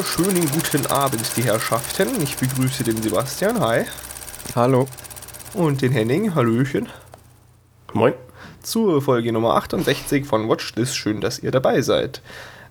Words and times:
Wunderschönen 0.00 0.50
guten 0.50 0.86
Abend, 0.86 1.36
die 1.36 1.42
Herrschaften. 1.42 2.22
Ich 2.22 2.34
begrüße 2.38 2.84
den 2.84 3.02
Sebastian, 3.02 3.60
hi. 3.60 3.84
Hallo. 4.56 4.86
Und 5.52 5.82
den 5.82 5.92
Henning, 5.92 6.34
hallöchen. 6.34 6.88
Moin. 7.92 8.14
Zur 8.62 9.02
Folge 9.02 9.30
Nummer 9.30 9.56
68 9.56 10.24
von 10.24 10.48
Watchlist. 10.48 10.96
Schön, 10.96 11.20
dass 11.20 11.40
ihr 11.40 11.50
dabei 11.50 11.82
seid. 11.82 12.22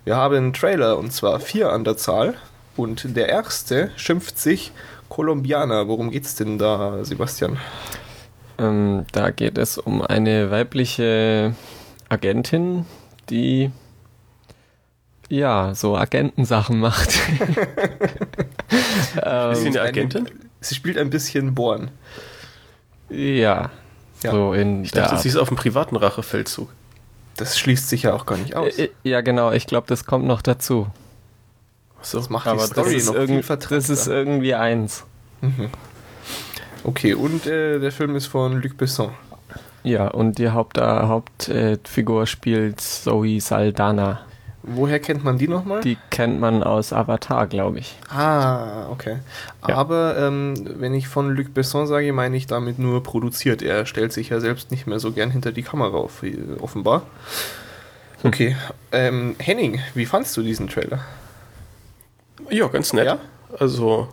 Wir 0.05 0.15
haben 0.15 0.36
einen 0.38 0.54
Trailer 0.54 0.97
und 0.97 1.14
zwar 1.14 1.39
vier 1.39 1.71
an 1.71 1.84
der 1.84 1.97
Zahl. 1.97 2.34
Und 2.75 3.15
der 3.15 3.29
erste 3.29 3.92
schimpft 3.96 4.39
sich 4.39 4.71
Colombiana. 5.07 5.87
Worum 5.87 6.09
geht's 6.09 6.34
denn 6.34 6.57
da, 6.57 7.06
Sebastian? 7.06 7.59
Ähm, 8.57 9.06
da 9.11 9.29
geht 9.29 9.59
es 9.59 9.78
um 9.78 10.01
eine 10.01 10.50
weibliche 10.50 11.54
Agentin, 12.09 12.87
die 13.29 13.70
ja 15.29 15.74
so 15.75 15.96
Agentensachen 15.96 16.79
macht. 16.79 17.10
ähm, 19.24 19.51
Ist 19.51 19.61
sie 19.61 19.68
eine 19.68 19.82
Agentin? 19.82 20.29
Sie 20.61 20.75
spielt 20.75 20.97
ein 20.97 21.10
bisschen 21.10 21.56
Born. 21.56 21.92
Ja. 23.10 23.70
ja. 24.21 24.32
So 24.32 24.54
in 24.54 24.84
ich 24.84 24.92
dachte, 24.92 25.18
sie 25.18 25.29
ist 25.29 25.37
auf 25.37 25.47
einem 25.47 25.57
privaten 25.57 25.96
Rachefeldzug. 25.96 26.70
Das 27.37 27.57
schließt 27.57 27.87
sich 27.87 28.04
ja 28.04 28.14
auch 28.14 28.25
gar 28.25 28.37
nicht 28.37 28.56
aus. 28.56 28.78
Äh, 28.78 28.89
ja, 29.04 29.21
genau. 29.21 29.51
Ich 29.51 29.65
glaube, 29.65 29.87
das 29.87 30.06
kommt 30.06 30.25
noch 30.25 30.42
dazu. 30.42 30.87
So, 32.02 32.17
das 32.17 32.30
macht 32.30 32.48
Aber 32.48 32.61
die 32.61 32.67
Story 32.67 32.94
das 32.94 33.03
ist, 33.03 33.14
noch 33.14 33.25
viel 33.25 33.70
das 33.70 33.89
ist 33.89 34.08
irgendwie 34.08 34.56
eins. 34.56 35.06
Mhm. 35.42 35.70
Okay, 36.84 37.14
und 37.14 37.46
äh, 37.46 37.80
der 37.80 37.92
Film 37.92 38.16
ist 38.16 38.28
von 38.28 38.62
Luc 38.62 38.78
Besson. 38.78 39.12
Ja, 39.84 40.08
und 40.09 40.38
die 40.38 40.50
Haupt, 40.50 40.78
äh, 40.78 40.81
Hauptfigur 40.81 42.25
spielt 42.28 42.81
Zoe 42.81 43.40
Saldana. 43.40 44.22
Woher 44.64 45.00
kennt 45.00 45.24
man 45.24 45.38
die 45.38 45.48
nochmal? 45.48 45.82
Die 45.82 45.98
kennt 46.10 46.40
man 46.40 46.64
aus 46.64 46.92
Avatar, 46.92 47.48
glaube 47.48 47.80
ich. 47.80 47.96
Ah, 48.10 48.88
okay. 48.90 49.20
Ja. 49.68 49.76
Aber 49.76 50.18
ähm, 50.18 50.54
wenn 50.80 50.94
ich 50.94 51.08
von 51.08 51.34
Luc 51.36 51.54
Besson 51.54 51.88
sage, 51.88 52.12
meine 52.12 52.36
ich 52.36 52.46
damit 52.46 52.78
nur 52.78 53.02
produziert. 53.02 53.62
Er 53.62 53.86
stellt 53.86 54.12
sich 54.12 54.30
ja 54.30 54.40
selbst 54.40 54.70
nicht 54.72 54.86
mehr 54.86 55.00
so 55.00 55.12
gern 55.14 55.32
hinter 55.32 55.54
die 55.54 55.64
Kamera 55.64 55.98
auf, 55.98 56.24
offenbar. 56.60 57.04
Hm. 58.22 58.30
Okay. 58.30 58.58
Ähm, 58.92 59.36
Henning, 59.40 59.80
wie 59.94 60.06
fandst 60.06 60.36
du 60.36 60.42
diesen 60.42 60.68
Trailer? 60.68 61.00
Ja, 62.50 62.68
ganz 62.68 62.92
nett. 62.92 63.06
Ja? 63.06 63.20
Also 63.58 64.10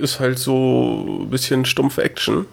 ist 0.00 0.20
halt 0.20 0.38
so 0.38 1.20
ein 1.22 1.30
bisschen 1.30 1.64
stumpfe 1.64 2.02
Action, 2.02 2.46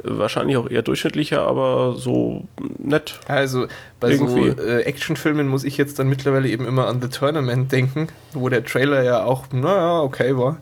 wahrscheinlich 0.02 0.56
auch 0.56 0.68
eher 0.68 0.82
durchschnittlicher, 0.82 1.46
aber 1.46 1.94
so 1.96 2.48
nett. 2.78 3.20
Also 3.28 3.68
bei 4.00 4.10
Irgendwie. 4.10 4.50
so 4.50 4.66
äh, 4.66 4.80
Actionfilmen 4.82 5.46
muss 5.46 5.62
ich 5.62 5.76
jetzt 5.76 6.00
dann 6.00 6.08
mittlerweile 6.08 6.48
eben 6.48 6.66
immer 6.66 6.88
an 6.88 7.00
The 7.00 7.08
Tournament 7.08 7.70
denken, 7.70 8.08
wo 8.32 8.48
der 8.48 8.64
Trailer 8.64 9.04
ja 9.04 9.22
auch, 9.22 9.44
naja, 9.52 10.00
okay 10.00 10.36
war. 10.36 10.56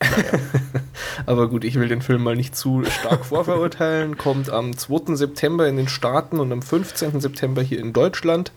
Naja. 0.00 0.38
aber 1.26 1.48
gut, 1.48 1.64
ich 1.64 1.76
will 1.76 1.88
den 1.88 2.02
Film 2.02 2.22
mal 2.22 2.36
nicht 2.36 2.56
zu 2.56 2.84
stark 2.84 3.24
vorverurteilen. 3.24 4.16
Kommt 4.18 4.50
am 4.50 4.76
2. 4.76 5.14
September 5.16 5.68
in 5.68 5.76
den 5.76 5.88
Staaten 5.88 6.40
und 6.40 6.52
am 6.52 6.62
15. 6.62 7.20
September 7.20 7.62
hier 7.62 7.78
in 7.78 7.92
Deutschland. 7.92 8.52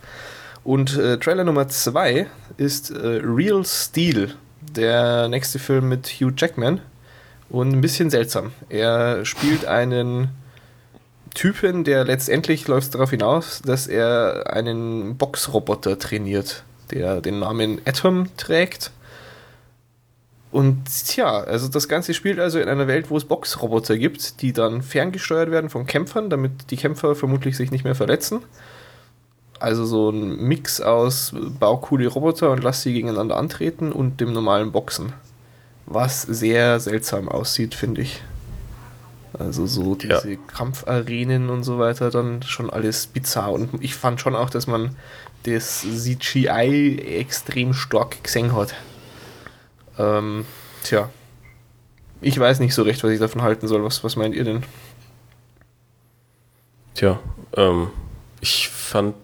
Und 0.64 0.98
äh, 0.98 1.18
Trailer 1.20 1.44
Nummer 1.44 1.68
2 1.68 2.28
ist 2.58 2.90
äh, 2.90 3.22
Real 3.24 3.64
Steel, 3.66 4.34
der 4.62 5.28
nächste 5.28 5.60
Film 5.60 5.90
mit 5.90 6.08
Hugh 6.08 6.34
Jackman 6.36 6.82
und 7.50 7.72
ein 7.72 7.82
bisschen 7.82 8.10
seltsam. 8.10 8.52
Er 8.70 9.26
spielt 9.26 9.66
einen 9.66 10.30
Typen, 11.36 11.84
der 11.84 12.06
letztendlich 12.06 12.68
läuft 12.68 12.96
darauf 12.96 13.12
hinaus, 13.12 13.62
dass 13.64 13.88
er 13.88 14.52
einen 14.52 15.18
Boxroboter 15.18 16.00
trainiert, 16.00 16.64
der 16.92 17.22
den 17.22 17.40
Namen 17.40 17.80
Atom 17.86 18.30
trägt. 18.38 18.92
Und 20.56 20.86
tja, 21.06 21.42
also 21.42 21.68
das 21.68 21.90
Ganze 21.90 22.14
spielt 22.14 22.40
also 22.40 22.62
in 22.62 22.70
einer 22.70 22.88
Welt, 22.88 23.10
wo 23.10 23.18
es 23.18 23.26
Boxroboter 23.26 23.98
gibt, 23.98 24.42
die 24.42 24.54
dann 24.54 24.82
ferngesteuert 24.82 25.52
werden 25.52 25.70
von 25.70 25.86
Kämpfern, 25.86 26.30
damit 26.30 26.72
die 26.72 26.78
Kämpfer 26.78 27.14
vermutlich 27.14 27.58
sich 27.58 27.72
nicht 27.72 27.84
mehr 27.84 27.94
verletzen. 27.94 28.42
Also 29.60 29.84
so 29.84 30.12
ein 30.12 30.38
Mix 30.38 30.80
aus 30.80 31.34
baucoole 31.60 32.08
Roboter 32.08 32.52
und 32.52 32.64
lass 32.64 32.84
sie 32.84 32.94
gegeneinander 32.94 33.36
antreten 33.36 33.92
und 33.92 34.22
dem 34.22 34.32
normalen 34.32 34.72
Boxen 34.72 35.12
was 35.88 36.22
sehr 36.22 36.80
seltsam 36.80 37.28
aussieht, 37.28 37.76
finde 37.76 38.04
ich. 38.04 38.24
Also 39.38 39.68
so 39.68 39.96
diese 39.96 40.32
ja. 40.32 40.38
Kampfarenen 40.56 41.50
und 41.50 41.66
so 41.66 41.80
weiter, 41.80 42.12
dann 42.12 42.44
schon 42.44 42.70
alles 42.70 43.08
bizarr. 43.08 43.52
Und 43.52 43.84
ich 43.84 43.94
fand 43.94 44.22
schon 44.22 44.38
auch, 44.38 44.50
dass 44.50 44.68
man 44.68 44.96
das 45.44 45.82
CGI 45.82 46.98
extrem 47.20 47.74
stark 47.74 48.24
gesehen 48.24 48.56
hat. 48.56 48.74
Ähm, 49.98 50.46
tja. 50.84 51.10
Ich 52.22 52.40
weiß 52.40 52.60
nicht 52.60 52.74
so 52.74 52.84
recht, 52.84 53.04
was 53.04 53.12
ich 53.12 53.20
davon 53.20 53.42
halten 53.42 53.68
soll. 53.68 53.84
Was, 53.84 54.04
was 54.04 54.16
meint 54.16 54.36
ihr 54.36 54.44
denn? 54.44 54.64
Tja, 56.96 57.20
ähm, 57.56 57.90
ich 58.42 58.70
fand 58.70 59.16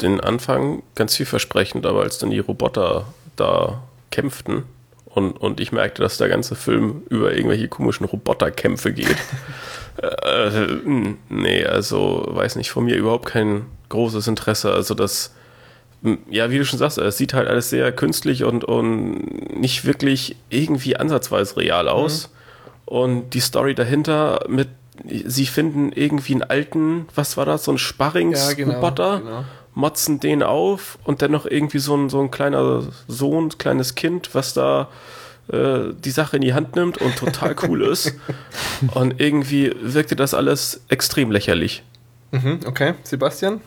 den 0.00 0.20
Anfang 0.20 0.82
ganz 0.94 1.16
vielversprechend, 1.16 1.84
aber 1.84 2.02
als 2.02 2.18
dann 2.18 2.30
die 2.30 2.38
Roboter 2.38 3.06
da 3.36 3.82
kämpften, 4.10 4.64
und, 5.18 5.32
und 5.32 5.58
ich 5.58 5.72
merkte, 5.72 6.00
dass 6.00 6.16
der 6.16 6.28
ganze 6.28 6.54
Film 6.54 7.02
über 7.08 7.32
irgendwelche 7.32 7.66
komischen 7.66 8.06
Roboterkämpfe 8.06 8.92
geht. 8.92 9.16
äh, 9.96 10.66
nee, 11.28 11.64
also 11.64 12.24
weiß 12.28 12.54
nicht, 12.54 12.70
von 12.70 12.84
mir 12.84 12.96
überhaupt 12.96 13.26
kein 13.26 13.66
großes 13.88 14.28
Interesse. 14.28 14.72
Also 14.72 14.94
das, 14.94 15.34
ja, 16.30 16.50
wie 16.50 16.58
du 16.58 16.64
schon 16.64 16.78
sagst, 16.78 16.98
es 16.98 17.16
sieht 17.16 17.34
halt 17.34 17.48
alles 17.48 17.70
sehr 17.70 17.90
künstlich 17.92 18.44
und, 18.44 18.64
und 18.64 19.58
nicht 19.58 19.84
wirklich 19.84 20.36
irgendwie 20.50 20.96
ansatzweise 20.96 21.56
real 21.56 21.88
aus. 21.88 22.28
Mhm. 22.28 22.32
Und 22.86 23.30
die 23.34 23.40
Story 23.40 23.74
dahinter 23.74 24.46
mit, 24.48 24.68
sie 25.04 25.46
finden 25.46 25.92
irgendwie 25.92 26.34
einen 26.34 26.42
alten, 26.42 27.06
was 27.14 27.36
war 27.36 27.44
das, 27.44 27.64
so 27.64 27.72
ein 27.72 27.78
Sparringsroboter. 27.78 29.04
Ja, 29.04 29.18
genau, 29.18 29.24
genau 29.24 29.44
motzen 29.78 30.18
den 30.18 30.42
auf 30.42 30.98
und 31.04 31.22
dann 31.22 31.30
noch 31.30 31.46
irgendwie 31.46 31.78
so 31.78 31.96
ein, 31.96 32.08
so 32.08 32.20
ein 32.20 32.32
kleiner 32.32 32.82
Sohn, 33.06 33.56
kleines 33.58 33.94
Kind, 33.94 34.34
was 34.34 34.52
da 34.52 34.88
äh, 35.52 35.94
die 36.04 36.10
Sache 36.10 36.34
in 36.36 36.42
die 36.42 36.52
Hand 36.52 36.74
nimmt 36.74 36.98
und 36.98 37.14
total 37.14 37.54
cool 37.62 37.82
ist. 37.82 38.12
Und 38.94 39.20
irgendwie 39.20 39.72
wirkte 39.80 40.16
das 40.16 40.34
alles 40.34 40.80
extrem 40.88 41.30
lächerlich. 41.30 41.82
Mhm, 42.32 42.60
okay, 42.66 42.94
Sebastian? 43.04 43.60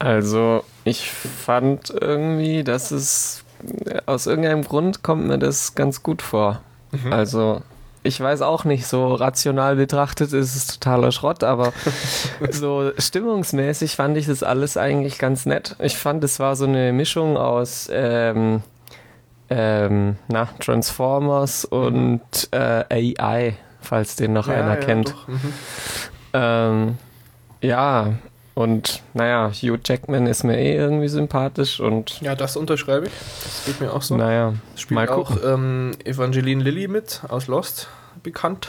Also, 0.00 0.64
ich 0.84 1.10
fand 1.10 1.90
irgendwie, 1.90 2.64
dass 2.64 2.90
es 2.90 3.44
aus 4.06 4.26
irgendeinem 4.26 4.64
Grund 4.64 5.02
kommt 5.02 5.26
mir 5.26 5.38
das 5.38 5.74
ganz 5.74 6.02
gut 6.02 6.22
vor. 6.22 6.62
Mhm. 6.90 7.12
Also, 7.12 7.60
ich 8.02 8.18
weiß 8.18 8.40
auch 8.40 8.64
nicht, 8.64 8.86
so 8.86 9.14
rational 9.14 9.76
betrachtet 9.76 10.32
ist 10.32 10.56
es 10.56 10.66
totaler 10.66 11.12
Schrott, 11.12 11.44
aber 11.44 11.74
so 12.50 12.92
stimmungsmäßig 12.96 13.96
fand 13.96 14.16
ich 14.16 14.26
das 14.26 14.42
alles 14.42 14.78
eigentlich 14.78 15.18
ganz 15.18 15.44
nett. 15.44 15.76
Ich 15.80 15.98
fand, 15.98 16.24
es 16.24 16.40
war 16.40 16.56
so 16.56 16.64
eine 16.64 16.94
Mischung 16.94 17.36
aus 17.36 17.90
ähm, 17.92 18.62
ähm, 19.50 20.16
na, 20.28 20.48
Transformers 20.60 21.66
und 21.66 22.22
äh, 22.52 23.12
AI, 23.18 23.54
falls 23.82 24.16
den 24.16 24.32
noch 24.32 24.48
ja, 24.48 24.54
einer 24.54 24.74
ja, 24.74 24.76
kennt. 24.76 25.14
Mhm. 25.28 25.52
Ähm, 26.32 26.98
ja, 27.60 28.14
Und 28.54 29.02
naja, 29.14 29.50
Hugh 29.50 29.78
Jackman 29.84 30.26
ist 30.26 30.44
mir 30.44 30.58
eh 30.58 30.76
irgendwie 30.76 31.08
sympathisch 31.08 31.80
und. 31.80 32.20
Ja, 32.20 32.34
das 32.34 32.56
unterschreibe 32.56 33.06
ich. 33.06 33.12
Das 33.42 33.64
geht 33.64 33.80
mir 33.80 33.92
auch 33.92 34.02
so. 34.02 34.16
Naja, 34.16 34.54
spielt 34.76 34.96
mal 34.96 35.08
auch 35.08 35.36
ähm, 35.44 35.92
Evangeline 36.04 36.62
Lilly 36.62 36.88
mit 36.88 37.22
aus 37.28 37.46
Lost 37.46 37.88
bekannt. 38.22 38.68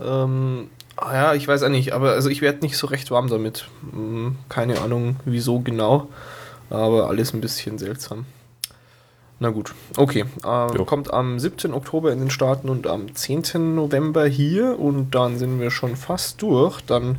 Ähm, 0.00 0.70
ah 0.96 1.14
ja, 1.14 1.34
ich 1.34 1.46
weiß 1.46 1.62
auch 1.62 1.68
nicht, 1.68 1.92
aber 1.92 2.12
also 2.12 2.28
ich 2.28 2.42
werde 2.42 2.60
nicht 2.60 2.76
so 2.76 2.86
recht 2.88 3.10
warm 3.10 3.28
damit. 3.28 3.68
Hm, 3.92 4.36
keine 4.48 4.80
Ahnung, 4.80 5.16
wieso 5.24 5.60
genau, 5.60 6.08
aber 6.70 7.08
alles 7.08 7.32
ein 7.32 7.40
bisschen 7.40 7.78
seltsam. 7.78 8.26
Na 9.40 9.50
gut, 9.50 9.72
okay. 9.96 10.24
Ähm, 10.44 10.86
kommt 10.86 11.12
am 11.12 11.38
17. 11.38 11.72
Oktober 11.72 12.12
in 12.12 12.18
den 12.18 12.30
Staaten 12.30 12.68
und 12.68 12.88
am 12.88 13.14
10. 13.14 13.76
November 13.76 14.26
hier 14.26 14.78
und 14.80 15.14
dann 15.14 15.38
sind 15.38 15.60
wir 15.60 15.70
schon 15.70 15.94
fast 15.94 16.42
durch. 16.42 16.80
Dann 16.80 17.18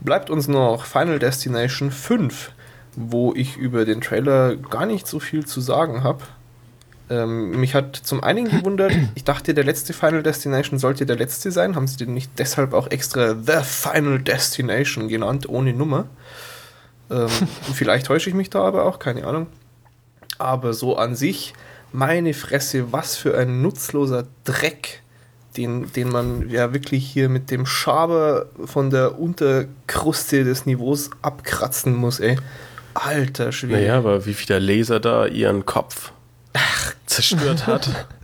bleibt 0.00 0.30
uns 0.30 0.48
noch 0.48 0.84
Final 0.84 1.18
Destination 1.18 1.90
5, 1.90 2.52
wo 2.96 3.34
ich 3.34 3.56
über 3.56 3.84
den 3.84 4.00
Trailer 4.00 4.56
gar 4.56 4.86
nicht 4.86 5.06
so 5.06 5.20
viel 5.20 5.46
zu 5.46 5.60
sagen 5.60 6.02
habe. 6.02 6.22
Ähm, 7.10 7.58
mich 7.58 7.74
hat 7.74 7.96
zum 7.96 8.22
einen 8.22 8.48
gewundert, 8.48 8.92
ich 9.14 9.24
dachte, 9.24 9.52
der 9.52 9.64
letzte 9.64 9.92
Final 9.92 10.22
Destination 10.22 10.78
sollte 10.78 11.06
der 11.06 11.16
letzte 11.16 11.50
sein. 11.50 11.74
Haben 11.74 11.88
sie 11.88 11.96
den 11.96 12.14
nicht 12.14 12.30
deshalb 12.38 12.72
auch 12.72 12.88
extra 12.90 13.34
The 13.34 13.62
Final 13.64 14.20
Destination 14.20 15.08
genannt, 15.08 15.48
ohne 15.48 15.72
Nummer? 15.72 16.06
Ähm, 17.10 17.28
vielleicht 17.74 18.06
täusche 18.06 18.30
ich 18.30 18.36
mich 18.36 18.50
da 18.50 18.62
aber 18.62 18.84
auch, 18.84 18.98
keine 18.98 19.26
Ahnung. 19.26 19.48
Aber 20.38 20.72
so 20.72 20.96
an 20.96 21.16
sich, 21.16 21.52
meine 21.92 22.32
Fresse, 22.32 22.92
was 22.92 23.16
für 23.16 23.36
ein 23.36 23.60
nutzloser 23.60 24.26
Dreck, 24.44 25.02
den, 25.60 25.92
den 25.92 26.08
man 26.08 26.48
ja 26.48 26.72
wirklich 26.72 27.06
hier 27.06 27.28
mit 27.28 27.50
dem 27.50 27.66
Schaber 27.66 28.46
von 28.64 28.90
der 28.90 29.18
Unterkruste 29.18 30.44
des 30.44 30.66
Niveaus 30.66 31.10
abkratzen 31.22 31.94
muss, 31.94 32.20
ey. 32.20 32.38
Alter 32.94 33.52
Schwede. 33.52 33.74
Naja, 33.74 33.98
aber 33.98 34.26
wie 34.26 34.34
viele 34.34 34.58
Laser 34.58 35.00
da 35.00 35.26
ihren 35.26 35.66
Kopf 35.66 36.12
Ach. 36.54 36.94
zerstört 37.06 37.66
hat. 37.66 38.06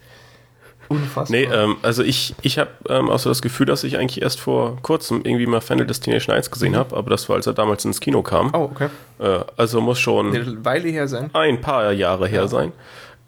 Unfassbar. 0.88 1.26
Nee, 1.28 1.48
ähm, 1.52 1.76
also 1.82 2.04
ich, 2.04 2.34
ich 2.42 2.58
habe 2.58 2.70
ähm, 2.88 3.10
auch 3.10 3.18
so 3.18 3.28
das 3.28 3.42
Gefühl, 3.42 3.66
dass 3.66 3.82
ich 3.82 3.98
eigentlich 3.98 4.22
erst 4.22 4.38
vor 4.38 4.78
kurzem 4.82 5.22
irgendwie 5.24 5.46
mal 5.46 5.60
Final 5.60 5.86
Destination 5.86 6.34
1 6.34 6.50
gesehen 6.50 6.72
mhm. 6.72 6.76
habe, 6.76 6.96
aber 6.96 7.10
das 7.10 7.28
war, 7.28 7.36
als 7.36 7.46
er 7.46 7.54
damals 7.54 7.84
ins 7.84 8.00
Kino 8.00 8.22
kam. 8.22 8.50
Oh, 8.54 8.70
okay. 8.72 8.88
Äh, 9.18 9.40
also 9.56 9.80
muss 9.80 9.98
schon 9.98 10.34
eine 10.34 10.64
Weile 10.64 10.88
her 10.88 11.08
sein. 11.08 11.30
Ein 11.32 11.60
paar 11.60 11.92
Jahre 11.92 12.28
her 12.28 12.42
ja. 12.42 12.48
sein. 12.48 12.72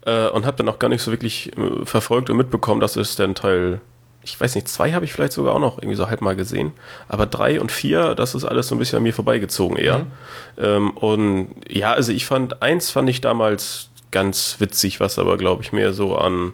Äh, 0.05 0.29
und 0.29 0.45
habe 0.45 0.57
dann 0.57 0.69
auch 0.69 0.79
gar 0.79 0.87
nicht 0.87 1.01
so 1.01 1.11
wirklich 1.11 1.51
äh, 1.57 1.85
verfolgt 1.85 2.29
und 2.29 2.37
mitbekommen, 2.37 2.79
dass 2.79 2.95
es 2.95 3.15
dann 3.15 3.35
Teil, 3.35 3.81
ich 4.29 4.39
weiß 4.39 4.55
nicht, 4.55 4.67
zwei 4.67 4.93
habe 4.93 5.05
ich 5.05 5.13
vielleicht 5.13 5.33
sogar 5.33 5.55
auch 5.55 5.59
noch 5.59 5.77
irgendwie 5.77 5.95
so 5.95 6.09
halb 6.09 6.21
mal 6.21 6.35
gesehen. 6.35 6.73
Aber 7.07 7.25
drei 7.25 7.59
und 7.59 7.71
vier, 7.71 8.15
das 8.15 8.35
ist 8.35 8.45
alles 8.45 8.67
so 8.67 8.75
ein 8.75 8.79
bisschen 8.79 8.97
an 8.97 9.03
mir 9.03 9.13
vorbeigezogen 9.13 9.77
eher. 9.77 9.99
Mhm. 9.99 10.11
Ähm, 10.57 10.89
und 10.91 11.49
ja, 11.67 11.93
also 11.93 12.11
ich 12.11 12.25
fand, 12.25 12.61
eins 12.61 12.91
fand 12.91 13.09
ich 13.09 13.21
damals 13.21 13.89
ganz 14.11 14.55
witzig, 14.59 14.99
was 14.99 15.19
aber, 15.19 15.37
glaube 15.37 15.63
ich, 15.63 15.71
mehr 15.71 15.93
so 15.93 16.15
an 16.15 16.53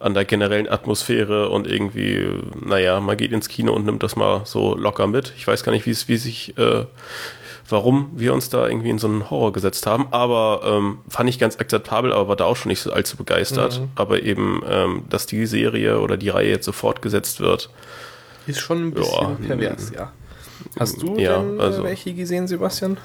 an 0.00 0.14
der 0.14 0.24
generellen 0.24 0.68
Atmosphäre 0.68 1.48
und 1.48 1.66
irgendwie, 1.66 2.30
naja, 2.64 3.00
man 3.00 3.16
geht 3.16 3.32
ins 3.32 3.48
Kino 3.48 3.72
und 3.72 3.84
nimmt 3.84 4.02
das 4.02 4.14
mal 4.14 4.42
so 4.44 4.76
locker 4.76 5.06
mit. 5.06 5.32
Ich 5.36 5.46
weiß 5.46 5.64
gar 5.64 5.72
nicht, 5.72 5.86
wie 5.86 5.90
es, 5.90 6.08
wie 6.08 6.16
sich, 6.16 6.56
äh, 6.56 6.84
warum 7.68 8.10
wir 8.14 8.32
uns 8.32 8.48
da 8.48 8.66
irgendwie 8.66 8.90
in 8.90 8.98
so 8.98 9.08
einen 9.08 9.30
Horror 9.30 9.52
gesetzt 9.52 9.86
haben, 9.86 10.08
aber 10.10 10.60
ähm, 10.64 10.98
fand 11.08 11.28
ich 11.28 11.38
ganz 11.38 11.58
akzeptabel, 11.58 12.12
aber 12.12 12.28
war 12.28 12.36
da 12.36 12.44
auch 12.44 12.56
schon 12.56 12.70
nicht 12.70 12.80
so 12.80 12.92
allzu 12.92 13.16
begeistert. 13.16 13.80
Mhm. 13.80 13.88
Aber 13.94 14.22
eben, 14.22 14.62
ähm, 14.68 15.02
dass 15.08 15.26
die 15.26 15.46
Serie 15.46 16.00
oder 16.00 16.16
die 16.16 16.30
Reihe 16.30 16.48
jetzt 16.48 16.64
so 16.64 16.72
fortgesetzt 16.72 17.40
wird. 17.40 17.70
Ist 18.46 18.60
schon 18.60 18.88
ein 18.88 18.90
bisschen 18.92 19.38
ja, 19.42 19.46
pervers, 19.46 19.92
ja. 19.94 20.12
Hast 20.78 21.02
du 21.02 21.18
ja, 21.18 21.38
denn 21.38 21.58
äh, 21.58 21.62
also, 21.62 21.84
welche 21.84 22.14
gesehen, 22.14 22.48
Sebastian? 22.48 22.98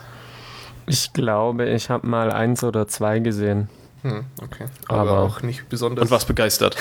Ich 0.88 1.14
glaube, 1.14 1.70
ich 1.70 1.90
habe 1.90 2.08
mal 2.08 2.32
eins 2.32 2.64
oder 2.64 2.88
zwei 2.88 3.20
gesehen. 3.20 3.70
Hm, 4.02 4.26
okay. 4.42 4.66
Aber, 4.88 5.12
Aber, 5.12 5.20
auch 5.20 5.42
nicht 5.42 5.70
besonders. 5.70 6.04
Und 6.04 6.12
was 6.12 6.26
begeistert? 6.26 6.78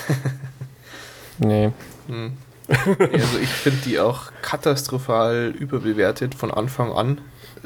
nee. 1.38 1.72
Hm. 2.08 2.32
Also 2.98 3.38
ich 3.42 3.48
finde 3.48 3.80
die 3.84 3.98
auch 3.98 4.30
katastrophal 4.40 5.52
überbewertet 5.58 6.34
von 6.34 6.50
Anfang 6.50 6.92
an. 6.92 7.20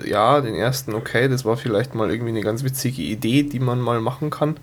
Ja, 0.04 0.40
den 0.40 0.54
ersten 0.54 0.94
okay, 0.94 1.28
das 1.28 1.44
war 1.44 1.56
vielleicht 1.56 1.94
mal 1.94 2.10
irgendwie 2.10 2.30
eine 2.30 2.42
ganz 2.42 2.64
witzige 2.64 3.02
Idee, 3.02 3.42
die 3.42 3.60
man 3.60 3.80
mal 3.80 4.00
machen 4.00 4.30
kann. 4.30 4.56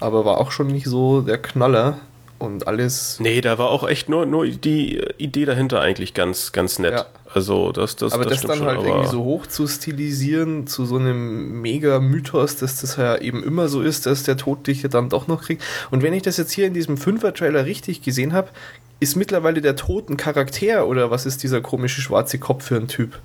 Aber 0.00 0.24
war 0.24 0.38
auch 0.38 0.50
schon 0.50 0.68
nicht 0.68 0.86
so 0.86 1.20
der 1.20 1.38
Knaller 1.38 1.98
und 2.42 2.66
alles. 2.66 3.18
Nee, 3.20 3.40
da 3.40 3.56
war 3.58 3.70
auch 3.70 3.88
echt 3.88 4.08
nur, 4.08 4.26
nur 4.26 4.46
die 4.46 5.00
Idee 5.18 5.44
dahinter 5.44 5.80
eigentlich 5.80 6.12
ganz, 6.12 6.52
ganz 6.52 6.78
nett. 6.78 6.92
Ja. 6.92 7.06
Also 7.32 7.72
das, 7.72 7.96
das, 7.96 8.12
aber 8.12 8.24
das, 8.24 8.42
das 8.42 8.48
dann 8.48 8.58
schon, 8.58 8.66
halt 8.66 8.84
irgendwie 8.84 9.08
so 9.08 9.24
hoch 9.24 9.46
zu 9.46 9.66
stilisieren, 9.66 10.66
zu 10.66 10.84
so 10.84 10.96
einem 10.96 11.62
Mega-Mythos, 11.62 12.56
dass 12.56 12.80
das 12.80 12.96
ja 12.96 13.16
eben 13.16 13.42
immer 13.42 13.68
so 13.68 13.80
ist, 13.80 14.04
dass 14.04 14.24
der 14.24 14.36
Tod 14.36 14.66
dich 14.66 14.82
ja 14.82 14.88
dann 14.88 15.08
doch 15.08 15.28
noch 15.28 15.42
kriegt. 15.42 15.62
Und 15.90 16.02
wenn 16.02 16.12
ich 16.12 16.22
das 16.22 16.36
jetzt 16.36 16.52
hier 16.52 16.66
in 16.66 16.74
diesem 16.74 16.98
Fünfer-Trailer 16.98 17.64
richtig 17.64 18.02
gesehen 18.02 18.34
habe, 18.34 18.48
ist 19.00 19.16
mittlerweile 19.16 19.60
der 19.60 19.76
Tod 19.76 20.10
ein 20.10 20.16
Charakter 20.16 20.86
oder 20.86 21.10
was 21.10 21.26
ist 21.26 21.42
dieser 21.42 21.60
komische 21.60 22.02
schwarze 22.02 22.38
Kopf 22.38 22.66
für 22.66 22.76
ein 22.76 22.88
Typ? 22.88 23.18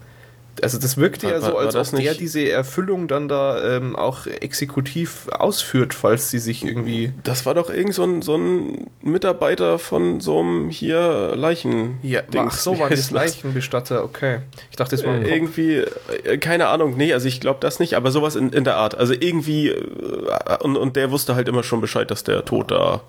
Also 0.62 0.80
das 0.80 0.98
wirkte 0.98 1.30
ja 1.30 1.42
so, 1.42 1.58
als 1.58 1.76
ob 1.76 2.00
der 2.00 2.14
diese 2.14 2.50
Erfüllung 2.50 3.08
dann 3.08 3.28
da 3.28 3.78
ähm, 3.78 3.96
auch 3.96 4.26
exekutiv 4.26 5.28
ausführt, 5.30 5.94
falls 5.94 6.30
sie 6.30 6.40
sich 6.40 6.64
irgendwie. 6.64 7.14
Das 7.24 7.46
war 7.46 7.54
doch 7.54 7.70
irgend 7.70 7.94
so 7.94 8.04
ein, 8.04 8.22
so 8.22 8.36
ein 8.36 8.88
Mitarbeiter 9.02 9.80
von 9.80 10.20
so 10.20 10.40
einem 10.40 10.70
hier 10.70 11.34
Leichen. 11.36 11.98
Ja, 12.04 12.22
ach 12.38 12.58
so, 12.58 12.80
war 12.80 12.90
das 12.90 13.12
Leichenbestatter, 13.12 14.04
okay. 14.04 14.40
Ich 14.70 14.78
dachte, 14.78 14.96
das 14.96 15.06
war 15.06 15.16
äh, 15.16 15.34
irgendwie, 15.34 15.84
äh, 16.24 16.38
keine 16.38 16.68
Ahnung, 16.68 16.96
nee, 16.98 17.14
also 17.14 17.28
ich 17.28 17.40
glaube 17.40 17.60
das 17.62 17.80
nicht, 17.80 17.96
aber 17.96 18.12
sowas 18.12 18.36
in, 18.36 18.52
in 18.52 18.64
der 18.64 18.78
Art. 18.78 18.96
Also 18.96 19.14
irgendwie, 19.14 19.70
äh, 19.70 20.58
und, 20.62 20.78
und 20.78 20.96
der 20.96 21.12
wusste 21.12 21.36
halt 21.36 21.48
immer 21.48 21.64
schon 21.64 21.82
Bescheid, 21.82 22.10
dass 22.12 22.24
der 22.24 22.46
Tod 22.46 22.72
da 22.72 23.02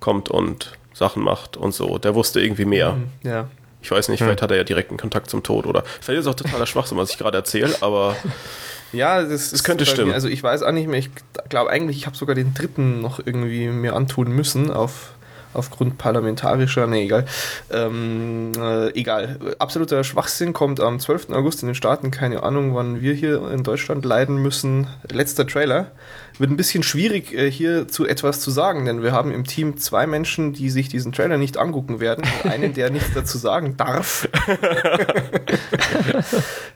kommt 0.00 0.30
und 0.30 0.72
Sachen 0.94 1.22
macht 1.22 1.56
und 1.56 1.72
so. 1.72 1.98
Der 1.98 2.14
wusste 2.14 2.40
irgendwie 2.40 2.64
mehr. 2.64 2.92
Mhm, 2.92 3.08
ja. 3.22 3.48
Ich 3.80 3.90
weiß 3.90 4.08
nicht, 4.08 4.20
hm. 4.20 4.26
vielleicht 4.26 4.42
hat 4.42 4.50
er 4.50 4.56
ja 4.56 4.64
direkten 4.64 4.96
Kontakt 4.96 5.30
zum 5.30 5.42
Tod 5.42 5.66
oder 5.66 5.84
vielleicht 6.00 6.20
ist 6.20 6.26
es 6.26 6.30
auch 6.30 6.34
totaler 6.34 6.66
Schwachsinn, 6.66 6.98
was 6.98 7.10
ich 7.10 7.18
gerade 7.18 7.38
erzähle, 7.38 7.74
aber 7.80 8.16
ja, 8.92 9.22
das, 9.22 9.50
das 9.50 9.64
könnte 9.64 9.86
stimmen. 9.86 10.08
Mir, 10.08 10.14
also 10.14 10.28
ich 10.28 10.42
weiß 10.42 10.62
auch 10.62 10.72
nicht 10.72 10.88
mehr, 10.88 10.98
ich 10.98 11.10
glaube 11.48 11.70
eigentlich, 11.70 11.98
ich 11.98 12.06
habe 12.06 12.16
sogar 12.16 12.34
den 12.34 12.54
dritten 12.54 13.00
noch 13.00 13.20
irgendwie 13.24 13.68
mir 13.68 13.94
antun 13.94 14.30
müssen 14.32 14.70
auf 14.70 15.12
aufgrund 15.54 15.98
parlamentarischer, 15.98 16.86
nee, 16.86 17.04
egal. 17.04 17.24
Ähm, 17.70 18.52
äh, 18.58 18.90
egal. 18.90 19.38
Absoluter 19.58 20.04
Schwachsinn 20.04 20.52
kommt 20.52 20.80
am 20.80 21.00
12. 21.00 21.30
August 21.30 21.62
in 21.62 21.68
den 21.68 21.74
Staaten. 21.74 22.10
Keine 22.10 22.42
Ahnung, 22.42 22.74
wann 22.74 23.00
wir 23.00 23.14
hier 23.14 23.50
in 23.50 23.62
Deutschland 23.62 24.04
leiden 24.04 24.36
müssen. 24.36 24.86
Letzter 25.10 25.46
Trailer. 25.46 25.90
Wird 26.38 26.50
ein 26.50 26.56
bisschen 26.56 26.84
schwierig, 26.84 27.34
äh, 27.34 27.50
hier 27.50 27.88
zu 27.88 28.06
etwas 28.06 28.40
zu 28.40 28.50
sagen, 28.52 28.84
denn 28.84 29.02
wir 29.02 29.10
haben 29.12 29.32
im 29.32 29.44
Team 29.44 29.76
zwei 29.76 30.06
Menschen, 30.06 30.52
die 30.52 30.70
sich 30.70 30.88
diesen 30.88 31.12
Trailer 31.12 31.36
nicht 31.36 31.56
angucken 31.56 31.98
werden. 31.98 32.24
einen, 32.44 32.74
der 32.74 32.90
nichts 32.90 33.10
dazu 33.12 33.38
sagen 33.38 33.76
darf. 33.76 34.28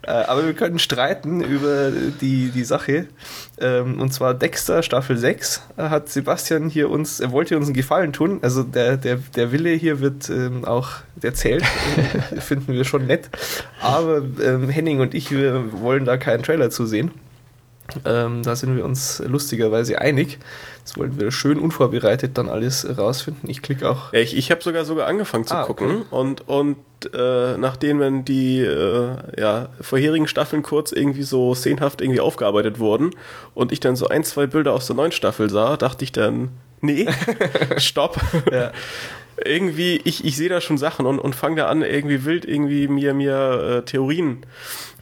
äh, 0.02 0.11
aber 0.11 0.47
wir 0.47 0.54
können 0.54 0.81
streiten 0.81 1.42
über 1.42 1.92
die, 2.21 2.50
die 2.50 2.64
Sache. 2.64 3.07
Ähm, 3.61 4.00
und 4.00 4.12
zwar 4.12 4.35
Dexter 4.35 4.83
Staffel 4.83 5.16
6 5.16 5.62
äh, 5.76 5.83
hat 5.85 6.09
Sebastian 6.09 6.69
hier 6.69 6.90
uns, 6.90 7.21
er 7.21 7.31
wollte 7.31 7.57
uns 7.57 7.66
einen 7.66 7.75
Gefallen 7.75 8.12
tun. 8.12 8.40
Also 8.42 8.64
der, 8.64 8.97
der, 8.97 9.19
der 9.37 9.52
Wille 9.52 9.71
hier 9.71 10.00
wird 10.00 10.28
ähm, 10.28 10.64
auch, 10.64 10.90
der 11.14 11.35
zählt, 11.35 11.64
finden 12.40 12.73
wir 12.73 12.85
schon 12.85 13.07
nett. 13.07 13.31
Aber 13.81 14.23
ähm, 14.42 14.69
Henning 14.69 15.00
und 15.00 15.14
ich, 15.14 15.31
wir 15.31 15.73
wollen 15.81 16.04
da 16.04 16.16
keinen 16.16 16.42
Trailer 16.42 16.71
zu 16.71 16.87
sehen. 16.87 17.12
Ähm, 18.05 18.43
da 18.43 18.57
sind 18.57 18.77
wir 18.77 18.85
uns 18.85 19.23
lustigerweise 19.27 20.01
einig. 20.01 20.39
Das 20.85 20.97
wollen 20.97 21.21
wir 21.21 21.31
schön 21.31 21.59
unvorbereitet 21.59 22.39
dann 22.39 22.49
alles 22.49 22.87
rausfinden. 22.99 23.49
Ich 23.49 23.62
klicke 23.62 23.89
auch. 23.89 24.12
Ich 24.12 24.37
ich 24.37 24.51
habe 24.51 24.62
sogar 24.62 24.85
sogar 24.85 25.07
angefangen 25.07 25.47
zu 25.47 25.55
ah, 25.55 25.65
gucken 25.65 26.03
okay. 26.03 26.07
und, 26.11 26.49
und 26.49 26.77
äh, 27.12 27.57
nachdem 27.59 28.01
wenn 28.01 28.25
die 28.25 28.61
äh, 28.61 29.17
ja, 29.39 29.69
vorherigen 29.81 30.27
Staffeln 30.27 30.62
kurz 30.62 30.93
irgendwie 30.93 31.23
so 31.23 31.55
szenhaft 31.55 32.01
irgendwie 32.01 32.21
aufgearbeitet 32.21 32.79
wurden 32.79 33.11
und 33.55 33.73
ich 33.73 33.81
dann 33.81 33.97
so 33.97 34.09
ein, 34.09 34.25
zwei 34.25 34.47
Bilder 34.47 34.73
aus 34.73 34.87
der 34.87 34.97
neuen 34.97 35.12
Staffel 35.12 35.51
sah, 35.51 35.77
dachte 35.77 36.05
ich 36.05 36.12
dann, 36.12 36.51
nee, 36.83 37.09
stopp. 37.79 38.21
ja 38.51 38.73
irgendwie, 39.45 40.01
ich, 40.05 40.25
ich 40.25 40.37
sehe 40.37 40.49
da 40.49 40.61
schon 40.61 40.79
Sachen 40.79 41.07
und, 41.07 41.19
und 41.19 41.35
fange 41.35 41.57
da 41.57 41.69
an, 41.69 41.83
irgendwie 41.83 42.25
wild 42.25 42.45
irgendwie 42.45 42.89
mir, 42.89 43.15
mir 43.15 43.79
äh, 43.79 43.85
Theorien 43.85 44.45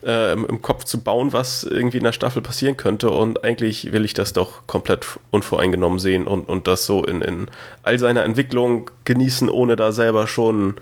äh, 0.05 0.33
im, 0.33 0.47
im, 0.47 0.63
Kopf 0.63 0.85
zu 0.85 1.03
bauen, 1.03 1.33
was 1.33 1.65
irgendwie 1.65 1.99
in 1.99 2.05
der 2.05 2.13
Staffel 2.13 2.43
passieren 2.43 2.77
könnte. 2.77 3.11
Und 3.11 3.45
eigentlich 3.45 3.93
will 3.93 4.05
ich 4.05 4.15
das 4.15 4.33
doch 4.33 4.67
komplett 4.67 5.07
unvoreingenommen 5.31 5.99
sehen 5.99 6.27
und, 6.27 6.49
und 6.49 6.67
das 6.67 6.87
so 6.87 7.05
in, 7.05 7.23
in 7.23 7.47
all 7.83 7.99
seiner 7.99 8.25
Entwicklung 8.25 8.91
genießen, 9.05 9.49
ohne 9.49 9.77
da 9.77 9.93
selber 9.93 10.27
schon 10.27 10.77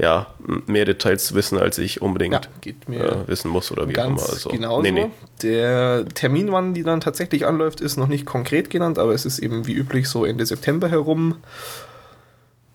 ja, 0.00 0.26
mehr 0.66 0.84
Details 0.84 1.26
zu 1.26 1.34
wissen, 1.34 1.58
als 1.58 1.78
ich 1.78 2.00
unbedingt 2.00 2.48
ja, 2.64 2.94
äh, 2.94 3.28
wissen 3.28 3.50
muss 3.50 3.70
oder 3.70 3.88
wie 3.88 3.98
auch 3.98 4.06
immer. 4.06 4.22
Also, 4.22 4.48
genauso. 4.48 4.82
Nee, 4.82 4.92
nee. 4.92 5.10
Der 5.42 6.06
Termin, 6.14 6.50
wann 6.52 6.74
die 6.74 6.82
dann 6.82 7.00
tatsächlich 7.00 7.46
anläuft, 7.46 7.80
ist 7.80 7.96
noch 7.96 8.08
nicht 8.08 8.24
konkret 8.24 8.70
genannt, 8.70 8.98
aber 8.98 9.12
es 9.12 9.26
ist 9.26 9.38
eben 9.38 9.66
wie 9.66 9.74
üblich 9.74 10.08
so 10.08 10.24
Ende 10.24 10.46
September 10.46 10.88
herum. 10.88 11.36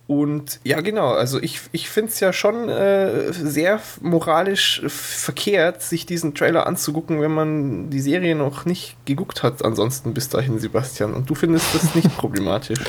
Und 0.08 0.60
ja, 0.63 0.82
genau, 0.82 1.13
also 1.13 1.41
ich, 1.41 1.62
ich 1.72 1.89
finde 1.89 2.12
es 2.12 2.20
ja 2.20 2.32
schon 2.32 2.70
äh, 2.70 3.34
sehr 3.34 3.79
moralisch 4.01 4.84
verkehrt, 4.86 5.82
sich 5.82 6.05
diesen 6.05 6.36
Trailer 6.36 6.67
anzugucken, 6.67 7.22
wenn 7.22 7.34
man 7.34 7.89
die 7.89 8.01
Serie 8.01 8.36
noch 8.36 8.65
nicht 8.65 8.98
geguckt 9.05 9.41
hat, 9.41 9.65
ansonsten 9.65 10.13
bis 10.13 10.29
dahin, 10.29 10.60
Sebastian. 10.60 11.15
Und 11.15 11.27
du 11.27 11.34
findest 11.34 11.74
das 11.74 11.96
nicht 11.96 12.15
problematisch? 12.17 12.79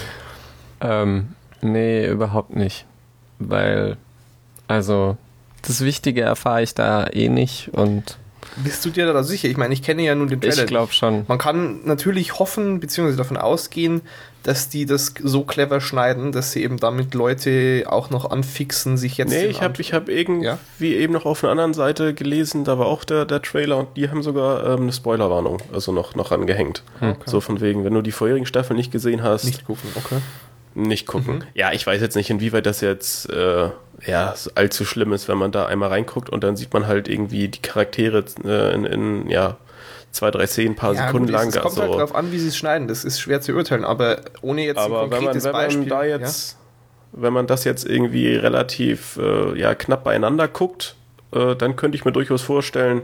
Ähm, 0.82 1.28
nee, 1.62 2.06
überhaupt 2.06 2.54
nicht. 2.54 2.84
Weil, 3.38 3.96
also, 4.68 5.16
das 5.62 5.84
Wichtige 5.84 6.22
erfahre 6.22 6.62
ich 6.62 6.74
da 6.74 7.06
eh 7.06 7.28
nicht 7.28 7.70
und 7.72 8.18
bist 8.56 8.84
du 8.84 8.90
dir 8.90 9.12
da 9.12 9.22
sicher? 9.22 9.48
Ich 9.48 9.56
meine, 9.56 9.74
ich 9.74 9.82
kenne 9.82 10.02
ja 10.02 10.14
nun 10.14 10.28
den 10.28 10.40
Trailer. 10.40 10.62
Ich 10.62 10.66
glaube 10.66 10.92
schon. 10.92 11.24
Man 11.28 11.36
kann 11.36 11.80
natürlich 11.84 12.38
hoffen, 12.38 12.80
beziehungsweise 12.80 13.18
davon 13.18 13.36
ausgehen, 13.36 14.00
dass 14.44 14.68
die 14.68 14.86
das 14.86 15.12
so 15.22 15.42
clever 15.42 15.80
schneiden, 15.80 16.32
dass 16.32 16.52
sie 16.52 16.62
eben 16.62 16.78
damit 16.78 17.14
Leute 17.14 17.84
auch 17.86 18.10
noch 18.10 18.30
anfixen, 18.30 18.96
sich 18.96 19.18
jetzt. 19.18 19.30
Nee, 19.30 19.46
ich 19.46 19.60
habe 19.60 19.80
ich 19.82 19.92
hab 19.92 20.08
irgendwie 20.08 20.46
ja? 20.46 20.58
eben 20.78 21.12
noch 21.12 21.26
auf 21.26 21.42
einer 21.42 21.50
anderen 21.50 21.74
Seite 21.74 22.14
gelesen, 22.14 22.64
da 22.64 22.78
war 22.78 22.86
auch 22.86 23.04
der, 23.04 23.24
der 23.24 23.42
Trailer 23.42 23.78
und 23.78 23.88
die 23.96 24.08
haben 24.08 24.22
sogar 24.22 24.64
ähm, 24.64 24.82
eine 24.82 24.92
Spoilerwarnung, 24.92 25.60
also 25.72 25.92
noch, 25.92 26.14
noch 26.14 26.30
angehängt. 26.30 26.82
Okay. 27.00 27.14
So 27.26 27.40
von 27.40 27.60
wegen, 27.60 27.84
wenn 27.84 27.92
du 27.92 28.02
die 28.02 28.12
vorherigen 28.12 28.46
Staffeln 28.46 28.76
nicht 28.76 28.92
gesehen 28.92 29.22
hast. 29.22 29.44
Nicht 29.44 29.66
gucken, 29.66 29.90
okay 29.96 30.18
nicht 30.76 31.06
gucken. 31.06 31.36
Mhm. 31.36 31.42
Ja, 31.54 31.72
ich 31.72 31.86
weiß 31.86 32.00
jetzt 32.00 32.16
nicht, 32.16 32.30
inwieweit 32.30 32.66
das 32.66 32.80
jetzt 32.80 33.30
äh, 33.30 33.70
ja, 34.06 34.34
allzu 34.54 34.84
schlimm 34.84 35.12
ist, 35.12 35.28
wenn 35.28 35.38
man 35.38 35.52
da 35.52 35.66
einmal 35.66 35.88
reinguckt 35.88 36.28
und 36.28 36.44
dann 36.44 36.56
sieht 36.56 36.72
man 36.72 36.86
halt 36.86 37.08
irgendwie 37.08 37.48
die 37.48 37.62
Charaktere 37.62 38.24
äh, 38.44 38.74
in, 38.74 38.84
in, 38.84 39.30
ja, 39.30 39.56
zwei, 40.10 40.30
drei 40.30 40.46
Szenen, 40.46 40.72
ein 40.72 40.76
paar 40.76 40.94
ja, 40.94 41.06
Sekunden 41.06 41.26
gut, 41.26 41.34
lang. 41.34 41.48
Es 41.48 41.54
kommt 41.54 41.76
halt 41.76 41.82
also, 41.82 41.98
halt 41.98 42.10
drauf 42.10 42.14
an, 42.14 42.32
wie 42.32 42.38
sie 42.38 42.48
es 42.48 42.56
schneiden. 42.56 42.88
Das 42.88 43.04
ist 43.04 43.20
schwer 43.20 43.40
zu 43.40 43.52
urteilen, 43.54 43.84
aber 43.84 44.20
ohne 44.42 44.64
jetzt 44.64 44.78
aber 44.78 45.04
ein 45.04 45.10
konkretes 45.10 45.44
wenn 45.44 45.52
man, 45.52 45.60
wenn 45.60 45.66
Beispiel. 45.66 45.80
Man 45.80 45.88
da 45.88 46.04
jetzt, 46.04 46.52
ja? 46.52 46.58
Wenn 47.18 47.32
man 47.32 47.46
das 47.46 47.64
jetzt 47.64 47.86
irgendwie 47.86 48.34
relativ 48.34 49.16
äh, 49.16 49.58
ja, 49.58 49.74
knapp 49.74 50.04
beieinander 50.04 50.48
guckt, 50.48 50.96
äh, 51.32 51.56
dann 51.56 51.76
könnte 51.76 51.96
ich 51.96 52.04
mir 52.04 52.12
durchaus 52.12 52.42
vorstellen, 52.42 53.02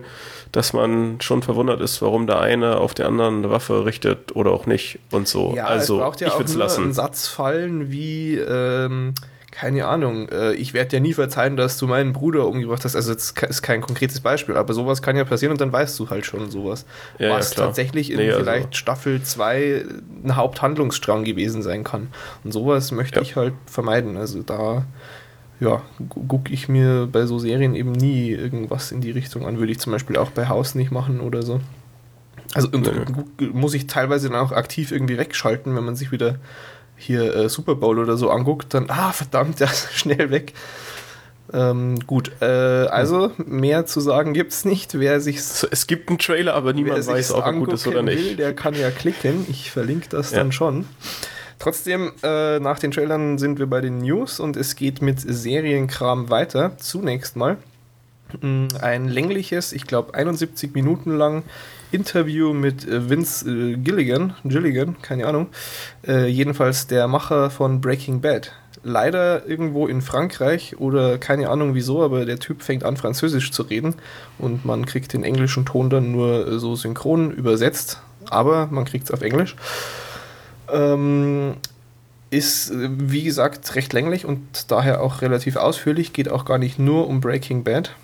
dass 0.52 0.73
man 0.73 1.21
schon 1.21 1.43
verwundert 1.43 1.81
ist, 1.81 2.02
warum 2.02 2.26
der 2.26 2.41
eine 2.41 2.79
auf 2.79 2.95
den 2.95 3.07
anderen 3.07 3.38
eine 3.38 3.50
Waffe 3.50 3.85
richtet 3.85 4.37
oder 4.37 4.50
auch 4.50 4.67
nicht 4.67 4.99
und 5.11 5.29
so. 5.29 5.55
Ja, 5.55 5.67
also 5.67 5.97
es 5.97 6.02
braucht 6.02 6.21
ja 6.21 6.29
ich 6.29 6.35
würde 6.35 6.45
es 6.45 6.55
lassen. 6.55 6.85
Einen 6.85 6.93
Satz 6.93 7.29
fallen 7.29 7.91
wie 7.91 8.37
ähm, 8.37 9.14
keine 9.52 9.87
Ahnung, 9.87 10.29
äh, 10.31 10.55
ich 10.55 10.73
werde 10.73 10.91
dir 10.91 11.00
nie 11.00 11.12
verzeihen, 11.12 11.57
dass 11.57 11.76
du 11.76 11.87
meinen 11.87 12.14
Bruder 12.14 12.49
umgebracht 12.49 12.85
hast. 12.85 12.97
Also 12.97 13.12
das 13.12 13.35
ist 13.49 13.62
kein 13.62 13.83
konkretes 13.83 14.21
Beispiel, 14.21 14.57
aber 14.57 14.73
sowas 14.73 15.02
kann 15.02 15.14
ja 15.14 15.25
passieren 15.25 15.52
und 15.52 15.61
dann 15.61 15.71
weißt 15.71 15.99
du 16.00 16.09
halt 16.09 16.25
schon 16.25 16.50
sowas. 16.50 16.87
Ja, 17.19 17.31
was 17.31 17.55
ja, 17.55 17.64
tatsächlich 17.64 18.11
in 18.11 18.17
nee, 18.17 18.31
also 18.31 18.41
vielleicht 18.41 18.67
also. 18.69 18.79
Staffel 18.79 19.23
2 19.23 19.85
ein 20.25 20.37
Haupthandlungsstrang 20.37 21.25
gewesen 21.25 21.62
sein 21.62 21.85
kann. 21.85 22.09
Und 22.43 22.52
sowas 22.52 22.93
möchte 22.93 23.21
ich 23.21 23.37
halt 23.37 23.52
vermeiden. 23.67 24.17
Also 24.17 24.43
da 24.43 24.87
ja, 25.62 25.83
gucke 26.28 26.52
ich 26.52 26.69
mir 26.69 27.09
bei 27.11 27.25
so 27.26 27.38
Serien 27.38 27.76
eben 27.76 27.92
nie 27.92 28.31
irgendwas 28.31 28.90
in 28.90 29.00
die 29.00 29.12
Richtung 29.12 29.47
an. 29.47 29.59
Würde 29.59 29.71
ich 29.71 29.78
zum 29.78 29.92
Beispiel 29.92 30.16
auch 30.16 30.31
bei 30.31 30.49
Haus 30.49 30.75
nicht 30.75 30.90
machen 30.90 31.21
oder 31.21 31.42
so. 31.42 31.61
Also 32.54 32.69
muss 33.52 33.73
ich 33.75 33.87
teilweise 33.87 34.28
dann 34.28 34.38
auch 34.38 34.52
aktiv 34.52 34.90
irgendwie 34.90 35.19
wegschalten, 35.19 35.76
wenn 35.76 35.85
man 35.85 35.95
sich 35.95 36.11
wieder 36.11 36.37
hier 36.97 37.35
äh, 37.35 37.49
Super 37.49 37.76
Bowl 37.76 37.99
oder 37.99 38.16
so 38.16 38.31
anguckt, 38.31 38.75
dann, 38.75 38.87
ah, 38.88 39.12
verdammt, 39.12 39.61
ja, 39.61 39.69
schnell 39.69 40.31
weg. 40.31 40.52
Ähm, 41.52 42.00
gut, 42.07 42.33
äh, 42.40 42.47
also 42.47 43.31
mehr 43.37 43.87
zu 43.87 44.00
sagen 44.00 44.33
gibt 44.33 44.52
es 44.52 44.64
nicht. 44.64 44.99
Wer 44.99 45.21
sich 45.21 45.37
es 45.37 45.87
gibt 45.87 46.09
einen 46.09 46.19
Trailer, 46.19 46.54
aber 46.54 46.73
niemand 46.73 47.07
weiß, 47.07 47.33
ob 47.33 47.45
er 47.47 47.52
gut 47.52 47.73
ist 47.73 47.87
oder 47.87 48.02
nicht. 48.02 48.19
Will, 48.19 48.37
der 48.37 48.54
kann 48.54 48.75
ja 48.75 48.90
klicken. 48.90 49.47
Ich 49.49 49.71
verlinke 49.71 50.09
das 50.09 50.33
ja. 50.33 50.38
dann 50.38 50.50
schon. 50.50 50.87
Trotzdem, 51.62 52.11
äh, 52.25 52.59
nach 52.59 52.81
den 52.81 52.90
Trailern 52.90 53.38
sind 53.38 53.61
wir 53.61 53.69
bei 53.69 53.81
den 53.81 53.99
News 53.99 54.40
und 54.40 54.57
es 54.57 54.75
geht 54.75 55.00
mit 55.00 55.21
Serienkram 55.21 56.28
weiter. 56.28 56.73
Zunächst 56.78 57.37
mal 57.37 57.57
mm, 58.40 58.66
ein 58.81 59.07
längliches, 59.07 59.73
ich 59.73 59.87
glaube 59.87 60.12
71 60.14 60.75
Minuten 60.75 61.16
lang 61.16 61.45
Interview 61.92 62.52
mit 62.52 62.85
äh, 62.88 63.09
Vince 63.09 63.49
äh, 63.49 63.76
Gilligan, 63.76 64.35
Gilligan, 64.42 64.97
keine 65.02 65.28
Ahnung, 65.28 65.50
äh, 66.04 66.26
jedenfalls 66.26 66.88
der 66.88 67.07
Macher 67.07 67.49
von 67.49 67.81
Breaking 67.81 68.21
Bad. 68.21 68.50
Leider 68.83 69.47
irgendwo 69.47 69.87
in 69.87 70.02
Frankreich 70.02 70.81
oder 70.81 71.16
keine 71.19 71.49
Ahnung 71.49 71.76
wieso, 71.76 72.02
aber 72.02 72.25
der 72.25 72.40
Typ 72.40 72.62
fängt 72.62 72.83
an 72.83 72.97
Französisch 72.97 73.52
zu 73.52 73.62
reden 73.62 73.95
und 74.37 74.64
man 74.64 74.85
kriegt 74.85 75.12
den 75.12 75.23
englischen 75.23 75.64
Ton 75.64 75.90
dann 75.90 76.11
nur 76.11 76.45
äh, 76.45 76.59
so 76.59 76.75
synchron 76.75 77.31
übersetzt, 77.31 78.02
aber 78.31 78.66
man 78.66 78.85
kriegt 78.85 79.04
es 79.04 79.11
auf 79.12 79.23
Englisch. 79.23 79.54
Ähm, 80.71 81.54
ist, 82.33 82.73
wie 82.75 83.25
gesagt, 83.25 83.75
recht 83.75 83.92
länglich 83.92 84.25
und 84.25 84.71
daher 84.71 85.02
auch 85.02 85.21
relativ 85.21 85.57
ausführlich, 85.57 86.14
geht 86.14 86.31
auch 86.31 86.47
gar 86.47 86.57
nicht 86.57 86.78
nur 86.78 87.07
um 87.07 87.21
Breaking 87.21 87.62
Bad. 87.62 87.95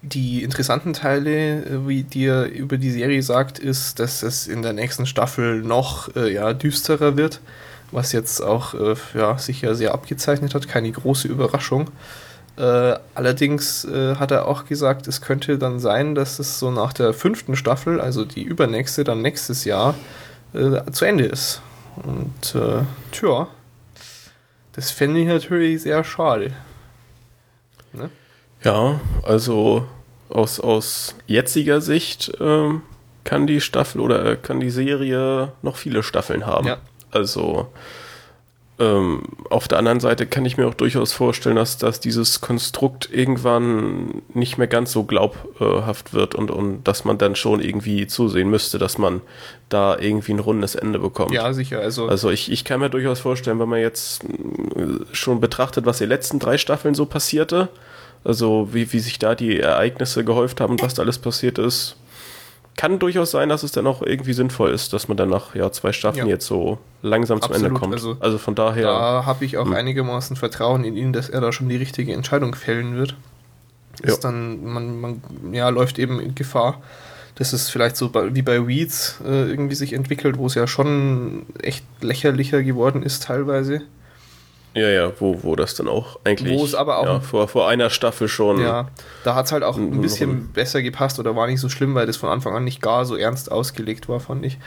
Die 0.00 0.42
interessanten 0.42 0.94
Teile, 0.94 1.86
wie 1.86 2.04
dir 2.04 2.44
über 2.44 2.78
die 2.78 2.90
Serie 2.90 3.22
sagt, 3.22 3.58
ist, 3.58 3.98
dass 3.98 4.22
es 4.22 4.46
in 4.46 4.62
der 4.62 4.72
nächsten 4.72 5.04
Staffel 5.04 5.60
noch 5.60 6.14
äh, 6.16 6.32
ja, 6.32 6.54
düsterer 6.54 7.18
wird, 7.18 7.40
was 7.90 8.12
jetzt 8.12 8.40
auch 8.40 8.72
äh, 8.72 8.94
ja, 9.12 9.36
sich 9.36 9.60
ja 9.60 9.74
sehr 9.74 9.92
abgezeichnet 9.92 10.54
hat, 10.54 10.66
keine 10.66 10.90
große 10.90 11.28
Überraschung. 11.28 11.90
Äh, 12.56 12.96
allerdings 13.14 13.84
äh, 13.84 14.16
hat 14.16 14.30
er 14.30 14.48
auch 14.48 14.64
gesagt, 14.64 15.06
es 15.06 15.20
könnte 15.20 15.58
dann 15.58 15.80
sein, 15.80 16.14
dass 16.14 16.38
es 16.38 16.58
so 16.58 16.70
nach 16.70 16.94
der 16.94 17.12
fünften 17.12 17.56
Staffel, 17.56 18.00
also 18.00 18.24
die 18.24 18.42
übernächste, 18.42 19.04
dann 19.04 19.20
nächstes 19.20 19.64
Jahr, 19.64 19.94
äh, 20.54 20.90
zu 20.90 21.04
Ende 21.04 21.24
ist. 21.24 21.60
Und 21.96 22.54
äh, 22.54 22.82
tja, 23.12 23.48
das 24.72 24.90
fände 24.90 25.20
ich 25.20 25.26
natürlich 25.26 25.82
sehr 25.82 26.04
schade. 26.04 26.52
Ne? 27.92 28.10
Ja, 28.62 29.00
also 29.22 29.86
aus, 30.28 30.60
aus 30.60 31.16
jetziger 31.26 31.80
Sicht 31.80 32.32
ähm, 32.40 32.82
kann 33.24 33.46
die 33.46 33.60
Staffel 33.60 34.00
oder 34.00 34.36
kann 34.36 34.60
die 34.60 34.70
Serie 34.70 35.52
noch 35.62 35.76
viele 35.76 36.02
Staffeln 36.02 36.46
haben. 36.46 36.66
Ja. 36.66 36.78
Also 37.10 37.72
ähm, 38.80 39.22
auf 39.50 39.66
der 39.66 39.78
anderen 39.78 39.98
Seite 39.98 40.26
kann 40.26 40.44
ich 40.44 40.56
mir 40.56 40.68
auch 40.68 40.74
durchaus 40.74 41.12
vorstellen, 41.12 41.56
dass, 41.56 41.78
dass 41.78 41.98
dieses 41.98 42.40
Konstrukt 42.40 43.08
irgendwann 43.12 44.22
nicht 44.34 44.56
mehr 44.56 44.68
ganz 44.68 44.92
so 44.92 45.02
glaubhaft 45.02 46.14
wird 46.14 46.36
und, 46.36 46.50
und 46.50 46.84
dass 46.84 47.04
man 47.04 47.18
dann 47.18 47.34
schon 47.34 47.60
irgendwie 47.60 48.06
zusehen 48.06 48.48
müsste, 48.48 48.78
dass 48.78 48.96
man 48.96 49.20
da 49.68 49.98
irgendwie 49.98 50.32
ein 50.32 50.38
rundes 50.38 50.76
Ende 50.76 51.00
bekommt. 51.00 51.32
Ja, 51.32 51.52
sicher. 51.52 51.80
Also, 51.80 52.06
also 52.06 52.30
ich, 52.30 52.52
ich 52.52 52.64
kann 52.64 52.78
mir 52.78 52.88
durchaus 52.88 53.18
vorstellen, 53.18 53.58
wenn 53.58 53.68
man 53.68 53.80
jetzt 53.80 54.22
äh, 54.24 55.04
schon 55.12 55.40
betrachtet, 55.40 55.84
was 55.84 55.98
die 55.98 56.06
letzten 56.06 56.38
drei 56.38 56.56
Staffeln 56.56 56.94
so 56.94 57.04
passierte, 57.04 57.68
also 58.22 58.68
wie, 58.72 58.92
wie 58.92 59.00
sich 59.00 59.18
da 59.18 59.34
die 59.34 59.58
Ereignisse 59.58 60.24
gehäuft 60.24 60.60
haben 60.60 60.72
und 60.72 60.82
was 60.82 60.94
da 60.94 61.02
alles 61.02 61.18
passiert 61.18 61.58
ist, 61.58 61.96
kann 62.78 63.00
durchaus 63.00 63.32
sein, 63.32 63.48
dass 63.48 63.64
es 63.64 63.72
dann 63.72 63.88
auch 63.88 64.02
irgendwie 64.02 64.32
sinnvoll 64.32 64.70
ist, 64.70 64.92
dass 64.92 65.08
man 65.08 65.16
dann 65.16 65.28
nach 65.28 65.56
ja, 65.56 65.70
zwei 65.72 65.92
Staffeln 65.92 66.28
ja. 66.28 66.34
jetzt 66.34 66.46
so 66.46 66.78
langsam 67.02 67.42
zum 67.42 67.50
Absolut. 67.50 67.66
Ende 67.66 67.80
kommt. 67.80 67.92
Also, 67.92 68.16
also 68.20 68.38
von 68.38 68.54
daher. 68.54 68.84
Da 68.84 69.26
habe 69.26 69.44
ich 69.44 69.58
auch 69.58 69.64
mh. 69.64 69.72
Hm. 69.72 69.76
einigermaßen 69.76 70.36
Vertrauen 70.36 70.84
in 70.84 70.96
ihn, 70.96 71.12
dass 71.12 71.28
er 71.28 71.40
da 71.40 71.50
schon 71.50 71.68
die 71.68 71.76
richtige 71.76 72.12
Entscheidung 72.12 72.54
fällen 72.54 72.94
wird. 72.94 73.16
Ist 74.00 74.22
ja. 74.22 74.30
dann, 74.30 74.64
man, 74.64 75.00
man 75.00 75.22
ja, 75.50 75.68
läuft 75.70 75.98
eben 75.98 76.20
in 76.20 76.36
Gefahr, 76.36 76.80
dass 77.34 77.52
es 77.52 77.68
vielleicht 77.68 77.96
so 77.96 78.10
bei, 78.10 78.32
wie 78.36 78.42
bei 78.42 78.64
Weeds 78.64 79.20
äh, 79.26 79.50
irgendwie 79.50 79.74
sich 79.74 79.92
entwickelt, 79.92 80.38
wo 80.38 80.46
es 80.46 80.54
ja 80.54 80.68
schon 80.68 81.46
echt 81.60 81.84
lächerlicher 82.00 82.62
geworden 82.62 83.02
ist 83.02 83.24
teilweise. 83.24 83.82
Ja, 84.78 84.88
ja, 84.88 85.12
wo, 85.18 85.42
wo 85.42 85.56
das 85.56 85.74
dann 85.74 85.88
auch 85.88 86.18
eigentlich 86.24 86.58
wo 86.58 86.64
es 86.64 86.74
aber 86.74 86.98
auch 86.98 87.04
ja, 87.06 87.20
vor, 87.20 87.48
vor 87.48 87.68
einer 87.68 87.90
Staffel 87.90 88.28
schon. 88.28 88.60
Ja, 88.60 88.88
da 89.24 89.34
hat 89.34 89.46
es 89.46 89.52
halt 89.52 89.62
auch 89.62 89.76
ein 89.76 90.00
bisschen 90.00 90.48
besser 90.52 90.82
gepasst 90.82 91.18
oder 91.18 91.36
war 91.36 91.46
nicht 91.46 91.60
so 91.60 91.68
schlimm, 91.68 91.94
weil 91.94 92.06
das 92.06 92.16
von 92.16 92.28
Anfang 92.28 92.54
an 92.54 92.64
nicht 92.64 92.80
gar 92.80 93.04
so 93.04 93.16
ernst 93.16 93.50
ausgelegt 93.50 94.08
war, 94.08 94.20
fand 94.20 94.44
ich. 94.44 94.58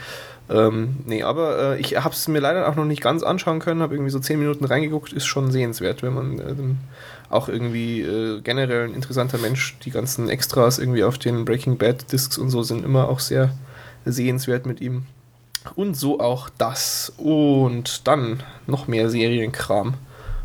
Ähm, 0.50 0.96
nee, 1.06 1.22
aber 1.22 1.76
äh, 1.76 1.80
ich 1.80 1.96
habe 1.96 2.14
es 2.14 2.28
mir 2.28 2.40
leider 2.40 2.68
auch 2.68 2.74
noch 2.74 2.84
nicht 2.84 3.00
ganz 3.00 3.22
anschauen 3.22 3.60
können, 3.60 3.80
habe 3.80 3.94
irgendwie 3.94 4.10
so 4.10 4.18
zehn 4.18 4.38
Minuten 4.38 4.64
reingeguckt, 4.64 5.12
ist 5.12 5.24
schon 5.24 5.50
sehenswert, 5.50 6.02
wenn 6.02 6.14
man 6.14 6.38
äh, 6.40 6.54
auch 7.32 7.48
irgendwie 7.48 8.02
äh, 8.02 8.40
generell 8.42 8.88
ein 8.88 8.94
interessanter 8.94 9.38
Mensch, 9.38 9.76
die 9.84 9.90
ganzen 9.90 10.28
Extras 10.28 10.78
irgendwie 10.78 11.04
auf 11.04 11.16
den 11.16 11.44
Breaking 11.44 11.78
Bad 11.78 12.12
Discs 12.12 12.38
und 12.38 12.50
so 12.50 12.62
sind 12.62 12.84
immer 12.84 13.08
auch 13.08 13.20
sehr 13.20 13.50
sehenswert 14.04 14.66
mit 14.66 14.80
ihm. 14.80 15.06
Und 15.74 15.94
so 15.94 16.20
auch 16.20 16.48
das. 16.58 17.12
Und 17.16 18.06
dann 18.06 18.42
noch 18.66 18.88
mehr 18.88 19.10
Serienkram. 19.10 19.94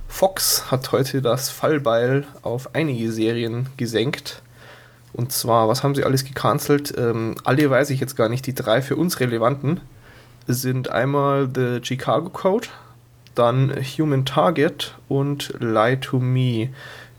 Fox 0.07 0.71
hat 0.71 0.91
heute 0.91 1.21
das 1.21 1.49
Fallbeil 1.49 2.25
auf 2.41 2.73
einige 2.73 3.11
Serien 3.11 3.67
gesenkt. 3.77 4.41
Und 5.13 5.31
zwar, 5.31 5.67
was 5.67 5.83
haben 5.83 5.95
sie 5.95 6.03
alles 6.03 6.25
gecancelt? 6.25 6.93
Ähm, 6.97 7.35
alle 7.43 7.69
weiß 7.69 7.89
ich 7.89 7.99
jetzt 7.99 8.15
gar 8.15 8.29
nicht. 8.29 8.45
Die 8.45 8.55
drei 8.55 8.81
für 8.81 8.95
uns 8.95 9.19
relevanten 9.19 9.81
sind 10.47 10.89
einmal 10.89 11.49
The 11.53 11.79
Chicago 11.83 12.29
Code, 12.29 12.67
dann 13.35 13.75
Human 13.97 14.25
Target 14.25 14.95
und 15.07 15.53
Lie 15.59 15.99
to 15.99 16.19
Me. 16.19 16.69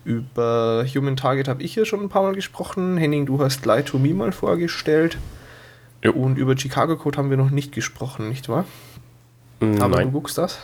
Über 0.04 0.86
Human 0.94 1.16
Target 1.16 1.48
habe 1.48 1.62
ich 1.62 1.74
ja 1.74 1.84
schon 1.84 2.00
ein 2.00 2.08
paar 2.08 2.22
Mal 2.22 2.34
gesprochen. 2.34 2.96
Henning, 2.96 3.26
du 3.26 3.42
hast 3.42 3.66
Lie 3.66 3.84
to 3.84 3.98
Me 3.98 4.14
mal 4.14 4.32
vorgestellt. 4.32 5.18
Und 6.04 6.36
über 6.36 6.56
Chicago 6.56 6.96
Code 6.96 7.18
haben 7.18 7.30
wir 7.30 7.36
noch 7.36 7.50
nicht 7.50 7.72
gesprochen, 7.72 8.28
nicht 8.28 8.48
wahr? 8.48 8.64
Nein. 9.60 9.82
Aber 9.82 10.02
du 10.02 10.10
guckst 10.10 10.38
das? 10.38 10.58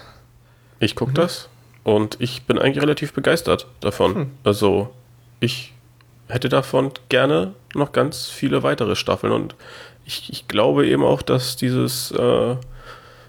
Ich 0.78 0.94
guck 0.94 1.08
mhm. 1.10 1.14
das. 1.14 1.48
Und 1.82 2.16
ich 2.20 2.44
bin 2.44 2.58
eigentlich 2.58 2.82
relativ 2.82 3.12
begeistert 3.12 3.66
davon. 3.80 4.14
Hm. 4.14 4.30
Also 4.42 4.90
ich 5.40 5.74
hätte 6.28 6.48
davon 6.48 6.90
gerne 7.08 7.54
noch 7.74 7.92
ganz 7.92 8.26
viele 8.28 8.62
weitere 8.62 8.96
Staffeln. 8.96 9.32
Und 9.32 9.54
ich, 10.06 10.30
ich 10.30 10.48
glaube 10.48 10.86
eben 10.86 11.04
auch, 11.04 11.20
dass 11.20 11.56
dieses, 11.56 12.10
äh, 12.12 12.56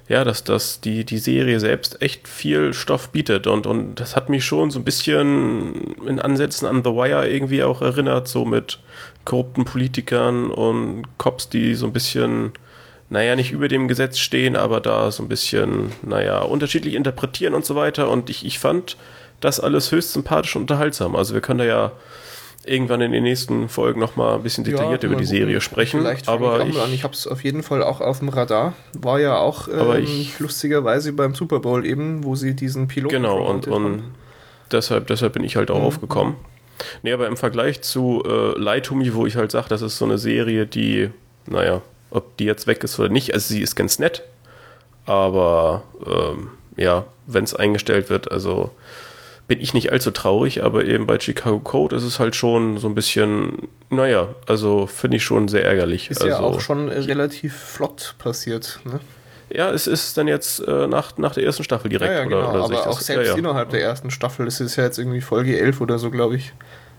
ja, 0.07 0.23
dass 0.23 0.45
das 0.45 0.79
die, 0.79 1.03
die 1.03 1.17
Serie 1.17 1.59
selbst 1.59 2.01
echt 2.01 2.27
viel 2.27 2.73
Stoff 2.73 3.09
bietet. 3.09 3.47
Und, 3.47 3.67
und 3.67 3.95
das 3.95 4.15
hat 4.15 4.29
mich 4.29 4.45
schon 4.45 4.71
so 4.71 4.79
ein 4.79 4.85
bisschen 4.85 5.95
in 6.07 6.19
Ansätzen 6.19 6.67
an 6.67 6.83
The 6.83 6.91
Wire 6.91 7.27
irgendwie 7.29 7.63
auch 7.63 7.81
erinnert, 7.81 8.29
so 8.29 8.45
mit 8.45 8.79
korrupten 9.25 9.65
Politikern 9.65 10.51
und 10.51 11.03
Cops, 11.17 11.49
die 11.49 11.75
so 11.75 11.85
ein 11.87 11.93
bisschen 11.93 12.53
naja, 13.09 13.35
nicht 13.35 13.51
über 13.51 13.67
dem 13.67 13.87
Gesetz 13.87 14.17
stehen, 14.17 14.55
aber 14.55 14.81
da 14.81 15.11
so 15.11 15.23
ein 15.23 15.29
bisschen, 15.29 15.91
naja, 16.01 16.41
unterschiedlich 16.41 16.95
interpretieren 16.95 17.53
und 17.53 17.65
so 17.65 17.75
weiter. 17.75 18.09
Und 18.09 18.29
ich, 18.29 18.45
ich 18.45 18.57
fand 18.57 18.97
das 19.41 19.59
alles 19.59 19.91
höchst 19.91 20.13
sympathisch 20.13 20.55
und 20.55 20.63
unterhaltsam. 20.63 21.15
Also 21.15 21.33
wir 21.33 21.41
können 21.41 21.59
da 21.59 21.65
ja 21.65 21.91
irgendwann 22.65 23.01
in 23.01 23.11
den 23.11 23.23
nächsten 23.23 23.69
Folgen 23.69 23.99
nochmal 23.99 24.35
ein 24.35 24.43
bisschen 24.43 24.63
detailliert 24.63 25.03
ja, 25.03 25.09
über 25.09 25.19
die 25.19 25.25
Serie 25.25 25.61
sprechen. 25.61 25.99
Vielleicht 25.99 26.27
aber 26.27 26.65
ich, 26.65 26.75
ich 26.93 27.03
habe 27.03 27.13
es 27.13 27.27
auf 27.27 27.43
jeden 27.43 27.61
Fall 27.61 27.83
auch 27.83 28.01
auf 28.01 28.19
dem 28.19 28.29
Radar. 28.29 28.73
War 28.97 29.19
ja 29.19 29.37
auch 29.37 29.67
ähm, 29.67 30.03
ich, 30.03 30.39
lustigerweise 30.39 31.13
beim 31.13 31.35
Super 31.35 31.59
Bowl 31.59 31.85
eben, 31.85 32.23
wo 32.23 32.35
sie 32.35 32.55
diesen 32.55 32.87
Piloten 32.87 33.15
Genau, 33.15 33.47
und, 33.47 33.67
und 33.67 34.01
deshalb, 34.71 35.05
deshalb 35.07 35.33
bin 35.33 35.43
ich 35.43 35.57
halt 35.57 35.69
auch 35.69 35.79
mhm. 35.79 35.85
aufgekommen. 35.85 36.35
Nee, 37.03 37.13
aber 37.13 37.27
im 37.27 37.37
Vergleich 37.37 37.81
zu 37.81 38.23
äh, 38.25 38.59
Lie 38.59 38.81
to 38.81 38.95
Me, 38.95 39.13
wo 39.13 39.25
ich 39.25 39.35
halt 39.35 39.51
sage, 39.51 39.69
das 39.69 39.81
ist 39.81 39.97
so 39.97 40.05
eine 40.05 40.17
Serie, 40.17 40.65
die, 40.65 41.09
naja, 41.45 41.81
ob 42.09 42.37
die 42.37 42.45
jetzt 42.45 42.67
weg 42.67 42.83
ist 42.83 42.99
oder 42.99 43.09
nicht. 43.09 43.33
Also 43.33 43.53
sie 43.53 43.61
ist 43.61 43.75
ganz 43.75 43.99
nett, 43.99 44.23
aber 45.05 45.83
ähm, 46.05 46.49
ja, 46.77 47.05
wenn 47.27 47.43
es 47.43 47.53
eingestellt 47.53 48.09
wird, 48.09 48.31
also 48.31 48.71
bin 49.47 49.61
ich 49.61 49.73
nicht 49.73 49.91
allzu 49.91 50.11
traurig, 50.11 50.63
aber 50.63 50.85
eben 50.85 51.05
bei 51.05 51.19
Chicago 51.19 51.59
Code 51.59 51.95
ist 51.95 52.03
es 52.03 52.19
halt 52.19 52.35
schon 52.35 52.77
so 52.77 52.87
ein 52.87 52.95
bisschen, 52.95 53.67
naja, 53.89 54.29
also 54.47 54.87
finde 54.87 55.17
ich 55.17 55.23
schon 55.23 55.47
sehr 55.47 55.63
ärgerlich. 55.63 56.09
Ist 56.09 56.21
also, 56.21 56.29
ja 56.35 56.39
auch 56.39 56.59
schon 56.59 56.89
relativ 56.89 57.55
flott 57.55 58.15
passiert, 58.17 58.79
ne? 58.85 58.99
Ja, 59.55 59.71
es 59.71 59.87
ist 59.87 60.17
dann 60.17 60.27
jetzt 60.27 60.59
äh, 60.59 60.87
nach, 60.87 61.17
nach 61.17 61.33
der 61.33 61.43
ersten 61.43 61.63
Staffel 61.63 61.89
direkt. 61.89 62.11
Ja, 62.11 62.19
ja 62.19 62.23
genau, 62.23 62.49
oder, 62.49 62.65
oder 62.65 62.79
aber 62.79 62.89
auch 62.89 62.99
selbst 62.99 63.29
ja, 63.29 63.37
innerhalb 63.37 63.69
der 63.69 63.81
ersten 63.81 64.11
Staffel, 64.11 64.47
es 64.47 64.59
ist 64.59 64.75
ja 64.75 64.83
jetzt 64.83 64.99
irgendwie 64.99 65.21
Folge 65.21 65.59
11 65.59 65.81
oder 65.81 65.97
so, 65.97 66.11
glaube 66.11 66.35
ich 66.35 66.53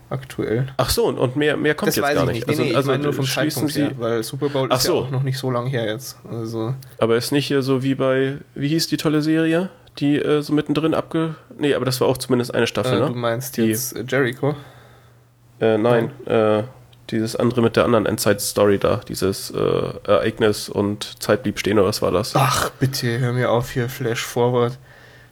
aktuell. 0.09 0.67
Ach 0.77 0.89
so, 0.89 1.07
und 1.07 1.35
mehr, 1.35 1.57
mehr 1.57 1.75
kommt 1.75 1.89
das 1.89 1.97
jetzt 1.97 2.13
gar 2.13 2.25
nicht. 2.25 2.47
nicht. 2.47 2.59
Nee, 2.59 2.73
also, 2.73 2.91
nee, 2.91 2.93
also 2.93 3.03
nur 3.03 3.13
vom 3.13 3.25
Zeitpunkt 3.25 3.71
Sie 3.71 3.81
her, 3.81 3.91
weil 3.97 4.23
Super 4.23 4.49
Bowl 4.49 4.67
Ach 4.71 4.77
ist 4.77 4.83
so. 4.83 4.95
ja 4.95 5.01
auch 5.01 5.11
noch 5.11 5.23
nicht 5.23 5.37
so 5.37 5.51
lange 5.51 5.69
her 5.69 5.85
jetzt. 5.85 6.17
Also 6.29 6.75
aber 6.99 7.17
ist 7.17 7.31
nicht 7.31 7.47
hier 7.47 7.61
so 7.61 7.83
wie 7.83 7.95
bei, 7.95 8.37
wie 8.55 8.69
hieß 8.69 8.87
die 8.87 8.97
tolle 8.97 9.21
Serie, 9.21 9.69
die 9.99 10.17
äh, 10.17 10.41
so 10.41 10.53
mittendrin 10.53 10.93
abge... 10.93 11.35
Nee, 11.57 11.73
aber 11.73 11.85
das 11.85 11.99
war 11.99 12.07
auch 12.07 12.17
zumindest 12.17 12.53
eine 12.53 12.67
Staffel, 12.67 12.97
äh, 12.97 13.01
ne? 13.01 13.07
Du 13.07 13.15
meinst 13.15 13.57
die, 13.57 13.63
jetzt 13.63 13.97
Jericho? 14.07 14.55
Äh, 15.59 15.77
nein, 15.77 16.11
äh, 16.25 16.63
dieses 17.11 17.35
andere 17.35 17.61
mit 17.61 17.75
der 17.75 17.85
anderen 17.85 18.05
Endzeit-Story 18.05 18.79
da, 18.79 19.01
dieses 19.07 19.51
äh, 19.51 19.59
Ereignis 20.05 20.69
und 20.69 21.21
Zeit 21.21 21.43
blieb 21.43 21.59
stehen, 21.59 21.77
oder 21.79 21.87
was 21.87 22.01
war 22.01 22.11
das? 22.11 22.35
Ach, 22.35 22.69
bitte, 22.71 23.19
hör 23.19 23.33
mir 23.33 23.51
auf 23.51 23.71
hier, 23.71 23.89
Flash 23.89 24.23
Forward. 24.23 24.77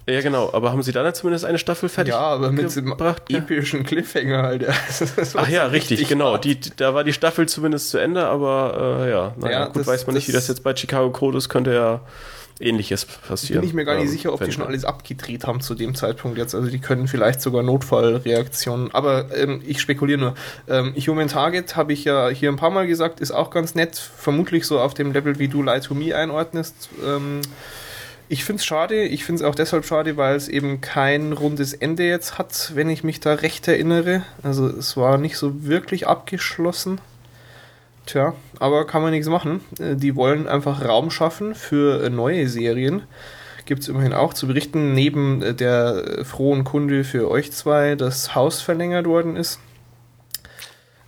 Ja, 0.07 0.21
genau, 0.21 0.51
aber 0.53 0.71
haben 0.71 0.83
sie 0.83 0.91
dann 0.91 1.11
zumindest 1.15 1.45
eine 1.45 1.57
Staffel 1.57 1.89
fertig 1.89 2.13
Ja, 2.13 2.19
aber 2.19 2.51
mit 2.51 2.75
dem 2.75 2.95
epischen 3.29 3.83
Cliffhanger 3.83 4.43
halt. 4.43 4.67
Ach 5.35 5.47
ja, 5.47 5.65
richtig, 5.65 5.91
richtig 5.91 6.09
genau. 6.09 6.37
Die, 6.37 6.59
da 6.59 6.93
war 6.93 7.03
die 7.03 7.13
Staffel 7.13 7.47
zumindest 7.47 7.89
zu 7.89 7.97
Ende, 7.97 8.27
aber 8.27 8.99
äh, 9.03 9.09
ja, 9.09 9.33
naja, 9.37 9.59
ja, 9.59 9.65
gut, 9.65 9.77
das, 9.77 9.87
weiß 9.87 10.05
man 10.05 10.15
nicht, 10.15 10.27
wie 10.27 10.31
das 10.31 10.47
jetzt 10.47 10.63
bei 10.63 10.75
Chicago 10.75 11.09
Code 11.09 11.39
ist, 11.39 11.49
könnte 11.49 11.73
ja 11.73 12.01
ähnliches 12.59 13.05
passieren. 13.05 13.61
Bin 13.61 13.69
ich 13.69 13.75
mir 13.75 13.85
gar 13.85 13.95
nicht 13.95 14.05
ähm, 14.05 14.11
sicher, 14.11 14.33
ob 14.33 14.43
die 14.43 14.51
schon 14.51 14.65
alles 14.65 14.85
abgedreht 14.85 15.45
haben 15.45 15.61
zu 15.61 15.75
dem 15.75 15.95
Zeitpunkt 15.95 16.37
jetzt. 16.37 16.55
Also 16.55 16.69
die 16.69 16.79
können 16.79 17.07
vielleicht 17.07 17.41
sogar 17.41 17.63
Notfallreaktionen, 17.63 18.93
aber 18.93 19.35
ähm, 19.35 19.61
ich 19.65 19.81
spekuliere 19.81 20.19
nur. 20.19 20.35
Ähm, 20.67 20.93
Human 20.95 21.27
Target 21.27 21.75
habe 21.75 21.93
ich 21.93 22.05
ja 22.05 22.29
hier 22.29 22.49
ein 22.49 22.55
paar 22.55 22.71
Mal 22.71 22.87
gesagt, 22.87 23.19
ist 23.19 23.31
auch 23.31 23.49
ganz 23.49 23.75
nett, 23.75 23.97
vermutlich 23.97 24.65
so 24.65 24.79
auf 24.79 24.93
dem 24.93 25.11
Level, 25.11 25.39
wie 25.39 25.47
du 25.47 25.61
Lie 25.61 25.81
to 25.81 25.93
Me 25.93 26.15
einordnest. 26.15 26.89
Ähm, 27.05 27.41
ich 28.27 28.43
finde 28.43 28.59
es 28.59 28.65
schade. 28.65 29.03
Ich 29.03 29.23
finde 29.23 29.43
es 29.43 29.47
auch 29.47 29.55
deshalb 29.55 29.85
schade, 29.85 30.17
weil 30.17 30.35
es 30.35 30.47
eben 30.47 30.81
kein 30.81 31.31
rundes 31.33 31.73
Ende 31.73 32.03
jetzt 32.03 32.37
hat, 32.37 32.71
wenn 32.73 32.89
ich 32.89 33.03
mich 33.03 33.19
da 33.19 33.35
recht 33.35 33.67
erinnere. 33.67 34.23
Also 34.41 34.67
es 34.67 34.97
war 34.97 35.17
nicht 35.17 35.37
so 35.37 35.65
wirklich 35.65 36.07
abgeschlossen. 36.07 36.99
Tja, 38.05 38.33
aber 38.59 38.85
kann 38.85 39.01
man 39.01 39.11
nichts 39.11 39.27
machen. 39.27 39.61
Äh, 39.79 39.95
die 39.95 40.15
wollen 40.15 40.47
einfach 40.47 40.83
Raum 40.85 41.09
schaffen 41.09 41.55
für 41.55 42.03
äh, 42.03 42.09
neue 42.09 42.47
Serien. 42.47 43.03
Gibt 43.65 43.81
es 43.81 43.87
immerhin 43.87 44.13
auch 44.13 44.33
zu 44.33 44.47
berichten, 44.47 44.93
neben 44.93 45.41
äh, 45.41 45.53
der 45.53 46.23
frohen 46.23 46.63
Kunde 46.63 47.03
für 47.03 47.29
euch 47.29 47.51
zwei, 47.51 47.95
dass 47.95 48.35
Haus 48.35 48.61
verlängert 48.61 49.07
worden 49.07 49.35
ist 49.35 49.59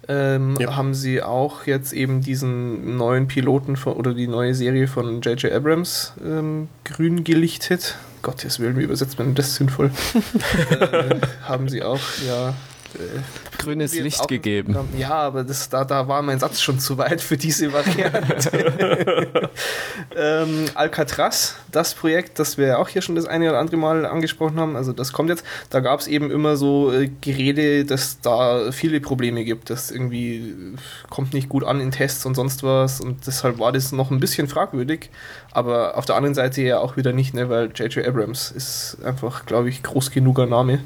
ähm, 0.09 0.55
ja. 0.59 0.75
haben 0.75 0.93
sie 0.93 1.21
auch 1.21 1.65
jetzt 1.65 1.93
eben 1.93 2.21
diesen 2.21 2.97
neuen 2.97 3.27
Piloten 3.27 3.75
von, 3.75 3.93
oder 3.93 4.13
die 4.13 4.27
neue 4.27 4.55
Serie 4.55 4.87
von 4.87 5.21
J.J. 5.21 5.51
Abrams 5.51 6.13
ähm, 6.23 6.69
grün 6.85 7.23
gelichtet. 7.23 7.97
Gottes 8.21 8.59
Willen, 8.59 8.77
wie 8.77 8.83
übersetzt 8.83 9.19
man 9.19 9.35
das 9.35 9.55
sinnvoll? 9.55 9.91
äh, 10.69 11.19
haben 11.43 11.69
sie 11.69 11.83
auch, 11.83 11.99
ja, 12.25 12.53
äh, 12.95 13.57
grünes 13.57 13.93
Licht 13.93 14.27
gegeben. 14.27 14.75
Ja, 14.97 15.11
aber 15.11 15.43
das, 15.43 15.69
da, 15.69 15.83
da 15.83 16.07
war 16.07 16.21
mein 16.21 16.39
Satz 16.39 16.61
schon 16.61 16.79
zu 16.79 16.97
weit 16.97 17.21
für 17.21 17.37
diese 17.37 17.73
Variante. 17.73 19.49
ähm, 20.15 20.65
Alcatraz, 20.73 21.55
das 21.71 21.93
Projekt, 21.93 22.39
das 22.39 22.57
wir 22.57 22.79
auch 22.79 22.89
hier 22.89 23.01
schon 23.01 23.15
das 23.15 23.25
eine 23.25 23.49
oder 23.49 23.59
andere 23.59 23.77
Mal 23.77 24.05
angesprochen 24.05 24.59
haben, 24.59 24.75
also 24.75 24.93
das 24.93 25.13
kommt 25.13 25.29
jetzt, 25.29 25.43
da 25.69 25.79
gab 25.79 25.99
es 25.99 26.07
eben 26.07 26.31
immer 26.31 26.55
so 26.55 26.91
äh, 26.91 27.09
Gerede, 27.21 27.85
dass 27.85 28.21
da 28.21 28.71
viele 28.71 29.01
Probleme 29.01 29.43
gibt, 29.43 29.69
das 29.69 29.91
irgendwie 29.91 30.37
äh, 30.37 30.75
kommt 31.09 31.33
nicht 31.33 31.49
gut 31.49 31.63
an 31.63 31.81
in 31.81 31.91
Tests 31.91 32.25
und 32.25 32.35
sonst 32.35 32.63
was 32.63 33.01
und 33.01 33.27
deshalb 33.27 33.59
war 33.59 33.71
das 33.71 33.91
noch 33.91 34.11
ein 34.11 34.19
bisschen 34.19 34.47
fragwürdig, 34.47 35.09
aber 35.51 35.97
auf 35.97 36.05
der 36.05 36.15
anderen 36.15 36.35
Seite 36.35 36.61
ja 36.61 36.79
auch 36.79 36.97
wieder 36.97 37.13
nicht, 37.13 37.33
ne, 37.33 37.49
weil 37.49 37.71
J.J. 37.73 38.05
Abrams 38.05 38.51
ist 38.51 38.97
einfach, 39.03 39.45
glaube 39.45 39.69
ich, 39.69 39.83
groß 39.83 40.11
genuger 40.11 40.45
Name. 40.45 40.79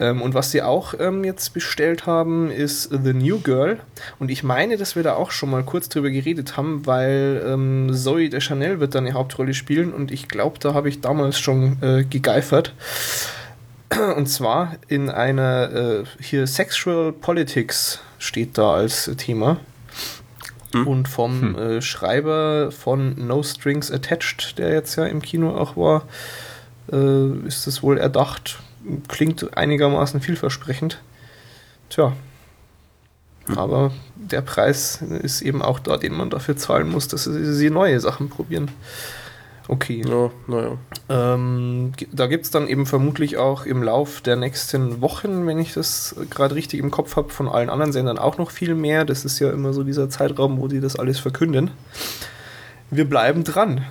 Ähm, 0.00 0.22
und 0.22 0.32
was 0.32 0.50
sie 0.50 0.62
auch 0.62 0.94
ähm, 0.98 1.22
jetzt 1.24 1.52
bestellt 1.52 2.06
haben, 2.06 2.50
ist 2.50 2.84
The 2.90 3.12
New 3.12 3.38
Girl. 3.40 3.78
Und 4.18 4.30
ich 4.30 4.42
meine, 4.42 4.78
dass 4.78 4.96
wir 4.96 5.02
da 5.02 5.14
auch 5.14 5.30
schon 5.30 5.50
mal 5.50 5.62
kurz 5.62 5.90
drüber 5.90 6.10
geredet 6.10 6.56
haben, 6.56 6.86
weil 6.86 7.44
ähm, 7.46 7.90
Zoe 7.92 8.30
de 8.30 8.40
Chanel 8.40 8.80
wird 8.80 8.94
dann 8.94 9.04
eine 9.04 9.14
Hauptrolle 9.14 9.52
spielen 9.52 9.92
und 9.92 10.10
ich 10.10 10.26
glaube, 10.26 10.58
da 10.58 10.72
habe 10.72 10.88
ich 10.88 11.02
damals 11.02 11.38
schon 11.38 11.76
äh, 11.82 12.04
gegeifert. 12.04 12.74
Und 14.16 14.28
zwar 14.28 14.76
in 14.86 15.10
einer, 15.10 15.72
äh, 15.72 16.04
hier 16.20 16.46
Sexual 16.46 17.12
Politics 17.12 18.00
steht 18.18 18.56
da 18.56 18.74
als 18.74 19.10
Thema. 19.16 19.58
Hm. 20.72 20.86
Und 20.86 21.08
vom 21.08 21.40
hm. 21.40 21.58
äh, 21.58 21.82
Schreiber 21.82 22.70
von 22.70 23.26
No 23.26 23.42
Strings 23.42 23.90
Attached, 23.90 24.58
der 24.58 24.72
jetzt 24.72 24.94
ja 24.94 25.06
im 25.06 25.20
Kino 25.20 25.56
auch 25.56 25.76
war, 25.76 26.04
äh, 26.92 27.46
ist 27.48 27.66
es 27.66 27.82
wohl 27.82 27.98
erdacht 27.98 28.60
klingt 29.08 29.56
einigermaßen 29.56 30.20
vielversprechend. 30.20 31.00
Tja. 31.88 32.12
Hm. 33.46 33.58
Aber 33.58 33.92
der 34.14 34.42
Preis 34.42 35.02
ist 35.02 35.42
eben 35.42 35.62
auch 35.62 35.78
da, 35.78 35.96
den 35.96 36.14
man 36.14 36.30
dafür 36.30 36.56
zahlen 36.56 36.90
muss, 36.90 37.08
dass 37.08 37.24
sie 37.24 37.70
neue 37.70 38.00
Sachen 38.00 38.28
probieren. 38.28 38.70
Okay. 39.70 40.02
Ja, 40.04 40.30
naja. 40.48 40.78
Ähm, 41.08 41.92
da 42.10 42.26
gibt 42.26 42.44
es 42.44 42.50
dann 42.50 42.66
eben 42.66 42.86
vermutlich 42.86 43.36
auch 43.36 43.66
im 43.66 43.84
Lauf 43.84 44.20
der 44.20 44.34
nächsten 44.34 45.00
Wochen, 45.00 45.46
wenn 45.46 45.60
ich 45.60 45.74
das 45.74 46.16
gerade 46.28 46.56
richtig 46.56 46.80
im 46.80 46.90
Kopf 46.90 47.14
habe, 47.14 47.30
von 47.30 47.48
allen 47.48 47.70
anderen 47.70 47.92
Sendern 47.92 48.18
auch 48.18 48.36
noch 48.36 48.50
viel 48.50 48.74
mehr. 48.74 49.04
Das 49.04 49.24
ist 49.24 49.38
ja 49.38 49.50
immer 49.50 49.72
so 49.72 49.84
dieser 49.84 50.10
Zeitraum, 50.10 50.60
wo 50.60 50.66
die 50.66 50.80
das 50.80 50.96
alles 50.96 51.20
verkünden. 51.20 51.70
Wir 52.90 53.08
bleiben 53.08 53.44
dran. 53.44 53.86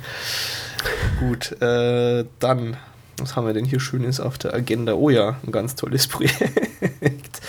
Gut, 1.18 1.60
äh, 1.60 2.24
dann 2.38 2.76
was 3.20 3.36
haben 3.36 3.46
wir 3.46 3.54
denn 3.54 3.64
hier 3.64 3.80
Schönes 3.80 4.20
auf 4.20 4.38
der 4.38 4.54
Agenda? 4.54 4.94
Oh 4.94 5.10
ja, 5.10 5.36
ein 5.46 5.52
ganz 5.52 5.74
tolles 5.74 6.06
Projekt. 6.08 7.40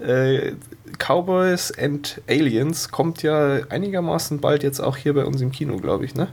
äh, 0.00 0.52
Cowboys 0.98 1.72
and 1.76 2.20
Aliens 2.28 2.90
kommt 2.90 3.22
ja 3.22 3.60
einigermaßen 3.68 4.40
bald 4.40 4.62
jetzt 4.62 4.80
auch 4.80 4.96
hier 4.96 5.14
bei 5.14 5.24
uns 5.24 5.40
im 5.40 5.52
Kino, 5.52 5.76
glaube 5.78 6.04
ich, 6.04 6.14
ne? 6.14 6.28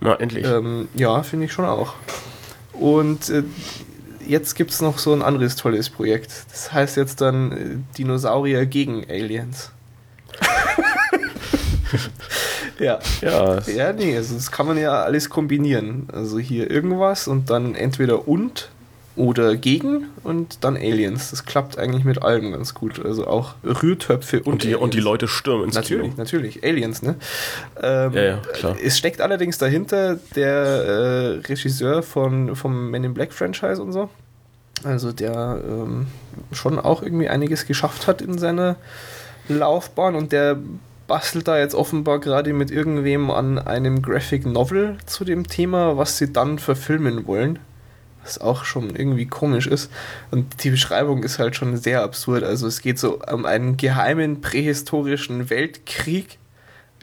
Na, 0.00 0.14
endlich. 0.16 0.46
Ähm, 0.46 0.88
ja, 0.94 1.22
finde 1.22 1.46
ich 1.46 1.52
schon 1.52 1.64
auch. 1.64 1.94
Und 2.72 3.30
äh, 3.30 3.44
jetzt 4.26 4.54
gibt 4.54 4.70
es 4.70 4.80
noch 4.80 4.98
so 4.98 5.12
ein 5.12 5.22
anderes 5.22 5.56
tolles 5.56 5.88
Projekt. 5.88 6.32
Das 6.50 6.72
heißt 6.72 6.96
jetzt 6.96 7.20
dann 7.20 7.52
äh, 7.52 7.76
Dinosaurier 7.96 8.66
gegen 8.66 9.08
Aliens. 9.08 9.70
Ja. 12.78 12.98
Ja, 13.20 13.60
ja 13.68 13.92
nee, 13.92 14.16
also 14.16 14.34
das 14.34 14.50
kann 14.50 14.66
man 14.66 14.78
ja 14.78 15.02
alles 15.02 15.30
kombinieren. 15.30 16.08
Also 16.12 16.38
hier 16.38 16.70
irgendwas 16.70 17.28
und 17.28 17.50
dann 17.50 17.74
entweder 17.74 18.26
und 18.28 18.70
oder 19.16 19.54
gegen 19.56 20.08
und 20.24 20.64
dann 20.64 20.76
Aliens. 20.76 21.30
Das 21.30 21.44
klappt 21.44 21.78
eigentlich 21.78 22.04
mit 22.04 22.22
allem 22.22 22.52
ganz 22.52 22.74
gut. 22.74 23.04
Also 23.04 23.26
auch 23.26 23.54
Rührtöpfe 23.64 24.38
und, 24.38 24.46
und 24.46 24.64
die, 24.64 24.74
und 24.74 24.94
die 24.94 25.00
Leute 25.00 25.28
stürmen 25.28 25.66
ins 25.66 25.74
Natürlich, 25.74 26.10
Kino. 26.10 26.14
natürlich. 26.16 26.64
Aliens, 26.64 27.02
ne? 27.02 27.14
Ähm, 27.80 28.12
ja, 28.12 28.22
ja, 28.22 28.36
klar. 28.38 28.76
Es 28.82 28.98
steckt 28.98 29.20
allerdings 29.20 29.58
dahinter 29.58 30.18
der 30.34 30.52
äh, 30.52 31.26
Regisseur 31.46 32.02
von, 32.02 32.56
vom 32.56 32.90
Men 32.90 33.04
in 33.04 33.14
Black 33.14 33.32
Franchise 33.32 33.80
und 33.80 33.92
so. 33.92 34.10
Also 34.82 35.12
der 35.12 35.60
ähm, 35.66 36.08
schon 36.52 36.80
auch 36.80 37.02
irgendwie 37.02 37.28
einiges 37.28 37.66
geschafft 37.66 38.08
hat 38.08 38.20
in 38.20 38.38
seiner 38.38 38.76
Laufbahn 39.48 40.16
und 40.16 40.32
der 40.32 40.58
bastelt 41.06 41.48
da 41.48 41.58
jetzt 41.58 41.74
offenbar 41.74 42.20
gerade 42.20 42.52
mit 42.52 42.70
irgendwem 42.70 43.30
an 43.30 43.58
einem 43.58 44.02
Graphic 44.02 44.46
Novel 44.46 44.96
zu 45.06 45.24
dem 45.24 45.46
Thema, 45.46 45.96
was 45.96 46.18
sie 46.18 46.32
dann 46.32 46.58
verfilmen 46.58 47.26
wollen. 47.26 47.58
Was 48.22 48.40
auch 48.40 48.64
schon 48.64 48.96
irgendwie 48.96 49.26
komisch 49.26 49.66
ist. 49.66 49.90
Und 50.30 50.64
die 50.64 50.70
Beschreibung 50.70 51.22
ist 51.22 51.38
halt 51.38 51.56
schon 51.56 51.76
sehr 51.76 52.02
absurd. 52.02 52.42
Also 52.42 52.66
es 52.66 52.80
geht 52.80 52.98
so 52.98 53.20
um 53.20 53.44
einen 53.44 53.76
geheimen 53.76 54.40
prähistorischen 54.40 55.50
Weltkrieg, 55.50 56.38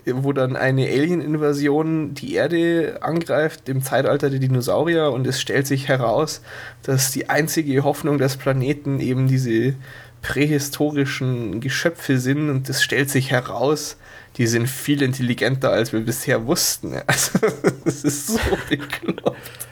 wo 0.06 0.34
dann 0.34 0.56
eine 0.56 0.88
Alien-Invasion 0.88 2.16
die 2.16 2.34
Erde 2.34 2.98
angreift 3.02 3.70
im 3.70 3.84
Zeitalter 3.84 4.32
der 4.32 4.40
Dinosaurier 4.40 5.12
und 5.12 5.28
es 5.28 5.40
stellt 5.40 5.68
sich 5.68 5.88
heraus, 5.88 6.42
dass 6.82 7.12
die 7.12 7.30
einzige 7.30 7.84
Hoffnung 7.84 8.18
des 8.18 8.38
Planeten 8.38 9.00
eben 9.00 9.28
diese 9.28 9.76
prähistorischen 10.22 11.62
Geschöpfe 11.62 12.20
sind 12.20 12.50
und 12.50 12.70
es 12.70 12.84
stellt 12.84 13.10
sich 13.10 13.32
heraus, 13.32 13.98
die 14.38 14.48
sind 14.48 14.68
viel 14.68 15.02
intelligenter, 15.02 15.72
als 15.72 15.94
wir 15.94 16.02
bisher 16.02 16.46
wussten. 16.46 16.94
Also, 17.08 17.40
das 17.84 18.04
ist 18.04 18.28
so 18.28 18.40
bekloppt. 18.70 19.68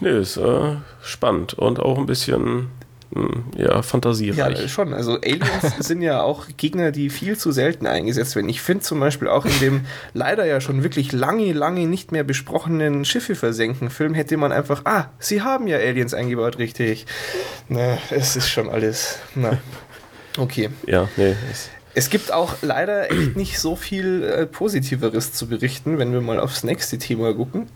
Nö, 0.00 0.20
ist 0.20 0.36
äh, 0.36 0.76
spannend 1.02 1.54
und 1.54 1.78
auch 1.80 1.98
ein 1.98 2.06
bisschen 2.06 2.70
ja, 3.56 3.82
fantasiereich. 3.82 4.60
Ja, 4.60 4.68
schon. 4.68 4.92
Also 4.92 5.16
Aliens 5.16 5.76
sind 5.78 6.02
ja 6.02 6.22
auch 6.22 6.46
Gegner, 6.56 6.90
die 6.90 7.10
viel 7.10 7.36
zu 7.36 7.52
selten 7.52 7.86
eingesetzt 7.86 8.34
werden. 8.36 8.48
Ich 8.48 8.60
finde 8.60 8.82
zum 8.82 9.00
Beispiel 9.00 9.28
auch 9.28 9.44
in 9.44 9.58
dem 9.60 9.80
leider 10.12 10.44
ja 10.44 10.60
schon 10.60 10.82
wirklich 10.82 11.12
lange, 11.12 11.52
lange 11.52 11.86
nicht 11.86 12.12
mehr 12.12 12.24
besprochenen 12.24 13.04
Schiffe 13.04 13.34
versenken 13.34 13.90
Film 13.90 14.14
hätte 14.14 14.36
man 14.36 14.52
einfach, 14.52 14.82
ah, 14.84 15.10
sie 15.18 15.42
haben 15.42 15.66
ja 15.66 15.78
Aliens 15.78 16.14
eingebaut, 16.14 16.58
richtig. 16.58 17.06
Na, 17.68 17.98
es 18.10 18.36
ist 18.36 18.48
schon 18.48 18.68
alles. 18.68 19.18
Na. 19.34 19.58
Okay. 20.36 20.68
Ja, 20.84 21.08
nee. 21.16 21.36
Es 21.52 21.70
gibt 22.10 22.32
auch 22.32 22.56
leider 22.62 23.10
echt 23.12 23.36
nicht 23.36 23.60
so 23.60 23.76
viel 23.76 24.24
äh, 24.24 24.46
Positiveres 24.46 25.32
zu 25.32 25.46
berichten, 25.46 25.98
wenn 25.98 26.12
wir 26.12 26.20
mal 26.20 26.40
aufs 26.40 26.64
nächste 26.64 26.98
Thema 26.98 27.32
gucken. 27.32 27.68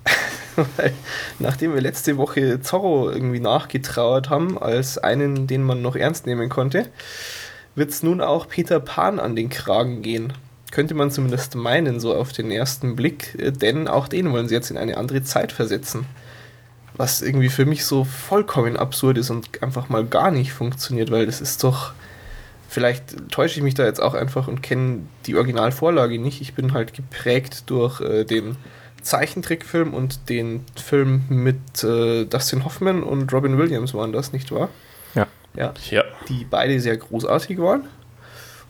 Weil 0.77 0.93
nachdem 1.39 1.73
wir 1.73 1.81
letzte 1.81 2.17
Woche 2.17 2.61
Zorro 2.61 3.11
irgendwie 3.11 3.39
nachgetrauert 3.39 4.29
haben, 4.29 4.59
als 4.59 4.99
einen, 4.99 5.47
den 5.47 5.63
man 5.63 5.83
noch 5.83 5.95
ernst 5.95 6.27
nehmen 6.27 6.49
konnte, 6.49 6.89
wird 7.77 7.91
es 7.91 8.03
nun 8.03 8.21
auch 8.21 8.49
Peter 8.49 8.81
Pan 8.81 9.21
an 9.21 9.37
den 9.37 9.51
Kragen 9.51 10.03
gehen. 10.03 10.33
Könnte 10.73 10.95
man 10.95 11.13
zumindest 11.13 11.55
meinen, 11.55 12.01
so 12.01 12.13
auf 12.15 12.33
den 12.33 12.51
ersten 12.51 12.97
Blick, 12.97 13.37
äh, 13.39 13.53
denn 13.53 13.87
auch 13.87 14.09
den 14.09 14.33
wollen 14.33 14.49
sie 14.49 14.55
jetzt 14.55 14.73
in 14.73 14.79
eine 14.79 14.97
andere 14.97 15.23
Zeit 15.23 15.53
versetzen. 15.53 16.07
Was 16.97 17.23
irgendwie 17.23 17.51
für 17.51 17.67
mich 17.67 17.85
so 17.85 18.03
vollkommen 18.03 18.77
absurd 18.77 19.19
ist 19.19 19.31
und 19.31 19.63
einfach 19.63 19.89
mal 19.89 20.05
gar 20.05 20.33
nicht 20.33 20.53
funktioniert, 20.53 21.13
weil 21.13 21.27
das 21.27 21.41
ist 21.41 21.63
doch 21.63 21.93
Vielleicht 22.71 23.31
täusche 23.31 23.59
ich 23.59 23.65
mich 23.65 23.73
da 23.73 23.87
jetzt 23.87 24.01
auch 24.01 24.13
einfach 24.13 24.47
und 24.47 24.63
kenne 24.63 25.01
die 25.25 25.37
Originalvorlage 25.37 26.19
nicht. 26.19 26.43
Ich 26.43 26.53
bin 26.53 26.75
halt 26.75 26.93
geprägt 26.93 27.65
durch 27.71 28.03
äh, 28.03 28.25
den 28.25 28.57
Zeichentrickfilm 29.01 29.95
und 29.95 30.29
den 30.29 30.65
Film 30.77 31.23
mit 31.31 31.83
äh, 31.83 32.27
Dustin 32.27 32.67
Hoffman 32.67 33.03
und 33.03 33.33
Robin 33.33 33.57
Williams 33.57 33.95
waren 33.95 34.13
das, 34.13 34.35
nicht 34.35 34.53
wahr? 34.53 34.69
Ja. 35.15 35.27
Ja. 35.57 35.73
ja. 35.91 36.05
Die 36.29 36.45
beide 36.45 36.79
sehr 36.79 36.99
großartig 36.99 37.59
waren. 37.59 37.85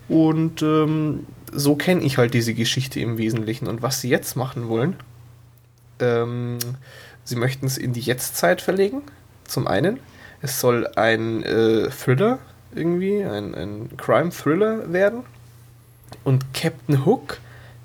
Und 0.09 0.63
ähm, 0.63 1.27
so 1.53 1.75
kenne 1.75 2.03
ich 2.03 2.19
halt 2.19 2.35
diese 2.35 2.55
Geschichte 2.55 3.01
im 3.01 3.19
Wesentlichen. 3.19 3.67
Und 3.67 3.83
was 3.83 4.01
sie 4.01 4.09
jetzt 4.09 4.37
machen 4.37 4.69
wollen, 4.69 4.95
ähm, 5.99 6.59
sie 7.25 7.35
möchten 7.35 7.67
es 7.67 7.77
in 7.79 7.93
die 7.93 8.01
Jetztzeit 8.01 8.63
verlegen. 8.63 9.03
Zum 9.45 9.67
einen. 9.67 9.99
Es 10.41 10.61
soll 10.61 10.87
ein 10.95 11.43
äh, 11.43 11.91
Thriller 11.91 12.39
irgendwie, 12.75 13.25
ein, 13.25 13.55
ein 13.55 13.97
Crime-Thriller 13.97 14.93
werden. 14.93 15.25
Und 16.25 16.53
Captain 16.55 17.05
Hook 17.05 17.39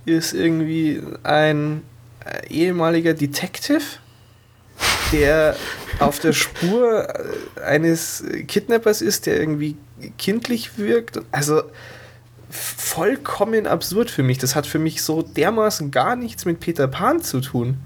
ist 0.06 0.34
irgendwie 0.34 1.02
ein 1.24 1.84
äh, 2.26 2.48
ehemaliger 2.48 3.14
Detective, 3.14 3.84
der 5.12 5.56
auf 6.00 6.20
der 6.20 6.34
Spur 6.34 7.08
äh, 7.10 7.62
eines 7.62 8.24
Kidnappers 8.48 9.02
ist, 9.02 9.26
der 9.26 9.40
irgendwie 9.40 9.78
kindlich 10.18 10.78
wirkt. 10.78 11.22
Also 11.32 11.64
vollkommen 12.50 13.66
absurd 13.66 14.12
für 14.12 14.24
mich. 14.24 14.38
Das 14.38 14.56
hat 14.56 14.68
für 14.68 14.80
mich 14.80 15.02
so 15.02 15.22
dermaßen 15.22 15.92
gar 15.92 16.16
nichts 16.16 16.46
mit 16.46 16.60
Peter 16.60 16.88
Pan 16.88 17.22
zu 17.22 17.42
tun. 17.42 17.78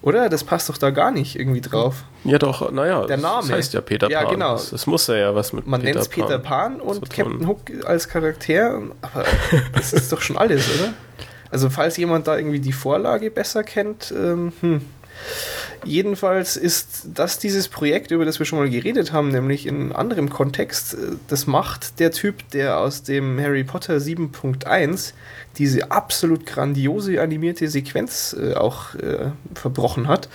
Oder? 0.00 0.28
Das 0.28 0.44
passt 0.44 0.68
doch 0.68 0.78
da 0.78 0.90
gar 0.90 1.10
nicht 1.10 1.36
irgendwie 1.36 1.60
drauf. 1.60 2.04
Ja, 2.24 2.38
doch, 2.38 2.70
naja. 2.70 3.04
Der 3.06 3.16
Name. 3.16 3.42
Das 3.42 3.50
heißt 3.50 3.74
ja 3.74 3.80
Peter 3.80 4.06
Pan. 4.06 4.12
Ja, 4.12 4.24
genau. 4.30 4.52
Das, 4.52 4.70
das 4.70 4.86
muss 4.86 5.06
ja 5.08 5.34
was 5.34 5.52
mit 5.52 5.66
Man 5.66 5.82
nennt 5.82 5.96
es 5.96 6.08
Peter 6.08 6.38
Pan 6.38 6.80
und 6.80 7.10
Captain 7.10 7.46
Hook 7.46 7.60
als 7.84 8.08
Charakter. 8.08 8.80
Aber 9.02 9.24
das 9.74 9.92
ist 9.92 10.12
doch 10.12 10.20
schon 10.20 10.38
alles, 10.38 10.68
oder? 10.78 10.92
Also, 11.50 11.70
falls 11.70 11.96
jemand 11.96 12.26
da 12.26 12.36
irgendwie 12.36 12.60
die 12.60 12.72
Vorlage 12.72 13.30
besser 13.30 13.64
kennt, 13.64 14.12
ähm, 14.16 14.52
hm. 14.60 14.82
Jedenfalls 15.84 16.56
ist 16.56 17.08
das 17.14 17.38
dieses 17.38 17.68
Projekt, 17.68 18.10
über 18.10 18.24
das 18.24 18.38
wir 18.38 18.46
schon 18.46 18.58
mal 18.58 18.68
geredet 18.68 19.12
haben, 19.12 19.28
nämlich 19.28 19.66
in 19.66 19.92
anderem 19.92 20.28
Kontext, 20.28 20.94
äh, 20.94 21.16
das 21.28 21.46
macht 21.46 22.00
der 22.00 22.10
Typ, 22.10 22.48
der 22.50 22.78
aus 22.78 23.02
dem 23.02 23.40
Harry 23.40 23.64
Potter 23.64 23.96
7.1 23.96 25.12
diese 25.56 25.90
absolut 25.90 26.46
grandiose 26.46 27.20
animierte 27.20 27.68
Sequenz 27.68 28.36
äh, 28.38 28.54
auch 28.54 28.94
äh, 28.94 29.30
verbrochen 29.54 30.08
hat. 30.08 30.28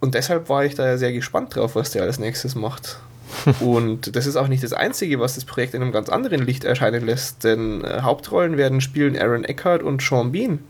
Und 0.00 0.14
deshalb 0.14 0.48
war 0.48 0.64
ich 0.64 0.74
da 0.74 0.86
ja 0.86 0.96
sehr 0.96 1.12
gespannt 1.12 1.54
drauf, 1.56 1.74
was 1.74 1.90
der 1.90 2.04
als 2.04 2.18
nächstes 2.18 2.54
macht. 2.54 3.00
Und 3.60 4.16
das 4.16 4.26
ist 4.26 4.36
auch 4.36 4.48
nicht 4.48 4.62
das 4.62 4.72
Einzige, 4.72 5.20
was 5.20 5.34
das 5.34 5.44
Projekt 5.44 5.74
in 5.74 5.82
einem 5.82 5.92
ganz 5.92 6.08
anderen 6.08 6.44
Licht 6.44 6.64
erscheinen 6.64 7.04
lässt, 7.04 7.44
denn 7.44 7.84
äh, 7.84 8.00
Hauptrollen 8.02 8.56
werden 8.56 8.80
spielen 8.80 9.18
Aaron 9.18 9.44
Eckhart 9.44 9.82
und 9.82 10.02
Sean 10.02 10.32
Bean. 10.32 10.60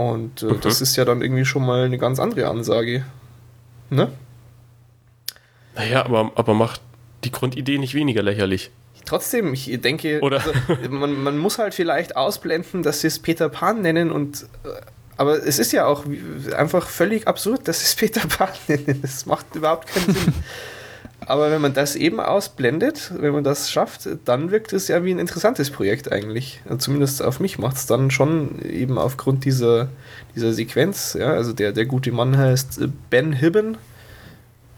Und 0.00 0.42
äh, 0.42 0.46
mhm. 0.46 0.60
das 0.62 0.80
ist 0.80 0.96
ja 0.96 1.04
dann 1.04 1.20
irgendwie 1.20 1.44
schon 1.44 1.64
mal 1.64 1.84
eine 1.84 1.98
ganz 1.98 2.18
andere 2.18 2.48
Ansage. 2.48 3.04
Ne? 3.90 4.10
Naja, 5.74 6.06
aber, 6.06 6.32
aber 6.36 6.54
macht 6.54 6.80
die 7.22 7.30
Grundidee 7.30 7.76
nicht 7.76 7.92
weniger 7.92 8.22
lächerlich. 8.22 8.70
Trotzdem, 9.04 9.52
ich 9.52 9.78
denke, 9.82 10.20
Oder? 10.20 10.42
Also, 10.68 10.90
man, 10.90 11.22
man 11.22 11.36
muss 11.36 11.58
halt 11.58 11.74
vielleicht 11.74 12.16
ausblenden, 12.16 12.82
dass 12.82 13.02
sie 13.02 13.08
es 13.08 13.18
Peter 13.18 13.50
Pan 13.50 13.82
nennen 13.82 14.10
und 14.10 14.46
äh, 14.64 14.68
aber 15.18 15.46
es 15.46 15.58
ist 15.58 15.72
ja 15.72 15.84
auch 15.84 16.04
einfach 16.56 16.88
völlig 16.88 17.28
absurd, 17.28 17.68
dass 17.68 17.80
sie 17.80 17.84
es 17.84 17.94
Peter 17.94 18.26
Pan 18.26 18.48
nennen. 18.68 19.00
Das 19.02 19.26
macht 19.26 19.54
überhaupt 19.54 19.88
keinen 19.88 20.14
Sinn. 20.14 20.34
Aber 21.26 21.50
wenn 21.50 21.60
man 21.60 21.74
das 21.74 21.96
eben 21.96 22.18
ausblendet, 22.18 23.12
wenn 23.16 23.32
man 23.32 23.44
das 23.44 23.70
schafft, 23.70 24.08
dann 24.24 24.50
wirkt 24.50 24.72
es 24.72 24.88
ja 24.88 25.04
wie 25.04 25.12
ein 25.12 25.18
interessantes 25.18 25.70
Projekt 25.70 26.10
eigentlich. 26.10 26.60
Also 26.64 26.78
zumindest 26.78 27.22
auf 27.22 27.40
mich 27.40 27.58
macht 27.58 27.76
es 27.76 27.86
dann 27.86 28.10
schon 28.10 28.60
eben 28.62 28.98
aufgrund 28.98 29.44
dieser, 29.44 29.88
dieser 30.34 30.52
Sequenz. 30.52 31.16
Ja, 31.18 31.32
also 31.32 31.52
der, 31.52 31.72
der 31.72 31.86
gute 31.86 32.10
Mann 32.10 32.36
heißt 32.36 32.80
Ben 33.10 33.32
Hibben, 33.32 33.76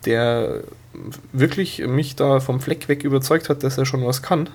der 0.05 0.63
wirklich 1.33 1.87
mich 1.87 2.17
da 2.17 2.41
vom 2.41 2.61
Fleck 2.61 2.89
weg 2.89 3.05
überzeugt 3.05 3.49
hat, 3.49 3.63
dass 3.63 3.79
er 3.79 3.87
schon 3.87 4.05
was 4.05 4.23
kann. 4.23 4.51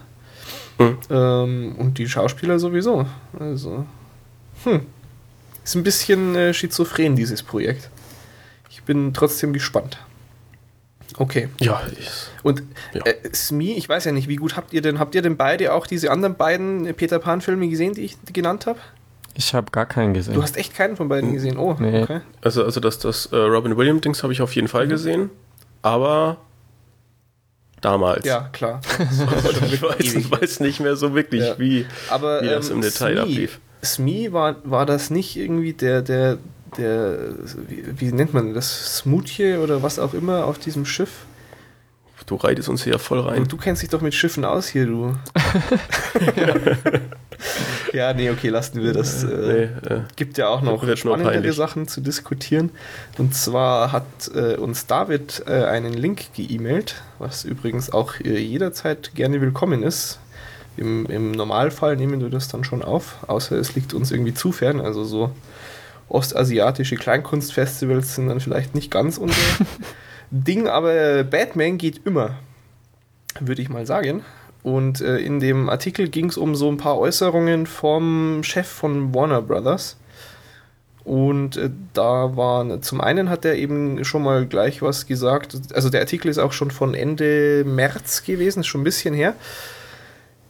Mhm. 0.77 0.97
Ähm, 1.09 1.75
und 1.77 1.97
die 1.97 2.09
Schauspieler 2.09 2.59
sowieso. 2.59 3.05
Also, 3.39 3.85
hm. 4.63 4.81
Ist 5.63 5.75
ein 5.75 5.83
bisschen 5.83 6.35
äh, 6.35 6.53
schizophren, 6.53 7.15
dieses 7.15 7.43
Projekt. 7.43 7.89
Ich 8.69 8.83
bin 8.83 9.13
trotzdem 9.13 9.53
gespannt. 9.53 9.97
Okay. 11.17 11.49
Ja. 11.59 11.81
Ich, 11.99 12.09
und 12.43 12.63
ja. 12.93 13.01
Äh, 13.05 13.15
Smee, 13.33 13.73
ich 13.73 13.89
weiß 13.89 14.05
ja 14.05 14.11
nicht, 14.11 14.27
wie 14.27 14.35
gut 14.35 14.55
habt 14.55 14.73
ihr 14.73 14.81
denn, 14.81 14.99
habt 14.99 15.15
ihr 15.15 15.21
denn 15.21 15.37
beide 15.37 15.73
auch 15.73 15.87
diese 15.87 16.11
anderen 16.11 16.35
beiden 16.35 16.93
Peter 16.95 17.19
Pan-Filme 17.19 17.67
gesehen, 17.67 17.93
die 17.93 18.01
ich 18.01 18.17
genannt 18.31 18.67
habe? 18.67 18.79
Ich 19.33 19.53
habe 19.53 19.71
gar 19.71 19.85
keinen 19.85 20.13
gesehen. 20.13 20.33
Du 20.33 20.41
hast 20.41 20.57
echt 20.57 20.75
keinen 20.75 20.95
von 20.95 21.09
beiden 21.09 21.31
gesehen? 21.33 21.57
Oh, 21.57 21.75
nee. 21.79 22.01
okay. 22.01 22.21
Also, 22.41 22.63
also 22.63 22.79
das, 22.79 22.99
das 22.99 23.27
äh, 23.27 23.35
Robin 23.35 23.77
Williams-Dings 23.77 24.23
habe 24.23 24.33
ich 24.33 24.41
auf 24.41 24.55
jeden 24.55 24.67
Fall 24.67 24.85
mhm. 24.85 24.89
gesehen, 24.89 25.29
aber 25.83 26.37
damals. 27.81 28.25
Ja, 28.25 28.49
klar. 28.51 28.81
Also, 28.99 29.65
ich 29.65 29.81
weiß, 29.81 30.31
weiß, 30.41 30.59
nicht 30.61 30.79
mehr 30.79 30.95
so 30.95 31.13
wirklich, 31.13 31.43
ja. 31.43 31.59
wie, 31.59 31.85
aber, 32.09 32.41
wie 32.41 32.47
das 32.47 32.69
ähm, 32.69 32.77
im 32.77 32.81
Detail 32.81 33.13
Smee, 33.13 33.21
ablief. 33.21 33.59
Smee 33.83 34.31
war, 34.31 34.55
war 34.63 34.85
das 34.85 35.09
nicht 35.09 35.37
irgendwie 35.37 35.73
der, 35.73 36.01
der, 36.01 36.37
der, 36.77 37.17
wie, 37.67 37.99
wie 37.99 38.11
nennt 38.11 38.33
man 38.33 38.53
das, 38.53 38.97
Smoothie 38.97 39.57
oder 39.57 39.83
was 39.83 39.99
auch 39.99 40.13
immer 40.13 40.45
auf 40.45 40.59
diesem 40.59 40.85
Schiff? 40.85 41.25
du 42.27 42.35
reitest 42.35 42.69
uns 42.69 42.83
hier 42.83 42.99
voll 42.99 43.21
rein. 43.21 43.39
Und 43.39 43.51
du 43.51 43.57
kennst 43.57 43.81
dich 43.81 43.89
doch 43.89 44.01
mit 44.01 44.13
Schiffen 44.13 44.45
aus 44.45 44.67
hier, 44.67 44.85
du. 44.85 45.15
ja. 46.35 46.55
ja, 47.93 48.13
nee, 48.13 48.29
okay, 48.29 48.49
lassen 48.49 48.83
wir 48.83 48.93
das. 48.93 49.23
Äh, 49.23 49.27
nee, 49.27 49.93
äh, 49.93 50.01
gibt 50.15 50.37
ja 50.37 50.49
auch 50.49 50.61
noch 50.61 50.83
spannendere 50.95 51.53
Sachen 51.53 51.87
zu 51.87 52.01
diskutieren. 52.01 52.69
Und 53.17 53.33
zwar 53.33 53.91
hat 53.91 54.05
äh, 54.35 54.55
uns 54.55 54.85
David 54.85 55.43
äh, 55.47 55.63
einen 55.63 55.93
Link 55.93 56.33
geemailt, 56.35 57.01
was 57.17 57.45
übrigens 57.45 57.91
auch 57.91 58.19
äh, 58.19 58.37
jederzeit 58.37 59.15
gerne 59.15 59.41
willkommen 59.41 59.81
ist. 59.81 60.19
Im, 60.75 61.07
Im 61.07 61.31
Normalfall 61.31 61.95
nehmen 61.95 62.21
wir 62.21 62.29
das 62.29 62.49
dann 62.49 62.63
schon 62.63 62.83
auf, 62.83 63.15
außer 63.25 63.55
es 63.55 63.73
liegt 63.73 63.95
uns 63.95 64.11
irgendwie 64.11 64.33
zu 64.33 64.51
fern. 64.51 64.79
Also 64.79 65.05
so 65.05 65.31
ostasiatische 66.09 66.95
Kleinkunstfestivals 66.95 68.15
sind 68.15 68.27
dann 68.27 68.39
vielleicht 68.39 68.75
nicht 68.75 68.91
ganz 68.91 69.17
unser 69.17 69.35
Ding, 70.31 70.67
aber 70.67 71.23
Batman 71.23 71.77
geht 71.77 72.01
immer, 72.05 72.35
würde 73.39 73.61
ich 73.61 73.69
mal 73.69 73.85
sagen. 73.85 74.23
Und 74.63 74.99
äh, 75.01 75.17
in 75.19 75.39
dem 75.39 75.69
Artikel 75.69 76.09
ging 76.09 76.25
es 76.29 76.37
um 76.37 76.55
so 76.55 76.69
ein 76.69 76.77
paar 76.77 76.97
Äußerungen 76.97 77.65
vom 77.65 78.43
Chef 78.43 78.67
von 78.67 79.13
Warner 79.13 79.41
Brothers. 79.41 79.97
Und 81.05 81.55
äh, 81.55 81.69
da 81.93 82.35
war, 82.35 82.81
zum 82.81 82.99
einen 82.99 83.29
hat 83.29 83.45
er 83.45 83.55
eben 83.55 84.03
schon 84.03 84.23
mal 84.23 84.45
gleich 84.45 84.81
was 84.81 85.05
gesagt. 85.05 85.57
Also 85.73 85.89
der 85.89 86.01
Artikel 86.01 86.27
ist 86.27 86.37
auch 86.37 86.51
schon 86.51 86.69
von 86.69 86.93
Ende 86.93 87.63
März 87.65 88.23
gewesen, 88.23 88.59
ist 88.59 88.67
schon 88.67 88.81
ein 88.81 88.83
bisschen 88.83 89.13
her. 89.13 89.33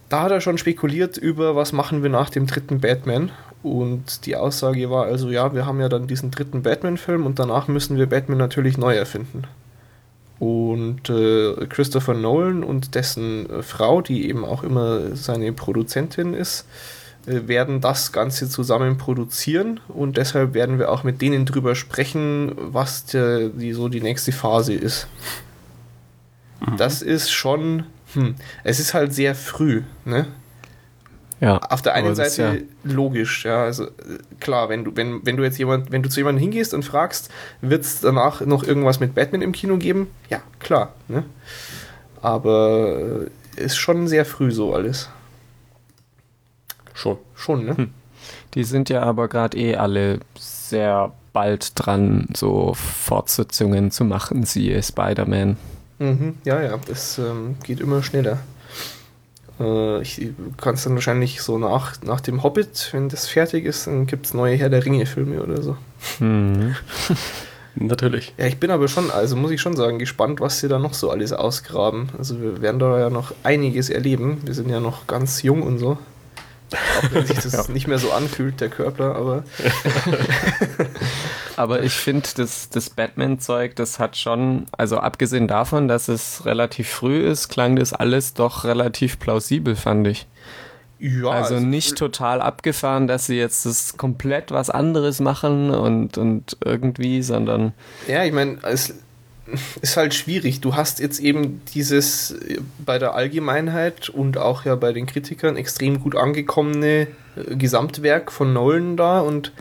Da 0.10 0.24
hat 0.24 0.32
er 0.32 0.42
schon 0.42 0.58
spekuliert 0.58 1.18
über, 1.18 1.56
was 1.56 1.74
machen 1.74 2.02
wir 2.02 2.10
nach 2.10 2.32
dem 2.32 2.48
dritten 2.48 2.80
Batman. 2.80 3.32
Und 3.64 4.26
die 4.26 4.36
Aussage 4.36 4.90
war 4.90 5.06
also, 5.06 5.30
ja, 5.30 5.54
wir 5.54 5.66
haben 5.66 5.80
ja 5.80 5.90
dann 5.90 6.08
diesen 6.08 6.32
dritten 6.32 6.62
Batman-Film 6.62 7.26
und 7.26 7.40
danach 7.40 7.68
müssen 7.68 7.98
wir 7.98 8.08
Batman 8.08 8.38
natürlich 8.38 8.78
neu 8.78 8.96
erfinden. 8.96 9.44
Und 10.40 11.10
äh, 11.10 11.66
Christopher 11.68 12.14
Nolan 12.14 12.64
und 12.64 12.94
dessen 12.94 13.50
äh, 13.50 13.64
Frau, 13.64 14.02
die 14.02 14.30
eben 14.30 14.46
auch 14.46 14.64
immer 14.64 15.16
seine 15.16 15.52
Produzentin 15.52 16.36
ist, 16.36 16.68
äh, 17.26 17.48
werden 17.48 17.82
das 17.82 18.12
Ganze 18.12 18.48
zusammen 18.48 18.98
produzieren 18.98 19.80
und 19.88 20.18
deshalb 20.18 20.54
werden 20.54 20.78
wir 20.78 20.92
auch 20.92 21.04
mit 21.04 21.22
denen 21.22 21.46
drüber 21.46 21.74
sprechen, 21.74 22.52
was 22.56 23.06
der, 23.06 23.50
die, 23.50 23.74
so 23.74 23.90
die 23.90 24.02
nächste 24.02 24.32
Phase 24.32 24.76
ist. 24.76 25.08
Mhm. 26.60 26.78
Das 26.78 27.02
ist 27.02 27.32
schon, 27.32 27.86
hm, 28.14 28.36
es 28.64 28.80
ist 28.80 28.94
halt 28.94 29.14
sehr 29.14 29.34
früh, 29.34 29.82
ne? 30.06 30.28
Ja, 31.40 31.58
auf 31.58 31.84
der 31.84 31.94
einen 31.94 32.16
Seite 32.16 32.42
ja 32.42 32.56
logisch, 32.84 33.46
ja, 33.46 33.64
also 33.64 33.86
äh, 33.86 33.90
klar, 34.40 34.70
wenn 34.70 34.84
du, 34.84 34.96
wenn, 34.96 35.24
wenn 35.24 35.38
du 35.38 35.44
jetzt 35.44 35.60
jemand, 35.60 35.92
wenn 35.92 36.02
du 36.02 36.10
zu 36.10 36.20
jemandem 36.20 36.42
hingehst 36.42 36.74
und 36.74 36.84
fragst, 36.84 37.30
wird 37.62 37.84
es 37.84 38.02
danach 38.02 38.42
noch 38.42 38.64
irgendwas 38.64 39.00
mit 39.00 39.14
Batman 39.14 39.44
im 39.44 39.52
Kino 39.52 39.78
geben? 39.78 40.10
Ja, 40.30 40.42
klar, 40.60 40.94
ne? 41.08 41.24
Aber 42.22 43.28
äh, 43.56 43.62
ist 43.64 43.78
schon 43.78 44.08
sehr 44.08 44.26
früh 44.26 44.52
so 44.52 44.74
alles. 44.74 45.10
Schon. 46.94 47.18
Schon, 47.36 47.66
ne? 47.66 47.78
Hm. 47.78 47.94
Die 48.56 48.64
sind 48.64 48.90
ja 48.90 49.04
aber 49.04 49.28
gerade 49.28 49.58
eh 49.58 49.76
alle 49.76 50.20
sehr 50.40 51.14
bald 51.34 51.74
dran, 51.76 52.28
so 52.36 52.74
Fortsetzungen 52.74 53.92
zu 53.92 54.04
machen, 54.04 54.44
siehe 54.44 54.82
Spider-Man. 54.82 55.58
Mhm, 56.00 56.38
ja, 56.44 56.62
ja, 56.62 56.80
es 56.92 57.20
ähm, 57.20 57.58
geht 57.64 57.80
immer 57.80 58.02
schneller. 58.02 58.40
Äh, 59.60 60.02
ich 60.02 60.32
kann 60.58 60.76
es 60.76 60.84
dann 60.84 60.96
wahrscheinlich 60.96 61.42
so 61.42 61.58
nach, 61.58 62.02
nach 62.04 62.22
dem 62.22 62.44
Hobbit, 62.44 62.90
wenn 62.92 63.10
das 63.10 63.28
fertig 63.28 63.66
ist, 63.66 63.88
dann 63.88 64.08
gibt 64.08 64.26
es 64.26 64.34
neue 64.34 64.56
Herr 64.56 64.70
der 64.70 64.86
Ringe-Filme 64.86 65.42
oder 65.42 65.62
so. 65.62 65.78
Mhm. 66.20 66.76
Natürlich. 67.80 68.34
Ja, 68.38 68.46
ich 68.46 68.58
bin 68.58 68.72
aber 68.72 68.88
schon, 68.88 69.12
also 69.12 69.36
muss 69.36 69.52
ich 69.52 69.62
schon 69.62 69.76
sagen, 69.76 70.00
gespannt, 70.00 70.42
was 70.42 70.60
sie 70.60 70.68
da 70.68 70.80
noch 70.80 70.96
so 70.96 71.12
alles 71.12 71.32
ausgraben. 71.32 72.10
Also 72.18 72.42
wir 72.42 72.62
werden 72.62 72.80
da 72.80 73.00
ja 73.00 73.10
noch 73.10 73.34
einiges 73.44 73.90
erleben. 73.90 74.42
Wir 74.46 74.56
sind 74.56 74.70
ja 74.70 74.80
noch 74.80 75.06
ganz 75.06 75.44
jung 75.44 75.62
und 75.62 75.78
so. 75.78 75.98
Auch 76.74 77.12
wenn 77.12 77.26
sich 77.26 77.40
das 77.40 77.54
ja. 77.68 77.74
nicht 77.74 77.88
mehr 77.88 78.00
so 78.00 78.12
anfühlt, 78.12 78.60
der 78.60 78.70
Körper, 78.70 79.16
aber. 79.16 79.44
aber 81.56 81.84
ich 81.84 81.94
finde, 81.94 82.28
das, 82.36 82.70
das 82.70 82.90
Batman-Zeug, 82.90 83.76
das 83.76 84.00
hat 84.00 84.18
schon, 84.18 84.66
also 84.78 84.98
abgesehen 84.98 85.48
davon, 85.48 85.88
dass 85.88 86.08
es 86.08 86.46
relativ 86.46 86.90
früh 86.90 87.20
ist, 87.20 87.50
klang 87.50 87.76
das 87.76 87.94
alles 87.94 88.34
doch 88.34 88.64
relativ 88.64 89.20
plausibel, 89.20 89.76
fand 89.76 90.08
ich. 90.08 90.28
Ja, 91.00 91.30
also, 91.30 91.56
also 91.56 91.66
nicht 91.66 91.96
total 91.96 92.42
abgefahren, 92.42 93.08
dass 93.08 93.28
sie 93.28 93.38
jetzt 93.38 93.66
das 93.66 93.98
komplett 93.98 94.52
was 94.52 94.70
anderes 94.70 95.20
machen 95.20 95.70
und, 95.70 96.18
und 96.18 96.58
irgendwie, 96.66 97.22
sondern. 97.22 97.74
Ja, 98.08 98.24
ich 98.24 98.34
meine, 98.34 98.58
es 98.64 98.96
ist 99.82 99.98
halt 99.98 100.14
schwierig. 100.14 100.62
Du 100.62 100.76
hast 100.76 101.00
jetzt 101.00 101.20
eben 101.20 101.62
dieses 101.74 102.32
äh, 102.32 102.60
bei 102.86 103.00
der 103.00 103.16
Allgemeinheit 103.16 104.10
und 104.10 104.38
auch 104.38 104.66
ja 104.66 104.76
bei 104.76 104.94
den 104.94 105.06
Kritikern 105.06 105.56
extrem 105.56 106.00
gut 106.00 106.16
angekommene 106.16 107.08
äh, 107.36 107.56
Gesamtwerk 107.56 108.32
von 108.32 108.54
Nolan 108.54 108.98
da 108.98 109.22
und 109.22 109.52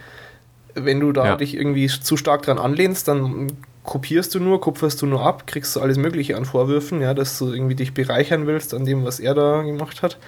wenn 0.75 1.01
du 1.01 1.13
da 1.13 1.25
ja. 1.25 1.37
dich 1.37 1.55
irgendwie 1.55 1.87
zu 1.89 2.17
stark 2.17 2.43
dran 2.43 2.59
anlehnst, 2.59 3.09
dann 3.09 3.53
kopierst 3.83 4.35
du 4.35 4.41
nur, 4.41 4.61
kupferst 4.61 5.01
du 5.01 5.07
nur 5.07 5.25
ab, 5.25 5.47
kriegst 5.47 5.75
du 5.75 5.81
alles 5.81 5.97
Mögliche 5.97 6.37
an 6.37 6.45
Vorwürfen, 6.45 7.01
ja, 7.01 7.15
dass 7.15 7.39
du 7.39 7.53
irgendwie 7.53 7.77
dich 7.77 7.95
bereichern 7.95 8.47
willst 8.47 8.75
an 8.75 8.85
dem, 8.85 9.05
was 9.05 9.21
er 9.21 9.35
da 9.35 9.63
gemacht 9.63 10.03
hat. 10.03 10.19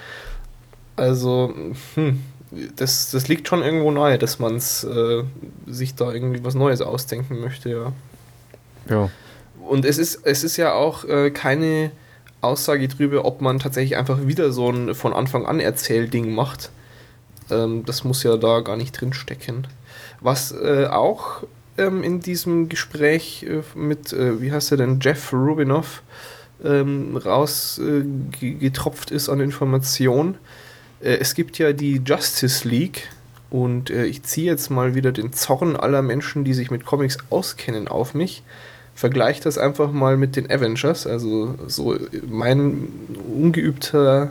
Also, 0.97 1.53
hm, 1.95 2.21
das, 2.77 3.11
das 3.11 3.29
liegt 3.29 3.47
schon 3.47 3.63
irgendwo 3.63 3.91
nahe, 3.91 4.17
dass 4.17 4.39
man 4.39 4.57
äh, 4.57 5.23
sich 5.67 5.95
da 5.95 6.13
irgendwie 6.13 6.43
was 6.45 6.55
Neues 6.55 6.81
ausdenken 6.81 7.41
möchte, 7.41 7.69
ja. 7.69 7.93
Ja. 8.89 9.11
Und 9.69 9.85
es 9.85 9.99
ist, 9.99 10.21
es 10.25 10.45
ist 10.45 10.57
ja 10.57 10.73
auch 10.73 11.05
äh, 11.05 11.31
keine 11.31 11.91
Aussage 12.41 12.89
darüber, 12.89 13.25
ob 13.25 13.41
man 13.41 13.59
tatsächlich 13.59 13.99
einfach 13.99 14.27
wieder 14.27 14.51
so 14.51 14.71
ein 14.71 14.95
von 14.95 15.13
Anfang 15.13 15.45
an 15.47 15.61
Erzählding 15.61 16.35
macht. 16.35 16.71
Ähm, 17.51 17.85
das 17.85 18.03
muss 18.03 18.23
ja 18.23 18.37
da 18.37 18.61
gar 18.61 18.77
nicht 18.77 18.99
drin 18.99 19.13
stecken. 19.13 19.67
Was 20.21 20.53
äh, 20.53 20.87
auch 20.87 21.43
ähm, 21.77 22.03
in 22.03 22.21
diesem 22.21 22.69
Gespräch 22.69 23.45
äh, 23.45 23.63
mit, 23.79 24.13
äh, 24.13 24.41
wie 24.41 24.53
heißt 24.53 24.71
er 24.71 24.79
denn, 24.79 25.01
Jeff 25.01 25.33
Rubinoff 25.33 26.03
ähm, 26.65 27.17
rausgetropft 27.17 29.11
ist 29.11 29.29
an 29.29 29.41
Informationen. 29.41 30.39
Äh, 31.01 31.19
es 31.19 31.35
gibt 31.35 31.59
ja 31.59 31.73
die 31.73 32.01
Justice 32.05 32.67
League 32.67 33.09
und 33.51 33.91
äh, 33.91 34.07
ich 34.07 34.23
ziehe 34.23 34.51
jetzt 34.51 34.71
mal 34.71 34.95
wieder 34.95 35.13
den 35.13 35.33
Zorn 35.33 35.77
aller 35.77 36.03
Menschen, 36.03 36.45
die 36.45 36.55
sich 36.55 36.71
mit 36.71 36.87
Comics 36.87 37.19
auskennen, 37.31 37.87
auf 37.87 38.15
mich 38.15 38.43
vergleiche 38.99 39.41
das 39.45 39.59
einfach 39.59 39.93
mal 39.93 40.17
mit 40.17 40.35
den 40.35 40.51
Avengers. 40.51 41.07
Also 41.07 41.55
so 41.69 41.97
mein 42.29 42.89
ungeübter 43.33 44.31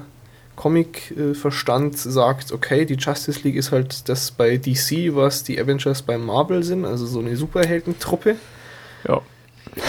Comic-Verstand 0.58 1.98
sagt, 1.98 2.52
okay, 2.52 2.84
die 2.84 2.96
Justice 2.96 3.40
League 3.44 3.56
ist 3.56 3.72
halt 3.72 4.10
das 4.10 4.32
bei 4.32 4.58
DC, 4.58 5.16
was 5.16 5.46
die 5.46 5.58
Avengers 5.58 6.02
bei 6.02 6.18
Marvel 6.18 6.64
sind, 6.64 6.84
also 6.84 7.06
so 7.06 7.20
eine 7.20 7.38
Superheldentruppe. 7.38 8.36
Ja. 9.08 9.22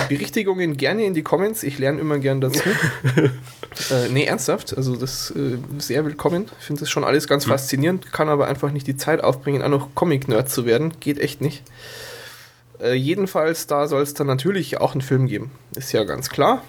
Berichtigungen 0.09 0.77
gerne 0.77 1.05
in 1.05 1.15
die 1.15 1.23
Comments, 1.23 1.61
ich 1.65 1.81
lerne 1.81 1.99
immer 1.99 2.19
gern 2.19 2.41
dazu. 2.41 2.69
äh, 3.91 4.09
nee, 4.13 4.27
ernsthaft, 4.27 4.77
also 4.77 4.95
das 4.95 5.33
äh, 5.33 5.59
sehr 5.79 6.05
willkommen. 6.05 6.45
Ich 6.61 6.67
finde 6.67 6.81
das 6.81 6.91
schon 6.91 7.03
alles 7.03 7.27
ganz 7.27 7.47
mhm. 7.47 7.51
faszinierend, 7.51 8.13
kann 8.13 8.29
aber 8.29 8.47
einfach 8.47 8.71
nicht 8.71 8.87
die 8.87 8.97
Zeit 8.97 9.25
aufbringen, 9.25 9.63
auch 9.63 9.71
noch 9.71 9.95
Comic-Nerd 9.97 10.49
zu 10.49 10.67
werden. 10.67 10.93
Geht 11.01 11.19
echt 11.19 11.41
nicht. 11.41 11.65
Äh, 12.81 12.95
jedenfalls, 12.95 13.67
da 13.67 13.89
soll 13.89 14.03
es 14.03 14.15
dann 14.15 14.27
natürlich 14.27 14.81
auch 14.81 14.93
einen 14.93 15.01
Film 15.01 15.27
geben. 15.27 15.51
Ist 15.75 15.93
ja 15.93 16.05
ganz 16.05 16.31
klar. 16.31 16.63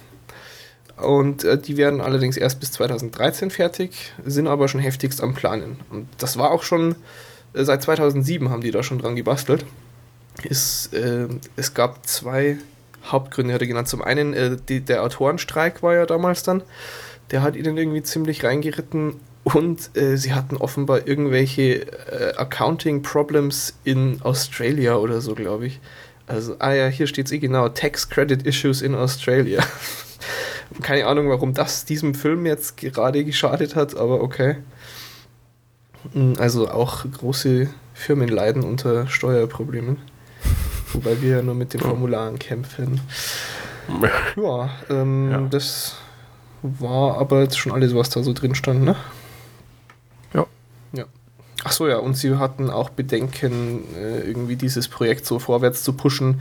Und 0.96 1.44
äh, 1.44 1.58
die 1.58 1.76
werden 1.76 2.00
allerdings 2.00 2.36
erst 2.36 2.60
bis 2.60 2.72
2013 2.72 3.50
fertig, 3.50 4.12
sind 4.24 4.46
aber 4.46 4.68
schon 4.68 4.80
heftigst 4.80 5.22
am 5.22 5.34
Planen. 5.34 5.80
Und 5.90 6.08
das 6.18 6.36
war 6.36 6.50
auch 6.50 6.62
schon, 6.62 6.96
äh, 7.54 7.64
seit 7.64 7.82
2007 7.82 8.50
haben 8.50 8.60
die 8.60 8.70
da 8.70 8.82
schon 8.82 8.98
dran 8.98 9.16
gebastelt. 9.16 9.64
Ist, 10.42 10.92
äh, 10.94 11.28
es 11.56 11.74
gab 11.74 12.06
zwei 12.06 12.58
Hauptgründe, 13.04 13.54
hat 13.54 13.62
er 13.62 13.66
genannt. 13.66 13.88
Zum 13.88 14.02
einen, 14.02 14.34
äh, 14.34 14.56
die, 14.68 14.80
der 14.80 15.02
Autorenstreik 15.02 15.82
war 15.82 15.94
ja 15.94 16.06
damals 16.06 16.42
dann. 16.42 16.62
Der 17.30 17.42
hat 17.42 17.56
ihnen 17.56 17.76
irgendwie 17.76 18.02
ziemlich 18.02 18.44
reingeritten 18.44 19.14
und 19.44 19.96
äh, 19.96 20.16
sie 20.16 20.34
hatten 20.34 20.56
offenbar 20.56 21.06
irgendwelche 21.06 21.86
äh, 21.86 22.34
Accounting-Problems 22.36 23.74
in 23.84 24.20
Australia 24.22 24.96
oder 24.96 25.20
so, 25.20 25.34
glaube 25.34 25.66
ich. 25.66 25.80
Also, 26.26 26.56
ah 26.58 26.72
ja, 26.72 26.86
hier 26.88 27.06
steht 27.06 27.26
es 27.26 27.32
eh 27.32 27.38
genau: 27.38 27.68
Tax 27.68 28.08
Credit 28.08 28.42
Issues 28.42 28.82
in 28.82 28.94
Australia. 28.94 29.62
Keine 30.82 31.06
Ahnung, 31.06 31.28
warum 31.28 31.54
das 31.54 31.84
diesem 31.84 32.14
Film 32.14 32.46
jetzt 32.46 32.76
gerade 32.76 33.24
geschadet 33.24 33.74
hat, 33.74 33.96
aber 33.96 34.22
okay. 34.22 34.58
Hm, 36.12 36.34
also 36.38 36.68
auch 36.68 37.04
große 37.10 37.68
Firmen 37.94 38.28
leiden 38.28 38.62
unter 38.62 39.08
Steuerproblemen. 39.08 39.98
Wobei 40.92 41.20
wir 41.20 41.36
ja 41.36 41.42
nur 41.42 41.54
mit 41.54 41.74
den 41.74 41.80
Formularen 41.80 42.38
kämpfen. 42.38 43.00
Ja, 44.36 44.70
ähm, 44.88 45.30
ja. 45.30 45.40
das 45.50 45.96
war 46.62 47.18
aber 47.18 47.42
jetzt 47.42 47.58
schon 47.58 47.72
alles, 47.72 47.94
was 47.94 48.10
da 48.10 48.22
so 48.22 48.32
drin 48.32 48.54
stand, 48.54 48.82
ne? 48.82 48.96
Ach 51.64 51.72
so, 51.72 51.88
ja, 51.88 51.98
und 51.98 52.16
sie 52.16 52.36
hatten 52.36 52.70
auch 52.70 52.90
Bedenken, 52.90 53.84
äh, 53.94 54.20
irgendwie 54.20 54.56
dieses 54.56 54.88
Projekt 54.88 55.26
so 55.26 55.38
vorwärts 55.38 55.82
zu 55.82 55.92
pushen, 55.92 56.40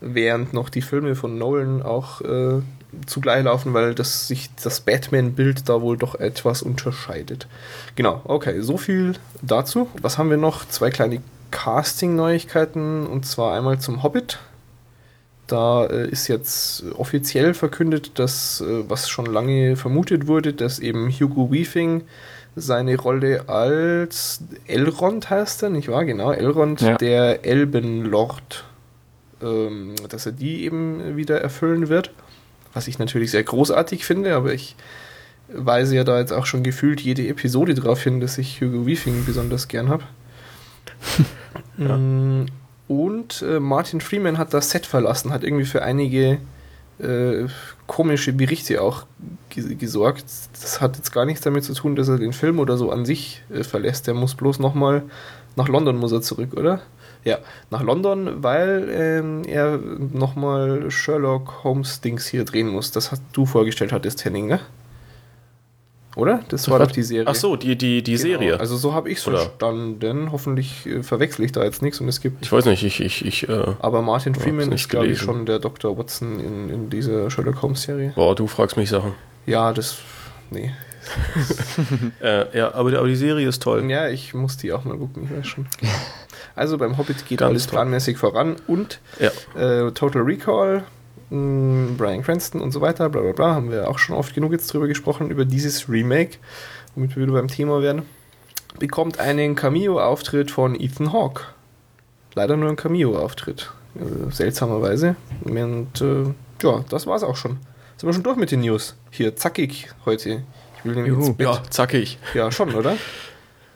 während 0.00 0.52
noch 0.52 0.68
die 0.68 0.82
Filme 0.82 1.14
von 1.16 1.38
Nolan 1.38 1.82
auch 1.82 2.20
äh, 2.20 2.60
zugleich 3.06 3.44
laufen, 3.44 3.74
weil 3.74 3.94
das 3.94 4.28
sich 4.28 4.50
das 4.62 4.80
Batman-Bild 4.80 5.68
da 5.68 5.80
wohl 5.80 5.96
doch 5.96 6.14
etwas 6.14 6.62
unterscheidet. 6.62 7.46
Genau, 7.96 8.20
okay, 8.24 8.60
so 8.60 8.76
viel 8.76 9.14
dazu. 9.42 9.88
Was 10.00 10.18
haben 10.18 10.30
wir 10.30 10.36
noch? 10.36 10.66
Zwei 10.68 10.90
kleine 10.90 11.20
Casting-Neuigkeiten 11.50 13.06
und 13.06 13.26
zwar 13.26 13.54
einmal 13.54 13.80
zum 13.80 14.02
Hobbit. 14.02 14.38
Da 15.46 15.86
äh, 15.86 16.08
ist 16.08 16.28
jetzt 16.28 16.84
offiziell 16.96 17.54
verkündet, 17.54 18.18
dass, 18.20 18.60
äh, 18.60 18.88
was 18.88 19.08
schon 19.08 19.26
lange 19.26 19.74
vermutet 19.74 20.28
wurde, 20.28 20.52
dass 20.52 20.78
eben 20.78 21.10
Hugo 21.10 21.50
Weaving 21.50 22.02
seine 22.56 22.96
Rolle 22.98 23.48
als 23.48 24.42
Elrond 24.66 25.30
heißt 25.30 25.62
er, 25.62 25.70
nicht 25.70 25.88
wahr? 25.88 26.04
Genau, 26.04 26.32
Elrond, 26.32 26.80
ja. 26.80 26.96
der 26.96 27.44
Elbenlord, 27.44 28.64
ähm, 29.42 29.94
dass 30.08 30.26
er 30.26 30.32
die 30.32 30.64
eben 30.64 31.16
wieder 31.16 31.40
erfüllen 31.40 31.88
wird. 31.88 32.10
Was 32.72 32.88
ich 32.88 32.98
natürlich 32.98 33.30
sehr 33.30 33.42
großartig 33.42 34.04
finde, 34.04 34.34
aber 34.34 34.52
ich 34.52 34.76
weise 35.52 35.96
ja 35.96 36.04
da 36.04 36.18
jetzt 36.20 36.32
auch 36.32 36.46
schon 36.46 36.62
gefühlt 36.62 37.00
jede 37.00 37.26
Episode 37.26 37.74
darauf 37.74 38.02
hin, 38.02 38.20
dass 38.20 38.38
ich 38.38 38.60
Hugo 38.60 38.86
Weaving 38.86 39.24
besonders 39.24 39.68
gern 39.68 39.88
habe. 39.88 40.04
ja. 41.78 41.96
Mm, 41.96 42.46
und 42.86 43.42
äh, 43.42 43.60
Martin 43.60 44.00
Freeman 44.00 44.38
hat 44.38 44.54
das 44.54 44.70
Set 44.70 44.86
verlassen, 44.86 45.32
hat 45.32 45.44
irgendwie 45.44 45.64
für 45.64 45.82
einige 45.82 46.38
äh, 46.98 47.46
komische 47.90 48.32
Berichte 48.32 48.80
auch 48.80 49.04
gesorgt. 49.50 50.24
Das 50.52 50.80
hat 50.80 50.96
jetzt 50.96 51.10
gar 51.10 51.24
nichts 51.24 51.42
damit 51.42 51.64
zu 51.64 51.74
tun, 51.74 51.96
dass 51.96 52.06
er 52.06 52.18
den 52.18 52.32
Film 52.32 52.60
oder 52.60 52.76
so 52.76 52.92
an 52.92 53.04
sich 53.04 53.42
äh, 53.52 53.64
verlässt. 53.64 54.06
Der 54.06 54.14
muss 54.14 54.36
bloß 54.36 54.60
nochmal 54.60 55.02
nach 55.56 55.66
London 55.66 55.96
muss 55.96 56.12
er 56.12 56.22
zurück, 56.22 56.54
oder? 56.56 56.82
Ja, 57.24 57.38
nach 57.70 57.82
London, 57.82 58.44
weil 58.44 58.88
ähm, 58.92 59.42
er 59.44 59.76
nochmal 59.78 60.88
Sherlock 60.92 61.64
Holmes 61.64 62.00
Dings 62.00 62.28
hier 62.28 62.44
drehen 62.44 62.68
muss. 62.68 62.92
Das 62.92 63.10
hast 63.10 63.22
du 63.32 63.44
vorgestellt 63.44 63.92
hattest, 63.92 64.24
Henning, 64.24 64.46
ne? 64.46 64.60
Oder? 66.20 66.40
Das 66.48 66.68
war 66.68 66.78
doch 66.78 66.90
die 66.90 67.02
Serie. 67.02 67.26
Ach 67.26 67.34
so, 67.34 67.56
die, 67.56 67.76
die, 67.76 68.02
die 68.02 68.12
genau. 68.12 68.22
Serie. 68.22 68.60
Also 68.60 68.76
so 68.76 68.92
habe 68.92 69.10
ich 69.10 69.18
es 69.18 69.24
verstanden. 69.24 70.30
Hoffentlich 70.30 70.84
äh, 70.84 71.02
verwechsel 71.02 71.46
ich 71.46 71.52
da 71.52 71.64
jetzt 71.64 71.80
nichts 71.80 71.98
und 72.00 72.08
es 72.08 72.20
gibt. 72.20 72.44
Ich 72.44 72.52
weiß 72.52 72.66
nicht, 72.66 72.84
ich. 72.84 73.00
ich, 73.00 73.24
ich 73.24 73.48
äh, 73.48 73.74
Aber 73.80 74.02
Martin 74.02 74.34
Freeman 74.34 74.70
ist, 74.70 74.90
glaube 74.90 75.06
ich, 75.06 75.18
schon 75.18 75.46
der 75.46 75.58
Dr. 75.58 75.96
Watson 75.96 76.38
in, 76.38 76.68
in 76.68 76.90
dieser 76.90 77.30
Sherlock 77.30 77.62
Holmes-Serie. 77.62 78.12
Boah, 78.14 78.34
du 78.34 78.46
fragst 78.46 78.76
mich 78.76 78.90
Sachen. 78.90 79.14
Ja, 79.46 79.72
das. 79.72 79.98
Nee. 80.50 80.72
äh, 82.22 82.56
ja, 82.56 82.74
aber, 82.74 82.98
aber 82.98 83.08
die 83.08 83.16
Serie 83.16 83.48
ist 83.48 83.62
toll. 83.62 83.90
Ja, 83.90 84.08
ich 84.08 84.34
muss 84.34 84.58
die 84.58 84.72
auch 84.74 84.84
mal 84.84 84.98
gucken, 84.98 85.24
ich 85.24 85.38
weiß 85.38 85.46
schon. 85.46 85.66
Also 86.56 86.76
beim 86.76 86.98
Hobbit 86.98 87.26
geht 87.26 87.38
Ganz 87.38 87.50
alles 87.50 87.66
toll. 87.66 87.76
planmäßig 87.76 88.18
voran 88.18 88.56
und 88.66 88.98
ja. 89.18 89.30
äh, 89.58 89.92
Total 89.92 90.20
Recall 90.20 90.84
hm, 91.30 91.96
Brian 91.96 92.22
Cranston 92.22 92.60
und 92.60 92.72
so 92.72 92.80
weiter, 92.80 93.08
bla 93.08 93.22
bla 93.22 93.32
bla, 93.32 93.54
haben 93.54 93.70
wir 93.70 93.88
auch 93.88 93.98
schon 93.98 94.16
oft 94.16 94.34
genug 94.34 94.52
jetzt 94.52 94.72
drüber 94.72 94.88
gesprochen, 94.88 95.30
über 95.30 95.44
dieses 95.44 95.88
Remake, 95.88 96.38
womit 96.94 97.16
wir 97.16 97.22
wieder 97.22 97.32
beim 97.32 97.48
Thema 97.48 97.82
werden, 97.82 98.02
bekommt 98.78 99.18
einen 99.18 99.54
Cameo-Auftritt 99.54 100.50
von 100.50 100.78
Ethan 100.78 101.12
Hawke. 101.12 101.42
Leider 102.34 102.56
nur 102.56 102.68
ein 102.68 102.76
Cameo-Auftritt, 102.76 103.70
äh, 103.96 104.30
seltsamerweise. 104.30 105.16
Und 105.44 106.00
äh, 106.00 106.24
ja, 106.62 106.84
das 106.88 107.06
war's 107.06 107.22
auch 107.22 107.36
schon. 107.36 107.58
Sind 107.96 108.08
wir 108.08 108.14
schon 108.14 108.22
durch 108.22 108.36
mit 108.36 108.50
den 108.50 108.60
News? 108.60 108.96
Hier, 109.10 109.36
zackig 109.36 109.88
heute. 110.04 110.42
Ich 110.78 110.84
will 110.84 110.94
nämlich 110.94 111.12
ins 111.12 111.36
Bett. 111.36 111.46
Ja, 111.46 111.62
zackig. 111.68 112.18
Ja, 112.34 112.50
schon, 112.50 112.74
oder? 112.74 112.96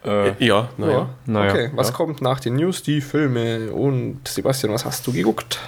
Äh, 0.04 0.32
ja, 0.44 0.68
naja. 0.76 1.10
Na 1.26 1.48
okay, 1.48 1.70
was 1.74 1.88
ja. 1.88 1.94
kommt 1.94 2.22
nach 2.22 2.40
den 2.40 2.56
News? 2.56 2.82
Die 2.82 3.00
Filme. 3.00 3.72
Und 3.72 4.26
Sebastian, 4.26 4.72
was 4.72 4.84
hast 4.84 5.06
du 5.06 5.12
geguckt? 5.12 5.58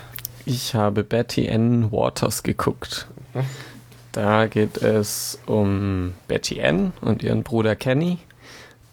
Ich 0.48 0.76
habe 0.76 1.02
Betty 1.02 1.50
Ann 1.50 1.90
Waters 1.90 2.44
geguckt. 2.44 3.08
Da 4.12 4.46
geht 4.46 4.78
es 4.78 5.40
um 5.44 6.14
Betty 6.28 6.62
Ann 6.62 6.92
und 7.00 7.24
ihren 7.24 7.42
Bruder 7.42 7.74
Kenny. 7.74 8.18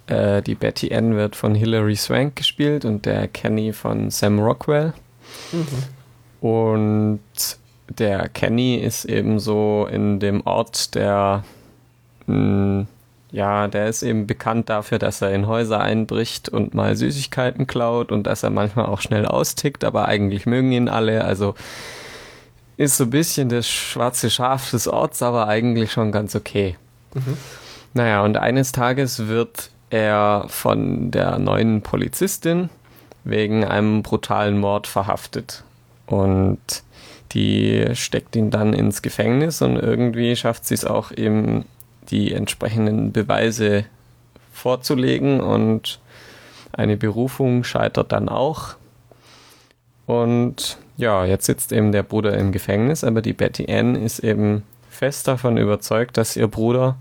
Äh, 0.08 0.42
die 0.42 0.56
Betty 0.56 0.94
Ann 0.94 1.16
wird 1.16 1.36
von 1.36 1.54
Hilary 1.54 1.96
Swank 1.96 2.36
gespielt 2.36 2.86
und 2.86 3.06
der 3.06 3.28
Kenny 3.28 3.72
von 3.72 4.10
Sam 4.10 4.40
Rockwell. 4.40 4.94
Mhm. 5.52 6.48
Und 6.48 7.22
der 7.88 8.30
Kenny 8.30 8.78
ist 8.78 9.06
eben 9.06 9.40
so 9.40 9.88
in 9.90 10.20
dem 10.20 10.42
Ort 10.48 10.96
der 10.96 11.44
mh, 12.26 12.36
hm, 12.36 12.88
ja, 13.34 13.68
der 13.68 13.88
ist 13.88 14.04
eben 14.04 14.28
bekannt 14.28 14.70
dafür, 14.70 15.00
dass 15.00 15.24
er 15.24 15.32
in 15.34 15.48
Häuser 15.48 15.82
einbricht 15.82 16.50
und 16.50 16.76
mal 16.76 16.96
Süßigkeiten 16.96 17.66
klaut 17.66 18.12
und 18.12 18.28
dass 18.28 18.44
er 18.44 18.52
manchmal 18.52 18.86
auch 18.86 19.02
schnell 19.02 19.26
austickt, 19.26 19.84
aber 19.84 20.08
eigentlich 20.08 20.46
mögen 20.46 20.72
ihn 20.72 20.88
alle. 20.88 21.26
Also 21.26 21.56
ist 22.78 22.96
so 22.96 23.06
ein 23.06 23.10
bisschen 23.10 23.50
das 23.50 23.68
schwarze 23.68 24.30
Schaf 24.30 24.70
des 24.70 24.88
Orts, 24.88 25.24
aber 25.24 25.48
eigentlich 25.48 25.92
schon 25.92 26.12
ganz 26.12 26.36
okay. 26.36 26.78
Mhm. 27.16 27.38
Naja, 27.96 28.24
und 28.24 28.38
eines 28.38 28.72
Tages 28.72 29.28
wird 29.28 29.72
er 29.90 30.46
von 30.48 31.10
der 31.10 31.40
neuen 31.40 31.82
Polizistin 31.82 32.70
wegen 33.24 33.66
einem 33.66 34.04
brutalen 34.04 34.60
Mord 34.60 34.86
verhaftet. 34.86 35.64
Und 36.06 36.60
die 37.32 37.88
steckt 37.94 38.36
ihn 38.36 38.52
dann 38.52 38.74
ins 38.74 39.02
Gefängnis 39.02 39.64
und 39.64 39.78
irgendwie 39.78 40.36
schafft 40.36 40.68
sie 40.68 40.76
es 40.76 40.86
auch 40.86 41.12
eben 41.12 41.66
die 42.10 42.34
entsprechenden 42.34 43.12
Beweise 43.12 43.86
vorzulegen 44.52 45.40
und 45.42 46.00
eine 46.72 46.98
Berufung 46.98 47.64
scheitert 47.64 48.12
dann 48.12 48.30
auch. 48.30 48.76
Und 50.06 50.78
ja, 50.98 51.26
jetzt 51.26 51.46
sitzt 51.46 51.72
eben 51.72 51.92
der 51.92 52.04
Bruder 52.04 52.38
im 52.38 52.52
Gefängnis, 52.52 53.04
aber 53.04 53.22
die 53.22 53.34
Betty 53.34 53.72
Ann 53.72 53.96
ist 53.96 54.20
eben 54.20 54.64
fest 54.90 55.28
davon 55.28 55.58
überzeugt, 55.58 56.18
dass 56.18 56.36
ihr 56.36 56.48
Bruder 56.48 56.98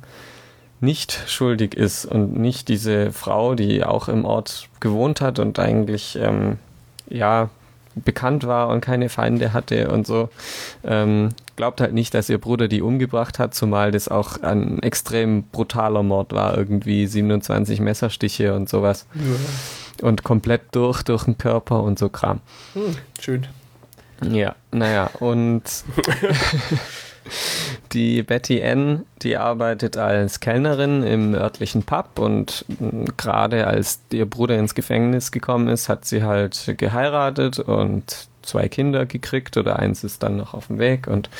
nicht 0.81 1.23
schuldig 1.29 1.75
ist 1.75 2.05
und 2.07 2.37
nicht 2.37 2.69
diese 2.69 3.12
Frau, 3.12 3.55
die 3.55 3.85
auch 3.85 4.09
im 4.09 4.25
Ort 4.25 4.69
gewohnt 4.81 5.21
hat 5.21 5.38
und 5.38 5.59
eigentlich 5.59 6.19
ähm, 6.21 6.59
ja 7.09 7.51
bekannt 7.94 8.46
war 8.46 8.68
und 8.68 8.81
keine 8.81 9.09
Feinde 9.09 9.52
hatte 9.52 9.90
und 9.90 10.07
so, 10.07 10.28
ähm, 10.85 11.31
glaubt 11.57 11.81
halt 11.81 11.92
nicht, 11.92 12.14
dass 12.14 12.28
ihr 12.28 12.38
Bruder 12.38 12.68
die 12.68 12.83
umgebracht 12.83 13.38
hat, 13.38 13.55
zumal 13.55 13.90
das 13.90 14.09
auch 14.09 14.42
ein 14.42 14.83
extrem 14.83 15.44
brutaler 15.44 16.02
Mord 16.02 16.33
war, 16.33 16.57
irgendwie 16.57 17.07
27 17.07 17.81
Messerstiche 17.81 18.55
und 18.55 18.68
sowas. 18.68 19.07
Ja. 19.14 20.07
Und 20.07 20.24
komplett 20.24 20.62
durch, 20.72 21.02
durch 21.02 21.24
den 21.24 21.38
Körper 21.38 21.83
und 21.83 21.98
so 21.98 22.09
Kram. 22.09 22.40
Hm, 22.72 22.96
schön. 23.20 23.46
Ja, 24.28 24.55
naja, 24.70 25.11
und 25.20 25.62
die 27.93 28.23
Betty 28.23 28.63
Ann, 28.63 29.05
die 29.23 29.37
arbeitet 29.37 29.97
als 29.97 30.41
Kellnerin 30.41 31.03
im 31.03 31.35
örtlichen 31.35 31.83
Pub 31.83 32.19
und 32.19 32.65
gerade 33.17 33.67
als 33.67 34.01
ihr 34.11 34.27
Bruder 34.27 34.59
ins 34.59 34.75
Gefängnis 34.75 35.31
gekommen 35.33 35.69
ist, 35.69 35.89
hat 35.89 36.05
sie 36.05 36.23
halt 36.23 36.75
geheiratet 36.79 37.59
und 37.59 38.29
zwei 38.43 38.69
Kinder 38.69 39.07
gekriegt 39.07 39.57
oder 39.57 39.79
eins 39.79 40.05
ist 40.05 40.23
dann 40.23 40.37
noch 40.37 40.55
auf 40.55 40.67
dem 40.67 40.79
Weg 40.79 41.07
und 41.07 41.31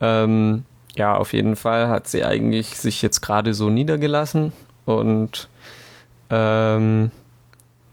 ähm, 0.00 0.64
ja, 0.96 1.14
auf 1.14 1.32
jeden 1.32 1.56
Fall 1.56 1.88
hat 1.88 2.08
sie 2.08 2.24
eigentlich 2.24 2.78
sich 2.78 3.02
jetzt 3.02 3.20
gerade 3.20 3.54
so 3.54 3.70
niedergelassen 3.70 4.52
und 4.86 5.48
ähm, 6.30 7.10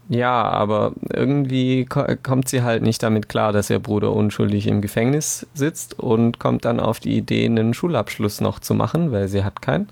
ja, 0.10 0.43
aber 0.43 0.93
irgendwie 1.13 1.86
kommt 1.86 2.48
sie 2.48 2.63
halt 2.63 2.82
nicht 2.82 3.04
damit 3.04 3.28
klar, 3.28 3.52
dass 3.52 3.70
ihr 3.70 3.80
Bruder 3.80 4.13
unschuldig 4.13 4.67
im 4.67 4.82
Gefängnis 4.82 5.46
sitzt 5.54 6.00
und 6.00 6.39
kommt 6.39 6.65
dann 6.65 6.80
auf 6.80 7.00
die 7.00 7.17
Idee, 7.17 7.46
einen 7.46 7.74
Schulabschluss 7.74 8.39
noch 8.39 8.60
zu 8.60 8.74
machen, 8.74 9.12
weil 9.12 9.28
sie 9.28 9.43
hat 9.43 9.62
keinen. 9.62 9.89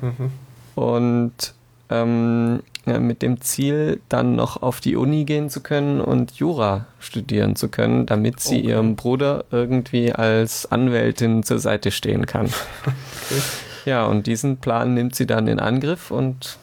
Mhm. 0.00 0.30
Und 0.74 1.54
ähm, 1.90 2.60
ja, 2.86 2.98
mit 2.98 3.22
dem 3.22 3.40
Ziel, 3.40 4.00
dann 4.08 4.36
noch 4.36 4.62
auf 4.62 4.80
die 4.80 4.96
Uni 4.96 5.24
gehen 5.24 5.50
zu 5.50 5.60
können 5.62 6.00
und 6.00 6.32
Jura 6.32 6.86
studieren 7.00 7.56
zu 7.56 7.68
können, 7.68 8.06
damit 8.06 8.40
sie 8.40 8.58
okay. 8.58 8.68
ihrem 8.68 8.96
Bruder 8.96 9.44
irgendwie 9.50 10.12
als 10.12 10.70
Anwältin 10.70 11.42
zur 11.42 11.58
Seite 11.58 11.90
stehen 11.90 12.26
kann. 12.26 12.46
Okay. 12.46 13.40
Ja, 13.84 14.04
und 14.04 14.26
diesen 14.26 14.58
Plan 14.58 14.92
nimmt 14.92 15.14
sie 15.14 15.24
dann 15.24 15.46
in 15.48 15.60
Angriff 15.60 16.10
und 16.10 16.58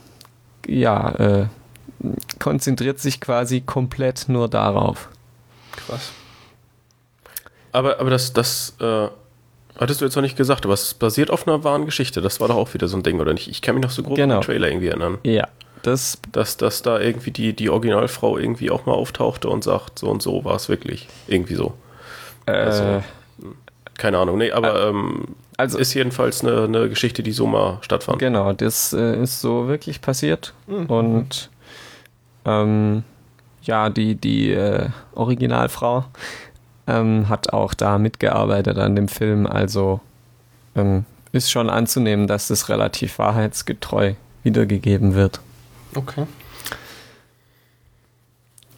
ja, 0.68 1.10
äh, 1.16 1.46
konzentriert 2.40 3.00
sich 3.00 3.22
quasi 3.22 3.62
komplett 3.62 4.26
nur 4.28 4.48
darauf. 4.48 5.10
Krass. 5.72 6.12
Aber, 7.72 8.00
aber 8.00 8.10
das, 8.10 8.34
das 8.34 8.76
äh, 8.80 9.08
hattest 9.78 10.02
du 10.02 10.06
jetzt 10.06 10.16
noch 10.16 10.24
nicht 10.24 10.38
gesagt, 10.38 10.66
aber 10.66 10.74
es 10.74 10.94
basiert 10.94 11.30
auf 11.30 11.48
einer 11.48 11.64
wahren 11.64 11.86
Geschichte. 11.86 12.22
Das 12.22 12.40
war 12.40 12.48
doch 12.48 12.56
auch 12.56 12.74
wieder 12.74 12.88
so 12.88 12.98
ein 12.98 13.04
Ding, 13.04 13.20
oder 13.20 13.34
nicht? 13.34 13.48
Ich 13.48 13.62
kann 13.62 13.76
mich 13.76 13.84
noch 13.84 13.92
so 13.92 14.04
grob 14.04 14.16
genau. 14.16 14.36
an 14.36 14.42
den 14.42 14.46
Trailer 14.46 14.68
irgendwie 14.70 14.88
erinnern. 14.88 15.18
Ja. 15.24 15.48
Das 15.82 16.18
dass, 16.32 16.58
dass 16.58 16.82
da 16.82 17.00
irgendwie 17.00 17.32
die, 17.32 17.54
die 17.54 17.70
Originalfrau 17.70 18.38
irgendwie 18.38 18.72
auch 18.72 18.86
mal 18.86 18.94
auftauchte 18.94 19.50
und 19.50 19.64
sagt, 19.64 20.00
so 20.00 20.08
und 20.10 20.22
so 20.22 20.44
war 20.44 20.56
es 20.56 20.68
wirklich. 20.68 21.08
Irgendwie 21.28 21.56
so. 21.56 21.74
Äh, 22.48 22.52
also, 22.52 23.04
keine 23.98 24.18
Ahnung, 24.18 24.38
nee, 24.38 24.52
aber 24.52 24.76
äh, 24.76 24.90
ähm, 24.90 25.26
also 25.58 25.78
ist 25.78 25.94
jedenfalls 25.94 26.44
eine, 26.44 26.64
eine 26.64 26.90
Geschichte, 26.90 27.24
die 27.24 27.32
so 27.32 27.46
mal 27.46 27.78
stattfand. 27.82 28.20
Genau, 28.20 28.52
das 28.54 28.94
äh, 28.94 29.22
ist 29.22 29.42
so 29.42 29.68
wirklich 29.68 30.02
passiert. 30.02 30.54
Mhm. 30.68 30.86
Und 30.88 31.50
ähm, 32.46 33.04
ja, 33.64 33.90
die, 33.90 34.16
die 34.16 34.52
äh, 34.52 34.90
Originalfrau 35.14 36.06
ähm, 36.88 37.30
hat 37.30 37.54
auch 37.54 37.74
da 37.74 37.98
mitgearbeitet 37.98 38.78
an 38.78 38.96
dem 38.96 39.08
Film. 39.08 39.48
Also 39.48 40.02
ähm, 40.76 41.06
ist 41.32 41.52
schon 41.52 41.70
anzunehmen, 41.70 42.28
dass 42.28 42.48
das 42.48 42.70
relativ 42.70 43.20
wahrheitsgetreu 43.20 44.14
wiedergegeben 44.44 45.16
wird. 45.16 45.42
Okay. 45.96 46.26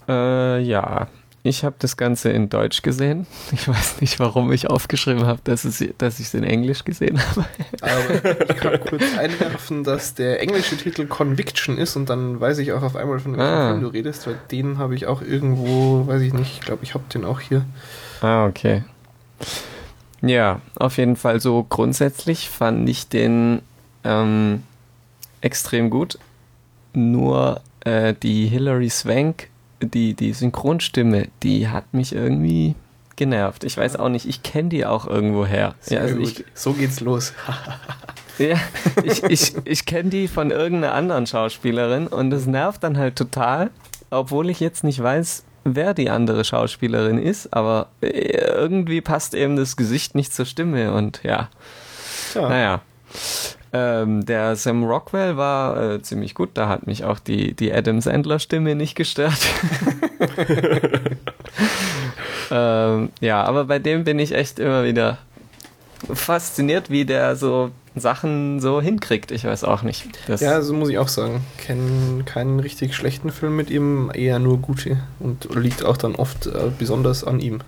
Äh, 0.08 0.62
ja, 0.62 1.08
ich 1.48 1.64
habe 1.64 1.76
das 1.80 1.98
Ganze 1.98 2.30
in 2.30 2.50
Deutsch 2.50 2.82
gesehen. 2.82 3.26
Ich 3.52 3.68
weiß 3.68 4.02
nicht, 4.02 4.20
warum 4.20 4.52
ich 4.52 4.70
aufgeschrieben 4.70 5.26
habe, 5.26 5.40
dass, 5.44 5.62
dass 5.98 6.20
ich 6.20 6.28
es 6.28 6.34
in 6.34 6.44
Englisch 6.44 6.84
gesehen 6.84 7.20
habe. 7.20 7.46
Aber 7.82 8.50
ich 8.50 8.56
kann 8.58 8.80
kurz 8.88 9.18
einwerfen, 9.18 9.84
dass 9.84 10.14
der 10.14 10.42
englische 10.42 10.78
Titel 10.78 11.08
Conviction 11.08 11.78
ist 11.78 11.96
und 11.96 12.10
dann 12.10 12.40
weiß 12.40 12.58
ich 12.60 12.74
auch 12.74 12.84
auf 12.84 12.96
einmal, 12.96 13.20
von 13.20 13.34
welchem 13.34 13.46
ah. 13.46 13.70
Film 13.70 13.82
du 13.82 13.88
redest, 13.88 14.28
weil 14.28 14.38
den 14.52 14.78
habe 14.78 14.96
ich 14.96 15.08
auch 15.08 15.22
irgendwo, 15.22 16.06
weiß 16.08 16.22
ich 16.22 16.34
nicht, 16.34 16.60
ich 16.60 16.62
glaube, 16.62 16.84
ich 16.84 16.94
habe 16.94 17.06
den 17.14 17.26
auch 17.26 17.40
hier. 17.40 17.66
Ah, 18.22 18.46
okay. 18.46 18.84
Ja, 20.22 20.62
auf 20.76 20.98
jeden 20.98 21.16
Fall 21.16 21.40
so 21.40 21.64
grundsätzlich 21.64 22.50
fand 22.50 22.90
ich 22.90 23.08
den 23.08 23.62
ähm, 24.04 24.64
extrem 25.42 25.90
gut. 25.90 26.18
Nur 26.94 27.62
äh, 27.82 28.14
die 28.22 28.48
Hilary 28.48 28.90
Swank 28.90 29.50
die, 29.82 30.14
die 30.14 30.34
Synchronstimme, 30.34 31.28
die 31.44 31.68
hat 31.68 31.94
mich 31.94 32.14
irgendwie 32.14 32.76
genervt. 33.16 33.64
Ich 33.64 33.78
weiß 33.78 33.98
auch 33.98 34.10
nicht, 34.10 34.28
ich 34.28 34.44
kenne 34.44 34.70
die 34.70 34.86
auch 34.86 35.08
irgendwo 35.08 35.46
her. 35.46 35.76
Ja, 35.88 36.02
also 36.02 36.18
ich, 36.20 36.46
so 36.54 36.74
geht's 36.74 37.00
los. 37.00 37.34
ja, 38.38 38.58
ich, 39.04 39.24
ich, 39.24 39.54
ich 39.66 39.86
kenne 39.86 40.10
die 40.10 40.28
von 40.28 40.52
irgendeiner 40.52 40.94
anderen 40.94 41.28
Schauspielerin 41.28 42.08
und 42.08 42.30
das 42.30 42.46
nervt 42.46 42.84
dann 42.84 42.98
halt 42.98 43.16
total, 43.16 43.72
obwohl 44.10 44.50
ich 44.50 44.60
jetzt 44.60 44.84
nicht 44.84 45.02
weiß, 45.02 45.44
wer 45.64 45.94
die 45.94 46.10
andere 46.10 46.46
Schauspielerin 46.46 47.18
ist, 47.18 47.54
aber 47.54 47.88
äh, 48.02 48.10
irgendwie 48.10 49.02
passt 49.02 49.34
eben 49.34 49.58
das 49.58 49.76
Gesicht 49.76 50.16
nicht 50.16 50.34
zur 50.34 50.46
Stimme 50.46 50.94
und 50.94 51.22
ja. 51.24 51.50
ja. 52.34 52.50
Naja. 52.50 52.82
Ähm, 53.74 54.26
der 54.26 54.56
Sam 54.56 54.84
Rockwell 54.84 55.38
war 55.38 55.82
äh, 55.82 56.02
ziemlich 56.02 56.36
gut, 56.36 56.52
da 56.54 56.70
hat 56.70 56.88
mich 56.88 57.04
auch 57.04 57.20
die, 57.20 57.54
die 57.54 57.74
Adam 57.74 58.00
Sandler-Stimme 58.02 58.76
nicht 58.76 58.96
gestört. 58.96 59.40
ähm, 62.52 63.10
ja, 63.20 63.44
aber 63.44 63.66
bei 63.66 63.80
dem 63.80 64.04
bin 64.04 64.20
ich 64.20 64.34
echt 64.34 64.60
immer 64.60 64.84
wieder 64.84 65.18
fasziniert, 66.14 66.90
wie 66.90 67.06
der 67.06 67.36
so 67.36 67.72
Sachen 67.96 68.60
so 68.60 68.82
hinkriegt. 68.82 69.32
Ich 69.32 69.44
weiß 69.44 69.64
auch 69.64 69.82
nicht. 69.82 70.08
ja, 70.28 70.62
so 70.62 70.74
muss 70.74 70.90
ich 70.90 70.98
auch 70.98 71.08
sagen. 71.08 71.42
Kenne 71.58 72.24
keinen 72.24 72.60
richtig 72.60 72.96
schlechten 72.96 73.32
Film 73.32 73.56
mit 73.56 73.70
ihm, 73.70 74.12
eher 74.14 74.40
nur 74.40 74.60
gute. 74.60 74.98
Und 75.20 75.54
liegt 75.56 75.84
auch 75.84 75.98
dann 75.98 76.16
oft 76.16 76.48
äh, 76.48 76.72
besonders 76.78 77.24
an 77.24 77.40
ihm. 77.40 77.62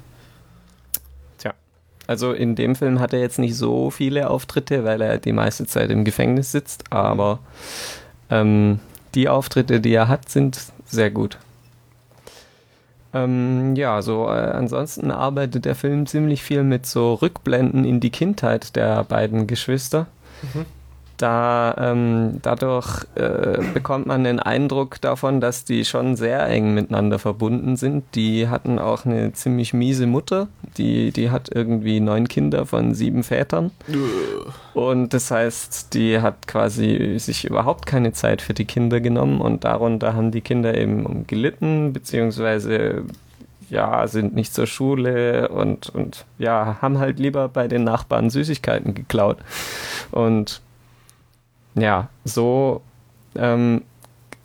Also 2.09 2.33
in 2.33 2.55
dem 2.55 2.75
Film 2.75 2.99
hat 2.99 3.13
er 3.13 3.19
jetzt 3.19 3.37
nicht 3.37 3.55
so 3.55 3.91
viele 3.91 4.31
Auftritte, 4.31 4.83
weil 4.83 4.99
er 4.99 5.19
die 5.19 5.31
meiste 5.31 5.67
Zeit 5.67 5.91
im 5.91 6.05
Gefängnis 6.05 6.51
sitzt, 6.51 6.91
aber 6.91 7.37
ähm, 8.31 8.79
die 9.13 9.29
Auftritte, 9.29 9.79
die 9.79 9.93
er 9.93 10.07
hat, 10.07 10.27
sind 10.27 10.59
sehr 10.85 11.11
gut. 11.11 11.37
Ähm, 13.13 13.75
ja, 13.75 14.01
so 14.01 14.25
äh, 14.25 14.31
ansonsten 14.31 15.11
arbeitet 15.11 15.65
der 15.65 15.75
Film 15.75 16.07
ziemlich 16.07 16.41
viel 16.41 16.63
mit 16.63 16.87
so 16.87 17.13
Rückblenden 17.13 17.85
in 17.85 17.99
die 17.99 18.09
Kindheit 18.09 18.75
der 18.75 19.03
beiden 19.03 19.45
Geschwister. 19.45 20.07
Mhm 20.41 20.65
da 21.21 21.75
ähm, 21.77 22.39
dadurch 22.41 23.05
äh, 23.15 23.59
bekommt 23.73 24.05
man 24.07 24.23
den 24.23 24.39
Eindruck 24.39 25.01
davon, 25.01 25.41
dass 25.41 25.65
die 25.65 25.83
schon 25.83 26.15
sehr 26.15 26.47
eng 26.47 26.73
miteinander 26.73 27.19
verbunden 27.19 27.75
sind. 27.75 28.03
Die 28.15 28.47
hatten 28.47 28.79
auch 28.79 29.05
eine 29.05 29.33
ziemlich 29.33 29.73
miese 29.73 30.07
Mutter, 30.07 30.47
die, 30.77 31.11
die 31.11 31.29
hat 31.29 31.49
irgendwie 31.53 31.99
neun 31.99 32.27
Kinder 32.27 32.65
von 32.65 32.93
sieben 32.93 33.23
Vätern. 33.23 33.71
Und 34.73 35.13
das 35.13 35.29
heißt, 35.29 35.93
die 35.93 36.21
hat 36.21 36.47
quasi 36.47 37.15
sich 37.19 37.43
überhaupt 37.45 37.85
keine 37.85 38.13
Zeit 38.13 38.41
für 38.41 38.53
die 38.53 38.65
Kinder 38.65 39.01
genommen 39.01 39.41
und 39.41 39.65
darunter 39.65 40.13
haben 40.13 40.31
die 40.31 40.41
Kinder 40.41 40.75
eben 40.75 41.27
gelitten, 41.27 41.91
beziehungsweise 41.91 43.03
ja, 43.69 44.07
sind 44.07 44.33
nicht 44.33 44.53
zur 44.53 44.67
Schule 44.67 45.49
und, 45.49 45.89
und 45.89 46.25
ja, 46.37 46.77
haben 46.81 46.97
halt 46.97 47.19
lieber 47.19 47.49
bei 47.49 47.67
den 47.67 47.83
Nachbarn 47.83 48.29
Süßigkeiten 48.29 48.95
geklaut. 48.95 49.37
Und 50.11 50.61
ja, 51.75 52.09
so 52.25 52.81
ähm, 53.35 53.83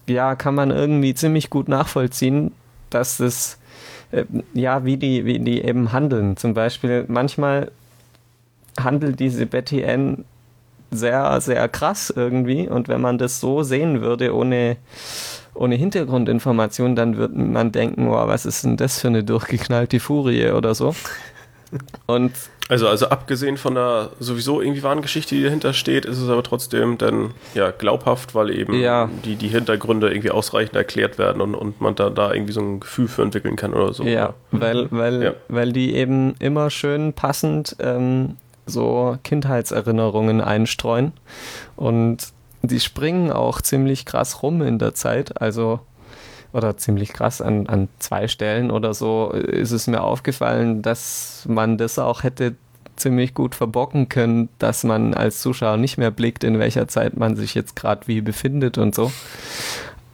ja, 0.07 0.35
kann 0.35 0.55
man 0.55 0.70
irgendwie 0.70 1.14
ziemlich 1.14 1.51
gut 1.51 1.68
nachvollziehen, 1.68 2.53
dass 2.91 3.20
es 3.20 3.59
äh, 4.11 4.25
ja, 4.53 4.85
wie 4.85 4.97
die, 4.97 5.25
wie 5.25 5.39
die 5.39 5.62
eben 5.62 5.93
handeln. 5.93 6.37
Zum 6.37 6.55
Beispiel 6.55 7.05
manchmal 7.09 7.70
handelt 8.79 9.20
diese 9.20 9.47
Betty 9.47 9.85
Ann 9.85 10.25
sehr, 10.91 11.41
sehr 11.41 11.68
krass 11.68 12.12
irgendwie. 12.14 12.68
Und 12.68 12.89
wenn 12.89 13.01
man 13.01 13.18
das 13.18 13.41
so 13.41 13.62
sehen 13.62 14.01
würde, 14.01 14.35
ohne, 14.35 14.77
ohne 15.55 15.75
Hintergrundinformation, 15.75 16.97
dann 16.97 17.16
würde 17.16 17.39
man 17.39 17.72
denken, 17.72 18.09
wow, 18.09 18.29
was 18.29 18.47
ist 18.47 18.64
denn 18.64 18.77
das 18.77 19.01
für 19.01 19.09
eine 19.09 19.25
durchgeknallte 19.25 20.01
Furie 20.01 20.51
oder 20.51 20.75
so. 20.75 20.95
Und 22.07 22.33
also, 22.69 22.89
also 22.89 23.09
abgesehen 23.09 23.59
von 23.59 23.75
der 23.75 24.11
sowieso 24.19 24.61
irgendwie 24.61 24.83
wahren 24.83 25.03
Geschichte, 25.03 25.35
die 25.35 25.43
dahinter 25.43 25.75
steht, 25.75 26.07
ist 26.07 26.19
es 26.19 26.29
aber 26.29 26.43
trotzdem 26.43 26.97
dann 26.97 27.33
ja 27.55 27.71
glaubhaft, 27.71 28.35
weil 28.35 28.51
eben 28.51 28.75
ja. 28.75 29.11
die, 29.25 29.37
die 29.37 29.49
Hintergründe 29.49 30.09
irgendwie 30.11 30.31
ausreichend 30.31 30.75
erklärt 30.75 31.19
werden 31.19 31.43
und, 31.43 31.55
und 31.55 31.81
man 31.81 31.95
da, 31.95 32.09
da 32.09 32.33
irgendwie 32.33 32.53
so 32.53 32.61
ein 32.61 32.81
Gefühl 32.81 33.09
für 33.09 33.23
entwickeln 33.23 33.57
kann 33.57 33.75
oder 33.75 33.93
so. 33.93 34.05
Ja, 34.05 34.35
weil, 34.51 34.91
weil, 34.91 35.23
ja. 35.23 35.35
weil 35.49 35.73
die 35.73 35.95
eben 35.95 36.35
immer 36.39 36.71
schön 36.71 37.12
passend 37.12 37.77
ähm, 37.81 38.37
so 38.67 39.19
Kindheitserinnerungen 39.23 40.41
einstreuen 40.41 41.12
und 41.77 42.33
die 42.62 42.81
springen 42.81 43.31
auch 43.31 43.61
ziemlich 43.61 44.07
krass 44.07 44.43
rum 44.43 44.62
in 44.62 44.79
der 44.79 44.95
Zeit. 44.95 45.41
Also 45.43 45.81
oder 46.55 46.77
ziemlich 46.77 47.13
krass 47.13 47.43
an, 47.43 47.67
an 47.67 47.89
zwei 47.99 48.29
Stellen 48.29 48.71
oder 48.71 48.95
so 48.95 49.31
ist 49.33 49.73
es 49.73 49.89
mir 49.89 50.03
aufgefallen, 50.03 50.83
dass 50.83 51.45
man 51.49 51.77
das 51.77 51.99
auch 51.99 52.23
hätte 52.23 52.55
ziemlich 52.97 53.35
gut 53.35 53.57
verbocken 53.57 54.09
können, 54.09 54.49
dass 54.61 54.85
man 54.85 55.15
als 55.15 55.41
Zuschauer 55.41 55.77
nicht 55.77 55.99
mehr 55.99 56.13
blickt, 56.13 56.45
in 56.45 56.61
welcher 56.61 56.87
Zeit 56.87 57.17
man 57.17 57.35
sich 57.35 57.57
jetzt 57.57 57.75
gerade 57.75 58.07
wie 58.07 58.21
befindet 58.21 58.79
und 58.79 58.95
so. 58.95 59.11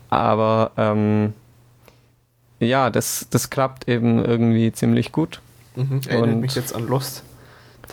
Aber 0.09 0.71
ähm, 0.79 1.35
ja, 2.59 2.89
das, 2.89 3.27
das 3.29 3.51
klappt 3.51 3.87
eben 3.87 4.25
irgendwie 4.25 4.73
ziemlich 4.73 5.13
gut. 5.13 5.43
Mhm, 5.77 6.01
erinnert 6.09 6.31
und 6.31 6.41
mich 6.41 6.55
jetzt 6.55 6.75
an 6.75 6.89
Lost. 6.89 7.23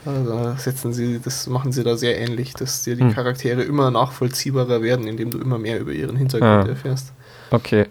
Da, 0.05 0.55
setzen 0.57 0.93
sie, 0.93 1.19
das 1.19 1.47
machen 1.47 1.73
sie 1.73 1.83
da 1.83 1.97
sehr 1.97 2.17
ähnlich, 2.17 2.53
dass 2.53 2.83
dir 2.83 2.95
die 2.95 3.03
hm. 3.03 3.13
Charaktere 3.13 3.63
immer 3.63 3.91
nachvollziehbarer 3.91 4.81
werden, 4.81 5.05
indem 5.05 5.31
du 5.31 5.37
immer 5.37 5.57
mehr 5.57 5.79
über 5.81 5.91
ihren 5.91 6.15
Hintergrund 6.15 6.67
ah, 6.67 6.69
erfährst. 6.69 7.11
Okay. 7.51 7.87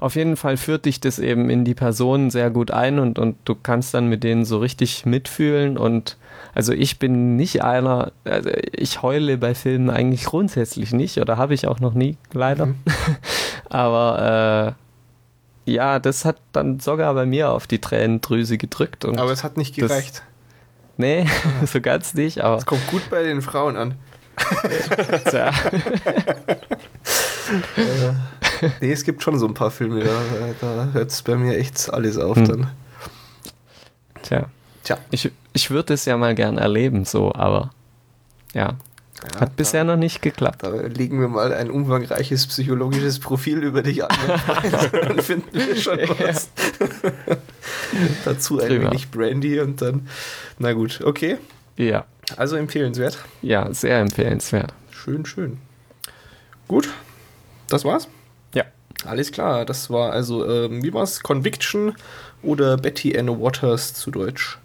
Auf 0.00 0.16
jeden 0.16 0.36
Fall 0.36 0.56
führt 0.56 0.84
dich 0.84 1.00
das 1.00 1.18
eben 1.18 1.50
in 1.50 1.64
die 1.64 1.74
Personen 1.74 2.30
sehr 2.30 2.50
gut 2.50 2.70
ein 2.70 2.98
und, 2.98 3.18
und 3.18 3.36
du 3.44 3.54
kannst 3.54 3.94
dann 3.94 4.08
mit 4.08 4.24
denen 4.24 4.44
so 4.44 4.58
richtig 4.58 5.06
mitfühlen 5.06 5.78
und 5.78 6.16
also 6.54 6.72
ich 6.72 6.98
bin 6.98 7.36
nicht 7.36 7.62
einer, 7.62 8.12
also 8.24 8.50
ich 8.72 9.02
heule 9.02 9.38
bei 9.38 9.54
Filmen 9.54 9.88
eigentlich 9.88 10.24
grundsätzlich 10.24 10.92
nicht 10.92 11.18
oder 11.18 11.38
habe 11.38 11.54
ich 11.54 11.66
auch 11.66 11.80
noch 11.80 11.94
nie, 11.94 12.16
leider. 12.32 12.66
Mhm. 12.66 12.76
Aber 13.70 14.76
äh, 15.66 15.70
ja, 15.72 15.98
das 15.98 16.24
hat 16.24 16.36
dann 16.52 16.80
sogar 16.80 17.14
bei 17.14 17.24
mir 17.24 17.50
auf 17.50 17.66
die 17.66 17.80
Tränendrüse 17.80 18.58
gedrückt. 18.58 19.04
aber 19.04 19.30
es 19.30 19.44
hat 19.44 19.56
nicht 19.56 19.76
gereicht. 19.76 20.16
Das, 20.16 20.22
nee, 20.96 21.26
so 21.66 21.80
ganz 21.80 22.14
nicht. 22.14 22.42
Aber 22.42 22.56
es 22.56 22.66
kommt 22.66 22.86
gut 22.88 23.08
bei 23.10 23.22
den 23.22 23.42
Frauen 23.42 23.76
an. 23.76 23.94
Tja. 25.30 25.52
nee, 28.80 28.92
es 28.92 29.04
gibt 29.04 29.22
schon 29.22 29.38
so 29.38 29.46
ein 29.46 29.54
paar 29.54 29.70
Filme, 29.70 30.04
da, 30.04 30.20
da 30.60 30.88
hört 30.92 31.10
es 31.10 31.22
bei 31.22 31.36
mir 31.36 31.56
echt 31.56 31.92
alles 31.92 32.18
auf 32.18 32.36
hm. 32.36 32.44
dann. 32.48 32.70
Tja. 34.22 34.48
Tja. 34.84 34.98
Ich, 35.10 35.30
ich 35.52 35.70
würde 35.70 35.94
es 35.94 36.04
ja 36.04 36.16
mal 36.16 36.34
gern 36.34 36.58
erleben, 36.58 37.04
so, 37.04 37.32
aber 37.34 37.70
ja. 38.52 38.74
ja 39.32 39.40
Hat 39.40 39.48
da, 39.48 39.52
bisher 39.56 39.84
noch 39.84 39.96
nicht 39.96 40.22
geklappt. 40.22 40.62
Da 40.62 40.70
legen 40.70 41.20
wir 41.20 41.28
mal 41.28 41.52
ein 41.52 41.70
umfangreiches 41.70 42.46
psychologisches 42.46 43.20
Profil 43.20 43.62
über 43.62 43.82
dich 43.82 44.04
an. 44.04 44.10
dann 44.92 45.20
finden 45.20 45.52
wir 45.52 45.76
schon 45.76 45.98
was. 46.18 46.50
Dazu 48.24 48.60
ein 48.60 48.68
Prima. 48.68 48.90
wenig 48.90 49.10
Brandy 49.10 49.60
und 49.60 49.80
dann. 49.82 50.08
Na 50.58 50.72
gut, 50.72 51.00
okay. 51.04 51.38
Ja. 51.76 52.04
Also 52.36 52.56
empfehlenswert. 52.56 53.18
Ja, 53.42 53.72
sehr 53.72 53.98
empfehlenswert. 54.00 54.72
Schön, 54.90 55.26
schön. 55.26 55.58
Gut, 56.68 56.88
das 57.68 57.84
war's? 57.84 58.08
Alles 59.04 59.32
klar, 59.32 59.64
das 59.64 59.90
war 59.90 60.12
also, 60.12 60.48
ähm, 60.48 60.82
wie 60.82 60.92
war's? 60.92 61.22
Conviction 61.22 61.94
oder 62.42 62.76
Betty 62.76 63.18
Ann 63.18 63.28
Waters 63.40 63.94
zu 63.94 64.10
Deutsch. 64.10 64.58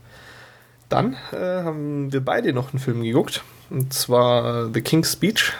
Dann 0.89 1.13
äh, 1.33 1.63
haben 1.63 2.13
wir 2.13 2.23
beide 2.23 2.53
noch 2.53 2.71
einen 2.71 2.79
Film 2.79 3.03
geguckt. 3.03 3.43
Und 3.69 3.93
zwar 3.93 4.71
The 4.73 4.81
King's 4.81 5.13
Speech. 5.13 5.53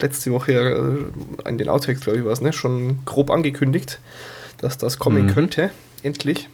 Letzte 0.00 0.32
Woche 0.32 0.52
äh, 0.52 1.48
in 1.48 1.58
den 1.58 1.68
Outtakes, 1.68 2.02
glaube 2.02 2.18
ich, 2.18 2.24
war 2.24 2.32
es, 2.32 2.40
ne? 2.40 2.52
Schon 2.52 3.04
grob 3.04 3.30
angekündigt, 3.30 4.00
dass 4.58 4.76
das 4.76 4.98
kommen 4.98 5.26
mhm. 5.26 5.30
könnte. 5.34 5.70
Endlich. 6.02 6.48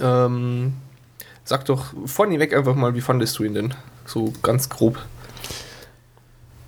Ähm, 0.00 0.74
sag 1.44 1.64
doch 1.66 1.92
vorneweg 2.06 2.56
einfach 2.56 2.74
mal, 2.74 2.94
wie 2.94 3.00
fandest 3.00 3.38
du 3.38 3.44
ihn 3.44 3.54
denn? 3.54 3.74
So 4.06 4.32
ganz 4.42 4.68
grob. 4.68 4.98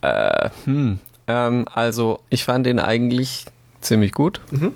Äh, 0.03 0.51
hm. 0.65 0.99
Ähm, 1.27 1.65
also, 1.73 2.21
ich 2.31 2.45
fand 2.45 2.67
ihn 2.67 2.79
eigentlich 2.79 3.47
ziemlich 3.83 4.13
gut. 4.13 4.41
Mhm. 4.51 4.75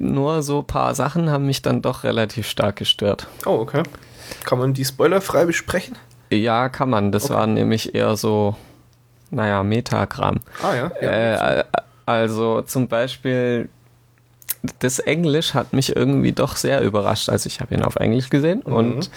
Nur 0.00 0.42
so 0.42 0.60
ein 0.60 0.66
paar 0.66 0.94
Sachen 0.94 1.30
haben 1.30 1.46
mich 1.46 1.62
dann 1.62 1.82
doch 1.82 2.04
relativ 2.04 2.48
stark 2.48 2.76
gestört. 2.76 3.26
Oh, 3.46 3.58
okay. 3.60 3.82
Kann 4.44 4.58
man 4.58 4.74
die 4.74 4.84
spoilerfrei 4.84 5.44
besprechen? 5.44 5.96
Ja, 6.30 6.68
kann 6.68 6.90
man. 6.90 7.12
Das 7.12 7.26
okay. 7.26 7.34
war 7.34 7.46
nämlich 7.46 7.94
eher 7.94 8.16
so, 8.16 8.56
naja, 9.30 9.62
Metagramm. 9.62 10.40
Ah 10.62 10.74
ja. 10.74 10.92
ja 11.00 11.60
äh, 11.60 11.64
also 12.06 12.62
zum 12.62 12.88
Beispiel 12.88 13.68
das 14.78 14.98
Englisch 14.98 15.54
hat 15.54 15.72
mich 15.72 15.94
irgendwie 15.94 16.32
doch 16.32 16.56
sehr 16.56 16.80
überrascht. 16.80 17.28
Also 17.28 17.48
ich 17.48 17.60
habe 17.60 17.74
ihn 17.74 17.82
auf 17.82 17.96
Englisch 17.96 18.30
gesehen 18.30 18.62
mhm. 18.66 18.72
und 18.72 19.10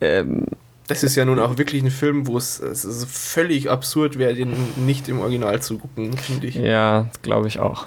ähm, 0.00 0.46
das 0.86 1.02
ist 1.02 1.16
ja 1.16 1.24
nun 1.24 1.38
auch 1.38 1.56
wirklich 1.56 1.82
ein 1.82 1.90
Film, 1.90 2.26
wo 2.26 2.36
es, 2.36 2.60
es 2.60 3.06
völlig 3.08 3.70
absurd 3.70 4.18
wäre, 4.18 4.34
den 4.34 4.54
nicht 4.84 5.08
im 5.08 5.20
Original 5.20 5.60
zu 5.62 5.78
gucken, 5.78 6.16
finde 6.16 6.46
ich. 6.46 6.56
Ja, 6.56 7.06
glaube 7.22 7.48
ich 7.48 7.58
auch. 7.58 7.86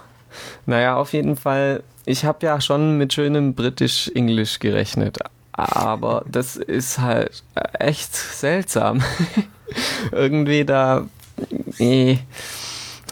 Naja, 0.65 0.95
auf 0.95 1.13
jeden 1.13 1.35
Fall, 1.35 1.83
ich 2.05 2.25
habe 2.25 2.45
ja 2.45 2.59
schon 2.59 2.97
mit 2.97 3.13
schönem 3.13 3.53
Britisch-Englisch 3.53 4.59
gerechnet, 4.59 5.19
aber 5.51 6.23
das 6.27 6.55
ist 6.55 6.99
halt 6.99 7.43
echt 7.73 8.15
seltsam. 8.15 9.03
Irgendwie 10.11 10.65
da. 10.65 11.07
Nee. 11.77 12.19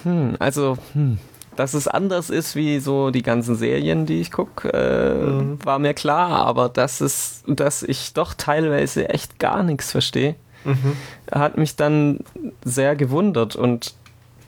Hm, 0.03 0.35
also, 0.39 0.77
hm, 0.93 1.19
dass 1.55 1.73
es 1.73 1.87
anders 1.87 2.29
ist 2.29 2.55
wie 2.55 2.79
so 2.79 3.11
die 3.11 3.23
ganzen 3.23 3.55
Serien, 3.55 4.05
die 4.05 4.21
ich 4.21 4.31
gucke, 4.31 4.69
äh, 4.69 5.25
mhm. 5.25 5.59
war 5.63 5.79
mir 5.79 5.93
klar, 5.93 6.45
aber 6.45 6.69
dass 6.69 7.01
es, 7.01 7.43
dass 7.47 7.83
ich 7.83 8.13
doch 8.13 8.33
teilweise 8.33 9.09
echt 9.09 9.39
gar 9.39 9.63
nichts 9.63 9.91
verstehe, 9.91 10.35
mhm. 10.63 10.95
hat 11.31 11.57
mich 11.57 11.75
dann 11.75 12.19
sehr 12.63 12.95
gewundert 12.95 13.55
und 13.55 13.93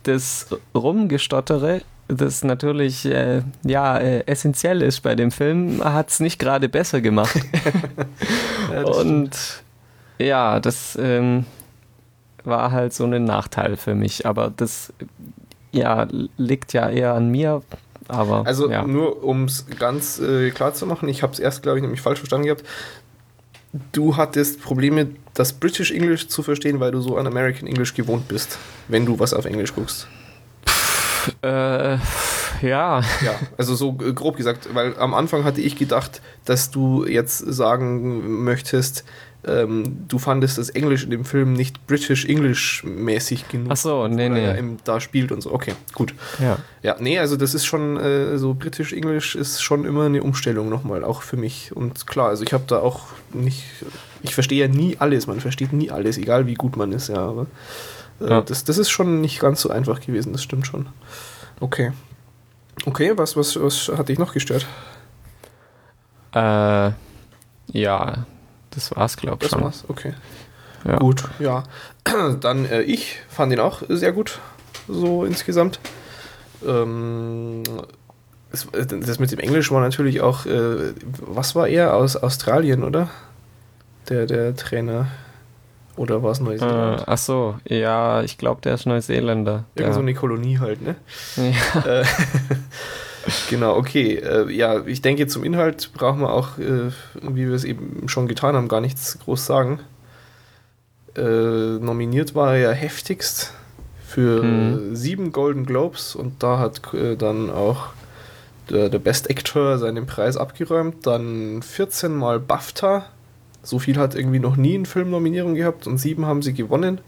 das 0.04 0.48
Rumgestottere, 0.74 1.82
das 2.08 2.44
natürlich 2.44 3.06
äh, 3.06 3.42
ja 3.64 3.98
äh, 3.98 4.24
essentiell 4.26 4.82
ist 4.82 5.02
bei 5.02 5.16
dem 5.16 5.32
Film, 5.32 5.84
hat 5.84 6.10
es 6.10 6.20
nicht 6.20 6.40
gerade 6.40 6.70
besser 6.70 7.02
gemacht. 7.02 7.36
ja, 8.72 8.84
und 8.84 9.36
stimmt. 9.36 9.64
ja, 10.18 10.60
das 10.60 10.98
ähm, 11.02 11.46
war 12.46 12.72
halt 12.72 12.94
so 12.94 13.04
ein 13.06 13.26
Nachteil 13.26 13.76
für 13.76 13.94
mich, 13.94 14.26
aber 14.26 14.52
das 14.56 14.94
ja, 15.78 16.08
liegt 16.38 16.74
ja 16.74 16.90
eher 16.90 17.14
an 17.14 17.30
mir. 17.30 17.62
Aber, 18.08 18.46
also 18.46 18.70
ja. 18.70 18.86
nur 18.86 19.24
um 19.24 19.46
es 19.46 19.66
ganz 19.80 20.20
äh, 20.20 20.52
klar 20.52 20.74
zu 20.74 20.86
machen, 20.86 21.10
ich 21.10 21.24
habe 21.24 21.34
es 21.34 21.40
erst, 21.40 21.64
glaube 21.64 21.78
ich, 21.78 21.82
nämlich 21.82 22.02
falsch 22.02 22.20
verstanden 22.20 22.46
gehabt. 22.46 22.64
Du 23.92 24.16
hattest 24.16 24.62
Probleme, 24.62 25.10
das 25.34 25.54
British 25.54 25.92
English 25.92 26.30
zu 26.30 26.42
verstehen, 26.42 26.80
weil 26.80 26.92
du 26.92 27.02
so 27.02 27.18
an 27.18 27.28
American 27.28 27.68
English 27.68 27.94
gewohnt 27.94 28.28
bist, 28.28 28.58
wenn 28.88 29.06
du 29.06 29.20
was 29.20 29.34
auf 29.34 29.46
Englisch 29.46 29.76
guckst. 29.76 30.08
Pff, 30.66 31.36
äh, 31.42 31.98
ja. 32.62 33.02
Ja, 33.02 33.02
also 33.58 33.76
so 33.76 33.94
grob 33.94 34.38
gesagt, 34.38 34.70
weil 34.74 34.98
am 34.98 35.14
Anfang 35.14 35.44
hatte 35.44 35.62
ich 35.62 35.76
gedacht, 35.76 36.22
dass 36.46 36.72
du 36.72 37.06
jetzt 37.06 37.40
sagen 37.40 38.44
möchtest, 38.44 39.04
ähm, 39.46 40.06
du 40.08 40.20
fandest 40.20 40.58
das 40.58 40.70
Englisch 40.70 41.04
in 41.04 41.12
dem 41.12 41.24
Film 41.24 41.54
nicht 41.54 41.86
British 41.88 42.26
English 42.26 42.84
mäßig 42.84 43.48
genug. 43.48 43.70
Ach 43.72 43.78
so, 43.78 44.08
nee, 44.08 44.30
nee. 44.30 44.44
Er 44.44 44.64
da 44.84 45.00
spielt 45.00 45.32
und 45.32 45.42
so. 45.42 45.54
Okay, 45.54 45.74
gut. 45.94 46.14
Ja. 46.40 46.58
Ja, 46.82 46.96
nee, 47.00 47.20
also 47.20 47.38
das 47.38 47.54
ist 47.54 47.66
schon, 47.66 47.98
äh, 47.98 48.38
so 48.38 48.54
British 48.54 48.94
English 48.94 49.36
ist 49.36 49.62
schon 49.62 49.86
immer 49.86 50.06
eine 50.06 50.24
Umstellung 50.24 50.70
nochmal, 50.70 51.04
auch 51.04 51.22
für 51.22 51.38
mich. 51.38 51.72
Und 51.76 52.08
klar, 52.08 52.30
also 52.30 52.44
ich 52.44 52.54
habe 52.54 52.66
da 52.68 52.80
auch 52.80 53.08
nicht, 53.34 53.64
ich 54.24 54.34
verstehe 54.34 54.66
ja 54.66 54.74
nie 54.74 54.98
alles, 55.00 55.28
man 55.28 55.40
versteht 55.40 55.72
nie 55.72 55.92
alles, 55.92 56.18
egal 56.18 56.48
wie 56.48 56.56
gut 56.56 56.76
man 56.76 56.92
ist, 56.92 57.10
ja, 57.10 57.18
aber 57.18 57.48
äh, 58.20 58.30
ja. 58.30 58.42
Das, 58.42 58.64
das 58.64 58.78
ist 58.78 58.90
schon 58.90 59.22
nicht 59.22 59.40
ganz 59.40 59.62
so 59.62 59.70
einfach 59.70 60.02
gewesen, 60.02 60.34
das 60.34 60.44
stimmt 60.44 60.68
schon. 60.68 60.88
Okay. 61.60 61.92
Okay, 62.86 63.14
was, 63.16 63.36
was, 63.36 63.60
was 63.62 63.92
hat 63.98 64.10
dich 64.10 64.20
noch 64.20 64.34
gestört? 64.34 64.66
Äh, 66.34 66.92
ja, 67.72 68.26
das 68.72 68.96
war's, 68.96 69.18
glaube 69.18 69.46
ich. 69.46 69.52
Das 69.52 69.62
war's, 69.62 69.86
okay. 69.88 70.14
Ja. 70.86 70.98
Gut, 70.98 71.24
ja. 71.40 71.64
Dann 72.40 72.66
äh, 72.66 72.82
ich 72.82 73.20
fand 73.30 73.52
ihn 73.52 73.60
auch 73.60 73.82
sehr 73.90 74.12
gut, 74.12 74.40
so 74.88 75.26
insgesamt. 75.26 75.80
Ähm, 76.66 77.64
das, 78.52 78.68
das, 78.88 79.20
mit 79.20 79.32
dem 79.32 79.40
Englisch 79.40 79.72
war 79.72 79.82
natürlich 79.82 80.22
auch, 80.22 80.46
äh, 80.46 80.94
was 81.20 81.56
war 81.56 81.68
er 81.68 81.96
aus 81.96 82.16
Australien, 82.16 82.84
oder? 82.84 83.10
Der, 84.10 84.26
der 84.26 84.56
Trainer. 84.56 85.08
Oder 85.98 86.22
war 86.22 86.32
es 86.32 86.40
Neuseeland? 86.40 87.02
Äh, 87.02 87.04
ach 87.08 87.18
so, 87.18 87.58
ja, 87.66 88.22
ich 88.22 88.38
glaube, 88.38 88.62
der 88.62 88.76
ist 88.76 88.86
Neuseeländer. 88.86 89.66
Irgend 89.76 89.96
so 89.96 90.00
eine 90.00 90.14
Kolonie 90.14 90.60
halt, 90.60 90.82
ne? 90.82 90.96
Ja. 91.36 92.04
Genau, 93.50 93.76
okay. 93.76 94.16
Äh, 94.16 94.52
ja, 94.52 94.86
ich 94.86 95.02
denke, 95.02 95.28
zum 95.28 95.44
Inhalt 95.44 95.92
brauchen 95.94 96.22
wir 96.22 96.32
auch, 96.32 96.58
äh, 96.58 96.92
wie 97.22 97.48
wir 97.48 97.54
es 97.54 97.64
eben 97.64 98.08
schon 98.08 98.28
getan 98.28 98.56
haben, 98.56 98.68
gar 98.68 98.82
nichts 98.82 99.20
groß 99.20 99.46
sagen. 99.46 99.80
Äh, 101.16 101.22
nominiert 101.80 102.36
war 102.36 102.56
er 102.56 102.60
ja 102.60 102.72
heftigst 102.72 103.54
für 104.06 104.42
hm. 104.42 104.96
sieben 104.96 105.32
Golden 105.32 105.66
Globes 105.66 106.16
und 106.16 106.42
da 106.44 106.60
hat 106.60 106.94
äh, 106.94 107.16
dann 107.16 107.50
auch 107.50 107.88
der, 108.70 108.90
der, 108.90 109.00
Best 109.00 109.30
Actor 109.30 109.78
seinen 109.78 110.06
Preis 110.06 110.38
abgeräumt. 110.38 111.06
Dann 111.08 111.62
14 111.62 112.16
Mal 112.16 112.40
BAFTA. 112.40 113.06
So 113.64 113.80
viel 113.80 113.98
hat 113.98 114.16
irgendwie 114.16 114.40
noch 114.40 114.56
nie 114.56 114.78
ein 114.78 114.86
Film 114.86 115.10
Nominierung 115.10 115.56
gehabt 115.56 115.88
und 115.88 115.98
sieben 115.98 116.26
haben 116.26 116.42
sie 116.42 116.54
gewonnen. 116.54 117.02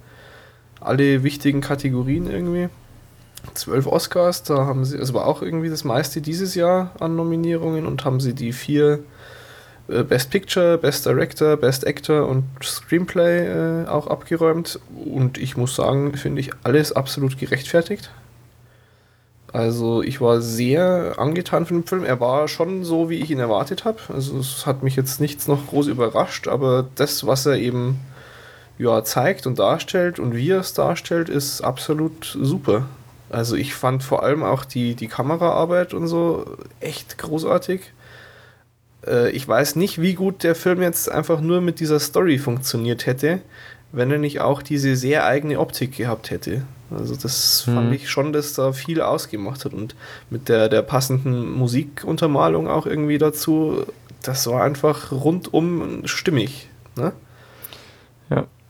Alle 0.82 1.24
wichtigen 1.24 1.62
Kategorien 1.62 2.30
irgendwie 2.30 2.70
zwölf 3.54 3.88
Oscars, 3.88 4.44
da 4.44 4.66
haben 4.66 4.86
sie, 4.86 4.98
es 4.98 5.14
war 5.14 5.26
auch 5.26 5.42
irgendwie 5.42 5.70
das 5.70 5.84
meiste 5.84 6.22
dieses 6.22 6.56
Jahr 6.56 6.92
an 7.00 7.16
Nominierungen 7.16 7.86
und 7.86 8.06
haben 8.06 8.20
sie 8.20 8.34
die 8.34 8.54
vier 8.54 9.00
äh, 9.88 10.04
Best 10.04 10.30
Picture, 10.30 10.78
Best 10.78 11.06
Director, 11.06 11.58
Best 11.58 11.86
Actor 11.86 12.28
und 12.28 12.46
Screenplay 12.64 13.84
äh, 13.84 13.88
auch 13.88 14.08
abgeräumt. 14.08 14.80
Und 15.06 15.38
ich 15.38 15.58
muss 15.58 15.76
sagen, 15.76 16.16
finde 16.16 16.42
ich 16.42 16.52
alles 16.64 16.92
absolut 16.92 17.38
gerechtfertigt. 17.38 18.12
Also 19.52 20.04
ich 20.04 20.22
war 20.22 20.42
sehr 20.42 21.16
angetan 21.18 21.66
von 21.66 21.82
dem 21.82 21.88
Film. 21.88 22.04
Er 22.04 22.20
war 22.20 22.48
schon 22.48 22.84
so, 22.84 23.10
wie 23.10 23.20
ich 23.20 23.32
ihn 23.32 23.40
erwartet 23.40 23.84
habe. 23.84 23.98
Also 24.14 24.38
es 24.38 24.66
hat 24.66 24.84
mich 24.84 24.96
jetzt 24.96 25.20
nichts 25.20 25.48
noch 25.48 25.68
groß 25.68 25.88
überrascht, 25.88 26.48
aber 26.48 26.86
das, 26.96 27.26
was 27.26 27.48
er 27.48 27.56
eben 27.56 28.00
ja, 28.78 29.04
zeigt 29.04 29.48
und 29.48 29.58
darstellt 29.58 30.20
und 30.20 30.36
wie 30.36 30.52
er 30.52 30.60
es 30.60 30.74
darstellt, 30.74 31.30
ist 31.30 31.62
absolut 31.62 32.38
super. 32.40 32.86
Also 33.30 33.56
ich 33.56 33.74
fand 33.74 34.04
vor 34.04 34.24
allem 34.24 34.44
auch 34.44 34.66
die, 34.66 34.96
die 34.96 35.08
Kameraarbeit 35.08 35.94
und 35.94 36.08
so 36.08 36.58
echt 36.80 37.18
großartig. 37.18 37.82
Äh, 39.06 39.32
ich 39.32 39.48
weiß 39.48 39.76
nicht, 39.76 40.02
wie 40.02 40.14
gut 40.14 40.44
der 40.44 40.56
Film 40.56 40.82
jetzt 40.82 41.12
einfach 41.12 41.42
nur 41.42 41.62
mit 41.62 41.80
dieser 41.80 42.00
Story 42.00 42.38
funktioniert 42.38 43.06
hätte, 43.06 43.42
wenn 43.92 44.12
er 44.12 44.18
nicht 44.18 44.42
auch 44.42 44.62
diese 44.62 44.96
sehr 44.96 45.26
eigene 45.26 45.60
Optik 45.60 45.96
gehabt 45.98 46.32
hätte. 46.32 46.64
Also 46.92 47.16
das 47.16 47.66
mhm. 47.68 47.76
fand 47.76 47.94
ich 47.94 48.10
schon, 48.10 48.34
dass 48.34 48.54
da 48.54 48.74
viel 48.74 49.02
ausgemacht 49.02 49.66
hat 49.66 49.74
und 49.74 49.96
mit 50.30 50.50
der, 50.50 50.70
der 50.70 50.82
passenden 50.82 51.52
Musikuntermalung 51.52 52.68
auch 52.68 52.86
irgendwie 52.86 53.20
dazu, 53.20 53.86
das 54.24 54.48
war 54.48 54.64
einfach 54.64 55.12
rundum 55.12 56.02
stimmig. 56.06 56.68
Ne? 56.96 57.14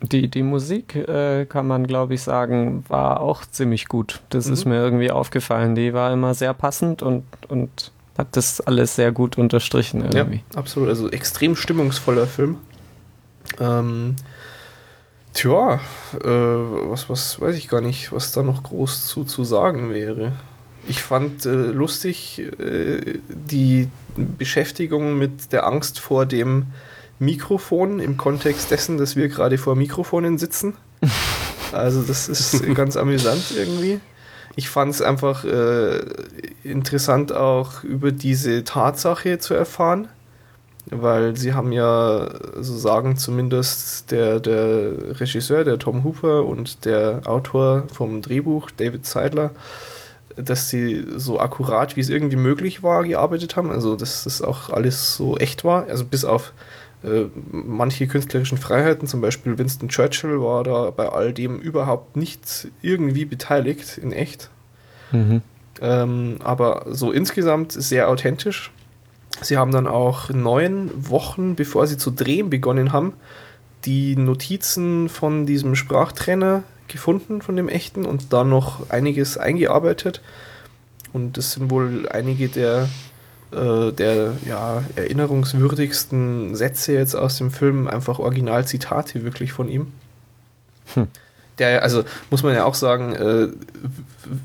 Die, 0.02 0.30
die 0.30 0.44
Musik, 0.44 0.96
äh, 0.96 1.46
kann 1.46 1.68
man 1.68 1.86
glaube 1.86 2.14
ich 2.14 2.22
sagen, 2.22 2.86
war 2.88 3.20
auch 3.20 3.46
ziemlich 3.46 3.88
gut. 3.88 4.22
Das 4.30 4.48
mhm. 4.48 4.54
ist 4.54 4.66
mir 4.66 4.76
irgendwie 4.76 5.12
aufgefallen. 5.12 5.76
Die 5.76 5.94
war 5.94 6.14
immer 6.14 6.34
sehr 6.34 6.54
passend 6.54 7.02
und, 7.02 7.26
und 7.50 7.92
hat 8.18 8.28
das 8.32 8.62
alles 8.62 8.96
sehr 8.96 9.12
gut 9.12 9.38
unterstrichen 9.38 10.02
irgendwie. 10.02 10.44
Ja, 10.54 10.60
absolut. 10.60 10.90
Also 10.90 11.10
extrem 11.10 11.56
stimmungsvoller 11.56 12.28
Film. 12.28 12.58
Ähm, 13.60 14.16
tja, 15.34 15.80
äh, 16.16 16.28
was, 16.28 17.10
was 17.10 17.40
weiß 17.42 17.56
ich 17.56 17.68
gar 17.68 17.82
nicht, 17.82 18.12
was 18.12 18.32
da 18.32 18.44
noch 18.44 18.64
groß 18.64 19.08
zu, 19.08 19.24
zu 19.24 19.44
sagen 19.44 19.90
wäre. 19.94 20.34
Ich 20.88 21.02
fand 21.02 21.46
äh, 21.46 21.50
lustig 21.50 22.40
äh, 22.60 23.20
die 23.28 23.90
Beschäftigung 24.16 25.18
mit 25.18 25.52
der 25.52 25.66
Angst 25.66 26.00
vor 26.00 26.26
dem 26.26 26.68
Mikrofon 27.20 28.00
im 28.00 28.18
Kontext 28.18 28.72
dessen, 28.72 28.98
dass 28.98 29.16
wir 29.16 29.28
gerade 29.28 29.58
vor 29.58 29.76
Mikrofonen 29.76 30.38
sitzen. 30.38 30.76
Also 31.72 32.02
das 32.02 32.30
ist 32.30 32.64
ganz 32.76 32.98
amüsant 32.98 33.54
irgendwie. 33.56 34.00
Ich 34.56 34.70
fand 34.70 34.94
es 34.94 35.02
einfach 35.02 35.46
äh, 35.46 36.00
interessant 36.64 37.32
auch 37.32 37.84
über 37.84 38.12
diese 38.12 38.64
Tatsache 38.64 39.38
zu 39.40 39.54
erfahren, 39.54 40.08
weil 40.90 41.38
sie 41.38 41.54
haben 41.54 41.72
ja, 41.72 42.30
so 42.60 42.78
sagen 42.78 43.16
zumindest 43.16 44.12
der, 44.12 44.40
der 44.40 45.20
Regisseur, 45.20 45.64
der 45.64 45.78
Tom 45.78 46.04
Hooper 46.04 46.46
und 46.46 46.86
der 46.86 47.22
Autor 47.26 47.84
vom 47.94 48.22
Drehbuch, 48.22 48.72
David 48.72 49.06
Seidler, 49.06 49.52
dass 50.36 50.70
sie 50.70 51.06
so 51.16 51.40
akkurat 51.40 51.96
wie 51.96 52.02
es 52.02 52.10
irgendwie 52.10 52.38
möglich 52.38 52.82
war 52.82 53.04
gearbeitet 53.04 53.56
haben, 53.56 53.72
also 53.72 53.96
dass 53.96 54.24
das 54.24 54.42
auch 54.42 54.70
alles 54.70 55.16
so 55.16 55.38
echt 55.38 55.64
war, 55.64 55.88
also 55.88 56.06
bis 56.06 56.26
auf 56.26 56.54
äh, 57.04 57.26
manche 57.52 58.08
künstlerischen 58.08 58.58
Freiheiten, 58.58 59.08
zum 59.08 59.22
Beispiel 59.22 59.58
Winston 59.58 59.90
Churchill, 59.90 60.42
war 60.42 60.64
da 60.64 60.92
bei 60.92 61.08
all 61.08 61.34
dem 61.34 61.60
überhaupt 61.60 62.18
nicht 62.18 62.68
irgendwie 62.82 63.26
beteiligt, 63.26 63.98
in 63.98 64.12
echt. 64.12 64.50
Mhm. 65.12 65.42
Ähm, 65.82 66.38
aber 66.44 66.86
so 66.90 67.12
insgesamt 67.12 67.72
sehr 67.72 68.10
authentisch. 68.10 68.72
Sie 69.42 69.58
haben 69.58 69.72
dann 69.72 69.88
auch 69.88 70.30
neun 70.30 70.92
Wochen, 70.96 71.56
bevor 71.56 71.88
sie 71.88 71.98
zu 71.98 72.12
drehen 72.12 72.50
begonnen 72.50 72.92
haben, 72.92 73.14
die 73.86 74.18
Notizen 74.18 75.08
von 75.08 75.46
diesem 75.46 75.76
Sprachtrainer 75.76 76.64
gefunden, 76.90 77.42
von 77.42 77.56
dem 77.56 77.70
echten, 77.70 78.06
und 78.06 78.34
da 78.34 78.44
noch 78.44 78.90
einiges 78.90 79.38
eingearbeitet. 79.38 80.22
Und 81.14 81.38
das 81.38 81.54
sind 81.54 81.72
wohl 81.72 82.10
einige 82.10 82.50
der 82.50 82.90
äh, 83.52 83.92
der 83.92 84.34
ja, 84.46 84.84
erinnerungswürdigsten 84.96 86.56
Sätze 86.56 86.94
jetzt 86.94 87.16
aus 87.16 87.38
dem 87.38 87.52
Film, 87.52 87.88
einfach 87.88 88.20
Originalzitate 88.20 89.24
wirklich 89.24 89.52
von 89.52 89.70
ihm. 89.70 89.92
Hm. 90.94 91.08
Der, 91.58 91.84
also 91.84 92.04
muss 92.30 92.44
man 92.44 92.54
ja 92.54 92.64
auch 92.64 92.74
sagen, 92.74 93.14
äh, 93.14 93.48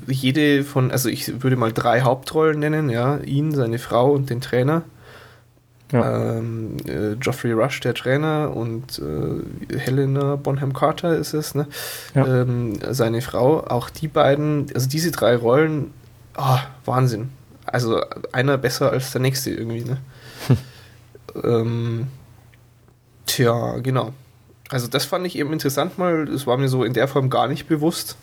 jede 0.07 0.63
von, 0.63 0.91
also 0.91 1.07
ich 1.09 1.41
würde 1.43 1.55
mal 1.55 1.71
drei 1.71 2.01
Hauptrollen 2.01 2.59
nennen, 2.59 2.89
ja, 2.89 3.17
ihn, 3.17 3.53
seine 3.53 3.79
Frau 3.79 4.11
und 4.11 4.29
den 4.29 4.41
Trainer. 4.41 4.83
Ja. 5.91 6.37
Ähm, 6.37 6.77
äh, 6.87 7.15
Geoffrey 7.15 7.51
Rush, 7.51 7.79
der 7.79 7.93
Trainer, 7.93 8.51
und 8.55 8.99
äh, 8.99 9.77
Helena 9.77 10.35
Bonham 10.35 10.73
Carter 10.73 11.15
ist 11.15 11.33
es, 11.33 11.53
ne? 11.53 11.67
Ja. 12.15 12.41
Ähm, 12.41 12.73
seine 12.89 13.21
Frau, 13.21 13.59
auch 13.61 13.89
die 13.91 14.07
beiden, 14.07 14.65
also 14.73 14.89
diese 14.89 15.11
drei 15.11 15.35
Rollen, 15.35 15.93
oh, 16.37 16.57
Wahnsinn. 16.85 17.29
Also 17.65 18.01
einer 18.31 18.57
besser 18.57 18.91
als 18.91 19.11
der 19.11 19.21
nächste 19.21 19.51
irgendwie, 19.51 19.83
ne? 19.83 19.97
Hm. 20.47 20.57
Ähm, 21.43 22.07
tja, 23.25 23.79
genau. 23.79 24.13
Also 24.69 24.87
das 24.87 25.03
fand 25.03 25.27
ich 25.27 25.37
eben 25.37 25.51
interessant 25.51 25.97
mal. 25.97 26.29
Es 26.29 26.47
war 26.47 26.55
mir 26.55 26.69
so 26.69 26.85
in 26.85 26.93
der 26.93 27.09
Form 27.09 27.29
gar 27.29 27.49
nicht 27.49 27.67
bewusst, 27.67 28.15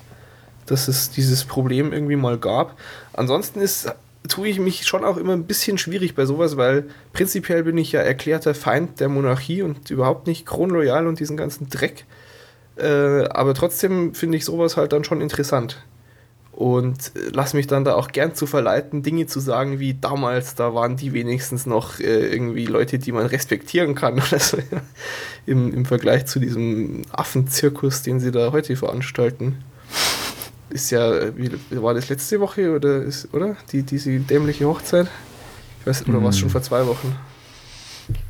dass 0.65 0.89
es 0.89 1.11
dieses 1.11 1.45
Problem 1.45 1.93
irgendwie 1.93 2.17
mal 2.17 2.39
gab. 2.39 2.75
Ansonsten 3.13 3.61
ist 3.61 3.93
tue 4.29 4.49
ich 4.49 4.59
mich 4.59 4.87
schon 4.87 5.05
auch 5.05 5.17
immer 5.17 5.33
ein 5.33 5.45
bisschen 5.45 5.79
schwierig 5.79 6.15
bei 6.15 6.27
sowas, 6.27 6.57
weil 6.57 6.85
prinzipiell 7.13 7.65
bin 7.65 7.77
ich 7.77 7.93
ja 7.93 8.01
erklärter 8.01 8.55
Feind 8.55 9.01
der 9.01 9.09
Monarchie 9.09 9.63
und 9.63 9.91
überhaupt 9.91 10.27
nicht 10.27 10.47
kronloyal 10.47 11.07
und 11.07 11.19
diesen 11.19 11.37
ganzen 11.37 11.69
Dreck. 11.69 12.05
Äh, 12.77 13.25
aber 13.29 13.55
trotzdem 13.55 14.15
finde 14.15 14.39
ich 14.39 14.45
sowas 14.45 14.77
halt 14.77 14.93
dann 14.93 15.05
schon 15.05 15.21
interessant 15.21 15.83
und 16.63 17.11
lass 17.33 17.55
mich 17.55 17.67
dann 17.67 17.83
da 17.85 17.95
auch 17.97 18.13
gern 18.13 18.37
zu 18.37 18.47
verleiten, 18.47 19.03
Dinge 19.03 19.27
zu 19.27 19.41
sagen 19.41 19.81
wie 19.81 19.95
damals, 19.95 20.55
da 20.55 20.73
waren 20.75 20.97
die 20.97 21.13
wenigstens 21.13 21.67
noch 21.67 21.99
äh, 21.99 22.29
irgendwie 22.33 22.67
Leute, 22.67 23.01
die 23.01 23.11
man 23.11 23.27
respektieren 23.27 23.97
kann 23.97 24.15
oder 24.29 24.39
so, 24.39 24.59
ja. 24.59 24.81
Im, 25.45 25.75
Im 25.75 25.85
Vergleich 25.85 26.27
zu 26.27 26.39
diesem 26.39 27.03
Affenzirkus, 27.11 28.03
den 28.03 28.21
sie 28.21 28.31
da 28.31 28.53
heute 28.53 28.77
veranstalten. 28.77 29.65
Ist 30.71 30.93
ja, 30.93 31.37
wie 31.37 31.51
war 31.71 31.95
das 31.95 32.09
letzte 32.09 32.39
Woche 32.39 32.77
oder 32.77 33.03
ist, 33.03 33.35
oder? 33.35 33.57
Die, 33.73 33.83
diese 33.83 34.21
dämliche 34.21 34.65
Hochzeit? 34.67 35.09
Ich 35.81 35.87
weiß, 35.89 36.07
oder 36.07 36.23
war 36.23 36.31
es 36.31 36.39
schon 36.39 36.49
vor 36.49 36.63
zwei 36.63 36.87
Wochen? 36.87 37.17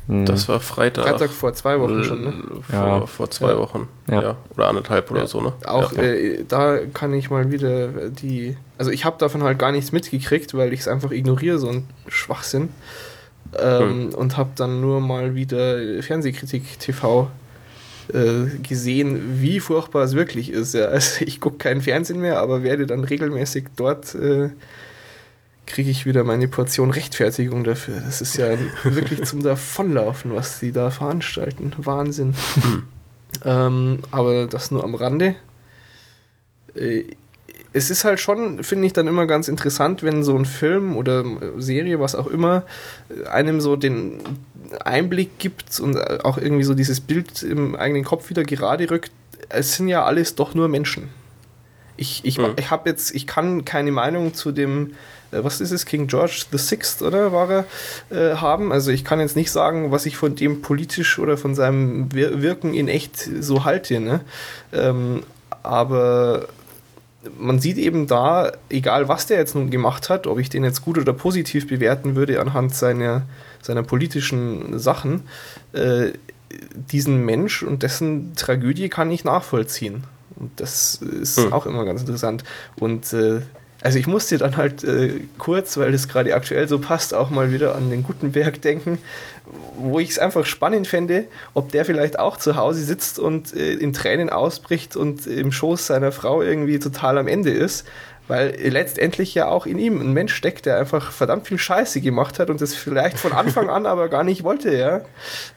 Hm. 0.07 0.25
Das 0.25 0.47
war 0.49 0.59
Freitag. 0.59 1.07
Freitag 1.07 1.29
vor 1.29 1.53
zwei 1.53 1.79
Wochen 1.79 2.03
schon, 2.03 2.23
ne? 2.23 2.33
Vor, 2.69 2.75
ja. 2.75 3.05
vor 3.05 3.29
zwei 3.29 3.51
ja. 3.51 3.57
Wochen. 3.57 3.87
Ja. 4.09 4.21
ja. 4.21 4.37
Oder 4.55 4.67
anderthalb 4.67 5.09
oder 5.11 5.27
so, 5.27 5.41
ne? 5.41 5.53
Auch 5.65 5.93
äh, 5.93 6.43
da 6.47 6.79
kann 6.93 7.13
ich 7.13 7.29
mal 7.29 7.51
wieder 7.51 8.09
die. 8.09 8.57
Also 8.77 8.91
ich 8.91 9.05
habe 9.05 9.17
davon 9.17 9.43
halt 9.43 9.59
gar 9.59 9.71
nichts 9.71 9.91
mitgekriegt, 9.91 10.53
weil 10.55 10.73
ich 10.73 10.81
es 10.81 10.87
einfach 10.87 11.11
ignoriere, 11.11 11.59
so 11.59 11.69
ein 11.69 11.87
Schwachsinn. 12.07 12.69
Ähm, 13.59 14.11
hm. 14.11 14.15
Und 14.15 14.37
habe 14.37 14.49
dann 14.55 14.81
nur 14.81 14.99
mal 14.99 15.35
wieder 15.35 16.01
Fernsehkritik 16.01 16.79
TV 16.79 17.29
äh, 18.11 18.57
gesehen, 18.61 19.41
wie 19.41 19.59
furchtbar 19.59 20.03
es 20.03 20.13
wirklich 20.15 20.49
ist. 20.51 20.73
Ja. 20.73 20.87
Also 20.93 21.25
ich 21.25 21.39
gucke 21.39 21.57
kein 21.57 21.81
Fernsehen 21.81 22.19
mehr, 22.19 22.39
aber 22.39 22.63
werde 22.63 22.85
dann 22.85 23.03
regelmäßig 23.03 23.65
dort 23.75 24.15
äh, 24.15 24.49
kriege 25.65 25.89
ich 25.89 26.05
wieder 26.05 26.23
meine 26.23 26.47
Portion 26.47 26.91
Rechtfertigung 26.91 27.63
dafür. 27.63 28.01
Das 28.01 28.21
ist 28.21 28.37
ja 28.37 28.57
wirklich 28.83 29.23
zum 29.23 29.43
Davonlaufen, 29.43 30.33
was 30.33 30.59
sie 30.59 30.71
da 30.71 30.91
veranstalten. 30.91 31.73
Wahnsinn. 31.77 32.35
Hm. 32.55 32.83
ähm, 33.45 33.99
aber 34.11 34.47
das 34.47 34.71
nur 34.71 34.83
am 34.83 34.95
Rande. 34.95 35.35
Äh, 36.75 37.03
es 37.75 37.89
ist 37.89 38.05
halt 38.05 38.19
schon, 38.19 38.63
finde 38.63 38.85
ich, 38.85 38.93
dann 38.93 39.07
immer 39.07 39.25
ganz 39.25 39.47
interessant, 39.47 40.03
wenn 40.03 40.23
so 40.23 40.37
ein 40.37 40.45
Film 40.45 40.95
oder 40.95 41.25
Serie, 41.57 41.99
was 41.99 42.13
auch 42.13 42.27
immer, 42.27 42.63
einem 43.31 43.61
so 43.61 43.75
den 43.75 44.19
Einblick 44.85 45.39
gibt 45.39 45.79
und 45.79 45.97
auch 46.23 46.37
irgendwie 46.37 46.63
so 46.63 46.75
dieses 46.75 47.01
Bild 47.01 47.41
im 47.41 47.75
eigenen 47.75 48.03
Kopf 48.03 48.29
wieder 48.29 48.43
gerade 48.43 48.89
rückt. 48.89 49.11
Es 49.49 49.75
sind 49.75 49.87
ja 49.87 50.03
alles 50.03 50.35
doch 50.35 50.53
nur 50.53 50.67
Menschen. 50.67 51.09
Ich, 51.97 52.21
ich, 52.25 52.37
mhm. 52.37 52.53
ich 52.57 52.69
habe 52.69 52.89
jetzt, 52.89 53.13
ich 53.13 53.25
kann 53.25 53.65
keine 53.65 53.91
Meinung 53.91 54.35
zu 54.35 54.51
dem 54.51 54.91
äh, 54.91 54.93
was 55.41 55.61
ist 55.61 55.71
es, 55.71 55.85
King 55.85 56.07
George 56.07 56.45
the 56.51 56.57
Sixth, 56.57 57.01
oder 57.01 57.31
war 57.31 57.49
er, 57.49 57.65
äh, 58.09 58.35
haben. 58.35 58.71
Also 58.71 58.91
ich 58.91 59.03
kann 59.03 59.19
jetzt 59.19 59.35
nicht 59.35 59.51
sagen, 59.51 59.91
was 59.91 60.05
ich 60.05 60.17
von 60.17 60.35
dem 60.35 60.61
politisch 60.61 61.19
oder 61.19 61.37
von 61.37 61.55
seinem 61.55 62.13
Wir 62.13 62.41
Wirken 62.41 62.73
in 62.73 62.87
echt 62.87 63.17
so 63.17 63.65
halte. 63.65 63.99
Ne? 63.99 64.21
Ähm, 64.71 65.23
aber 65.63 66.47
man 67.39 67.59
sieht 67.59 67.77
eben 67.77 68.07
da, 68.07 68.51
egal 68.69 69.07
was 69.07 69.27
der 69.27 69.37
jetzt 69.37 69.55
nun 69.55 69.69
gemacht 69.69 70.09
hat, 70.09 70.27
ob 70.27 70.39
ich 70.39 70.49
den 70.49 70.63
jetzt 70.63 70.81
gut 70.81 70.97
oder 70.97 71.13
positiv 71.13 71.67
bewerten 71.67 72.15
würde 72.15 72.39
anhand 72.41 72.75
seiner, 72.75 73.23
seiner 73.61 73.83
politischen 73.83 74.77
Sachen, 74.77 75.23
äh, 75.71 76.11
diesen 76.91 77.25
Mensch 77.25 77.63
und 77.63 77.83
dessen 77.83 78.35
Tragödie 78.35 78.89
kann 78.89 79.09
ich 79.11 79.23
nachvollziehen. 79.23 80.03
Und 80.35 80.51
das 80.57 80.95
ist 80.95 81.37
hm. 81.37 81.53
auch 81.53 81.65
immer 81.65 81.85
ganz 81.85 82.01
interessant. 82.01 82.43
Und 82.75 83.13
äh, 83.13 83.41
also 83.83 83.99
ich 83.99 84.07
musste 84.07 84.37
dann 84.37 84.55
halt 84.55 84.85
äh, 84.85 85.19
kurz, 85.37 85.75
weil 85.75 85.91
das 85.91 86.07
gerade 86.07 86.33
aktuell 86.33 86.69
so 86.69 86.79
passt, 86.79 87.13
auch 87.13 87.29
mal 87.29 87.51
wieder 87.51 87.75
an 87.75 87.89
den 87.89 88.03
Gutenberg 88.03 88.61
denken, 88.61 88.97
wo 89.77 89.99
ich 89.99 90.11
es 90.11 90.19
einfach 90.19 90.45
spannend 90.45 90.87
fände, 90.87 91.25
ob 91.53 91.69
der 91.73 91.83
vielleicht 91.83 92.17
auch 92.17 92.37
zu 92.37 92.55
Hause 92.55 92.81
sitzt 92.81 93.19
und 93.19 93.53
äh, 93.53 93.73
in 93.73 93.91
Tränen 93.91 94.29
ausbricht 94.29 94.95
und 94.95 95.27
im 95.27 95.51
Schoß 95.51 95.85
seiner 95.85 96.13
Frau 96.13 96.41
irgendwie 96.41 96.79
total 96.79 97.17
am 97.17 97.27
Ende 97.27 97.51
ist, 97.51 97.85
weil 98.29 98.55
letztendlich 98.57 99.35
ja 99.35 99.49
auch 99.49 99.65
in 99.65 99.77
ihm 99.77 99.99
ein 99.99 100.13
Mensch 100.13 100.33
steckt, 100.33 100.65
der 100.65 100.79
einfach 100.79 101.11
verdammt 101.11 101.47
viel 101.47 101.57
Scheiße 101.57 101.99
gemacht 101.99 102.39
hat 102.39 102.49
und 102.49 102.61
das 102.61 102.73
vielleicht 102.73 103.19
von 103.19 103.33
Anfang 103.33 103.69
an 103.69 103.85
aber 103.85 104.07
gar 104.07 104.23
nicht 104.23 104.45
wollte, 104.45 104.73
ja. 104.73 105.01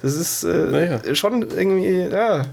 Das 0.03 0.15
ist 0.15 0.43
äh, 0.43 0.49
naja. 0.49 1.15
schon 1.15 1.43
irgendwie, 1.43 2.09
ja. 2.13 2.47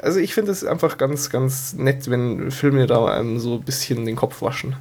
Also 0.00 0.18
ich 0.18 0.32
finde 0.32 0.50
es 0.50 0.64
einfach 0.64 0.96
ganz, 0.96 1.28
ganz 1.28 1.74
nett, 1.74 2.10
wenn 2.10 2.50
Filme 2.50 2.86
da 2.86 3.04
einem 3.04 3.38
so 3.38 3.56
ein 3.56 3.62
bisschen 3.62 4.06
den 4.06 4.16
Kopf 4.16 4.40
waschen. 4.40 4.76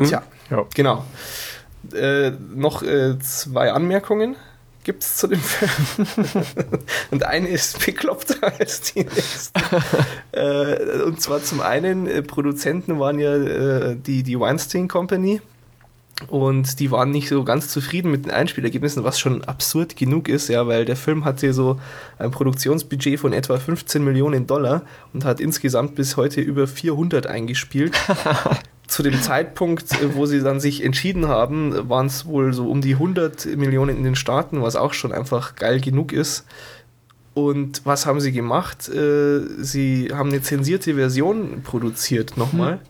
Hm? 0.00 0.06
Tja, 0.06 0.22
ja. 0.50 0.66
genau. 0.74 1.04
Äh, 1.94 2.32
noch 2.54 2.82
äh, 2.82 3.18
zwei 3.18 3.72
Anmerkungen 3.72 4.36
gibt 4.82 5.02
es 5.02 5.16
zu 5.16 5.26
dem 5.26 5.40
Film. 5.40 6.26
und 7.10 7.24
eine 7.24 7.48
ist 7.48 7.84
bekloppter 7.84 8.52
als 8.58 8.92
die 8.92 9.04
nächste. 9.04 9.60
äh, 10.32 11.02
und 11.02 11.20
zwar 11.20 11.42
zum 11.42 11.60
einen, 11.60 12.06
äh, 12.06 12.22
Produzenten 12.22 12.98
waren 12.98 13.18
ja 13.18 13.36
äh, 13.36 13.96
die, 13.96 14.22
die 14.22 14.40
Weinstein 14.40 14.88
Company. 14.88 15.40
Und 16.28 16.80
die 16.80 16.90
waren 16.90 17.10
nicht 17.10 17.28
so 17.28 17.44
ganz 17.44 17.68
zufrieden 17.68 18.10
mit 18.10 18.26
den 18.26 18.30
Einspielergebnissen, 18.30 19.04
was 19.04 19.18
schon 19.18 19.42
absurd 19.44 19.96
genug 19.96 20.28
ist, 20.28 20.48
ja, 20.48 20.66
weil 20.66 20.84
der 20.84 20.96
Film 20.96 21.24
hatte 21.24 21.54
so 21.54 21.80
ein 22.18 22.30
Produktionsbudget 22.30 23.20
von 23.20 23.32
etwa 23.32 23.58
15 23.58 24.04
Millionen 24.04 24.46
Dollar 24.46 24.82
und 25.14 25.24
hat 25.24 25.40
insgesamt 25.40 25.94
bis 25.94 26.18
heute 26.18 26.42
über 26.42 26.66
400 26.66 27.26
eingespielt. 27.26 27.96
zu 28.90 29.04
dem 29.04 29.22
Zeitpunkt, 29.22 29.92
äh, 29.92 30.14
wo 30.14 30.26
sie 30.26 30.40
dann 30.40 30.60
sich 30.60 30.84
entschieden 30.84 31.28
haben, 31.28 31.88
waren 31.88 32.06
es 32.06 32.26
wohl 32.26 32.52
so 32.52 32.68
um 32.68 32.80
die 32.80 32.94
100 32.94 33.56
Millionen 33.56 33.96
in 33.96 34.04
den 34.04 34.16
Staaten, 34.16 34.62
was 34.62 34.76
auch 34.76 34.92
schon 34.92 35.12
einfach 35.12 35.54
geil 35.54 35.80
genug 35.80 36.12
ist. 36.12 36.44
Und 37.32 37.82
was 37.84 38.04
haben 38.04 38.20
sie 38.20 38.32
gemacht? 38.32 38.88
Äh, 38.88 39.40
sie 39.58 40.08
haben 40.12 40.30
eine 40.30 40.42
zensierte 40.42 40.96
Version 40.96 41.62
produziert 41.62 42.36
nochmal, 42.36 42.80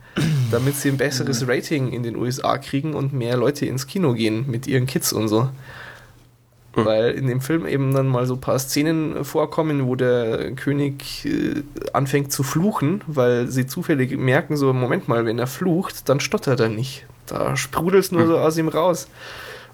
damit 0.51 0.77
sie 0.77 0.89
ein 0.89 0.97
besseres 0.97 1.47
Rating 1.47 1.93
in 1.93 2.03
den 2.03 2.17
USA 2.17 2.57
kriegen 2.57 2.95
und 2.95 3.13
mehr 3.13 3.37
Leute 3.37 3.67
ins 3.67 3.87
Kino 3.87 4.15
gehen 4.15 4.47
mit 4.51 4.67
ihren 4.67 4.87
Kids 4.87 5.13
und 5.13 5.29
so. 5.29 5.51
Mhm. 6.77 6.85
Weil 6.85 7.11
in 7.11 7.27
dem 7.27 7.41
Film 7.41 7.67
eben 7.67 7.93
dann 7.93 8.07
mal 8.07 8.27
so 8.27 8.35
ein 8.35 8.41
paar 8.41 8.59
Szenen 8.59 9.25
vorkommen, 9.25 9.87
wo 9.87 9.97
der 9.97 10.53
König 10.53 11.27
äh, 11.27 11.63
anfängt 11.93 12.33
zu 12.33 12.43
fluchen, 12.43 13.03
weil 13.07 13.49
sie 13.49 13.67
zufällig 13.67 14.17
merken, 14.17 14.57
so, 14.57 14.73
Moment 14.73 15.09
mal, 15.09 15.25
wenn 15.25 15.39
er 15.39 15.49
flucht, 15.49 16.09
dann 16.09 16.21
stottert 16.21 16.61
er 16.61 16.69
nicht. 16.69 17.07
Da 17.27 17.57
sprudelt 17.57 18.05
es 18.05 18.13
nur 18.13 18.23
mhm. 18.23 18.29
so 18.29 18.39
aus 18.39 18.57
ihm 18.57 18.69
raus. 18.69 19.09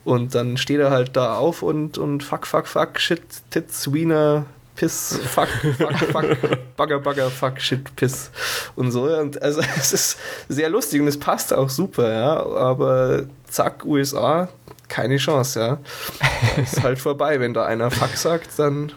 Und 0.04 0.34
dann 0.34 0.56
steht 0.56 0.78
er 0.78 0.90
halt 0.90 1.16
da 1.16 1.34
auf 1.34 1.62
und, 1.62 1.98
und 1.98 2.22
fuck, 2.22 2.46
fuck, 2.46 2.68
fuck, 2.68 3.00
shit, 3.00 3.22
tits, 3.50 3.92
wiener, 3.92 4.46
piss, 4.76 5.18
fuck, 5.24 5.48
fuck, 5.48 5.96
fuck, 5.96 6.36
bugger, 6.76 7.00
bugger, 7.00 7.28
fuck, 7.28 7.60
shit, 7.60 7.96
piss 7.96 8.30
und 8.76 8.92
so. 8.92 9.04
Und 9.04 9.42
also 9.42 9.60
es 9.76 9.92
ist 9.92 10.18
sehr 10.48 10.70
lustig 10.70 11.00
und 11.00 11.08
es 11.08 11.18
passt 11.18 11.52
auch 11.52 11.68
super, 11.68 12.12
ja. 12.12 12.46
Aber 12.46 13.24
zack, 13.48 13.84
USA, 13.84 14.48
keine 14.88 15.16
Chance, 15.16 15.60
ja. 15.60 15.78
ist 16.62 16.82
halt 16.82 16.98
vorbei. 16.98 17.40
Wenn 17.40 17.54
da 17.54 17.64
einer 17.64 17.90
Fuck 17.90 18.16
sagt, 18.16 18.58
dann 18.58 18.92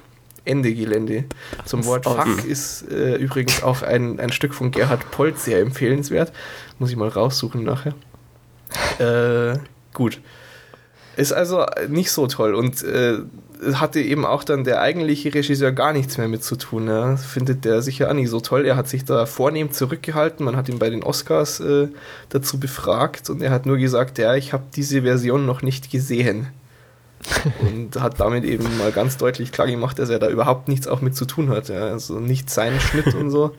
Ende 0.46 0.74
Gelände. 0.74 1.26
Zum 1.66 1.86
Wort 1.86 2.06
Fuck 2.06 2.46
ist 2.46 2.90
äh, 2.92 3.16
übrigens 3.16 3.62
auch 3.64 3.82
ein, 3.82 4.20
ein 4.20 4.32
Stück 4.32 4.54
von 4.54 4.72
Gerhard 4.72 5.12
Polt 5.12 5.40
sehr 5.40 5.60
empfehlenswert. 5.60 6.32
Muss 6.80 6.90
ich 6.90 6.96
mal 6.96 7.10
raussuchen 7.10 7.64
nachher. 7.64 7.94
Äh, 9.00 9.58
gut. 9.94 10.22
Ist 11.16 11.34
also 11.34 11.66
nicht 11.88 12.12
so 12.12 12.28
toll 12.28 12.54
und 12.54 12.84
äh, 12.84 13.18
hatte 13.74 14.00
eben 14.00 14.26
auch 14.26 14.44
dann 14.44 14.64
der 14.64 14.82
eigentliche 14.82 15.34
Regisseur 15.34 15.72
gar 15.72 15.94
nichts 15.94 16.18
mehr 16.18 16.28
mit 16.28 16.44
zu 16.44 16.56
tun. 16.56 16.88
Ja. 16.88 17.18
Findet 17.18 17.66
der 17.66 17.82
sicher 17.82 18.10
auch 18.10 18.14
nicht 18.14 18.30
so 18.30 18.40
toll. 18.40 18.66
Er 18.66 18.76
hat 18.76 18.88
sich 18.88 19.06
da 19.06 19.26
vornehm 19.26 19.72
zurückgehalten. 19.72 20.46
Man 20.46 20.56
hat 20.56 20.70
ihn 20.70 20.80
bei 20.80 20.90
den 20.90 21.04
Oscars 21.04 21.60
äh, 21.60 21.88
dazu 22.30 22.60
befragt 22.60 23.30
und 23.30 23.42
er 23.42 23.52
hat 23.52 23.66
nur 23.66 23.78
gesagt, 23.78 24.18
ja, 24.18 24.36
ich 24.36 24.54
habe 24.54 24.64
diese 24.76 25.02
Version 25.02 25.46
noch 25.46 25.62
nicht 25.62 25.92
gesehen. 25.92 26.48
und 27.60 28.00
hat 28.00 28.22
damit 28.22 28.46
eben 28.46 28.78
mal 28.78 28.94
ganz 28.94 29.18
deutlich 29.18 29.52
klar 29.52 29.68
gemacht, 29.68 30.00
dass 30.00 30.10
er 30.10 30.20
da 30.20 30.30
überhaupt 30.30 30.70
nichts 30.70 30.88
auch 30.88 31.02
mit 31.02 31.18
zu 31.18 31.26
tun 31.26 31.50
hat. 31.50 31.68
Ja. 31.68 31.88
Also 31.88 32.20
nicht 32.20 32.50
sein 32.50 32.80
Schnitt 32.80 33.14
und 33.14 33.30
so. 33.30 33.54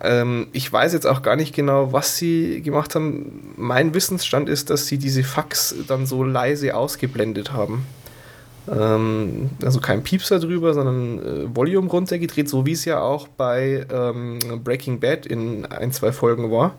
Ähm, 0.00 0.48
ich 0.52 0.72
weiß 0.72 0.94
jetzt 0.94 1.06
auch 1.06 1.20
gar 1.20 1.36
nicht 1.36 1.54
genau, 1.54 1.92
was 1.92 2.16
sie 2.16 2.62
gemacht 2.62 2.94
haben. 2.94 3.52
Mein 3.56 3.92
Wissensstand 3.92 4.48
ist, 4.48 4.70
dass 4.70 4.86
sie 4.86 4.98
diese 4.98 5.22
Fax 5.22 5.74
dann 5.86 6.06
so 6.06 6.24
leise 6.24 6.74
ausgeblendet 6.74 7.52
haben. 7.52 7.86
Ähm, 8.70 9.50
also 9.62 9.80
kein 9.80 10.02
Piepser 10.02 10.38
drüber, 10.38 10.74
sondern 10.74 11.18
äh, 11.18 11.56
Volume 11.56 11.88
runtergedreht, 11.88 12.48
so 12.48 12.66
wie 12.66 12.72
es 12.72 12.84
ja 12.84 13.00
auch 13.00 13.28
bei 13.28 13.86
ähm, 13.90 14.38
Breaking 14.62 15.00
Bad 15.00 15.26
in 15.26 15.66
ein, 15.66 15.92
zwei 15.92 16.12
Folgen 16.12 16.50
war. 16.50 16.74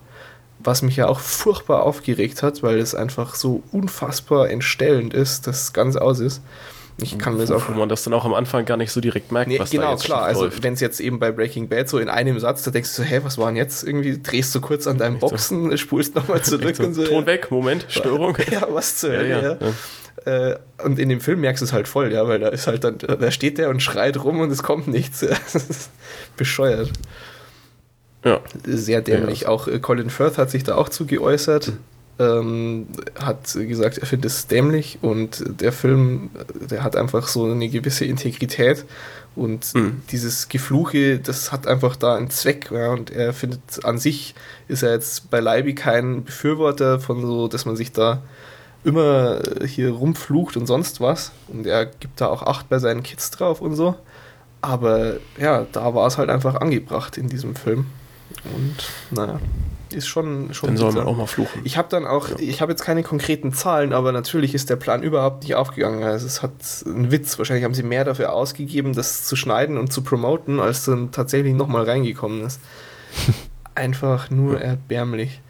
Was 0.61 0.81
mich 0.81 0.97
ja 0.97 1.07
auch 1.07 1.19
furchtbar 1.19 1.83
aufgeregt 1.83 2.43
hat, 2.43 2.63
weil 2.63 2.79
es 2.79 2.93
einfach 2.93 3.35
so 3.35 3.63
unfassbar 3.71 4.49
entstellend 4.49 5.13
ist, 5.13 5.47
dass 5.47 5.63
es 5.63 5.73
ganz 5.73 5.95
aus 5.95 6.19
ist. 6.19 6.41
Ich 7.01 7.17
kann 7.17 7.33
mir 7.33 7.45
das 7.45 7.51
auch. 7.51 7.69
Wo 7.69 7.73
man 7.73 7.89
das 7.89 8.03
dann 8.03 8.13
auch 8.13 8.25
am 8.25 8.33
Anfang 8.33 8.65
gar 8.65 8.77
nicht 8.77 8.91
so 8.91 9.01
direkt 9.01 9.31
merkt, 9.31 9.47
nee, 9.47 9.59
was 9.59 9.69
genau, 9.69 9.83
da 9.83 9.91
jetzt 9.91 10.03
klar. 10.03 10.23
Also, 10.23 10.49
wenn 10.61 10.73
es 10.73 10.79
jetzt 10.79 10.99
eben 10.99 11.19
bei 11.19 11.31
Breaking 11.31 11.69
Bad 11.69 11.89
so 11.89 11.97
in 11.97 12.09
einem 12.09 12.39
Satz, 12.39 12.63
da 12.63 12.71
denkst 12.71 12.95
du 12.95 13.03
so, 13.03 13.07
hä, 13.07 13.21
was 13.23 13.37
war 13.37 13.47
denn 13.47 13.55
jetzt? 13.55 13.83
Irgendwie 13.83 14.19
drehst 14.21 14.53
du 14.53 14.61
kurz 14.61 14.87
an 14.87 14.97
deinem 14.97 15.19
Boxen, 15.19 15.69
so. 15.71 15.77
spulst 15.77 16.15
nochmal 16.15 16.41
zurück 16.41 16.75
so, 16.75 16.83
und 16.83 16.93
so. 16.93 17.05
Ton 17.05 17.25
weg, 17.25 17.51
Moment, 17.51 17.85
Störung. 17.89 18.37
ja, 18.51 18.67
was 18.69 18.97
zur 18.97 19.11
Hölle, 19.11 19.29
ja. 19.29 19.41
ja. 19.41 19.57
ja. 19.59 19.73
Äh, 20.26 20.55
und 20.84 20.99
in 20.99 21.09
dem 21.09 21.22
Film 21.22 21.41
merkst 21.41 21.61
du 21.61 21.65
es 21.65 21.74
halt 21.74 21.88
voll, 21.88 22.11
ja, 22.11 22.28
weil 22.28 22.39
da 22.39 22.49
ist 22.49 22.67
halt 22.67 22.84
dann, 22.84 22.97
da 22.97 23.32
steht 23.32 23.57
der 23.57 23.70
und 23.70 23.82
schreit 23.82 24.24
rum 24.24 24.39
und 24.39 24.51
es 24.51 24.63
kommt 24.63 24.88
nichts. 24.88 25.26
bescheuert. 26.38 26.91
Ja. 28.24 28.41
Sehr 28.65 29.01
dämlich. 29.01 29.41
Ja, 29.41 29.49
Auch 29.49 29.67
äh, 29.67 29.80
Colin 29.80 30.09
Firth 30.09 30.38
hat 30.38 30.51
sich 30.51 30.63
da 30.63 30.76
auch 30.76 30.89
zu 30.89 31.05
geäußert 31.05 31.74
ähm, 32.20 32.88
hat 33.17 33.53
gesagt, 33.53 33.97
er 33.97 34.05
findet 34.05 34.32
es 34.32 34.47
dämlich 34.47 34.99
und 35.01 35.43
der 35.61 35.72
Film, 35.72 36.30
der 36.70 36.84
hat 36.84 36.97
einfach 36.97 37.28
so 37.28 37.45
eine 37.45 37.70
gewisse 37.70 38.05
Integrität 38.05 38.86
und 39.36 39.74
mhm. 39.74 40.01
dieses 40.11 40.49
Gefluche, 40.49 41.20
das 41.20 41.53
hat 41.53 41.65
einfach 41.65 41.95
da 41.95 42.15
einen 42.15 42.30
Zweck 42.30 42.72
ja, 42.72 42.91
und 42.91 43.09
er 43.09 43.32
findet 43.34 43.86
an 43.86 43.97
sich, 43.97 44.36
ist 44.67 44.84
er 44.84 44.91
jetzt 44.91 45.30
beileibe 45.30 45.74
kein 45.74 46.26
Befürworter 46.26 46.99
von 46.99 47.22
so, 47.22 47.47
dass 47.47 47.65
man 47.65 47.78
sich 47.78 47.93
da 47.93 48.22
immer 48.84 49.41
hier 49.65 49.91
rumflucht 49.91 50.57
und 50.57 50.65
sonst 50.67 51.01
was 51.01 51.32
und 51.47 51.65
er 51.65 51.86
gibt 51.86 52.21
da 52.21 52.27
auch 52.27 52.43
Acht 52.43 52.69
bei 52.69 52.80
seinen 52.80 53.03
Kids 53.03 53.32
drauf 53.32 53.61
und 53.61 53.75
so, 53.75 53.95
aber 54.61 55.17
ja, 55.39 55.65
da 55.71 55.93
war 55.93 56.07
es 56.07 56.17
halt 56.17 56.30
einfach 56.30 56.55
angebracht 56.55 57.17
in 57.17 57.27
diesem 57.30 57.55
Film 57.55 57.88
und 58.55 58.91
naja 59.11 59.39
ist 59.93 60.07
schon 60.07 60.53
schon. 60.53 60.67
Dann 60.67 60.77
soll 60.77 60.91
man 60.93 61.07
auch 61.07 61.17
mal 61.17 61.27
fluchen. 61.27 61.61
Ich 61.63 61.77
habe 61.77 61.88
dann 61.89 62.05
auch, 62.05 62.30
ja. 62.30 62.36
ich 62.39 62.61
habe 62.61 62.71
jetzt 62.71 62.84
keine 62.84 63.03
konkreten 63.03 63.53
Zahlen, 63.53 63.93
aber 63.93 64.11
natürlich 64.11 64.53
ist 64.53 64.69
der 64.69 64.75
Plan 64.75 65.03
überhaupt 65.03 65.43
nicht 65.43 65.55
aufgegangen. 65.55 66.03
Also 66.03 66.25
es 66.25 66.41
hat 66.43 66.51
einen 66.86 67.11
Witz. 67.11 67.38
Wahrscheinlich 67.38 67.63
haben 67.63 67.73
sie 67.73 67.84
mehr 67.84 68.05
dafür 68.05 68.34
ausgegeben, 68.34 68.93
das 68.93 69.25
zu 69.25 69.36
schneiden 69.36 69.77
und 69.77 69.91
zu 69.91 70.01
promoten, 70.03 70.59
als 70.59 70.86
dann 70.86 71.11
tatsächlich 71.11 71.53
nochmal 71.53 71.84
reingekommen 71.84 72.45
ist. 72.45 72.59
Einfach 73.75 74.30
nur 74.30 74.61
erbärmlich. 74.61 75.41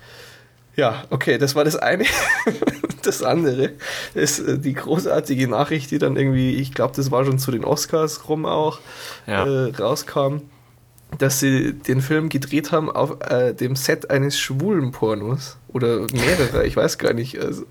Ja, 0.79 1.03
okay, 1.09 1.37
das 1.37 1.55
war 1.55 1.65
das 1.65 1.75
eine. 1.75 2.05
das 3.03 3.21
andere 3.21 3.71
ist 4.13 4.39
äh, 4.39 4.57
die 4.57 4.73
großartige 4.73 5.49
Nachricht, 5.49 5.91
die 5.91 5.97
dann 5.97 6.15
irgendwie, 6.15 6.55
ich 6.55 6.73
glaube, 6.73 6.93
das 6.95 7.11
war 7.11 7.25
schon 7.25 7.37
zu 7.37 7.51
den 7.51 7.65
Oscars 7.65 8.29
rum 8.29 8.45
auch, 8.45 8.79
ja. 9.27 9.45
äh, 9.45 9.75
rauskam 9.75 10.37
dass 11.17 11.39
sie 11.39 11.73
den 11.73 12.01
Film 12.01 12.29
gedreht 12.29 12.71
haben 12.71 12.89
auf 12.91 13.17
äh, 13.21 13.53
dem 13.55 13.75
Set 13.75 14.11
eines 14.11 14.37
schwulen 14.37 14.91
Pornos. 14.91 15.57
Oder 15.69 16.05
mehrere, 16.13 16.67
ich 16.67 16.77
weiß 16.77 16.99
gar 16.99 17.13
nicht. 17.13 17.39
Also 17.39 17.65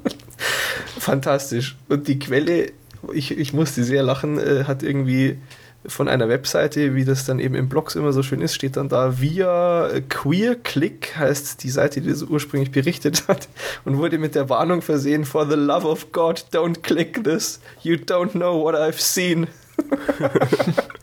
Fantastisch. 0.98 1.76
Und 1.90 2.08
die 2.08 2.18
Quelle, 2.18 2.72
ich, 3.12 3.36
ich 3.36 3.52
musste 3.52 3.84
sehr 3.84 4.02
lachen, 4.02 4.38
äh, 4.38 4.64
hat 4.64 4.82
irgendwie 4.82 5.36
von 5.88 6.08
einer 6.08 6.28
Webseite, 6.28 6.94
wie 6.94 7.04
das 7.04 7.24
dann 7.24 7.38
eben 7.38 7.54
im 7.54 7.68
Blogs 7.68 7.94
immer 7.94 8.12
so 8.12 8.22
schön 8.22 8.40
ist, 8.40 8.54
steht 8.54 8.76
dann 8.76 8.88
da 8.88 9.20
via 9.20 9.90
Queer 10.08 10.56
Click, 10.56 11.14
heißt 11.16 11.62
die 11.62 11.70
Seite, 11.70 12.00
die 12.00 12.10
das 12.10 12.22
ursprünglich 12.22 12.70
berichtet 12.70 13.28
hat, 13.28 13.48
und 13.84 13.98
wurde 13.98 14.18
mit 14.18 14.34
der 14.34 14.48
Warnung 14.48 14.82
versehen: 14.82 15.24
For 15.24 15.48
the 15.48 15.56
love 15.56 15.86
of 15.86 16.12
God, 16.12 16.46
don't 16.52 16.82
click 16.82 17.24
this. 17.24 17.60
You 17.82 17.96
don't 17.96 18.30
know 18.30 18.62
what 18.62 18.74
I've 18.74 19.00
seen. 19.00 19.46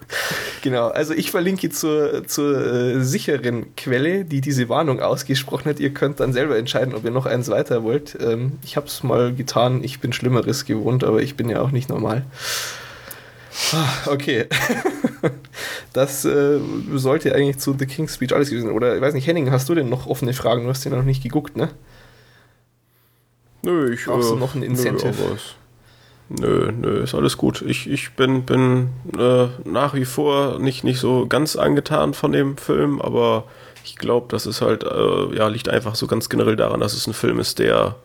Genau, 0.64 0.88
also 0.88 1.14
ich 1.14 1.30
verlinke 1.30 1.70
zur, 1.72 2.26
zur 2.26 2.56
äh, 2.56 3.04
sicheren 3.04 3.76
Quelle, 3.76 4.24
die 4.24 4.40
diese 4.40 4.70
Warnung 4.70 5.02
ausgesprochen 5.02 5.66
hat. 5.66 5.82
Ihr 5.82 5.94
könnt 5.94 6.22
dann 6.22 6.32
selber 6.32 6.58
entscheiden, 6.58 6.96
ob 6.96 7.04
ihr 7.04 7.12
noch 7.12 7.26
eins 7.26 7.50
weiter 7.50 7.84
wollt. 7.84 8.18
Ähm, 8.22 8.54
ich 8.64 8.78
habe 8.78 8.88
es 8.88 9.04
mal 9.04 9.34
getan, 9.34 9.84
ich 9.84 10.00
bin 10.00 10.14
Schlimmeres 10.14 10.64
gewohnt, 10.64 11.04
aber 11.04 11.22
ich 11.22 11.36
bin 11.36 11.50
ja 11.50 11.60
auch 11.60 11.72
nicht 11.72 11.90
normal. 11.90 12.26
Ah, 13.74 14.10
okay. 14.12 14.48
das 15.94 16.26
äh, 16.26 16.60
sollte 16.96 17.36
eigentlich 17.36 17.60
zu 17.60 17.76
The 17.78 17.86
King's 17.86 18.16
Speech 18.16 18.34
alles 18.34 18.50
gewesen 18.50 18.68
sein. 18.68 18.76
Oder 18.76 18.96
ich 18.96 19.02
weiß 19.02 19.14
nicht, 19.14 19.28
Henning, 19.28 19.52
hast 19.52 19.70
du 19.70 19.76
denn 19.76 19.90
noch 19.90 20.08
offene 20.08 20.34
Fragen? 20.34 20.64
Du 20.64 20.70
hast 20.70 20.84
den 20.86 20.94
noch 20.94 21.04
nicht 21.04 21.24
geguckt, 21.24 21.56
ne? 21.56 21.70
Nö, 23.64 23.94
ich 23.94 24.06
Brauchst 24.06 24.30
äh, 24.30 24.34
du 24.34 24.40
noch 24.40 24.56
ein 24.56 24.64
Incentive? 24.64 25.14
Nö, 25.20 25.38
Nö, 26.30 26.72
nö, 26.72 27.04
ist 27.04 27.14
alles 27.14 27.38
gut. 27.38 27.62
Ich, 27.62 27.90
ich 27.90 28.14
bin, 28.14 28.44
bin 28.44 28.90
äh, 29.18 29.48
nach 29.66 29.94
wie 29.94 30.06
vor 30.06 30.58
nicht, 30.60 30.84
nicht 30.84 31.00
so 31.00 31.28
ganz 31.28 31.56
angetan 31.56 32.14
von 32.14 32.32
dem 32.32 32.58
Film, 32.58 33.02
aber 33.02 33.46
ich 33.84 33.98
glaube, 33.98 34.28
das 34.30 34.46
ist 34.46 34.62
halt, 34.62 34.84
äh, 34.84 35.36
ja, 35.36 35.48
liegt 35.48 35.70
einfach 35.70 35.96
so 35.96 36.08
ganz 36.08 36.30
generell 36.30 36.56
daran, 36.56 36.80
dass 36.80 36.94
es 36.94 37.08
ein 37.08 37.14
Film 37.14 37.40
ist, 37.40 37.60
der 37.60 37.96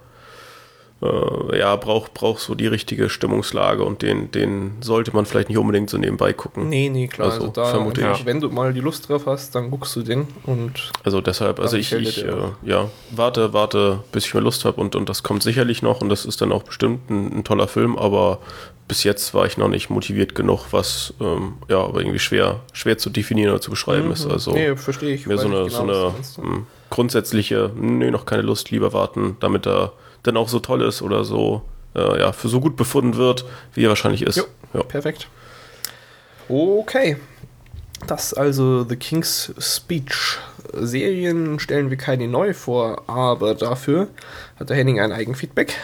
äh, 1.01 1.59
ja, 1.59 1.77
braucht, 1.77 2.15
braucht 2.15 2.41
so 2.41 2.55
die 2.55 2.67
richtige 2.67 3.09
Stimmungslage 3.09 3.85
und 3.85 4.03
den, 4.03 4.31
den 4.33 4.73
sollte 4.81 5.15
man 5.15 5.27
vielleicht 5.27 5.49
nicht 5.49 5.59
unbedingt 5.59 5.91
so 5.91 5.97
nebenbei 5.97 6.33
gucken. 6.33 6.69
Nee, 6.69 6.89
nee, 6.89 7.07
klar. 7.07 7.29
Also, 7.29 7.43
also 7.43 7.53
da 7.53 7.67
vermute 7.67 8.11
ich. 8.13 8.27
Wenn 8.27 8.41
du 8.41 8.51
mal 8.51 8.73
die 8.73 8.81
Lust 8.81 9.09
drauf 9.09 9.27
hast, 9.27 9.55
dann 9.55 9.71
guckst 9.71 9.95
du 9.95 10.03
den 10.03 10.27
und. 10.45 10.91
Also 11.05 11.21
deshalb, 11.21 11.61
also 11.61 11.77
ich, 11.77 11.93
ich 11.93 12.25
äh, 12.25 12.33
ja, 12.63 12.91
warte, 13.11 13.53
warte, 13.53 14.01
bis 14.11 14.27
ich 14.27 14.35
mehr 14.35 14.43
Lust 14.43 14.65
habe 14.65 14.81
und, 14.81 14.97
und 14.97 15.09
das 15.09 15.23
kommt 15.23 15.43
sicherlich 15.43 15.83
noch 15.83 16.01
und 16.01 16.09
das 16.09 16.25
ist 16.25 16.41
dann 16.41 16.51
auch 16.51 16.65
bestimmt 16.65 17.09
ein, 17.11 17.39
ein 17.39 17.45
toller 17.45 17.69
Film, 17.69 17.97
aber 17.97 18.41
bis 18.89 19.05
jetzt 19.05 19.35
war 19.35 19.47
ich 19.47 19.57
noch 19.57 19.69
nicht 19.69 19.91
motiviert 19.91 20.35
genug, 20.35 20.67
was 20.73 21.15
ähm, 21.21 21.59
ja, 21.69 21.79
aber 21.79 22.01
irgendwie 22.01 22.19
schwer, 22.19 22.61
schwer 22.73 22.99
zu 22.99 23.11
definieren 23.11 23.51
oder 23.53 23.61
zu 23.61 23.71
beschreiben 23.71 24.07
mhm. 24.07 24.13
ist. 24.13 24.27
Also 24.27 24.51
nee, 24.51 24.75
verstehe 24.75 25.15
ich. 25.15 25.27
Mehr 25.27 25.39
so 25.39 25.47
eine, 25.47 25.65
genau, 25.65 25.69
so 25.69 26.43
eine 26.43 26.49
hm, 26.49 26.67
grundsätzliche, 26.91 27.71
nee, 27.77 28.11
noch 28.11 28.27
keine 28.27 28.43
Lust, 28.43 28.71
lieber 28.71 28.93
warten, 28.93 29.37
damit 29.41 29.67
er 29.67 29.93
dann 30.23 30.37
auch 30.37 30.49
so 30.49 30.59
toll 30.61 30.83
ist 30.83 31.03
oder 31.03 31.25
so, 31.25 31.63
äh, 31.95 32.21
ja, 32.21 32.33
für 32.33 32.49
so 32.49 32.61
gut 32.61 32.77
befunden 32.77 33.17
wird, 33.17 33.45
wie 33.75 33.85
er 33.85 33.89
wahrscheinlich 33.89 34.23
ist. 34.23 34.37
Jo, 34.37 34.45
ja. 34.75 34.83
Perfekt. 34.83 35.29
Okay. 36.49 37.17
Das 38.07 38.33
also 38.33 38.85
The 38.85 38.97
King's 38.97 39.53
Speech. 39.59 40.39
Serien 40.73 41.59
stellen 41.59 41.91
wir 41.91 41.97
keine 41.97 42.29
neu 42.29 42.55
vor, 42.55 43.03
aber 43.09 43.55
dafür 43.55 44.09
hat 44.59 44.71
der 44.71 44.77
Henning 44.77 45.01
ein 45.01 45.13
Eigenfeedback. 45.13 45.75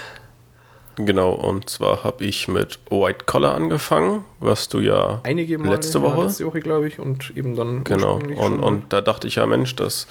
Genau, 0.97 1.33
und 1.33 1.69
zwar 1.69 2.05
habe 2.05 2.25
ich 2.25 2.47
mit 2.47 2.79
White 2.89 3.25
Collar 3.27 3.55
angefangen, 3.55 4.25
was 4.39 4.69
du 4.69 4.79
ja 4.79 5.21
Einige 5.25 5.59
Mal 5.59 5.71
letzte 5.71 6.01
Woche. 6.03 6.23
Letzte 6.23 6.47
Woche, 6.47 6.61
glaube 6.61 6.87
ich, 6.87 7.01
und 7.01 7.37
eben 7.37 7.57
dann. 7.57 7.83
Genau, 7.83 8.21
und, 8.37 8.61
und 8.61 8.93
da 8.93 9.01
dachte 9.01 9.27
ich 9.27 9.37
ja, 9.37 9.47
Mensch, 9.47 9.75
das 9.75 10.07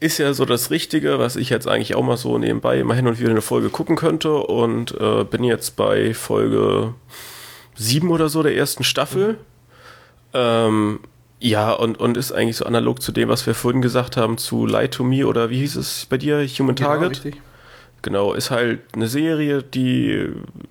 ist 0.00 0.18
ja 0.18 0.32
so 0.34 0.44
das 0.44 0.70
Richtige, 0.70 1.18
was 1.18 1.36
ich 1.36 1.50
jetzt 1.50 1.66
eigentlich 1.66 1.94
auch 1.94 2.02
mal 2.02 2.16
so 2.16 2.38
nebenbei 2.38 2.78
immer 2.78 2.94
hin 2.94 3.06
und 3.06 3.18
wieder 3.18 3.30
eine 3.30 3.42
Folge 3.42 3.70
gucken 3.70 3.96
könnte 3.96 4.34
und 4.34 4.98
äh, 5.00 5.24
bin 5.24 5.44
jetzt 5.44 5.76
bei 5.76 6.14
Folge 6.14 6.94
7 7.76 8.10
oder 8.10 8.28
so 8.28 8.42
der 8.42 8.56
ersten 8.56 8.84
Staffel. 8.84 9.32
Mhm. 9.32 9.38
Ähm, 10.34 11.00
ja, 11.38 11.72
und, 11.72 11.98
und 12.00 12.16
ist 12.16 12.32
eigentlich 12.32 12.56
so 12.56 12.64
analog 12.64 13.02
zu 13.02 13.12
dem, 13.12 13.28
was 13.28 13.46
wir 13.46 13.54
vorhin 13.54 13.82
gesagt 13.82 14.16
haben, 14.16 14.38
zu 14.38 14.66
Lie 14.66 14.88
to 14.88 15.04
Me 15.04 15.26
oder 15.26 15.50
wie 15.50 15.58
hieß 15.58 15.76
es 15.76 16.06
bei 16.06 16.16
dir, 16.16 16.46
Human 16.46 16.74
genau, 16.74 16.88
Target? 16.88 17.10
Richtig. 17.10 17.36
Genau, 18.02 18.34
ist 18.34 18.50
halt 18.50 18.80
eine 18.94 19.08
Serie, 19.08 19.62
die, 19.62 20.28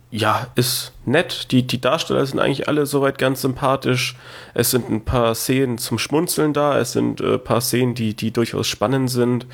ja, 0.09 0.47
ist 0.55 0.93
nett. 1.05 1.51
Die, 1.51 1.67
die 1.67 1.81
Darsteller 1.81 2.25
sind 2.25 2.39
eigentlich 2.39 2.69
alle 2.69 2.85
soweit 2.85 3.17
ganz 3.17 3.41
sympathisch. 3.41 4.15
Es 4.53 4.71
sind 4.71 4.89
ein 4.89 5.03
paar 5.03 5.35
Szenen 5.35 5.77
zum 5.77 5.99
Schmunzeln 5.99 6.53
da. 6.53 6.79
Es 6.79 6.93
sind 6.93 7.19
ein 7.19 7.35
äh, 7.35 7.37
paar 7.37 7.59
Szenen, 7.59 7.93
die, 7.93 8.13
die 8.13 8.31
durchaus 8.31 8.67
spannend 8.67 9.09
sind. 9.09 9.47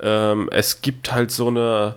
Ähm, 0.00 0.48
es 0.52 0.80
gibt 0.80 1.12
halt 1.12 1.30
so 1.30 1.48
eine, 1.48 1.96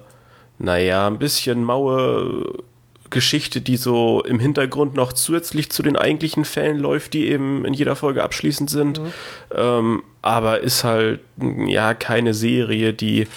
naja, 0.60 1.08
ein 1.08 1.20
bisschen 1.20 1.64
maue 1.64 2.64
Geschichte, 3.12 3.62
die 3.62 3.78
so 3.78 4.24
im 4.24 4.40
Hintergrund 4.40 4.96
noch 4.96 5.14
zusätzlich 5.14 5.70
zu 5.70 5.84
den 5.84 5.96
eigentlichen 5.96 6.46
Fällen 6.46 6.80
läuft, 6.80 7.14
die 7.14 7.28
eben 7.28 7.64
in 7.66 7.74
jeder 7.74 7.96
Folge 7.96 8.24
abschließend 8.24 8.70
sind. 8.70 9.00
Mhm. 9.00 9.08
Ähm, 9.56 10.04
aber 10.22 10.62
ist 10.62 10.84
halt, 10.84 11.20
ja, 11.68 11.94
keine 11.94 12.34
Serie, 12.34 12.94
die 12.94 13.28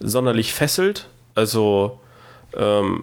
sonderlich 0.00 0.54
fesselt. 0.54 1.08
Also, 1.34 2.00
ähm, 2.56 3.02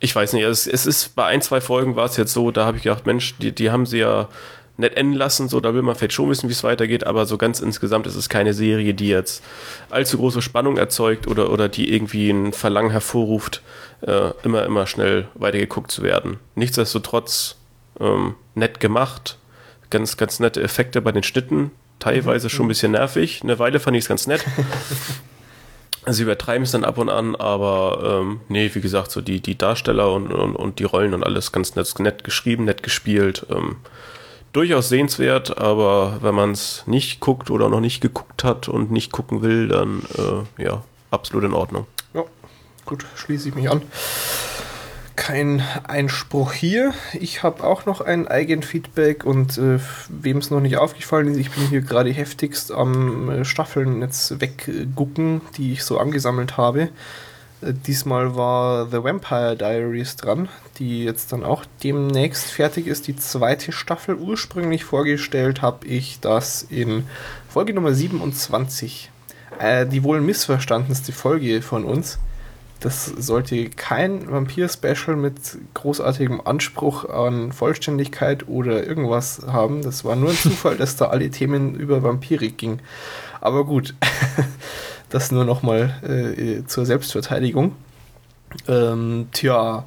ich 0.00 0.14
weiß 0.14 0.32
nicht, 0.34 0.44
es, 0.44 0.66
es, 0.66 0.86
ist 0.86 1.16
bei 1.16 1.26
ein, 1.26 1.40
zwei 1.40 1.60
Folgen 1.60 1.96
war 1.96 2.06
es 2.06 2.16
jetzt 2.16 2.32
so, 2.32 2.50
da 2.50 2.66
habe 2.66 2.76
ich 2.76 2.82
gedacht, 2.82 3.06
Mensch, 3.06 3.36
die, 3.38 3.52
die 3.52 3.70
haben 3.70 3.86
sie 3.86 3.98
ja 3.98 4.28
nett 4.76 4.96
enden 4.96 5.14
lassen, 5.14 5.48
so, 5.48 5.60
da 5.60 5.72
will 5.72 5.82
man 5.82 5.94
vielleicht 5.94 6.14
schon 6.14 6.28
wissen, 6.28 6.48
wie 6.48 6.52
es 6.52 6.64
weitergeht, 6.64 7.06
aber 7.06 7.26
so 7.26 7.38
ganz 7.38 7.60
insgesamt 7.60 8.06
ist 8.06 8.16
es 8.16 8.28
keine 8.28 8.54
Serie, 8.54 8.92
die 8.92 9.08
jetzt 9.08 9.42
allzu 9.88 10.18
große 10.18 10.42
Spannung 10.42 10.76
erzeugt 10.76 11.28
oder, 11.28 11.50
oder 11.50 11.68
die 11.68 11.94
irgendwie 11.94 12.30
ein 12.30 12.52
Verlangen 12.52 12.90
hervorruft, 12.90 13.62
äh, 14.00 14.30
immer, 14.42 14.64
immer 14.64 14.86
schnell 14.86 15.28
weitergeguckt 15.34 15.92
zu 15.92 16.02
werden. 16.02 16.38
Nichtsdestotrotz 16.56 17.56
ähm, 18.00 18.34
nett 18.54 18.80
gemacht, 18.80 19.38
ganz, 19.90 20.16
ganz 20.16 20.40
nette 20.40 20.60
Effekte 20.60 21.00
bei 21.00 21.12
den 21.12 21.22
Schnitten, 21.22 21.70
teilweise 22.00 22.48
mhm. 22.48 22.50
schon 22.50 22.66
ein 22.66 22.68
bisschen 22.68 22.92
nervig. 22.92 23.40
Eine 23.42 23.58
Weile 23.60 23.78
fand 23.78 23.96
ich 23.96 24.04
es 24.04 24.08
ganz 24.08 24.26
nett. 24.26 24.44
Sie 26.06 26.22
übertreiben 26.22 26.64
es 26.64 26.72
dann 26.72 26.84
ab 26.84 26.98
und 26.98 27.08
an, 27.08 27.34
aber 27.34 28.20
ähm, 28.20 28.40
nee, 28.48 28.70
wie 28.74 28.80
gesagt, 28.80 29.10
so 29.10 29.20
die, 29.20 29.40
die 29.40 29.56
Darsteller 29.56 30.12
und, 30.12 30.32
und, 30.32 30.54
und 30.54 30.78
die 30.78 30.84
Rollen 30.84 31.14
und 31.14 31.24
alles 31.24 31.50
ganz 31.50 31.76
nett, 31.76 31.98
nett 31.98 32.24
geschrieben, 32.24 32.64
nett 32.64 32.82
gespielt. 32.82 33.46
Ähm, 33.50 33.76
durchaus 34.52 34.88
sehenswert, 34.88 35.58
aber 35.58 36.18
wenn 36.20 36.34
man 36.34 36.52
es 36.52 36.84
nicht 36.86 37.20
guckt 37.20 37.50
oder 37.50 37.68
noch 37.68 37.80
nicht 37.80 38.00
geguckt 38.00 38.44
hat 38.44 38.68
und 38.68 38.90
nicht 38.90 39.12
gucken 39.12 39.42
will, 39.42 39.68
dann 39.68 40.02
äh, 40.16 40.62
ja, 40.62 40.82
absolut 41.10 41.44
in 41.44 41.54
Ordnung. 41.54 41.86
Ja, 42.12 42.24
gut, 42.84 43.04
schließe 43.16 43.48
ich 43.48 43.54
mich 43.54 43.70
an. 43.70 43.82
Kein 45.16 45.62
Einspruch 45.86 46.52
hier. 46.52 46.92
Ich 47.12 47.44
habe 47.44 47.62
auch 47.62 47.86
noch 47.86 48.00
ein 48.00 48.26
Eigenfeedback 48.26 49.24
und 49.24 49.56
äh, 49.58 49.78
wem 50.08 50.38
es 50.38 50.50
noch 50.50 50.60
nicht 50.60 50.76
aufgefallen 50.76 51.28
ist, 51.28 51.38
ich 51.38 51.52
bin 51.52 51.68
hier 51.68 51.82
gerade 51.82 52.10
heftigst 52.10 52.72
am 52.72 53.30
äh, 53.30 53.44
Staffeln 53.44 54.00
jetzt 54.00 54.40
weggucken, 54.40 55.40
die 55.56 55.72
ich 55.72 55.84
so 55.84 55.98
angesammelt 55.98 56.56
habe. 56.56 56.88
Äh, 57.62 57.74
diesmal 57.86 58.34
war 58.34 58.86
The 58.90 59.04
Vampire 59.04 59.56
Diaries 59.56 60.16
dran, 60.16 60.48
die 60.78 61.04
jetzt 61.04 61.32
dann 61.32 61.44
auch 61.44 61.64
demnächst 61.82 62.50
fertig 62.50 62.88
ist. 62.88 63.06
Die 63.06 63.16
zweite 63.16 63.70
Staffel. 63.70 64.16
Ursprünglich 64.16 64.84
vorgestellt 64.84 65.62
habe 65.62 65.86
ich 65.86 66.18
das 66.20 66.62
in 66.62 67.06
Folge 67.48 67.72
Nummer 67.72 67.94
27. 67.94 69.10
Äh, 69.58 69.86
die 69.86 70.02
wohl 70.02 70.20
missverstandenste 70.20 71.12
Folge 71.12 71.62
von 71.62 71.84
uns. 71.84 72.18
Das 72.84 73.06
sollte 73.06 73.70
kein 73.70 74.30
Vampir-Special 74.30 75.16
mit 75.16 75.36
großartigem 75.72 76.42
Anspruch 76.46 77.06
an 77.08 77.50
Vollständigkeit 77.50 78.46
oder 78.46 78.86
irgendwas 78.86 79.40
haben. 79.46 79.80
Das 79.80 80.04
war 80.04 80.16
nur 80.16 80.28
ein 80.28 80.36
Zufall, 80.36 80.76
dass 80.78 80.96
da 80.96 81.06
alle 81.06 81.30
Themen 81.30 81.76
über 81.76 82.02
Vampire 82.02 82.50
ging. 82.50 82.80
Aber 83.40 83.64
gut. 83.64 83.94
Das 85.10 85.30
nur 85.30 85.44
nochmal 85.44 85.94
äh, 86.02 86.64
zur 86.66 86.86
Selbstverteidigung. 86.86 87.76
Ähm, 88.66 89.28
tja, 89.30 89.84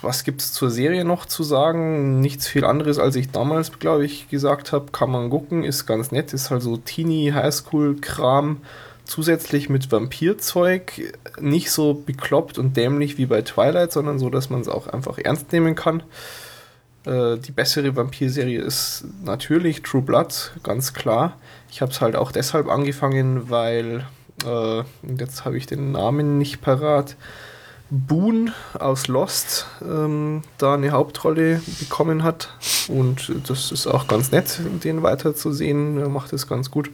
was 0.00 0.24
gibt 0.24 0.40
es 0.40 0.54
zur 0.54 0.70
Serie 0.70 1.04
noch 1.04 1.26
zu 1.26 1.42
sagen? 1.42 2.20
Nichts 2.20 2.46
viel 2.46 2.64
anderes, 2.64 2.98
als 2.98 3.16
ich 3.16 3.30
damals, 3.32 3.78
glaube 3.78 4.06
ich, 4.06 4.30
gesagt 4.30 4.72
habe. 4.72 4.92
Kann 4.92 5.10
man 5.10 5.28
gucken, 5.28 5.62
ist 5.62 5.84
ganz 5.84 6.10
nett, 6.10 6.32
ist 6.32 6.50
halt 6.50 6.62
so 6.62 6.78
Teenie 6.78 7.34
Highschool-Kram. 7.34 8.62
Zusätzlich 9.10 9.68
mit 9.68 9.90
Vampirzeug, 9.90 11.18
nicht 11.40 11.72
so 11.72 11.94
bekloppt 11.94 12.58
und 12.58 12.76
dämlich 12.76 13.18
wie 13.18 13.26
bei 13.26 13.42
Twilight, 13.42 13.90
sondern 13.90 14.20
so, 14.20 14.30
dass 14.30 14.50
man 14.50 14.60
es 14.60 14.68
auch 14.68 14.86
einfach 14.86 15.18
ernst 15.18 15.50
nehmen 15.50 15.74
kann. 15.74 16.04
Äh, 17.04 17.38
die 17.38 17.50
bessere 17.50 17.96
Vampir-Serie 17.96 18.60
ist 18.60 19.04
natürlich 19.24 19.82
True 19.82 20.02
Blood, 20.02 20.52
ganz 20.62 20.94
klar. 20.94 21.36
Ich 21.72 21.82
habe 21.82 21.90
es 21.90 22.00
halt 22.00 22.14
auch 22.14 22.30
deshalb 22.30 22.68
angefangen, 22.68 23.50
weil, 23.50 24.06
äh, 24.46 24.84
jetzt 25.18 25.44
habe 25.44 25.58
ich 25.58 25.66
den 25.66 25.90
Namen 25.90 26.38
nicht 26.38 26.60
parat, 26.60 27.16
Boone 27.90 28.52
aus 28.78 29.08
Lost 29.08 29.66
ähm, 29.82 30.42
da 30.58 30.74
eine 30.74 30.92
Hauptrolle 30.92 31.60
bekommen 31.80 32.22
hat. 32.22 32.54
Und 32.86 33.32
das 33.48 33.72
ist 33.72 33.88
auch 33.88 34.06
ganz 34.06 34.30
nett, 34.30 34.60
den 34.84 35.02
weiterzusehen. 35.02 35.98
Er 35.98 36.08
macht 36.08 36.32
es 36.32 36.46
ganz 36.46 36.70
gut. 36.70 36.90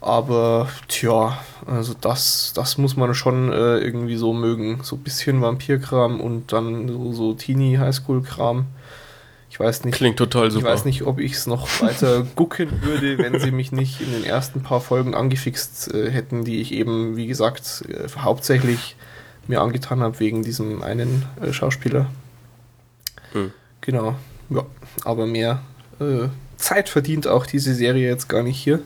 Aber 0.00 0.68
tja, 0.88 1.38
also 1.66 1.94
das, 2.00 2.52
das 2.54 2.78
muss 2.78 2.96
man 2.96 3.14
schon 3.14 3.52
äh, 3.52 3.78
irgendwie 3.78 4.16
so 4.16 4.32
mögen. 4.32 4.80
So 4.82 4.96
ein 4.96 5.02
bisschen 5.02 5.42
Vampirkram 5.42 6.20
und 6.20 6.52
dann 6.52 6.88
so, 6.88 7.12
so 7.12 7.34
Teenie-Highschool-Kram. 7.34 8.66
Ich 9.50 9.60
weiß 9.60 9.84
nicht. 9.84 9.96
Klingt 9.96 10.16
total 10.16 10.50
super. 10.50 10.68
Ich 10.68 10.72
weiß 10.72 10.84
nicht, 10.84 11.02
ob 11.02 11.18
ich 11.18 11.32
es 11.32 11.46
noch 11.46 11.68
weiter 11.82 12.24
gucken 12.36 12.82
würde, 12.82 13.18
wenn 13.18 13.38
sie 13.40 13.50
mich 13.50 13.72
nicht 13.72 14.00
in 14.00 14.12
den 14.12 14.24
ersten 14.24 14.62
paar 14.62 14.80
Folgen 14.80 15.14
angefixt 15.14 15.92
äh, 15.92 16.10
hätten, 16.10 16.44
die 16.44 16.60
ich 16.60 16.72
eben, 16.72 17.16
wie 17.16 17.26
gesagt, 17.26 17.84
äh, 17.88 18.08
hauptsächlich 18.16 18.96
mir 19.48 19.60
angetan 19.60 20.00
habe 20.00 20.18
wegen 20.20 20.42
diesem 20.42 20.82
einen 20.82 21.26
äh, 21.42 21.52
Schauspieler. 21.52 22.06
Hm. 23.32 23.52
Genau. 23.80 24.14
Ja, 24.48 24.64
aber 25.04 25.26
mehr 25.26 25.62
äh, 26.00 26.28
Zeit 26.56 26.88
verdient 26.88 27.26
auch 27.26 27.44
diese 27.44 27.74
Serie 27.74 28.08
jetzt 28.08 28.28
gar 28.28 28.42
nicht 28.42 28.58
hier. 28.58 28.80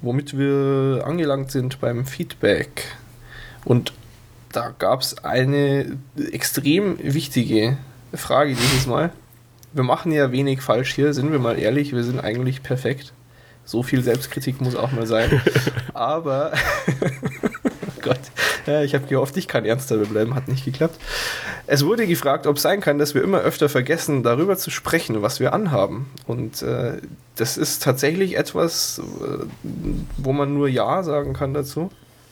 Womit 0.00 0.38
wir 0.38 1.04
angelangt 1.04 1.50
sind 1.50 1.80
beim 1.80 2.06
Feedback. 2.06 2.84
Und 3.64 3.92
da 4.52 4.74
gab 4.78 5.00
es 5.00 5.24
eine 5.24 5.98
extrem 6.32 6.98
wichtige 7.02 7.76
Frage 8.14 8.54
dieses 8.54 8.86
Mal 8.86 9.12
wir 9.72 9.82
machen 9.82 10.12
ja 10.12 10.32
wenig 10.32 10.62
falsch 10.62 10.94
hier, 10.94 11.12
sind 11.12 11.32
wir 11.32 11.38
mal 11.38 11.58
ehrlich, 11.58 11.92
wir 11.92 12.04
sind 12.04 12.20
eigentlich 12.20 12.62
perfekt. 12.62 13.12
So 13.64 13.82
viel 13.82 14.02
Selbstkritik 14.02 14.60
muss 14.60 14.76
auch 14.76 14.92
mal 14.92 15.06
sein. 15.06 15.42
Aber, 15.94 16.52
Gott, 18.08 18.20
ja, 18.66 18.82
ich 18.82 18.94
habe 18.94 19.06
gehofft, 19.06 19.36
ich 19.36 19.48
kann 19.48 19.64
ernster 19.64 19.96
bleiben, 19.98 20.34
hat 20.34 20.48
nicht 20.48 20.64
geklappt. 20.64 20.98
Es 21.66 21.84
wurde 21.84 22.06
gefragt, 22.06 22.46
ob 22.46 22.56
es 22.56 22.62
sein 22.62 22.80
kann, 22.80 22.98
dass 22.98 23.14
wir 23.14 23.22
immer 23.22 23.40
öfter 23.40 23.68
vergessen, 23.68 24.22
darüber 24.22 24.56
zu 24.56 24.70
sprechen, 24.70 25.22
was 25.22 25.40
wir 25.40 25.52
anhaben. 25.52 26.06
Und 26.26 26.62
äh, 26.62 26.98
das 27.36 27.56
ist 27.56 27.82
tatsächlich 27.82 28.36
etwas, 28.36 29.00
äh, 29.00 29.44
wo 30.16 30.32
man 30.32 30.54
nur 30.54 30.68
Ja 30.68 31.02
sagen 31.02 31.34
kann 31.34 31.54
dazu. 31.54 31.90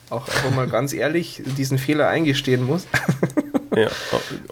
Auch 0.08 0.28
einfach 0.28 0.54
mal 0.54 0.68
ganz 0.68 0.92
ehrlich 0.92 1.42
diesen 1.58 1.78
Fehler 1.78 2.08
eingestehen 2.08 2.64
muss. 2.64 2.86
Ja, 3.76 3.88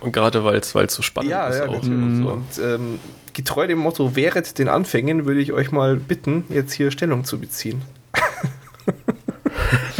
und 0.01 0.13
gerade 0.13 0.45
weil 0.45 0.57
es 0.59 0.73
so 0.73 1.01
spannend 1.01 1.31
ja, 1.31 1.47
ist. 1.47 1.59
Ja, 1.59 1.69
auch. 1.69 1.83
Mhm. 1.83 2.27
Und 2.27 2.59
ähm, 2.63 2.99
getreu 3.33 3.67
dem 3.67 3.79
Motto, 3.79 4.15
während 4.15 4.59
den 4.59 4.69
Anfängen, 4.69 5.25
würde 5.25 5.41
ich 5.41 5.53
euch 5.53 5.73
mal 5.73 5.97
bitten, 5.97 6.45
jetzt 6.51 6.75
hier 6.75 6.91
Stellung 6.91 7.25
zu 7.25 7.39
beziehen. 7.39 7.83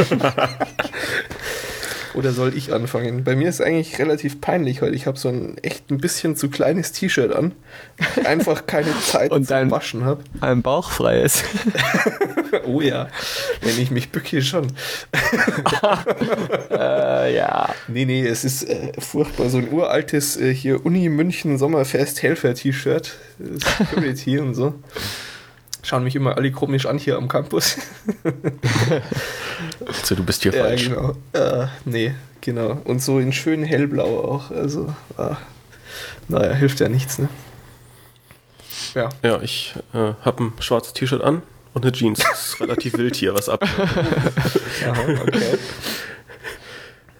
Oder 2.15 2.31
soll 2.31 2.55
ich 2.55 2.71
anfangen? 2.71 3.25
Bei 3.25 3.35
mir 3.35 3.49
ist 3.49 3.61
eigentlich 3.61 3.99
relativ 3.99 4.39
peinlich, 4.39 4.81
weil 4.81 4.95
ich 4.95 5.05
habe 5.05 5.17
so 5.19 5.27
ein 5.27 5.57
echt 5.61 5.91
ein 5.91 5.97
bisschen 5.97 6.37
zu 6.37 6.49
kleines 6.49 6.93
T-Shirt 6.93 7.33
an. 7.33 7.51
Einfach 8.23 8.65
keine 8.65 8.97
Zeit 9.01 9.31
Und 9.31 9.47
zum 9.47 9.69
Waschen 9.69 10.05
habe. 10.05 10.23
Ein 10.39 10.61
Bauch 10.61 10.91
frei 10.91 11.21
ist. 11.21 11.43
oh 12.65 12.79
ja, 12.79 13.09
wenn 13.61 13.77
ich 13.79 13.91
mich 13.91 14.11
bücke 14.11 14.41
schon. 14.41 14.67
äh, 16.71 17.35
ja. 17.35 17.75
Nee, 17.89 18.05
nee, 18.05 18.25
es 18.25 18.45
ist 18.45 18.63
äh, 18.63 18.93
furchtbar. 18.97 19.49
So 19.49 19.57
ein 19.57 19.71
uraltes 19.71 20.37
äh, 20.37 20.53
hier 20.53 20.85
Uni 20.85 21.09
München 21.09 21.57
Sommerfest 21.57 22.23
Helfer 22.23 22.53
T-Shirt. 22.53 23.13
Security 23.39 24.39
und 24.39 24.55
so. 24.55 24.73
Schauen 25.85 26.03
mich 26.03 26.15
immer 26.15 26.35
alle 26.35 26.51
komisch 26.51 26.87
an 26.87 26.97
hier 26.97 27.15
am 27.15 27.27
Campus. 27.27 27.77
also 29.85 30.15
du 30.15 30.23
bist 30.23 30.41
hier 30.41 30.51
ja, 30.51 30.63
falsch. 30.63 30.89
Genau. 30.89 31.15
Äh, 31.33 31.67
nee, 31.85 32.15
genau. 32.41 32.81
Und 32.85 33.03
so 33.03 33.19
in 33.19 33.31
schön 33.31 33.63
hellblau 33.63 34.19
auch. 34.19 34.49
Also, 34.49 34.91
ah, 35.15 35.37
naja, 36.27 36.53
hilft 36.53 36.79
ja 36.79 36.89
nichts, 36.89 37.19
ne? 37.19 37.29
Ja. 38.95 39.09
Ja, 39.21 39.39
ich 39.43 39.75
äh, 39.93 40.13
habe 40.21 40.45
ein 40.45 40.53
schwarzes 40.59 40.93
T-Shirt 40.93 41.21
an 41.21 41.43
und 41.75 41.85
eine 41.85 41.91
Jeans. 41.91 42.17
Das 42.17 42.47
ist 42.47 42.61
relativ 42.61 42.93
wild 42.97 43.15
hier, 43.15 43.35
was 43.35 43.47
ab. 43.47 43.63
Aha, 43.63 45.01
okay. 45.21 45.59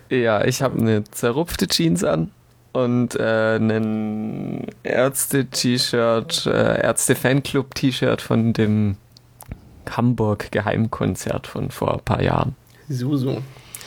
Ja, 0.10 0.44
ich 0.44 0.64
habe 0.64 0.80
eine 0.80 1.04
zerrupfte 1.04 1.68
Jeans 1.68 2.04
an 2.04 2.32
und 2.76 3.16
äh, 3.16 3.56
ein 3.56 4.68
Ärzte-T-Shirt, 4.84 6.46
äh, 6.46 6.82
Ärzte-Fanclub-T-Shirt 6.82 8.22
von 8.22 8.52
dem 8.52 8.98
Hamburg-Geheimkonzert 9.90 11.48
von 11.48 11.72
vor 11.72 11.94
ein 11.94 12.02
paar 12.02 12.22
Jahren. 12.22 12.56
So, 12.90 13.16
so. 13.16 13.42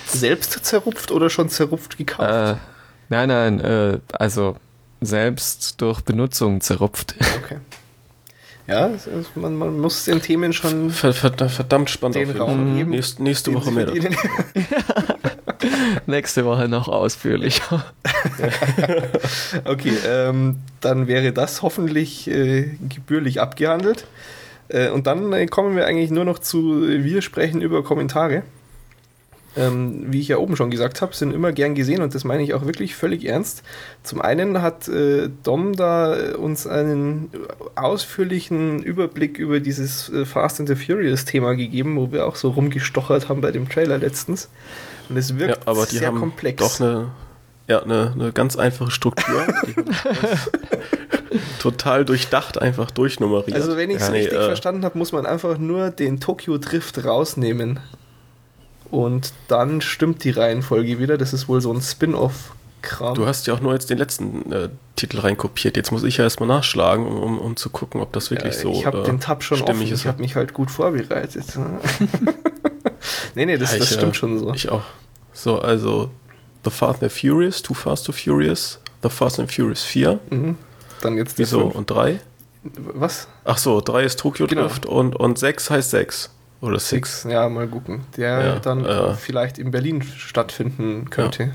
Selbst 0.07 0.65
zerrupft 0.65 1.11
oder 1.11 1.29
schon 1.29 1.51
zerrupft 1.51 1.99
gekauft? 1.99 2.31
Äh, 2.31 2.55
nein, 3.11 3.29
nein, 3.29 3.61
äh, 3.61 3.99
also 4.13 4.57
selbst 5.03 5.81
durch 5.83 6.01
Benutzung 6.01 6.61
zerrupft. 6.61 7.15
Okay. 7.45 7.59
Ja, 8.67 8.91
man, 9.35 9.57
man 9.57 9.81
muss 9.81 10.05
den 10.05 10.21
Themen 10.21 10.53
schon 10.53 10.91
verdammt 10.91 11.89
spannend 11.89 12.17
den 12.17 12.37
Raum 12.37 12.77
geben. 12.77 12.91
Nächste, 12.91 13.23
nächste 13.23 13.55
Woche 13.55 13.71
mehr. 13.71 13.87
Nächste 16.07 16.45
Woche 16.45 16.69
noch 16.69 16.89
ausführlicher. 16.89 17.85
okay, 19.65 19.95
ähm, 20.07 20.57
dann 20.81 21.07
wäre 21.07 21.33
das 21.33 21.63
hoffentlich 21.63 22.29
äh, 22.29 22.71
gebührlich 22.89 23.41
abgehandelt. 23.41 24.07
Äh, 24.69 24.91
und 24.91 25.07
dann 25.07 25.33
äh, 25.33 25.47
kommen 25.47 25.77
wir 25.77 25.87
eigentlich 25.87 26.11
nur 26.11 26.25
noch 26.25 26.39
zu 26.39 26.87
Wir 26.87 27.23
sprechen 27.23 27.63
über 27.63 27.83
Kommentare 27.83 28.43
ähm, 29.59 30.05
wie 30.07 30.21
ich 30.21 30.29
ja 30.29 30.39
oben 30.39 30.57
schon 30.57 30.71
gesagt 30.71 31.03
habe, 31.03 31.15
sind 31.15 31.35
immer 31.35 31.53
gern 31.53 31.75
gesehen 31.75 32.03
und 32.03 32.15
das 32.15 32.25
meine 32.25 32.43
ich 32.43 32.55
auch 32.55 32.65
wirklich 32.65 32.95
völlig 32.95 33.25
ernst. 33.25 33.63
Zum 34.03 34.21
einen 34.21 34.63
hat 34.63 34.89
äh, 34.89 35.29
Dom 35.43 35.75
da 35.75 36.35
uns 36.37 36.67
einen 36.67 37.31
ausführlichen 37.75 38.83
Überblick 38.83 39.39
über 39.39 39.61
dieses 39.61 40.11
äh, 40.11 40.25
Fast 40.25 40.61
and 40.61 40.69
the 40.69 40.77
Furious 40.77 41.25
Thema 41.25 41.55
gegeben, 41.55 41.97
wo 41.97 42.13
wir 42.13 42.27
auch 42.27 42.37
so 42.37 42.51
rumgestochert 42.51 43.29
haben 43.29 43.41
bei 43.41 43.51
dem 43.51 43.69
Trailer 43.69 43.99
letztens. 43.99 44.49
Und 45.09 45.17
es 45.17 45.39
wirkt 45.39 45.65
ja, 45.65 45.71
aber 45.71 45.87
die 45.87 45.99
sehr 45.99 46.09
haben 46.09 46.19
komplex. 46.19 46.63
Doch 46.63 46.81
eine, 46.81 47.07
ja, 47.67 47.83
eine, 47.83 48.13
eine 48.15 48.33
ganz 48.33 48.57
einfache 48.57 48.91
Struktur. 48.91 49.47
total 51.59 52.05
durchdacht 52.05 52.61
einfach 52.61 52.91
durchnummeriert. 52.91 53.57
Also 53.57 53.77
wenn 53.77 53.91
ich 53.91 53.97
es 53.97 54.09
ja, 54.09 54.13
richtig 54.13 54.33
nee, 54.33 54.39
äh, 54.39 54.47
verstanden 54.47 54.85
habe, 54.85 54.97
muss 54.99 55.13
man 55.13 55.27
einfach 55.27 55.59
nur 55.59 55.91
den 55.91 56.21
Tokyo 56.21 56.59
Drift 56.59 57.05
rausnehmen. 57.05 57.81
Und 58.91 59.35
dann 59.49 59.83
stimmt 59.83 60.25
die 60.25 60.31
Reihenfolge 60.31 60.99
wieder. 60.99 61.19
Das 61.19 61.35
ist 61.35 61.49
wohl 61.49 61.61
so 61.61 61.73
ein 61.73 61.83
Spin-off-Kram. 61.83 63.15
Du 63.15 63.27
hast 63.27 63.47
ja 63.47 63.53
auch 63.53 63.61
nur 63.61 63.75
jetzt 63.75 63.91
den 63.91 63.99
letzten 63.99 64.51
äh, 64.51 64.71
Titel 64.97 65.19
reinkopiert. 65.19 65.77
Jetzt 65.77 65.93
muss 65.93 66.05
ich 66.05 66.17
ja 66.17 66.25
erstmal 66.25 66.49
nachschlagen, 66.49 67.07
um, 67.07 67.39
um 67.39 67.57
zu 67.57 67.69
gucken, 67.69 68.01
ob 68.01 68.15
das 68.15 68.31
wirklich 68.31 68.55
ja, 68.55 68.61
so 68.61 68.73
Ich 68.73 68.87
habe 68.87 69.01
äh, 69.01 69.05
den 69.05 69.21
Tab 69.21 69.43
schon 69.43 69.61
offen. 69.61 69.83
Ist. 69.83 69.91
Ich 69.91 70.07
habe 70.07 70.23
mich 70.23 70.37
halt 70.37 70.55
gut 70.55 70.71
vorbereitet. 70.71 71.45
nee, 73.35 73.47
nee, 73.47 73.59
das, 73.59 73.71
ja, 73.71 73.79
ich, 73.79 73.81
das 73.85 73.95
stimmt 73.95 74.15
äh, 74.15 74.19
schon 74.19 74.39
so. 74.39 74.53
Ich 74.53 74.69
auch. 74.69 74.83
So, 75.33 75.61
also 75.61 76.11
The 76.65 76.71
Fast 76.71 77.03
and 77.03 77.13
Furious, 77.13 77.63
Too 77.63 77.75
Fast, 77.75 78.07
Too 78.07 78.13
Furious, 78.13 78.81
The 79.03 79.09
Fast 79.09 79.39
and 79.39 79.53
Furious 79.53 79.83
4. 79.85 80.19
Mhm. 80.31 80.57
Dann 81.01 81.17
jetzt 81.17 81.39
die 81.39 81.43
Wieso? 81.43 81.63
Und 81.63 81.91
3? 81.91 82.21
Was? 82.63 83.29
Ach 83.45 83.59
so, 83.59 83.81
3 83.81 84.03
ist 84.03 84.19
Tokyo 84.19 84.47
genau. 84.47 84.63
Drift 84.63 84.87
und, 84.87 85.15
und 85.15 85.39
6 85.39 85.71
heißt 85.71 85.91
6. 85.91 86.31
Oder 86.61 86.81
Six. 86.81 87.23
Six, 87.23 87.33
ja, 87.33 87.49
mal 87.49 87.69
gucken. 87.69 88.01
Der 88.17 88.41
ja, 88.41 88.59
dann 88.59 88.85
äh, 88.85 89.15
vielleicht 89.15 89.59
in 89.59 89.71
Berlin 89.71 90.03
stattfinden 90.03 91.09
könnte. 91.09 91.43
Ja. 91.45 91.51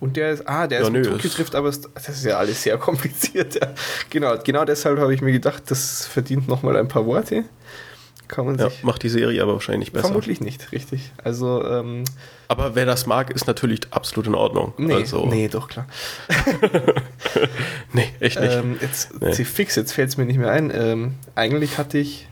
Und 0.00 0.16
der 0.16 0.30
ist, 0.30 0.48
ah, 0.48 0.68
der 0.68 0.80
ja, 0.80 0.86
ist 0.86 0.92
mit 0.92 1.04
Tokio 1.06 1.28
trifft, 1.28 1.56
aber 1.56 1.68
es, 1.68 1.80
das 1.80 2.08
ist 2.08 2.24
ja 2.24 2.38
alles 2.38 2.62
sehr 2.62 2.78
kompliziert. 2.78 3.58
Genau, 4.10 4.36
genau 4.44 4.64
deshalb 4.64 5.00
habe 5.00 5.12
ich 5.12 5.22
mir 5.22 5.32
gedacht, 5.32 5.64
das 5.66 6.06
verdient 6.06 6.46
nochmal 6.46 6.76
ein 6.76 6.86
paar 6.86 7.04
Worte. 7.04 7.44
Kann 8.28 8.46
man 8.46 8.58
ja, 8.58 8.70
sich 8.70 8.82
macht 8.82 9.02
die 9.02 9.08
Serie 9.08 9.42
aber 9.42 9.54
wahrscheinlich 9.54 9.92
besser. 9.92 10.06
Vermutlich 10.06 10.40
nicht, 10.40 10.70
richtig. 10.72 11.10
Also, 11.24 11.64
ähm, 11.64 12.04
aber 12.46 12.74
wer 12.74 12.86
das 12.86 13.06
mag, 13.06 13.30
ist 13.30 13.46
natürlich 13.46 13.80
absolut 13.90 14.26
in 14.26 14.34
Ordnung. 14.34 14.74
Nee, 14.76 14.94
also. 14.94 15.26
nee 15.26 15.48
doch 15.48 15.68
klar. 15.68 15.86
nee, 17.92 18.08
echt 18.20 18.40
nicht. 18.40 18.52
Ähm, 18.52 18.76
jetzt, 18.80 19.20
nee. 19.20 19.32
fix, 19.32 19.76
jetzt 19.76 19.92
fällt 19.92 20.10
es 20.10 20.16
mir 20.16 20.26
nicht 20.26 20.38
mehr 20.38 20.50
ein. 20.50 20.70
Ähm, 20.74 21.14
eigentlich 21.34 21.78
hatte 21.78 21.98
ich 21.98 22.28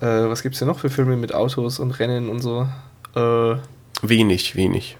äh, 0.00 0.28
was 0.28 0.42
gibt 0.42 0.54
es 0.54 0.60
denn 0.60 0.68
noch 0.68 0.78
für 0.78 0.90
Filme 0.90 1.16
mit 1.16 1.34
Autos 1.34 1.80
und 1.80 1.98
Rennen 1.98 2.28
und 2.28 2.40
so? 2.40 2.68
Äh, 3.16 3.56
wenig, 4.02 4.54
wenig. 4.54 4.96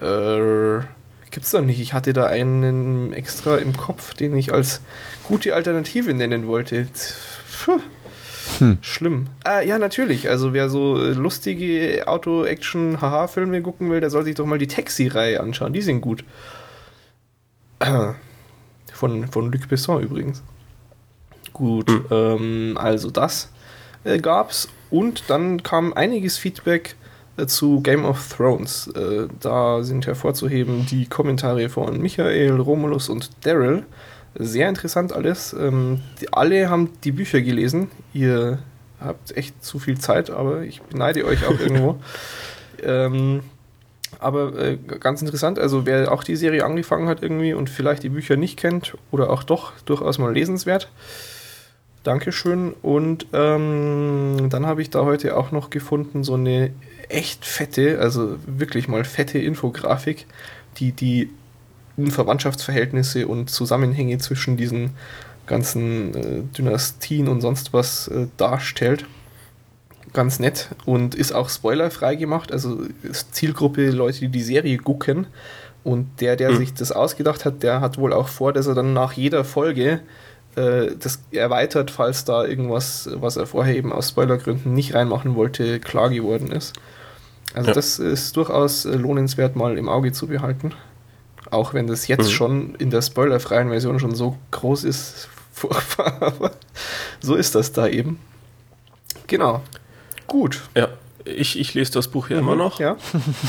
Äh, 0.00 0.80
gibt's 1.30 1.50
doch 1.50 1.62
nicht. 1.62 1.80
Ich 1.80 1.92
hatte 1.92 2.12
da 2.12 2.26
einen 2.26 3.12
extra 3.12 3.56
im 3.56 3.76
Kopf, 3.76 4.14
den 4.14 4.36
ich 4.36 4.52
als 4.52 4.80
gute 5.24 5.54
Alternative 5.54 6.14
nennen 6.14 6.46
wollte. 6.46 6.86
Puh. 7.64 7.80
Hm. 8.58 8.78
Schlimm. 8.80 9.26
Ah, 9.44 9.60
ja, 9.60 9.78
natürlich. 9.78 10.28
Also 10.28 10.52
wer 10.52 10.68
so 10.68 11.00
äh, 11.00 11.12
lustige 11.12 12.04
Auto-Action-Haha-Filme 12.06 13.62
gucken 13.62 13.90
will, 13.90 14.00
der 14.00 14.10
soll 14.10 14.24
sich 14.24 14.34
doch 14.34 14.46
mal 14.46 14.58
die 14.58 14.66
Taxi-Reihe 14.66 15.40
anschauen. 15.40 15.72
Die 15.72 15.82
sind 15.82 16.00
gut. 16.00 16.24
Von, 18.92 19.28
von 19.28 19.52
Luc 19.52 19.68
Besson 19.68 20.02
übrigens. 20.02 20.42
Gut, 21.52 21.90
hm. 21.90 22.04
ähm, 22.10 22.78
also 22.78 23.10
das 23.10 23.50
äh, 24.04 24.18
gab 24.18 24.52
es 24.52 24.70
und 24.90 25.24
dann 25.28 25.62
kam 25.62 25.92
einiges 25.92 26.38
Feedback 26.38 26.96
äh, 27.36 27.46
zu 27.46 27.80
Game 27.82 28.04
of 28.04 28.34
Thrones. 28.34 28.88
Äh, 28.88 29.28
da 29.40 29.82
sind 29.82 30.06
hervorzuheben 30.06 30.86
die 30.86 31.06
Kommentare 31.06 31.68
von 31.68 32.00
Michael, 32.00 32.58
Romulus 32.60 33.08
und 33.08 33.30
Daryl. 33.44 33.84
Sehr 34.38 34.68
interessant 34.68 35.12
alles. 35.12 35.54
Ähm, 35.58 36.00
die, 36.20 36.32
alle 36.32 36.68
haben 36.68 36.92
die 37.04 37.12
Bücher 37.12 37.40
gelesen. 37.40 37.90
Ihr 38.12 38.58
habt 39.00 39.36
echt 39.36 39.64
zu 39.64 39.78
viel 39.78 39.98
Zeit, 39.98 40.30
aber 40.30 40.62
ich 40.62 40.82
beneide 40.82 41.24
euch 41.24 41.46
auch 41.46 41.58
irgendwo. 41.60 41.98
Ähm, 42.82 43.40
aber 44.18 44.56
äh, 44.58 44.76
ganz 44.76 45.20
interessant, 45.20 45.58
also 45.58 45.86
wer 45.86 46.12
auch 46.12 46.22
die 46.22 46.36
Serie 46.36 46.64
angefangen 46.64 47.08
hat 47.08 47.22
irgendwie 47.22 47.54
und 47.54 47.70
vielleicht 47.70 48.02
die 48.02 48.08
Bücher 48.08 48.36
nicht 48.36 48.58
kennt 48.58 48.96
oder 49.10 49.30
auch 49.30 49.42
doch 49.42 49.72
durchaus 49.84 50.18
mal 50.18 50.32
lesenswert. 50.32 50.90
Dankeschön. 52.02 52.72
Und 52.82 53.26
ähm, 53.32 54.48
dann 54.48 54.66
habe 54.66 54.80
ich 54.80 54.90
da 54.90 55.04
heute 55.04 55.36
auch 55.36 55.50
noch 55.50 55.70
gefunden, 55.70 56.22
so 56.22 56.34
eine 56.34 56.72
echt 57.08 57.44
fette, 57.44 57.98
also 58.00 58.36
wirklich 58.46 58.86
mal 58.86 59.04
fette 59.04 59.38
Infografik, 59.38 60.26
die 60.78 60.92
die 60.92 61.30
Verwandtschaftsverhältnisse 61.96 63.26
und 63.26 63.50
Zusammenhänge 63.50 64.18
zwischen 64.18 64.56
diesen 64.56 64.90
ganzen 65.46 66.14
äh, 66.14 66.42
Dynastien 66.56 67.28
und 67.28 67.40
sonst 67.40 67.72
was 67.72 68.08
äh, 68.08 68.26
darstellt. 68.36 69.06
Ganz 70.12 70.38
nett 70.38 70.70
und 70.84 71.14
ist 71.14 71.32
auch 71.32 71.48
spoilerfrei 71.48 72.14
gemacht. 72.16 72.52
Also 72.52 72.78
Zielgruppe 73.30 73.90
Leute, 73.90 74.20
die 74.20 74.28
die 74.28 74.42
Serie 74.42 74.78
gucken. 74.78 75.26
Und 75.84 76.20
der, 76.20 76.36
der 76.36 76.50
mhm. 76.50 76.56
sich 76.56 76.74
das 76.74 76.90
ausgedacht 76.90 77.44
hat, 77.44 77.62
der 77.62 77.80
hat 77.80 77.96
wohl 77.96 78.12
auch 78.12 78.28
vor, 78.28 78.52
dass 78.52 78.66
er 78.66 78.74
dann 78.74 78.92
nach 78.92 79.12
jeder 79.12 79.44
Folge 79.44 80.00
äh, 80.56 80.88
das 80.98 81.20
erweitert, 81.30 81.90
falls 81.90 82.24
da 82.24 82.44
irgendwas, 82.44 83.08
was 83.14 83.36
er 83.36 83.46
vorher 83.46 83.76
eben 83.76 83.92
aus 83.92 84.08
Spoilergründen 84.08 84.72
nicht 84.72 84.94
reinmachen 84.94 85.36
wollte, 85.36 85.78
klar 85.78 86.10
geworden 86.10 86.50
ist. 86.50 86.74
Also 87.54 87.68
ja. 87.68 87.74
das 87.74 87.98
ist 87.98 88.36
durchaus 88.36 88.84
äh, 88.84 88.96
lohnenswert 88.96 89.54
mal 89.54 89.78
im 89.78 89.88
Auge 89.88 90.12
zu 90.12 90.26
behalten. 90.26 90.72
Auch 91.50 91.74
wenn 91.74 91.86
das 91.86 92.08
jetzt 92.08 92.26
mhm. 92.26 92.32
schon 92.32 92.74
in 92.76 92.90
der 92.90 93.02
spoilerfreien 93.02 93.68
Version 93.68 93.98
schon 94.00 94.14
so 94.14 94.36
groß 94.50 94.84
ist, 94.84 95.28
furchtbar, 95.52 96.16
aber 96.20 96.52
so 97.20 97.34
ist 97.34 97.54
das 97.54 97.72
da 97.72 97.86
eben. 97.86 98.18
Genau. 99.26 99.62
Gut. 100.26 100.62
Ja, 100.74 100.88
ich, 101.24 101.58
ich 101.58 101.74
lese 101.74 101.92
das 101.92 102.08
Buch 102.08 102.28
hier 102.28 102.36
mhm, 102.36 102.42
immer 102.42 102.56
noch. 102.56 102.78
Ja. 102.78 102.96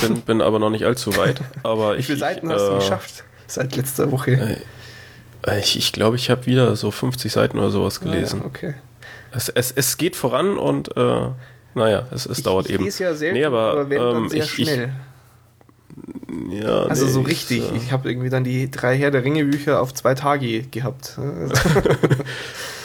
Bin, 0.01 0.21
bin 0.21 0.41
aber 0.41 0.59
noch 0.59 0.69
nicht 0.69 0.85
allzu 0.85 1.15
weit. 1.17 1.41
Aber 1.63 1.93
Wie 1.95 1.99
ich, 1.99 2.05
viele 2.07 2.17
Seiten 2.17 2.47
ich, 2.47 2.53
hast 2.53 2.67
du 2.67 2.73
äh, 2.73 2.75
geschafft 2.75 3.23
seit 3.47 3.75
letzter 3.75 4.11
Woche? 4.11 4.57
Äh, 5.45 5.59
ich, 5.59 5.77
ich 5.77 5.93
glaube, 5.93 6.15
ich 6.15 6.29
habe 6.29 6.45
wieder 6.45 6.75
so 6.75 6.91
50 6.91 7.31
Seiten 7.31 7.59
oder 7.59 7.69
sowas 7.69 7.99
gelesen. 7.99 8.39
Ah, 8.39 8.43
ja, 8.43 8.47
okay. 8.47 8.73
Es, 9.31 9.49
es, 9.49 9.71
es 9.71 9.97
geht 9.97 10.15
voran 10.15 10.57
und 10.57 10.95
äh, 10.97 11.29
naja, 11.75 12.07
es, 12.11 12.25
es 12.25 12.39
ich, 12.39 12.43
dauert 12.43 12.67
ich 12.67 12.73
eben. 12.73 12.87
Ich 12.87 12.97
ja 12.99 13.13
selten, 13.13 13.37
nee, 13.37 13.45
aber, 13.45 13.81
aber 13.81 14.15
ähm, 14.15 14.29
sehr 14.29 14.43
ich, 14.43 14.49
schnell. 14.49 14.93
Ja, 16.51 16.83
also 16.83 17.05
nee, 17.05 17.11
so 17.11 17.21
richtig. 17.21 17.59
Ich, 17.59 17.71
äh, 17.71 17.77
ich 17.77 17.91
habe 17.91 18.09
irgendwie 18.09 18.29
dann 18.29 18.43
die 18.43 18.69
drei 18.69 18.97
Herr 18.97 19.11
der 19.11 19.23
Ringe 19.23 19.45
Bücher 19.45 19.81
auf 19.81 19.93
zwei 19.93 20.13
Tage 20.13 20.63
gehabt. 20.63 21.17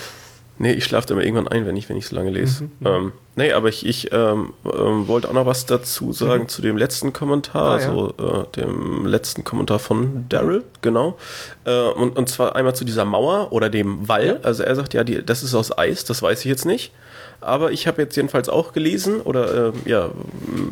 Nee, 0.62 0.74
ich 0.74 0.84
schlafe 0.84 1.12
immer 1.12 1.24
irgendwann 1.24 1.48
ein, 1.48 1.66
wenn 1.66 1.76
ich, 1.76 1.88
wenn 1.88 1.96
ich 1.96 2.06
so 2.06 2.14
lange 2.14 2.30
lese. 2.30 2.64
Mhm. 2.64 2.70
Ähm, 2.84 3.12
nee, 3.34 3.52
aber 3.52 3.68
ich, 3.68 3.84
ich 3.84 4.12
ähm, 4.12 4.52
ähm, 4.64 5.08
wollte 5.08 5.28
auch 5.28 5.32
noch 5.32 5.44
was 5.44 5.66
dazu 5.66 6.12
sagen 6.12 6.44
mhm. 6.44 6.48
zu 6.48 6.62
dem 6.62 6.76
letzten 6.76 7.12
Kommentar, 7.12 7.64
ah, 7.64 7.74
also 7.74 8.14
ja. 8.16 8.42
äh, 8.42 8.46
dem 8.54 9.04
letzten 9.04 9.42
Kommentar 9.42 9.80
von 9.80 10.26
Daryl, 10.28 10.62
genau. 10.80 11.18
Äh, 11.64 11.88
und, 11.88 12.16
und 12.16 12.28
zwar 12.28 12.54
einmal 12.54 12.76
zu 12.76 12.84
dieser 12.84 13.04
Mauer 13.04 13.52
oder 13.52 13.70
dem 13.70 14.06
Wall. 14.08 14.26
Ja. 14.26 14.36
Also 14.44 14.62
er 14.62 14.76
sagt, 14.76 14.94
ja, 14.94 15.02
die, 15.02 15.26
das 15.26 15.42
ist 15.42 15.56
aus 15.56 15.76
Eis, 15.76 16.04
das 16.04 16.22
weiß 16.22 16.38
ich 16.38 16.44
jetzt 16.46 16.64
nicht. 16.64 16.92
Aber 17.42 17.72
ich 17.72 17.86
habe 17.86 18.02
jetzt 18.02 18.16
jedenfalls 18.16 18.48
auch 18.48 18.72
gelesen, 18.72 19.20
oder 19.20 19.68
äh, 19.68 19.72
ja, 19.84 20.10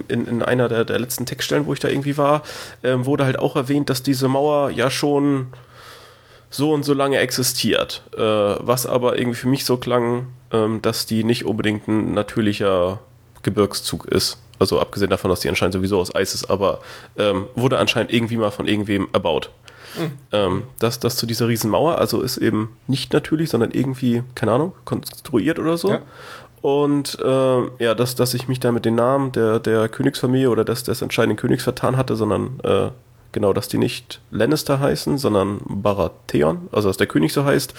in, 0.09 0.27
in 0.27 0.43
einer 0.43 0.68
der, 0.68 0.85
der 0.85 0.99
letzten 0.99 1.27
Textstellen, 1.27 1.66
wo 1.66 1.73
ich 1.73 1.81
da 1.81 1.89
irgendwie 1.89 2.16
war, 2.16 2.43
äh, 2.83 2.95
wurde 2.99 3.25
halt 3.25 3.39
auch 3.39 3.57
erwähnt, 3.57 3.91
dass 3.91 4.03
diese 4.03 4.29
Mauer 4.29 4.71
ja 4.71 4.91
schon 4.91 5.49
so 6.51 6.73
und 6.73 6.85
so 6.85 6.95
lange 6.95 7.18
existiert. 7.18 8.03
Äh, 8.16 8.21
was 8.21 8.87
aber 8.87 9.18
irgendwie 9.18 9.39
für 9.39 9.49
mich 9.49 9.64
so 9.64 9.77
klang, 9.77 10.27
ähm, 10.53 10.83
dass 10.83 11.07
die 11.07 11.25
nicht 11.25 11.45
unbedingt 11.45 11.89
ein 11.89 12.12
natürlicher 12.12 12.99
Gebirgszug 13.43 14.07
ist. 14.07 14.39
Also 14.59 14.79
abgesehen 14.81 15.11
davon, 15.11 15.31
dass 15.31 15.41
die 15.41 15.49
anscheinend 15.49 15.75
sowieso 15.75 15.99
aus 15.99 16.14
Eis 16.14 16.35
ist, 16.35 16.51
aber 16.51 16.81
ähm, 17.16 17.47
wurde 17.55 17.79
anscheinend 17.79 18.12
irgendwie 18.12 18.37
mal 18.37 18.51
von 18.51 18.68
irgendwem 18.68 19.09
erbaut. 19.12 19.51
Mhm. 19.99 20.12
Ähm, 20.33 20.62
das, 20.79 21.01
das 21.01 21.16
zu 21.16 21.27
dieser 21.27 21.49
Riesenmauer, 21.49 21.99
also 21.99 22.21
ist 22.21 22.37
eben 22.37 22.77
nicht 22.87 23.12
natürlich, 23.12 23.51
sondern 23.51 23.71
irgendwie, 23.71 24.23
keine 24.35 24.53
Ahnung, 24.53 24.73
konstruiert 24.85 25.59
oder 25.59 25.77
so. 25.77 25.91
Ja. 25.91 26.03
Und 26.63 27.19
äh, 27.21 27.63
ja, 27.83 27.95
dass, 27.95 28.15
dass 28.15 28.35
ich 28.35 28.49
mich 28.49 28.61
da 28.61 28.71
mit 28.73 28.85
den 28.85 28.95
Namen 28.95 29.33
der, 29.33 29.59
der 29.61 29.89
Königsfamilie 29.89 30.51
oder 30.51 30.65
des, 30.65 30.83
des 30.85 31.01
entscheidenden 31.03 31.37
Königs 31.39 31.65
vertan 31.65 31.97
hatte, 31.97 32.17
sondern 32.17 32.61
äh, 32.63 32.89
Genau, 33.33 33.53
dass 33.53 33.69
die 33.69 33.79
nicht 33.79 34.21
Lannister 34.33 34.81
heißen, 34.81 35.17
sondern 35.17 35.61
Baratheon, 35.65 36.67
also 36.73 36.89
dass 36.89 36.97
der 36.97 37.07
König 37.07 37.33
so 37.33 37.45
heißt. 37.45 37.75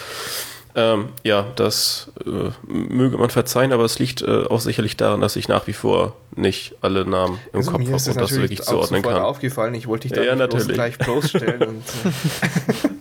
Ähm, 0.75 1.09
ja, 1.23 1.47
das 1.57 2.09
äh, 2.25 2.51
möge 2.71 3.17
man 3.17 3.29
verzeihen, 3.29 3.73
aber 3.73 3.83
es 3.83 3.99
liegt 3.99 4.21
äh, 4.21 4.45
auch 4.45 4.61
sicherlich 4.61 4.95
daran, 4.95 5.19
dass 5.19 5.35
ich 5.35 5.49
nach 5.49 5.67
wie 5.67 5.73
vor 5.73 6.15
nicht 6.37 6.75
alle 6.79 7.03
Namen 7.03 7.37
im 7.51 7.59
Also 7.59 7.71
Kopf 7.71 7.81
mir 7.81 7.93
ist 7.97 8.07
habe 8.07 8.15
das 8.21 8.31
und 8.31 8.31
das 8.31 8.39
wirklich 8.39 8.61
zuordnen 8.61 9.01
kann. 9.01 9.15
aufgefallen. 9.17 9.73
Ich 9.73 9.87
wollte 9.87 10.07
dich 10.07 10.17
da 10.17 10.23
Ja, 10.23 10.35
nicht 10.35 10.49
bloß 10.51 10.67
natürlich. 10.67 10.73
gleich 10.77 10.97
bloßstellen. 10.99 11.61
und, 11.67 11.83
äh, 11.83 12.89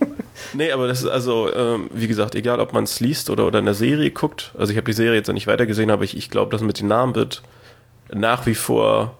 Nee, 0.53 0.71
aber 0.71 0.87
das 0.87 1.01
ist 1.01 1.07
also, 1.09 1.53
ähm, 1.53 1.89
wie 1.93 2.07
gesagt, 2.07 2.35
egal 2.35 2.59
ob 2.59 2.73
man 2.73 2.83
es 2.83 2.99
liest 2.99 3.29
oder, 3.29 3.47
oder 3.47 3.59
in 3.59 3.65
der 3.65 3.73
Serie 3.73 4.11
guckt. 4.11 4.53
Also 4.57 4.71
ich 4.71 4.77
habe 4.77 4.85
die 4.85 4.93
Serie 4.93 5.15
jetzt 5.15 5.27
noch 5.27 5.33
nicht 5.33 5.47
weitergesehen, 5.47 5.89
aber 5.91 6.03
ich, 6.03 6.15
ich 6.17 6.29
glaube, 6.29 6.51
dass 6.51 6.61
mit 6.61 6.79
den 6.79 6.87
Namen 6.87 7.15
wird 7.15 7.41
nach 8.13 8.45
wie 8.45 8.55
vor 8.55 9.17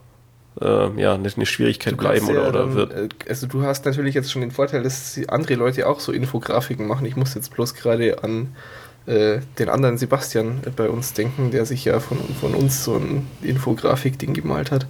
äh, 0.60 0.66
ja, 1.00 1.14
eine, 1.14 1.30
eine 1.34 1.46
Schwierigkeit 1.46 1.98
bleiben 1.98 2.28
oder, 2.28 2.42
ja 2.44 2.50
oder 2.50 2.60
dann, 2.60 2.76
wird. 2.76 2.94
äh, 2.94 3.10
Also 3.30 3.48
du 3.48 3.64
hast 3.64 3.86
natürlich 3.86 4.16
jetzt 4.16 4.32
schon 4.32 4.42
den 4.42 4.52
Vorteil, 4.52 4.84
dass 4.84 5.20
andere 5.30 5.56
Leute 5.56 5.88
auch 5.88 6.00
so 6.00 6.12
Infografiken 6.12 6.88
machen. 6.88 7.06
Ich 7.06 7.16
muss 7.16 7.34
jetzt 7.34 7.54
bloß 7.54 7.74
gerade 7.76 8.24
an 8.24 8.56
äh, 9.08 9.40
den 9.58 9.70
anderen 9.70 9.98
Sebastian 9.98 10.62
bei 10.76 10.90
uns 10.90 11.14
denken, 11.14 11.52
der 11.52 11.66
sich 11.66 11.86
ja 11.86 12.00
von, 12.00 12.18
von 12.40 12.54
uns 12.54 12.84
so 12.84 12.96
ein 12.96 13.28
Infografik-Ding 13.42 14.34
gemalt 14.34 14.72
hat. 14.72 14.86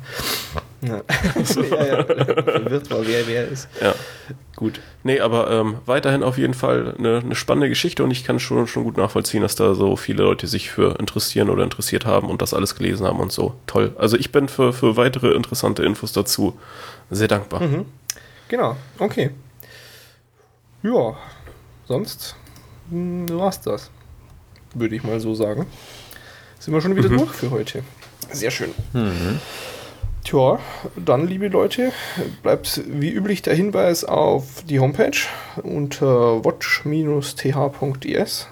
Ja. 0.81 0.97
ja, 1.69 1.85
ja. 1.85 2.03
Verwirrt 2.03 2.89
war, 2.89 3.05
wer 3.05 3.27
wer 3.27 3.47
ist. 3.47 3.69
Ja. 3.81 3.93
Gut. 4.55 4.79
Nee, 5.03 5.19
aber 5.19 5.49
ähm, 5.49 5.77
weiterhin 5.85 6.23
auf 6.23 6.37
jeden 6.37 6.53
Fall 6.53 6.95
eine, 6.97 7.19
eine 7.19 7.35
spannende 7.35 7.69
Geschichte 7.69 8.03
und 8.03 8.11
ich 8.11 8.23
kann 8.23 8.39
schon, 8.39 8.67
schon 8.67 8.83
gut 8.83 8.97
nachvollziehen, 8.97 9.41
dass 9.41 9.55
da 9.55 9.73
so 9.75 9.95
viele 9.95 10.23
Leute 10.23 10.47
sich 10.47 10.71
für 10.71 10.99
interessieren 10.99 11.49
oder 11.49 11.63
interessiert 11.63 12.05
haben 12.05 12.29
und 12.29 12.41
das 12.41 12.53
alles 12.53 12.75
gelesen 12.75 13.07
haben 13.07 13.19
und 13.19 13.31
so. 13.31 13.55
Toll. 13.65 13.93
Also 13.97 14.17
ich 14.17 14.31
bin 14.31 14.49
für, 14.49 14.73
für 14.73 14.97
weitere 14.97 15.33
interessante 15.33 15.83
Infos 15.83 16.13
dazu 16.13 16.59
sehr 17.09 17.27
dankbar. 17.27 17.61
Mhm. 17.61 17.85
Genau, 18.49 18.75
okay. 18.99 19.31
Ja, 20.83 21.15
sonst 21.87 22.35
hm, 22.89 23.29
war's 23.29 23.61
das. 23.61 23.89
Würde 24.73 24.95
ich 24.95 25.03
mal 25.03 25.19
so 25.19 25.35
sagen. 25.35 25.65
Sind 26.59 26.73
wir 26.73 26.81
schon 26.81 26.95
wieder 26.95 27.09
Mhm. 27.09 27.17
durch 27.17 27.31
für 27.31 27.51
heute. 27.51 27.83
Sehr 28.31 28.51
schön. 28.51 28.69
Tja, 30.23 30.59
dann, 30.95 31.27
liebe 31.27 31.47
Leute, 31.47 31.91
bleibt 32.43 32.81
wie 32.87 33.09
üblich 33.09 33.41
der 33.41 33.55
Hinweis 33.55 34.03
auf 34.03 34.63
die 34.69 34.79
Homepage 34.79 35.17
unter 35.63 36.45
watch-th.es. 36.45 38.47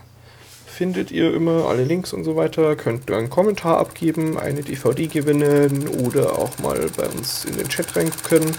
Findet 0.65 1.11
ihr 1.11 1.33
immer 1.33 1.65
alle 1.67 1.83
Links 1.83 2.13
und 2.13 2.23
so 2.23 2.35
weiter. 2.35 2.75
Könnt 2.75 3.11
einen 3.11 3.29
Kommentar 3.29 3.77
abgeben, 3.77 4.37
eine 4.39 4.61
DVD 4.63 5.07
gewinnen 5.07 5.87
oder 5.87 6.39
auch 6.39 6.57
mal 6.59 6.87
bei 6.97 7.07
uns 7.07 7.45
in 7.45 7.57
den 7.57 7.69
Chat 7.69 7.95
reingucken. 7.95 8.51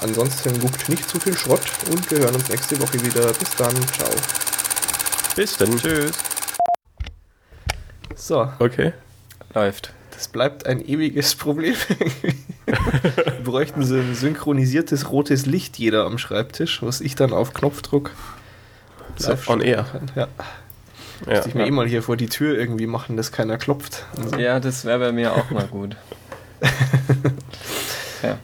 Ansonsten 0.00 0.58
guckt 0.60 0.88
nicht 0.88 1.08
zu 1.08 1.18
viel 1.18 1.36
Schrott 1.36 1.62
und 1.90 2.08
wir 2.10 2.18
hören 2.18 2.34
uns 2.34 2.48
nächste 2.48 2.80
Woche 2.80 3.04
wieder. 3.04 3.26
Bis 3.32 3.50
dann, 3.56 3.74
ciao. 3.92 4.10
Bis 5.34 5.56
dann. 5.56 5.76
Tschüss. 5.76 6.12
So, 8.24 8.48
Okay. 8.60 8.92
Läuft. 9.54 9.92
das 10.12 10.28
bleibt 10.28 10.64
ein 10.66 10.80
ewiges 10.86 11.34
Problem. 11.44 11.74
wir 12.66 13.32
bräuchten 13.44 13.82
so 13.84 13.96
ein 13.96 14.14
synchronisiertes 14.14 15.10
rotes 15.10 15.44
Licht 15.46 15.76
jeder 15.78 16.04
am 16.06 16.18
Schreibtisch, 16.18 16.82
was 16.82 17.00
ich 17.00 17.16
dann 17.16 17.32
auf 17.32 17.52
Knopfdruck 17.52 18.12
So, 19.16 19.36
on 19.48 19.60
air. 19.60 19.84
kann. 19.90 20.10
Ja, 20.14 20.28
Ja, 21.26 21.36
muss 21.38 21.46
ich 21.46 21.54
mir 21.54 21.62
ja. 21.62 21.66
eh 21.66 21.70
mal 21.72 21.86
hier 21.88 22.02
vor 22.04 22.16
die 22.16 22.28
Tür 22.28 22.56
irgendwie 22.56 22.86
machen, 22.86 23.16
dass 23.16 23.32
keiner 23.32 23.58
klopft. 23.58 24.04
Also, 24.16 24.36
Ja, 24.36 24.60
das 24.60 24.84
wäre 24.84 25.00
bei 25.00 25.10
mir 25.12 25.32
auch 25.34 25.50
mal 25.50 25.66
gut. 25.66 25.96
ja. 28.22 28.38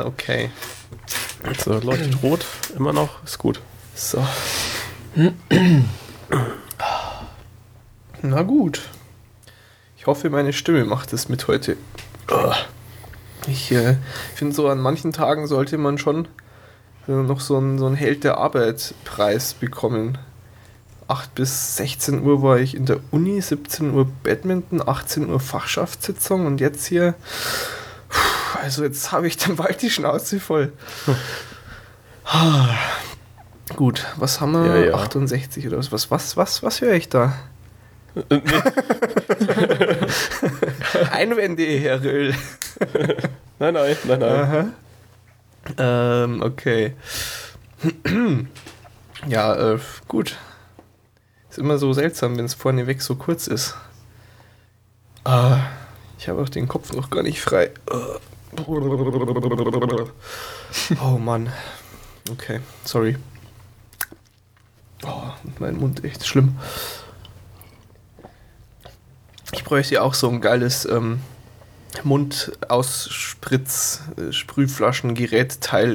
äh, 0.00 0.04
okay. 0.06 0.50
So, 1.64 1.80
leuchtet 1.80 2.22
rot 2.22 2.46
immer 2.76 2.92
noch. 2.92 3.22
Ist 3.24 3.38
gut. 3.38 3.60
So. 3.96 4.24
Na 8.22 8.42
gut. 8.42 8.88
Ich 10.06 10.08
hoffe, 10.08 10.30
meine 10.30 10.52
Stimme 10.52 10.84
macht 10.84 11.12
es 11.12 11.28
mit 11.28 11.48
heute. 11.48 11.76
Ich 13.48 13.72
äh, 13.72 13.96
finde, 14.36 14.54
so 14.54 14.68
an 14.68 14.78
manchen 14.78 15.12
Tagen 15.12 15.48
sollte 15.48 15.78
man 15.78 15.98
schon 15.98 16.28
äh, 17.08 17.10
noch 17.10 17.40
so 17.40 17.56
einen, 17.56 17.76
so 17.76 17.86
einen 17.86 17.96
Held 17.96 18.22
der 18.22 18.38
Arbeit-Preis 18.38 19.54
bekommen. 19.54 20.16
8 21.08 21.34
bis 21.34 21.76
16 21.78 22.22
Uhr 22.22 22.40
war 22.40 22.60
ich 22.60 22.76
in 22.76 22.86
der 22.86 23.00
Uni, 23.10 23.40
17 23.40 23.94
Uhr 23.94 24.06
Badminton, 24.22 24.80
18 24.80 25.28
Uhr 25.28 25.40
Fachschaftssitzung 25.40 26.46
und 26.46 26.60
jetzt 26.60 26.86
hier. 26.86 27.16
Puh, 28.08 28.58
Also 28.62 28.84
jetzt 28.84 29.10
habe 29.10 29.26
ich 29.26 29.36
dann 29.38 29.56
bald 29.56 29.82
die 29.82 29.90
Schnauze 29.90 30.38
voll. 30.38 30.72
Gut, 33.74 34.06
was 34.14 34.40
haben 34.40 34.52
wir? 34.52 34.66
Ja, 34.66 34.84
ja. 34.84 34.94
68 34.94 35.66
oder 35.66 35.78
was? 35.78 35.90
Was, 35.90 36.12
was, 36.12 36.36
was, 36.36 36.62
was 36.62 36.80
höre 36.80 36.94
ich 36.94 37.08
da? 37.08 37.34
Einwände, 41.12 41.64
Herr 41.64 42.02
Röhl. 42.02 42.34
Nein, 43.58 43.74
nein, 43.74 43.96
nein, 44.04 44.18
nein. 44.18 44.72
Ähm, 45.78 46.42
okay. 46.42 46.94
ja, 49.26 49.72
äh, 49.74 49.78
gut. 50.08 50.36
Ist 51.50 51.58
immer 51.58 51.78
so 51.78 51.92
seltsam, 51.92 52.36
wenn 52.36 52.44
es 52.44 52.54
vorneweg 52.54 53.02
so 53.02 53.16
kurz 53.16 53.46
ist. 53.46 53.74
Ah, 55.24 55.58
ich 56.18 56.28
habe 56.28 56.40
auch 56.40 56.48
den 56.48 56.68
Kopf 56.68 56.92
noch 56.92 57.10
gar 57.10 57.22
nicht 57.22 57.40
frei. 57.40 57.70
Oh 61.02 61.18
Mann. 61.18 61.52
Okay, 62.30 62.60
sorry. 62.84 63.16
Oh, 65.04 65.30
mein 65.58 65.76
Mund 65.76 66.04
echt 66.04 66.26
schlimm. 66.26 66.56
Ich 69.56 69.64
bräuchte 69.64 69.94
ja 69.94 70.02
auch 70.02 70.12
so 70.14 70.28
ein 70.28 70.40
geiles 70.42 70.84
ähm, 70.84 71.20
Mundaussspritz, 72.04 74.02
äh, 74.18 74.30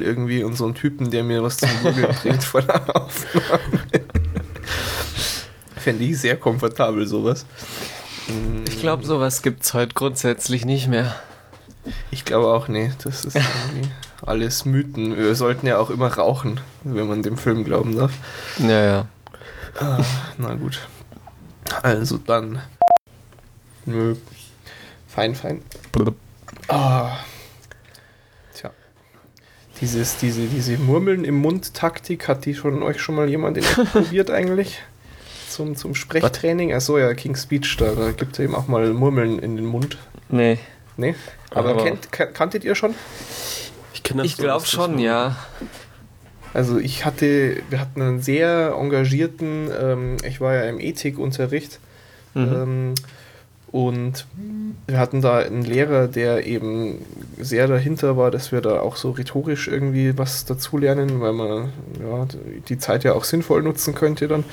irgendwie 0.02 0.42
und 0.42 0.56
so 0.56 0.64
einen 0.64 0.74
Typen, 0.74 1.10
der 1.12 1.22
mir 1.22 1.42
was 1.44 1.58
zum 1.58 1.70
Gurgeln 1.82 2.14
bringt 2.22 2.42
vor 2.42 2.62
der 2.62 2.80
Aufnahme. 2.96 3.60
Fände 5.76 6.04
ich 6.04 6.18
sehr 6.20 6.36
komfortabel, 6.36 7.06
sowas. 7.06 7.46
Mm, 8.28 8.64
Ich 8.66 8.80
glaube, 8.80 9.04
sowas 9.04 9.42
gibt's 9.42 9.74
heute 9.74 9.94
grundsätzlich 9.94 10.64
nicht 10.64 10.88
mehr. 10.88 11.14
Ich 12.10 12.24
glaube 12.24 12.48
auch, 12.48 12.66
nee, 12.68 12.92
das 13.02 13.24
ist 13.24 13.36
irgendwie 13.36 13.88
alles 14.26 14.64
Mythen. 14.64 15.16
Wir 15.16 15.34
sollten 15.36 15.66
ja 15.66 15.78
auch 15.78 15.90
immer 15.90 16.12
rauchen, 16.12 16.60
wenn 16.82 17.06
man 17.06 17.22
dem 17.22 17.36
Film 17.38 17.64
glauben 17.64 17.96
darf. 17.96 18.12
Ja, 18.58 18.84
ja. 18.84 19.06
Ah, 19.78 20.02
na 20.36 20.54
gut. 20.54 20.80
Also 21.82 22.18
dann. 22.18 22.60
Nö. 23.86 24.14
Fein, 25.08 25.34
fein. 25.34 25.62
Ah. 26.68 27.18
Tja. 28.54 28.70
Dieses, 29.80 30.16
diese, 30.18 30.42
diese 30.46 30.78
Murmeln 30.78 31.24
im 31.24 31.36
Mund-Taktik, 31.36 32.28
hat 32.28 32.44
die 32.46 32.54
schon 32.54 32.82
euch 32.82 33.00
schon 33.00 33.14
mal 33.14 33.28
jemand 33.28 33.60
probiert 33.92 34.30
eigentlich? 34.30 34.80
Zum, 35.48 35.76
zum 35.76 35.94
Sprechtraining? 35.94 36.72
Achso, 36.72 36.96
ja, 36.98 37.12
King's 37.14 37.42
Speech, 37.42 37.76
da, 37.76 37.92
da 37.92 38.12
gibt 38.12 38.34
es 38.34 38.38
eben 38.38 38.54
auch 38.54 38.68
mal 38.68 38.90
Murmeln 38.92 39.38
in 39.38 39.56
den 39.56 39.66
Mund. 39.66 39.98
Nee. 40.30 40.58
Nee? 40.96 41.14
Aber, 41.50 41.70
Aber- 41.70 41.84
kennt, 41.84 42.10
kan- 42.12 42.32
kanntet 42.32 42.64
ihr 42.64 42.74
schon? 42.74 42.94
Ich 43.92 44.02
Ich 44.24 44.36
so, 44.36 44.42
glaube 44.42 44.64
schon, 44.66 44.98
ja. 44.98 45.36
Also 46.54 46.78
ich 46.78 47.04
hatte, 47.04 47.62
wir 47.70 47.80
hatten 47.80 48.00
einen 48.02 48.20
sehr 48.22 48.74
engagierten, 48.78 49.70
ähm, 49.78 50.16
ich 50.26 50.40
war 50.40 50.54
ja 50.54 50.62
im 50.64 50.80
Ethikunterricht 50.80 51.78
Mhm. 52.34 52.42
ähm, 52.54 52.94
und 53.72 54.26
wir 54.86 54.98
hatten 54.98 55.22
da 55.22 55.38
einen 55.38 55.62
Lehrer, 55.62 56.06
der 56.06 56.46
eben 56.46 56.98
sehr 57.38 57.66
dahinter 57.66 58.16
war, 58.18 58.30
dass 58.30 58.52
wir 58.52 58.60
da 58.60 58.80
auch 58.80 58.96
so 58.96 59.10
rhetorisch 59.10 59.66
irgendwie 59.66 60.16
was 60.18 60.44
dazulernen, 60.44 61.20
weil 61.20 61.32
man 61.32 61.72
ja, 61.98 62.26
die 62.68 62.78
Zeit 62.78 63.02
ja 63.02 63.14
auch 63.14 63.24
sinnvoll 63.24 63.62
nutzen 63.62 63.94
könnte 63.94 64.28
dann. 64.28 64.44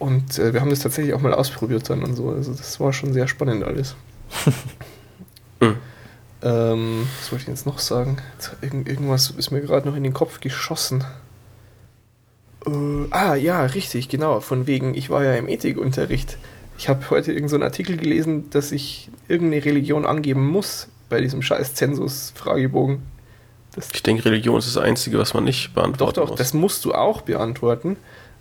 Und 0.00 0.38
äh, 0.38 0.52
wir 0.52 0.60
haben 0.60 0.70
das 0.70 0.80
tatsächlich 0.80 1.14
auch 1.14 1.20
mal 1.20 1.34
ausprobiert 1.34 1.88
dann 1.88 2.02
und 2.02 2.16
so. 2.16 2.30
Also 2.30 2.52
das 2.52 2.80
war 2.80 2.92
schon 2.92 3.12
sehr 3.12 3.28
spannend 3.28 3.64
alles. 3.64 3.96
Mhm. 5.60 5.76
Ähm, 6.40 7.08
was 7.18 7.32
wollte 7.32 7.42
ich 7.42 7.48
jetzt 7.48 7.66
noch 7.66 7.80
sagen? 7.80 8.18
Irgend, 8.60 8.88
irgendwas 8.88 9.30
ist 9.30 9.50
mir 9.50 9.60
gerade 9.60 9.88
noch 9.88 9.96
in 9.96 10.04
den 10.04 10.12
Kopf 10.12 10.38
geschossen. 10.38 11.04
Äh, 12.64 12.70
ah, 13.10 13.34
ja, 13.34 13.64
richtig, 13.64 14.08
genau. 14.08 14.38
Von 14.38 14.68
wegen, 14.68 14.94
ich 14.94 15.10
war 15.10 15.24
ja 15.24 15.34
im 15.34 15.48
Ethikunterricht. 15.48 16.38
Ich 16.78 16.88
habe 16.88 17.10
heute 17.10 17.32
irgendeinen 17.32 17.48
so 17.48 17.56
einen 17.56 17.64
Artikel 17.64 17.96
gelesen, 17.96 18.50
dass 18.50 18.70
ich 18.70 19.10
irgendeine 19.26 19.64
Religion 19.64 20.06
angeben 20.06 20.46
muss 20.46 20.88
bei 21.08 21.20
diesem 21.20 21.42
scheiß 21.42 21.74
Zensus-Fragebogen. 21.74 23.02
Ich 23.92 24.02
denke, 24.02 24.24
Religion 24.24 24.58
ist 24.58 24.68
das 24.68 24.82
Einzige, 24.82 25.18
was 25.18 25.34
man 25.34 25.44
nicht 25.44 25.68
Doch, 25.68 25.74
beantworten 25.74 26.14
doch, 26.14 26.28
muss. 26.30 26.38
das 26.38 26.54
musst 26.54 26.84
du 26.84 26.94
auch 26.94 27.22
beantworten. 27.22 27.96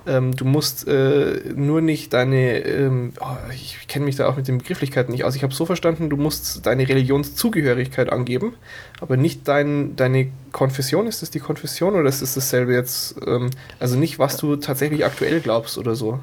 Ähm, 0.06 0.36
du 0.36 0.46
musst 0.46 0.88
äh, 0.88 1.42
nur 1.56 1.82
nicht 1.82 2.14
deine, 2.14 2.60
ähm, 2.60 3.14
oh, 3.20 3.36
ich 3.54 3.88
kenne 3.88 4.06
mich 4.06 4.16
da 4.16 4.30
auch 4.30 4.38
mit 4.38 4.48
den 4.48 4.60
Begrifflichkeiten 4.60 5.12
nicht 5.12 5.26
aus. 5.26 5.36
Ich 5.36 5.44
habe 5.44 5.54
so 5.54 5.66
verstanden, 5.66 6.10
du 6.10 6.16
musst 6.16 6.66
deine 6.66 6.88
Religionszugehörigkeit 6.88 8.12
angeben, 8.12 8.54
aber 9.02 9.18
nicht 9.18 9.48
dein, 9.48 9.96
deine 9.96 10.30
Konfession. 10.54 11.08
Ist 11.08 11.24
das 11.24 11.32
die 11.32 11.40
Konfession 11.40 11.96
oder 11.96 12.08
ist 12.08 12.22
das 12.22 12.36
dasselbe 12.36 12.74
jetzt? 12.74 13.16
Ähm, 13.26 13.50
also 13.80 13.98
nicht, 13.98 14.18
was 14.18 14.38
du 14.38 14.56
tatsächlich 14.56 15.06
aktuell 15.06 15.42
glaubst 15.42 15.78
oder 15.78 15.96
so. 15.96 16.20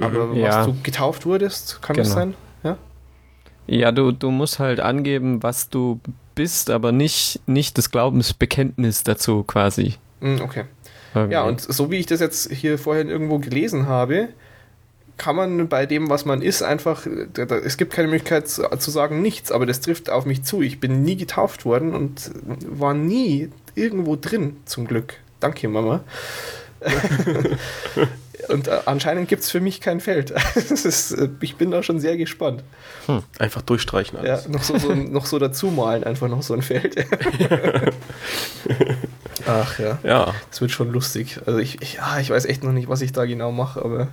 Aber 0.00 0.34
Ja. 0.34 0.60
was 0.60 0.66
du 0.66 0.76
getauft 0.82 1.26
wurdest, 1.26 1.80
kann 1.82 1.96
das 1.96 2.08
Genau. 2.08 2.18
sein? 2.20 2.34
Ja? 2.64 2.76
Ja, 3.66 3.92
du, 3.92 4.12
du 4.12 4.30
musst 4.30 4.58
halt 4.58 4.80
angeben, 4.80 5.42
was 5.42 5.68
du 5.68 6.00
bist, 6.34 6.70
aber 6.70 6.92
nicht, 6.92 7.40
nicht 7.46 7.76
das 7.78 7.90
Glaubensbekenntnis 7.90 9.02
dazu 9.04 9.42
quasi. 9.44 9.94
Hm, 10.20 10.40
okay. 10.40 10.64
Irgendwie. 11.14 11.34
Ja, 11.34 11.42
und 11.44 11.60
so 11.60 11.90
wie 11.90 11.96
ich 11.96 12.06
das 12.06 12.20
jetzt 12.20 12.50
hier 12.50 12.78
vorhin 12.78 13.08
irgendwo 13.10 13.38
gelesen 13.38 13.86
habe, 13.86 14.28
kann 15.18 15.36
man 15.36 15.68
bei 15.68 15.84
dem, 15.84 16.08
was 16.08 16.24
man 16.24 16.40
ist, 16.40 16.62
einfach, 16.62 17.06
da, 17.34 17.44
da, 17.44 17.56
es 17.56 17.76
gibt 17.76 17.92
keine 17.92 18.08
Möglichkeit 18.08 18.48
zu, 18.48 18.62
zu 18.78 18.90
sagen 18.90 19.20
nichts, 19.20 19.52
aber 19.52 19.66
das 19.66 19.80
trifft 19.80 20.08
auf 20.08 20.24
mich 20.24 20.42
zu. 20.42 20.62
Ich 20.62 20.80
bin 20.80 21.02
nie 21.02 21.16
getauft 21.16 21.66
worden 21.66 21.94
und 21.94 22.30
war 22.66 22.94
nie 22.94 23.50
irgendwo 23.74 24.16
drin, 24.16 24.56
zum 24.64 24.86
Glück. 24.86 25.14
Danke, 25.38 25.68
Mama. 25.68 26.00
und 28.48 28.68
äh, 28.68 28.78
anscheinend 28.86 29.28
gibt 29.28 29.42
es 29.42 29.50
für 29.50 29.60
mich 29.60 29.80
kein 29.80 30.00
Feld. 30.00 30.30
ist, 30.56 31.12
äh, 31.12 31.28
ich 31.40 31.56
bin 31.56 31.70
da 31.70 31.82
schon 31.82 32.00
sehr 32.00 32.16
gespannt. 32.16 32.62
Einfach 33.38 33.62
durchstreichen 33.62 34.18
Ja, 34.24 34.34
alles. 34.34 34.48
noch 34.48 34.62
so, 34.62 34.78
so, 34.78 34.94
noch 34.94 35.26
so 35.26 35.38
dazu 35.38 35.68
malen, 35.68 36.04
einfach 36.04 36.28
noch 36.28 36.42
so 36.42 36.54
ein 36.54 36.62
Feld. 36.62 36.96
Ach 39.46 39.78
ja. 39.78 39.98
Ja, 40.02 40.34
Das 40.50 40.60
wird 40.60 40.70
schon 40.70 40.92
lustig. 40.92 41.40
Also 41.46 41.58
ich, 41.58 41.80
ich, 41.82 41.94
ja, 41.94 42.18
ich 42.20 42.30
weiß 42.30 42.44
echt 42.44 42.62
noch 42.64 42.72
nicht, 42.72 42.88
was 42.88 43.00
ich 43.02 43.12
da 43.12 43.24
genau 43.24 43.50
mache, 43.52 43.84
aber 43.84 44.08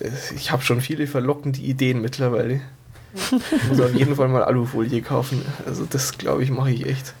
äh, 0.00 0.10
ich 0.36 0.50
habe 0.52 0.62
schon 0.62 0.80
viele 0.80 1.06
verlockende 1.06 1.60
Ideen 1.60 2.00
mittlerweile. 2.00 2.60
Ich 3.14 3.64
muss 3.68 3.80
auf 3.80 3.94
jeden 3.94 4.14
Fall 4.16 4.28
mal 4.28 4.44
Alufolie 4.44 5.00
kaufen. 5.02 5.42
Also 5.66 5.86
das 5.88 6.18
glaube 6.18 6.42
ich 6.44 6.50
mache 6.50 6.70
ich 6.70 6.86
echt. 6.86 7.14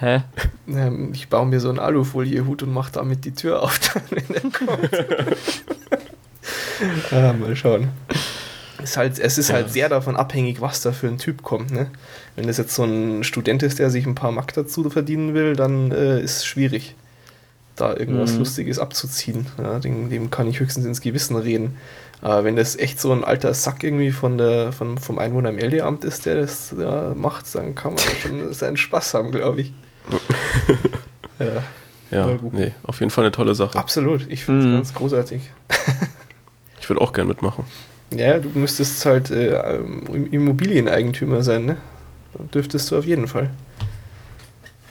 Hä? 0.00 0.22
Ähm, 0.68 1.12
Ich 1.14 1.28
baue 1.28 1.46
mir 1.46 1.60
so 1.60 1.68
einen 1.68 1.78
Alufolie-Hut 1.78 2.62
und 2.62 2.72
mache 2.72 2.92
damit 2.92 3.24
die 3.24 3.32
Tür 3.32 3.62
auf, 3.62 3.78
dann, 3.94 4.02
wenn 4.10 4.34
er 4.34 4.40
kommt. 4.50 5.06
ah, 7.12 7.32
mal 7.32 7.54
schauen. 7.56 7.88
Ist 8.82 8.96
halt, 8.96 9.18
es 9.18 9.38
ist 9.38 9.52
halt 9.52 9.70
sehr 9.70 9.88
davon 9.88 10.16
abhängig, 10.16 10.60
was 10.60 10.82
da 10.82 10.92
für 10.92 11.06
ein 11.06 11.18
Typ 11.18 11.42
kommt. 11.42 11.70
Ne? 11.70 11.90
Wenn 12.36 12.46
das 12.46 12.58
jetzt 12.58 12.74
so 12.74 12.84
ein 12.84 13.24
Student 13.24 13.62
ist, 13.62 13.78
der 13.78 13.88
sich 13.88 14.04
ein 14.04 14.14
paar 14.16 14.32
Mark 14.32 14.52
dazu 14.52 14.88
verdienen 14.90 15.32
will, 15.32 15.56
dann 15.56 15.90
äh, 15.92 16.20
ist 16.20 16.38
es 16.38 16.44
schwierig, 16.44 16.94
da 17.76 17.96
irgendwas 17.96 18.32
Mhm. 18.32 18.40
Lustiges 18.40 18.78
abzuziehen. 18.78 19.46
Ja, 19.58 19.78
dem, 19.78 20.10
dem 20.10 20.30
kann 20.30 20.48
ich 20.48 20.60
höchstens 20.60 20.84
ins 20.84 21.00
Gewissen 21.00 21.36
reden. 21.36 21.76
Aber 22.20 22.44
wenn 22.44 22.56
das 22.56 22.76
echt 22.76 23.00
so 23.00 23.12
ein 23.12 23.24
alter 23.24 23.54
Sack 23.54 23.84
irgendwie 23.84 24.10
von 24.10 24.38
der, 24.38 24.72
von, 24.72 24.98
vom 24.98 25.18
Einwohnermeldeamt 25.18 26.04
ist, 26.04 26.26
der 26.26 26.36
das 26.36 26.74
ja, 26.78 27.14
macht, 27.14 27.54
dann 27.54 27.74
kann 27.74 27.94
man 27.94 28.02
schon 28.22 28.52
seinen 28.52 28.76
Spaß 28.76 29.14
haben, 29.14 29.30
glaube 29.30 29.62
ich. 29.62 29.72
ja, 31.38 31.62
ja, 32.10 32.38
nee, 32.52 32.72
auf 32.84 33.00
jeden 33.00 33.10
Fall 33.10 33.24
eine 33.24 33.32
tolle 33.32 33.54
Sache. 33.54 33.78
absolut. 33.78 34.26
Ich 34.30 34.44
finde 34.44 34.60
es 34.60 34.66
Mhm. 34.66 34.74
ganz 34.74 34.94
großartig. 34.94 35.40
Ich 36.80 36.90
würde 36.90 37.00
auch 37.00 37.14
gern 37.14 37.28
mitmachen. 37.28 37.64
Ja, 38.14 38.38
du 38.38 38.50
müsstest 38.50 39.06
halt 39.06 39.30
äh, 39.30 39.54
ähm, 39.76 40.28
Immobilieneigentümer 40.30 41.42
sein, 41.42 41.64
ne? 41.64 41.78
Dann 42.34 42.50
dürftest 42.50 42.90
du 42.90 42.98
auf 42.98 43.06
jeden 43.06 43.26
Fall. 43.26 43.48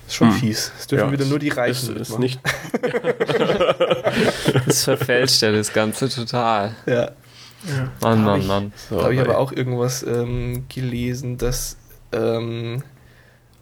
Ist 0.07 0.15
schon 0.15 0.31
Hm. 0.31 0.37
fies. 0.37 0.71
Es 0.79 0.87
dürfen 0.87 1.05
Ja, 1.05 1.11
wieder 1.11 1.25
nur 1.25 1.37
die 1.37 1.49
Ist, 1.49 1.57
Reichen 1.57 1.95
ist 1.97 2.09
mitmachen. 2.09 2.21
nicht, 2.21 2.39
Das 4.65 4.83
verfälscht 4.85 5.41
ja 5.43 5.51
das 5.51 5.71
Ganze 5.71 6.09
total. 6.09 6.75
Ja. 6.87 7.11
Mann, 8.01 8.19
Hab 8.19 8.25
Mann, 8.25 8.41
ich- 8.41 8.47
Mann. 8.47 8.73
so, 8.89 8.97
Da 8.97 9.03
habe 9.03 9.13
ich 9.13 9.21
aber 9.21 9.33
ey. 9.33 9.37
auch 9.37 9.51
irgendwas 9.51 10.01
ähm, 10.03 10.65
gelesen, 10.69 11.37
dass 11.37 11.77
ähm, 12.11 12.81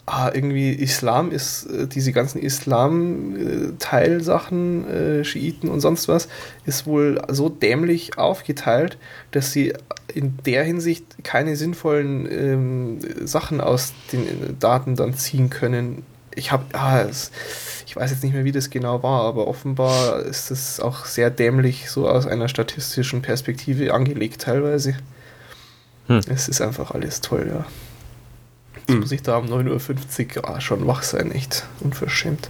ah, 0.05 0.31
irgendwie 0.33 0.71
Islam 0.71 1.31
ist, 1.31 1.65
äh, 1.67 1.87
diese 1.87 2.11
ganzen 2.11 2.41
Islam-Teilsachen, 2.41 4.87
äh, 4.87 5.23
Schiiten 5.23 5.69
und 5.69 5.79
sonst 5.79 6.07
was, 6.07 6.27
ist 6.65 6.85
wohl 6.85 7.21
so 7.29 7.49
dämlich 7.49 8.17
aufgeteilt, 8.17 8.97
dass 9.31 9.51
sie 9.51 9.73
in 10.13 10.37
der 10.45 10.63
Hinsicht 10.63 11.23
keine 11.23 11.55
sinnvollen 11.55 12.27
ähm, 12.31 12.99
Sachen 13.25 13.61
aus 13.61 13.93
den 14.11 14.27
äh, 14.27 14.53
Daten 14.59 14.95
dann 14.95 15.15
ziehen 15.15 15.49
können. 15.49 16.03
Ich 16.33 16.51
habe, 16.51 16.65
ah, 16.73 17.01
es, 17.01 17.31
ich 17.85 17.95
weiß 17.95 18.11
jetzt 18.11 18.23
nicht 18.23 18.33
mehr, 18.33 18.45
wie 18.45 18.51
das 18.51 18.69
genau 18.69 19.03
war, 19.03 19.23
aber 19.23 19.47
offenbar 19.47 20.21
ist 20.23 20.51
es 20.51 20.79
auch 20.79 21.05
sehr 21.05 21.29
dämlich 21.29 21.89
so 21.89 22.07
aus 22.07 22.25
einer 22.25 22.47
statistischen 22.47 23.21
Perspektive 23.21 23.93
angelegt 23.93 24.41
teilweise. 24.41 24.95
Hm. 26.07 26.21
Es 26.27 26.47
ist 26.47 26.61
einfach 26.61 26.91
alles 26.91 27.21
toll, 27.21 27.51
ja. 27.53 27.65
Jetzt 28.81 28.89
Hm. 28.93 28.99
muss 28.99 29.11
ich 29.11 29.21
da 29.23 29.37
um 29.37 29.45
9.50 29.47 30.37
Uhr 30.37 30.49
ah, 30.49 30.61
schon 30.61 30.85
wach 30.87 31.03
sein, 31.03 31.31
echt 31.31 31.65
unverschämt. 31.81 32.49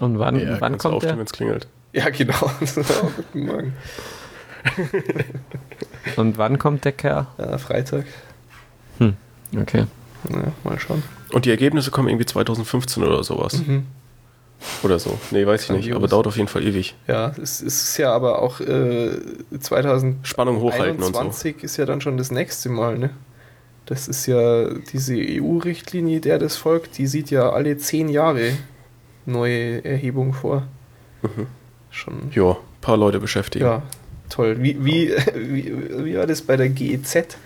Und 0.00 0.18
wann, 0.18 0.38
Ja, 0.40 0.60
wann 0.60 0.78
kommt 0.78 0.94
aufstehen, 0.94 1.10
der? 1.10 1.18
wenn 1.18 1.26
es 1.26 1.32
klingelt. 1.32 1.68
Ja, 1.92 2.10
genau. 2.10 2.50
Guten 3.16 3.46
Morgen. 3.46 3.72
Und 6.16 6.38
wann 6.38 6.58
kommt 6.58 6.84
der 6.84 6.92
Kerl? 6.92 7.26
Ja, 7.38 7.58
Freitag. 7.58 8.04
Okay. 9.58 9.86
Ja, 10.28 10.52
mal 10.62 10.78
schauen. 10.78 11.02
Und 11.32 11.44
die 11.44 11.50
Ergebnisse 11.50 11.90
kommen 11.90 12.08
irgendwie 12.08 12.26
2015 12.26 13.02
oder 13.02 13.24
sowas. 13.24 13.54
Mhm. 13.66 13.84
Oder 14.84 14.98
so. 15.00 15.18
Nee, 15.32 15.44
weiß 15.44 15.64
ich 15.64 15.70
nicht. 15.70 15.78
Grandios. 15.80 15.96
Aber 15.96 16.06
dauert 16.08 16.26
auf 16.28 16.36
jeden 16.36 16.48
Fall 16.48 16.62
ewig. 16.62 16.94
Ja, 17.08 17.32
es, 17.42 17.60
es 17.62 17.82
ist 17.82 17.96
ja 17.96 18.12
aber 18.12 18.40
auch 18.42 18.60
äh, 18.60 19.10
2021 19.58 20.28
Spannung 20.30 20.60
hochhalten 20.60 21.02
und 21.02 21.16
so. 21.34 21.48
ist 21.48 21.76
ja 21.78 21.86
dann 21.86 22.00
schon 22.00 22.16
das 22.16 22.30
nächste 22.30 22.68
Mal, 22.68 22.96
ne? 22.98 23.10
Das 23.90 24.06
ist 24.06 24.26
ja 24.26 24.68
diese 24.92 25.16
EU-Richtlinie, 25.16 26.20
der 26.20 26.38
das 26.38 26.56
folgt, 26.56 26.96
die 26.96 27.08
sieht 27.08 27.30
ja 27.32 27.50
alle 27.50 27.76
zehn 27.76 28.08
Jahre 28.08 28.52
neue 29.26 29.84
Erhebung 29.84 30.32
vor. 30.32 30.62
Mhm. 31.22 31.46
Schon. 31.90 32.14
Ja, 32.32 32.56
paar 32.80 32.96
Leute 32.96 33.18
beschäftigen. 33.18 33.64
Ja, 33.64 33.82
toll. 34.28 34.56
Wie, 34.60 34.84
wie, 34.84 35.10
wie, 35.34 36.04
wie 36.04 36.16
war 36.16 36.28
das 36.28 36.40
bei 36.42 36.56
der 36.56 36.68
GEZ? 36.68 37.36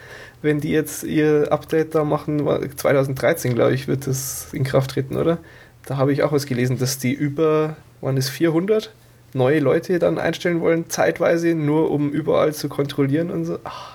Wenn 0.42 0.60
die 0.60 0.68
jetzt 0.68 1.02
ihr 1.02 1.48
Update 1.50 1.94
da 1.94 2.04
machen, 2.04 2.44
war- 2.44 2.60
2013 2.60 3.54
glaube 3.54 3.72
ich, 3.72 3.88
wird 3.88 4.06
das 4.06 4.48
in 4.52 4.64
Kraft 4.64 4.90
treten, 4.90 5.16
oder? 5.16 5.38
Da 5.86 5.96
habe 5.96 6.12
ich 6.12 6.22
auch 6.22 6.32
was 6.32 6.44
gelesen, 6.44 6.76
dass 6.76 6.98
die 6.98 7.12
über, 7.14 7.76
waren 8.02 8.18
es 8.18 8.28
400 8.28 8.92
neue 9.32 9.60
Leute 9.60 9.98
dann 9.98 10.18
einstellen 10.18 10.60
wollen, 10.60 10.90
zeitweise, 10.90 11.54
nur 11.54 11.90
um 11.90 12.10
überall 12.10 12.52
zu 12.52 12.68
kontrollieren 12.68 13.30
und 13.30 13.46
so. 13.46 13.58
Ach, 13.64 13.93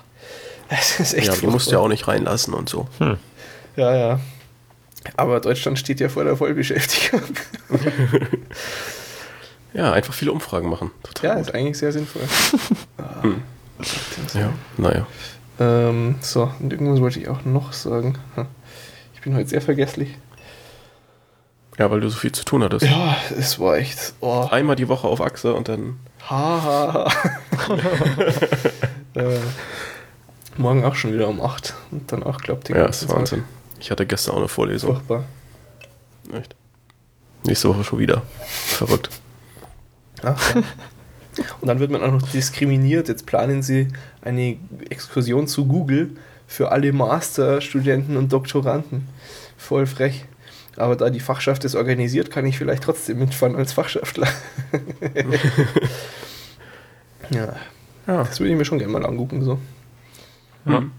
das 0.77 0.99
ist 0.99 1.13
echt 1.13 1.27
ja, 1.27 1.35
die 1.35 1.47
musst 1.47 1.67
du 1.67 1.71
ja 1.73 1.79
auch 1.79 1.87
nicht 1.87 2.07
reinlassen 2.07 2.53
und 2.53 2.69
so. 2.69 2.87
Ja, 3.75 3.95
ja. 3.95 4.19
Aber 5.17 5.39
Deutschland 5.39 5.79
steht 5.79 5.99
ja 5.99 6.09
vor 6.09 6.23
der 6.23 6.35
Vollbeschäftigung. 6.37 7.21
Ja, 9.73 9.91
einfach 9.93 10.13
viele 10.15 10.31
Umfragen 10.31 10.67
machen. 10.69 10.89
Total 11.03 11.29
Ja, 11.29 11.35
gut. 11.35 11.45
ist 11.47 11.53
eigentlich 11.53 11.77
sehr 11.77 11.91
sinnvoll. 11.91 12.23
Ah, 12.97 13.21
Hm. 13.23 13.41
Ja, 14.33 14.49
naja. 14.77 15.07
Ähm, 15.59 16.15
so, 16.21 16.51
und 16.59 16.73
irgendwas 16.73 16.99
wollte 17.01 17.19
ich 17.19 17.27
auch 17.29 17.45
noch 17.45 17.71
sagen. 17.71 18.17
Hm. 18.35 18.47
Ich 19.13 19.21
bin 19.21 19.35
heute 19.35 19.47
sehr 19.47 19.61
vergesslich. 19.61 20.17
Ja, 21.77 21.89
weil 21.91 22.01
du 22.01 22.09
so 22.09 22.17
viel 22.17 22.31
zu 22.31 22.43
tun 22.43 22.63
hattest. 22.63 22.83
Ja, 22.85 23.15
es 23.37 23.59
war 23.59 23.77
echt. 23.77 24.13
Oh, 24.21 24.47
Einmal 24.49 24.75
die 24.75 24.87
Woche 24.89 25.07
auf 25.07 25.21
Achse 25.21 25.53
und 25.53 25.67
dann. 25.69 25.99
ha, 26.29 26.61
ha, 26.63 27.11
ha. 27.53 27.73
äh, 29.13 29.37
morgen 30.59 30.85
auch 30.85 30.95
schon 30.95 31.13
wieder 31.13 31.27
um 31.27 31.41
8 31.41 31.73
und 31.91 32.11
dann 32.11 32.23
auch, 32.23 32.37
glaubt 32.39 32.69
den 32.69 32.75
Ja, 32.75 32.85
ist 32.85 33.07
Wahnsinn. 33.09 33.43
Ich 33.79 33.91
hatte 33.91 34.05
gestern 34.05 34.35
auch 34.35 34.39
eine. 34.39 34.47
Vorlesung. 34.47 34.95
Furchtbar. 34.95 35.23
Echt. 36.33 36.55
Nächste 37.45 37.69
Woche 37.69 37.83
schon 37.83 37.99
wieder. 37.99 38.21
Verrückt. 38.45 39.09
Ach, 40.23 40.55
ja. 40.55 40.63
Und 41.61 41.67
dann 41.67 41.79
wird 41.79 41.91
man 41.91 42.03
auch 42.03 42.11
noch 42.11 42.27
diskriminiert. 42.29 43.07
Jetzt 43.07 43.25
planen 43.25 43.63
sie 43.63 43.87
eine 44.21 44.57
Exkursion 44.89 45.47
zu 45.47 45.65
Google 45.65 46.11
für 46.47 46.71
alle 46.71 46.91
Masterstudenten 46.91 48.17
und 48.17 48.33
Doktoranden. 48.33 49.07
Voll 49.57 49.85
frech. 49.87 50.25
Aber 50.75 50.95
da 50.95 51.09
die 51.09 51.19
Fachschaft 51.19 51.65
es 51.65 51.75
organisiert, 51.75 52.31
kann 52.31 52.45
ich 52.45 52.57
vielleicht 52.57 52.83
trotzdem 52.83 53.19
mitfahren 53.19 53.55
als 53.55 53.73
Fachschaftler. 53.73 54.27
ja, 57.31 57.53
Ja. 58.07 58.23
das 58.23 58.39
würde 58.39 58.51
ich 58.51 58.57
mir 58.57 58.65
schon 58.65 58.79
gerne 58.79 58.91
mal 58.93 59.05
angucken. 59.05 59.43
So. 59.43 59.59
Ja. 60.69 60.79
Mhm. 60.81 60.91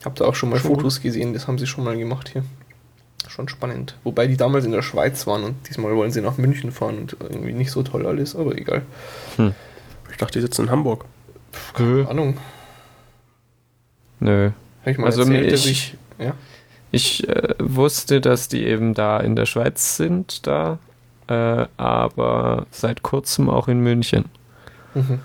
Ich 0.00 0.04
habe 0.04 0.14
da 0.16 0.24
auch 0.26 0.34
schon 0.34 0.50
mal 0.50 0.58
Schon 0.60 0.74
Fotos 0.76 1.00
gesehen, 1.00 1.32
das 1.32 1.48
haben 1.48 1.58
sie 1.58 1.66
schon 1.66 1.82
mal 1.84 1.96
gemacht 1.96 2.28
hier. 2.28 2.44
Schon 3.28 3.48
spannend. 3.48 3.96
Wobei 4.04 4.26
die 4.28 4.36
damals 4.36 4.64
in 4.64 4.70
der 4.72 4.82
Schweiz 4.82 5.26
waren 5.26 5.42
und 5.42 5.68
diesmal 5.68 5.94
wollen 5.96 6.12
sie 6.12 6.20
nach 6.20 6.36
München 6.38 6.70
fahren 6.70 6.98
und 6.98 7.16
irgendwie 7.20 7.52
nicht 7.52 7.70
so 7.72 7.82
toll 7.82 8.06
alles, 8.06 8.36
aber 8.36 8.56
egal. 8.56 8.82
Ich 10.10 10.16
dachte, 10.16 10.38
die 10.38 10.42
sitzen 10.42 10.62
in 10.66 10.70
Hamburg. 10.70 11.04
Nö. 11.78 11.98
Keine 12.04 12.10
Ahnung. 12.10 12.36
Nö. 14.20 14.50
Habe 14.82 14.90
ich 14.90 14.98
mal 14.98 15.06
Also 15.06 15.22
erzählt, 15.22 15.52
dass 15.52 15.66
ich- 15.66 15.94
ich. 16.18 16.24
Ja. 16.24 16.34
Ich 16.92 17.28
äh, 17.28 17.54
wusste, 17.58 18.20
dass 18.20 18.48
die 18.48 18.64
eben 18.64 18.94
da 18.94 19.18
in 19.18 19.34
der 19.36 19.44
Schweiz 19.46 19.96
sind, 19.96 20.46
da, 20.46 20.78
äh, 21.26 21.66
aber 21.76 22.66
seit 22.70 23.02
kurzem 23.02 23.50
auch 23.50 23.66
in 23.68 23.80
München. 23.80 24.26
Mhm. 24.94 25.18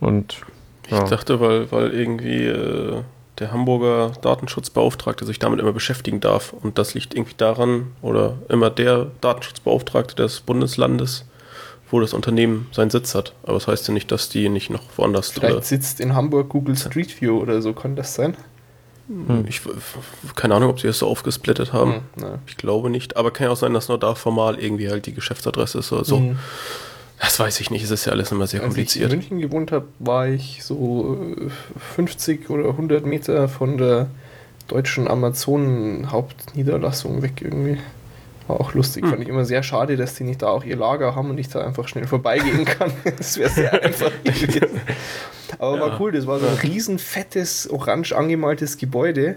Und 0.00 0.40
Ich 0.86 0.92
ja. 0.92 1.04
dachte, 1.04 1.40
weil, 1.40 1.70
weil 1.72 1.92
irgendwie 1.92 2.44
äh, 2.44 3.02
der 3.38 3.52
Hamburger 3.52 4.12
Datenschutzbeauftragte 4.20 5.24
sich 5.24 5.38
damit 5.38 5.60
immer 5.60 5.72
beschäftigen 5.72 6.20
darf. 6.20 6.52
Und 6.52 6.78
das 6.78 6.94
liegt 6.94 7.14
irgendwie 7.14 7.34
daran, 7.36 7.92
oder 8.02 8.36
immer 8.48 8.70
der 8.70 9.08
Datenschutzbeauftragte 9.20 10.14
des 10.14 10.40
Bundeslandes 10.40 11.24
wo 11.94 12.00
das 12.00 12.12
Unternehmen 12.12 12.66
seinen 12.72 12.90
Sitz 12.90 13.14
hat. 13.14 13.34
Aber 13.44 13.54
das 13.54 13.68
heißt 13.68 13.86
ja 13.86 13.94
nicht, 13.94 14.10
dass 14.10 14.28
die 14.28 14.48
nicht 14.48 14.68
noch 14.68 14.82
woanders 14.96 15.30
Vielleicht 15.30 15.64
sitzt 15.64 16.00
in 16.00 16.14
Hamburg 16.14 16.48
Google 16.48 16.76
Street 16.76 17.20
View 17.20 17.38
oder 17.38 17.62
so, 17.62 17.72
kann 17.72 17.94
das 17.94 18.14
sein? 18.14 18.36
Hm. 19.06 19.44
Ich 19.46 19.60
keine 20.34 20.56
Ahnung, 20.56 20.70
ob 20.70 20.80
sie 20.80 20.88
das 20.88 20.98
so 20.98 21.06
aufgesplittet 21.06 21.72
haben. 21.72 22.02
Hm, 22.16 22.38
ich 22.46 22.56
glaube 22.56 22.90
nicht. 22.90 23.16
Aber 23.16 23.30
kann 23.30 23.46
ja 23.46 23.52
auch 23.52 23.56
sein, 23.56 23.74
dass 23.74 23.88
nur 23.88 23.98
da 23.98 24.16
formal 24.16 24.58
irgendwie 24.58 24.90
halt 24.90 25.06
die 25.06 25.14
Geschäftsadresse 25.14 25.78
ist 25.78 25.92
oder 25.92 26.04
so. 26.04 26.18
Hm. 26.18 26.38
Das 27.20 27.38
weiß 27.38 27.60
ich 27.60 27.70
nicht. 27.70 27.84
Es 27.84 27.90
ist 27.90 28.06
ja 28.06 28.12
alles 28.12 28.32
immer 28.32 28.46
sehr 28.46 28.60
Als 28.60 28.68
kompliziert. 28.68 29.04
Als 29.06 29.14
ich 29.14 29.30
in 29.30 29.36
München 29.36 29.50
gewohnt 29.50 29.72
habe, 29.72 29.86
war 29.98 30.28
ich 30.28 30.62
so 30.62 31.18
50 31.94 32.48
äh, 32.48 32.52
oder 32.52 32.68
100 32.70 33.04
Meter 33.06 33.48
von 33.48 33.78
der 33.78 34.08
deutschen 34.68 35.08
Amazon-Hauptniederlassung 35.08 37.22
weg 37.22 37.40
irgendwie. 37.40 37.78
War 38.46 38.60
auch 38.60 38.74
lustig. 38.74 39.04
Hm. 39.04 39.10
Fand 39.10 39.22
ich 39.22 39.28
immer 39.28 39.46
sehr 39.46 39.62
schade, 39.62 39.96
dass 39.96 40.14
die 40.14 40.24
nicht 40.24 40.42
da 40.42 40.48
auch 40.48 40.64
ihr 40.64 40.76
Lager 40.76 41.14
haben 41.14 41.30
und 41.30 41.38
ich 41.38 41.48
da 41.48 41.64
einfach 41.64 41.88
schnell 41.88 42.06
vorbeigehen 42.06 42.64
kann. 42.66 42.92
das 43.16 43.38
wäre 43.38 43.48
sehr 43.50 43.72
einfach 43.82 44.12
gewesen. 44.22 44.80
Aber 45.58 45.76
ja. 45.76 45.82
war 45.82 46.00
cool, 46.00 46.12
das 46.12 46.26
war 46.26 46.40
so 46.40 46.46
ein 46.46 46.56
riesen 46.56 46.98
fettes, 46.98 47.70
orange 47.70 48.12
angemaltes 48.12 48.76
Gebäude, 48.76 49.36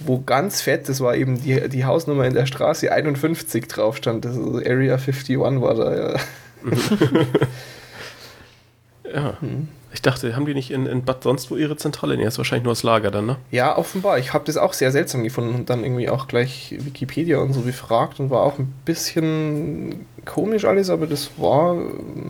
wo 0.00 0.20
ganz 0.20 0.60
fett, 0.62 0.88
das 0.88 1.00
war 1.00 1.14
eben 1.14 1.40
die, 1.42 1.68
die 1.68 1.84
Hausnummer 1.84 2.24
in 2.24 2.34
der 2.34 2.46
Straße 2.46 2.90
51 2.90 3.68
drauf 3.68 3.98
stand. 3.98 4.24
Das 4.24 4.32
ist 4.32 4.38
also 4.38 4.58
Area 4.58 4.94
51 4.94 5.38
war 5.38 5.74
da, 5.74 5.96
ja. 5.96 6.16
ja. 9.12 9.36
Hm. 9.40 9.68
Ich 9.90 10.02
dachte, 10.02 10.36
haben 10.36 10.44
die 10.44 10.54
nicht 10.54 10.70
in, 10.70 10.86
in 10.86 11.04
Bad 11.04 11.22
sonst 11.22 11.50
wo 11.50 11.56
ihre 11.56 11.76
Zentrale? 11.76 12.16
Nee, 12.16 12.24
das 12.24 12.34
ist 12.34 12.38
wahrscheinlich 12.38 12.64
nur 12.64 12.72
das 12.72 12.82
Lager 12.82 13.10
dann, 13.10 13.24
ne? 13.24 13.36
Ja, 13.50 13.76
offenbar. 13.76 14.18
Ich 14.18 14.34
habe 14.34 14.44
das 14.44 14.58
auch 14.58 14.74
sehr 14.74 14.92
seltsam 14.92 15.24
gefunden 15.24 15.54
und 15.54 15.70
dann 15.70 15.82
irgendwie 15.82 16.10
auch 16.10 16.28
gleich 16.28 16.74
Wikipedia 16.78 17.38
und 17.38 17.54
so 17.54 17.62
befragt 17.62 18.20
und 18.20 18.28
war 18.28 18.42
auch 18.42 18.58
ein 18.58 18.72
bisschen 18.84 20.06
komisch 20.26 20.66
alles, 20.66 20.90
aber 20.90 21.06
das 21.06 21.30
war 21.38 21.74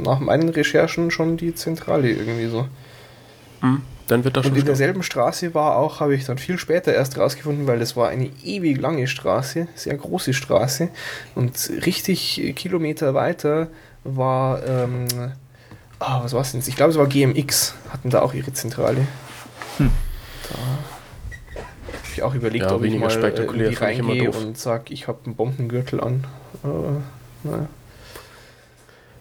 nach 0.03 0.21
meinen 0.21 0.49
Recherchen 0.51 1.11
schon 1.11 1.37
die 1.37 1.55
Zentrale 1.55 2.11
irgendwie 2.11 2.47
so. 2.47 2.69
Mhm. 3.61 3.83
Dann 4.07 4.25
wird 4.25 4.37
das 4.37 4.45
schon. 4.45 4.53
Und 4.53 4.61
in 4.61 4.65
derselben 4.65 5.03
Straße 5.03 5.53
war 5.53 5.77
auch, 5.77 6.01
habe 6.01 6.15
ich 6.15 6.25
dann 6.25 6.39
viel 6.39 6.59
später 6.59 6.95
erst 6.95 7.19
rausgefunden, 7.19 7.67
weil 7.67 7.79
das 7.79 7.97
war 7.97 8.09
eine 8.09 8.31
ewig 8.45 8.81
lange 8.81 9.07
Straße, 9.07 9.69
sehr 9.75 9.97
große 9.97 10.33
Straße 10.33 10.89
und 11.35 11.71
richtig 11.85 12.55
Kilometer 12.57 13.15
weiter 13.15 13.69
war. 14.05 14.65
Ähm, 14.67 15.07
Ah, 16.01 16.23
was 16.23 16.33
war 16.33 16.43
es 16.43 16.53
denn? 16.53 16.63
Ich 16.65 16.77
glaube, 16.77 16.93
es 16.93 16.99
war 16.99 17.07
GMX, 17.07 17.75
hatten 17.91 18.11
da 18.11 18.23
auch 18.23 18.33
ihre 18.33 18.53
Zentrale. 18.53 19.07
Hm. 19.79 19.91
Da 20.49 20.59
habe 20.59 22.07
ich 22.13 22.23
auch 22.23 22.35
überlegt, 22.35 22.67
ja, 22.67 22.75
ob 22.75 22.85
ich 22.85 22.97
mal 22.97 23.11
äh, 23.11 23.75
reingehe 23.75 24.31
und 24.31 24.57
sage, 24.57 24.93
ich 24.93 25.09
habe 25.09 25.19
einen 25.25 25.35
Bombengürtel 25.35 26.01
an. 26.01 26.25
Äh, 26.63 27.49
naja. 27.49 27.69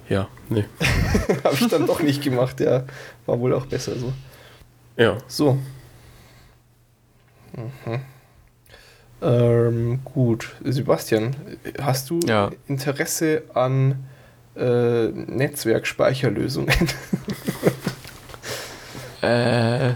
Ja, 0.09 0.27
nee. 0.49 0.65
habe 1.43 1.55
ich 1.55 1.67
dann 1.67 1.87
doch 1.87 1.99
nicht 1.99 2.23
gemacht, 2.23 2.59
ja. 2.59 2.83
War 3.25 3.39
wohl 3.39 3.53
auch 3.53 3.65
besser 3.65 3.97
so. 3.97 4.13
Ja. 4.95 5.17
So. 5.27 5.57
Mhm. 7.55 8.01
Ähm, 9.21 9.99
gut. 10.05 10.55
Sebastian, 10.63 11.35
hast 11.81 12.09
du 12.11 12.19
ja. 12.25 12.51
Interesse 12.67 13.43
an 13.53 14.05
äh, 14.57 15.07
Netzwerkspeicherlösungen. 15.07 16.75
äh, 19.21 19.89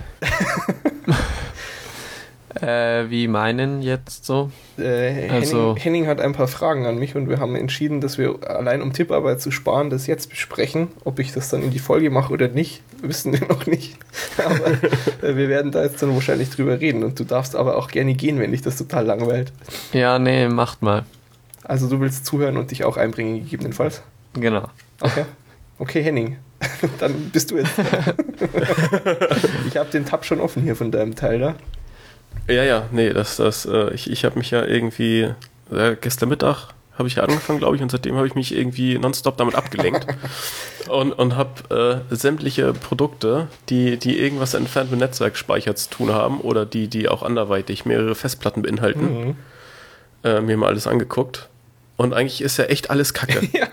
äh, 2.61 3.09
wie 3.09 3.27
meinen 3.27 3.81
jetzt 3.81 4.25
so? 4.25 4.51
Äh, 4.77 5.09
Henning, 5.11 5.31
also, 5.31 5.75
Henning 5.77 6.07
hat 6.07 6.21
ein 6.21 6.33
paar 6.33 6.47
Fragen 6.47 6.85
an 6.85 6.97
mich 6.97 7.15
und 7.15 7.29
wir 7.29 7.39
haben 7.39 7.55
entschieden, 7.55 8.01
dass 8.01 8.17
wir 8.17 8.39
allein 8.47 8.81
um 8.81 8.93
Tipparbeit 8.93 9.41
zu 9.41 9.51
sparen, 9.51 9.89
das 9.89 10.07
jetzt 10.07 10.29
besprechen. 10.29 10.89
Ob 11.03 11.19
ich 11.19 11.33
das 11.33 11.49
dann 11.49 11.63
in 11.63 11.71
die 11.71 11.79
Folge 11.79 12.09
mache 12.09 12.31
oder 12.33 12.47
nicht, 12.47 12.81
wissen 13.01 13.33
wir 13.33 13.47
noch 13.47 13.65
nicht. 13.65 13.97
Aber 14.38 14.71
äh, 15.27 15.35
wir 15.35 15.49
werden 15.49 15.71
da 15.71 15.83
jetzt 15.83 16.01
dann 16.01 16.13
wahrscheinlich 16.13 16.49
drüber 16.49 16.79
reden 16.79 17.03
und 17.03 17.19
du 17.19 17.23
darfst 17.23 17.55
aber 17.55 17.77
auch 17.77 17.89
gerne 17.89 18.13
gehen, 18.13 18.39
wenn 18.39 18.51
dich 18.51 18.61
das 18.61 18.77
total 18.77 19.05
langweilt. 19.05 19.51
Ja, 19.93 20.19
nee, 20.19 20.47
macht 20.47 20.81
mal. 20.81 21.03
Also 21.63 21.88
du 21.88 21.99
willst 21.99 22.25
zuhören 22.25 22.57
und 22.57 22.71
dich 22.71 22.83
auch 22.83 22.97
einbringen, 22.97 23.35
gegebenenfalls? 23.43 24.01
Genau. 24.34 24.70
Okay. 24.99 25.26
Okay, 25.80 26.03
Henning. 26.03 26.38
Dann 26.99 27.32
bist 27.32 27.52
du 27.52 27.58
jetzt. 27.58 27.72
ich 29.68 29.78
habe 29.78 29.90
den 29.90 30.06
Tab 30.06 30.26
schon 30.26 30.40
offen 30.40 30.62
hier 30.62 30.76
von 30.76 30.91
deinem 30.91 31.16
Teil 31.16 31.40
da. 31.40 31.56
Ja, 32.48 32.64
ja, 32.64 32.84
nee, 32.91 33.12
das, 33.12 33.38
das, 33.38 33.66
äh, 33.66 33.94
ich, 33.94 34.10
ich 34.10 34.26
habe 34.26 34.38
mich 34.38 34.52
ja 34.52 34.64
irgendwie, 34.64 35.30
äh, 35.72 35.95
gestern 35.99 36.30
Mittag 36.30 36.74
habe 36.98 37.08
ich 37.08 37.16
ja 37.16 37.24
angefangen, 37.24 37.60
glaube 37.60 37.76
ich, 37.76 37.82
und 37.82 37.90
seitdem 37.90 38.16
habe 38.16 38.28
ich 38.28 38.36
mich 38.36 38.56
irgendwie 38.56 38.98
nonstop 38.99 39.38
damit 39.38 39.56
abgelenkt 39.56 40.06
und, 40.88 41.14
und 41.14 41.36
habe 41.36 42.03
äh, 42.12 42.16
sämtliche 42.16 42.74
Produkte, 42.74 43.48
die, 43.70 43.98
die 43.98 44.20
irgendwas 44.20 44.53
entfernt 44.53 44.91
mit 44.91 44.99
Netzwerkspeicher 44.99 45.76
zu 45.76 45.90
tun 45.90 46.12
haben 46.12 46.41
oder 46.41 46.66
die, 46.66 46.88
die 46.88 47.10
auch 47.10 47.24
anderweitig 47.24 47.86
mehrere 47.86 48.14
Festplatten 48.14 48.62
beinhalten, 48.62 49.28
mhm. 49.28 49.36
äh, 50.24 50.41
mir 50.41 50.58
mal 50.58 50.68
alles 50.68 50.86
angeguckt 50.86 51.49
und 52.02 52.15
eigentlich 52.15 52.41
ist 52.41 52.57
ja 52.57 52.65
echt 52.65 52.90
alles 52.90 53.14
Kacke. 53.14 53.48
ja. 53.53 53.68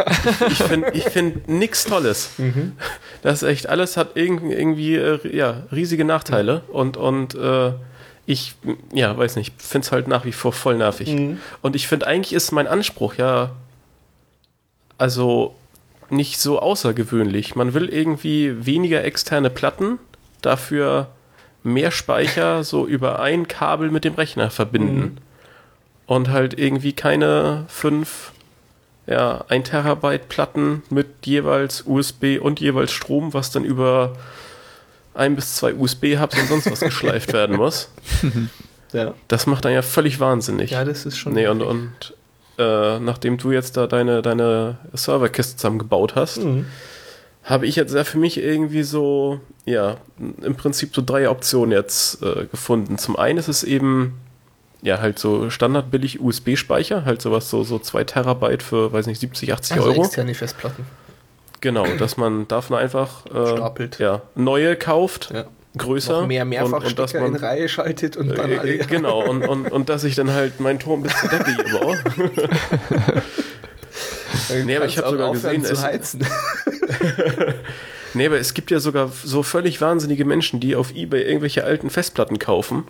Ich 0.49 0.59
finde 0.59 0.91
ich 0.93 1.05
find 1.05 1.49
nichts 1.49 1.85
Tolles. 1.85 2.33
Mhm. 2.37 2.73
Das 3.23 3.43
ist 3.43 3.49
echt, 3.49 3.69
alles 3.71 3.97
hat 3.97 4.17
irgendwie 4.17 4.97
äh, 4.97 5.35
ja, 5.35 5.63
riesige 5.73 6.05
Nachteile 6.05 6.61
und, 6.69 6.99
und 6.99 7.35
äh, 7.35 7.73
ich, 8.27 8.55
ja, 8.93 9.17
weiß 9.17 9.37
nicht, 9.37 9.55
finde 9.63 9.87
es 9.87 9.93
halt 9.93 10.09
nach 10.09 10.27
wie 10.27 10.33
vor 10.33 10.53
voll 10.53 10.77
nervig. 10.77 11.09
Mhm. 11.09 11.39
Und 11.63 11.75
ich 11.75 11.89
finde, 11.89 12.07
eigentlich 12.07 12.35
ist 12.35 12.53
mein 12.53 12.67
Anspruch 12.67 13.15
ja, 13.15 13.53
also 14.99 15.55
nicht 16.11 16.39
so 16.39 16.59
außergewöhnlich. 16.61 17.57
Man 17.57 17.73
will 17.73 17.89
irgendwie 17.89 18.67
weniger 18.67 19.05
externe 19.05 19.49
Platten, 19.49 19.99
dafür 20.43 21.09
mehr 21.63 21.91
Speicher 21.91 22.63
so 22.63 22.87
über 22.87 23.21
ein 23.21 23.49
Kabel 23.49 23.91
mit 23.91 24.05
dem 24.05 24.15
Rechner 24.17 24.51
verbinden. 24.51 25.17
Und 26.09 26.31
halt 26.31 26.59
irgendwie 26.59 26.95
keine 26.95 27.67
fünf, 27.69 28.33
ja, 29.07 29.45
1 29.49 29.69
Terabyte 29.69 30.29
Platten 30.29 30.83
mit 30.91 31.27
jeweils 31.27 31.85
USB 31.87 32.41
und 32.41 32.61
jeweils 32.61 32.91
Strom, 32.91 33.35
was 33.35 33.53
dann 33.53 33.63
über 33.63 34.17
ein 35.15 35.37
bis 35.37 35.57
zwei 35.57 35.75
USB-Hubs 35.75 36.41
und 36.41 36.49
sonst 36.49 36.71
was 36.71 36.81
geschleift 36.93 37.33
werden 37.33 37.57
muss. 37.57 37.91
Ja. 38.95 39.13
Das 39.29 39.47
macht 39.47 39.67
dann 39.67 39.73
ja 39.75 39.83
völlig 39.83 40.19
wahnsinnig. 40.19 40.71
Ja, 40.71 40.83
das 40.83 41.05
ist 41.05 41.19
schon. 41.19 41.35
Nee, 41.35 41.47
und, 41.49 41.61
und 41.61 42.15
äh, 42.57 42.99
nachdem 42.99 43.37
du 43.37 43.53
jetzt 43.53 43.77
da 43.77 43.87
deine, 43.87 44.23
deine 44.23 44.79
Serverkiste 44.95 45.57
zusammengebaut 45.57 46.15
hast, 46.15 46.39
mhm. 46.39 46.65
habe 47.45 47.67
ich 47.67 47.77
jetzt 47.77 47.95
ja 47.95 48.05
für 48.05 48.17
mich 48.17 48.39
irgendwie 48.39 48.85
so, 48.85 49.41
ja, 49.67 49.99
im 50.19 50.55
Prinzip 50.55 50.95
so 50.95 51.03
drei 51.05 51.29
Optionen 51.29 51.73
jetzt 51.73 52.23
äh, 52.23 52.47
gefunden. 52.47 52.97
Zum 52.97 53.17
einen 53.17 53.39
ist 53.39 53.49
es 53.49 53.63
eben 53.63 54.19
ja, 54.83 55.01
halt 55.01 55.19
so 55.19 55.51
standardbillig 55.51 56.21
USB-Speicher, 56.21 57.05
halt 57.05 57.21
sowas 57.21 57.51
so, 57.51 57.65
so 57.65 57.79
2 57.79 58.05
Terabyte 58.05 58.63
für, 58.63 58.93
weiß 58.93 59.07
nicht, 59.07 59.21
70, 59.21 59.53
80 59.53 59.77
also 59.77 59.89
Euro. 59.89 60.05
externe 60.05 60.35
Festplatten. 60.35 60.87
Genau, 61.61 61.87
dass 61.99 62.17
man 62.17 62.47
davon 62.47 62.77
einfach 62.77 63.27
äh, 63.27 63.57
Stapelt. 63.57 63.99
Ja, 63.99 64.23
neue 64.37 64.77
kauft, 64.77 65.33
ja. 65.35 65.47
größer. 65.77 66.21
Noch 66.21 66.29
mehr 66.29 66.45
Mehrfachstecker 66.45 67.27
in 67.27 67.35
Reihe 67.35 67.69
schaltet 67.69 68.17
und 68.17 68.29
dann 68.29 68.53
äh, 68.53 68.59
alle. 68.59 68.79
Genau, 68.79 69.29
und, 69.29 69.43
und, 69.47 69.73
und 69.73 69.89
dass 69.89 70.05
ich 70.05 70.15
dann 70.15 70.31
halt 70.33 70.61
meinen 70.61 70.79
Turm 70.79 71.03
bis 71.03 71.19
zur 71.19 71.29
Decke 71.29 71.57
hier 71.57 71.81
baue. 71.81 71.99
nee, 74.65 74.77
aber 74.77 74.87
ich 74.87 74.99
habe 74.99 75.11
sogar 75.11 75.33
gesehen, 75.33 75.65
zu 75.65 75.83
heizen. 75.83 76.25
nee, 78.15 78.27
aber 78.27 78.39
es 78.39 78.55
gibt 78.55 78.71
ja 78.71 78.79
sogar 78.79 79.11
so 79.25 79.43
völlig 79.43 79.81
wahnsinnige 79.81 80.25
Menschen, 80.25 80.61
die 80.61 80.77
auf 80.77 80.95
Ebay 80.95 81.23
irgendwelche 81.23 81.65
alten 81.65 81.91
Festplatten 81.91 82.39
kaufen 82.39 82.85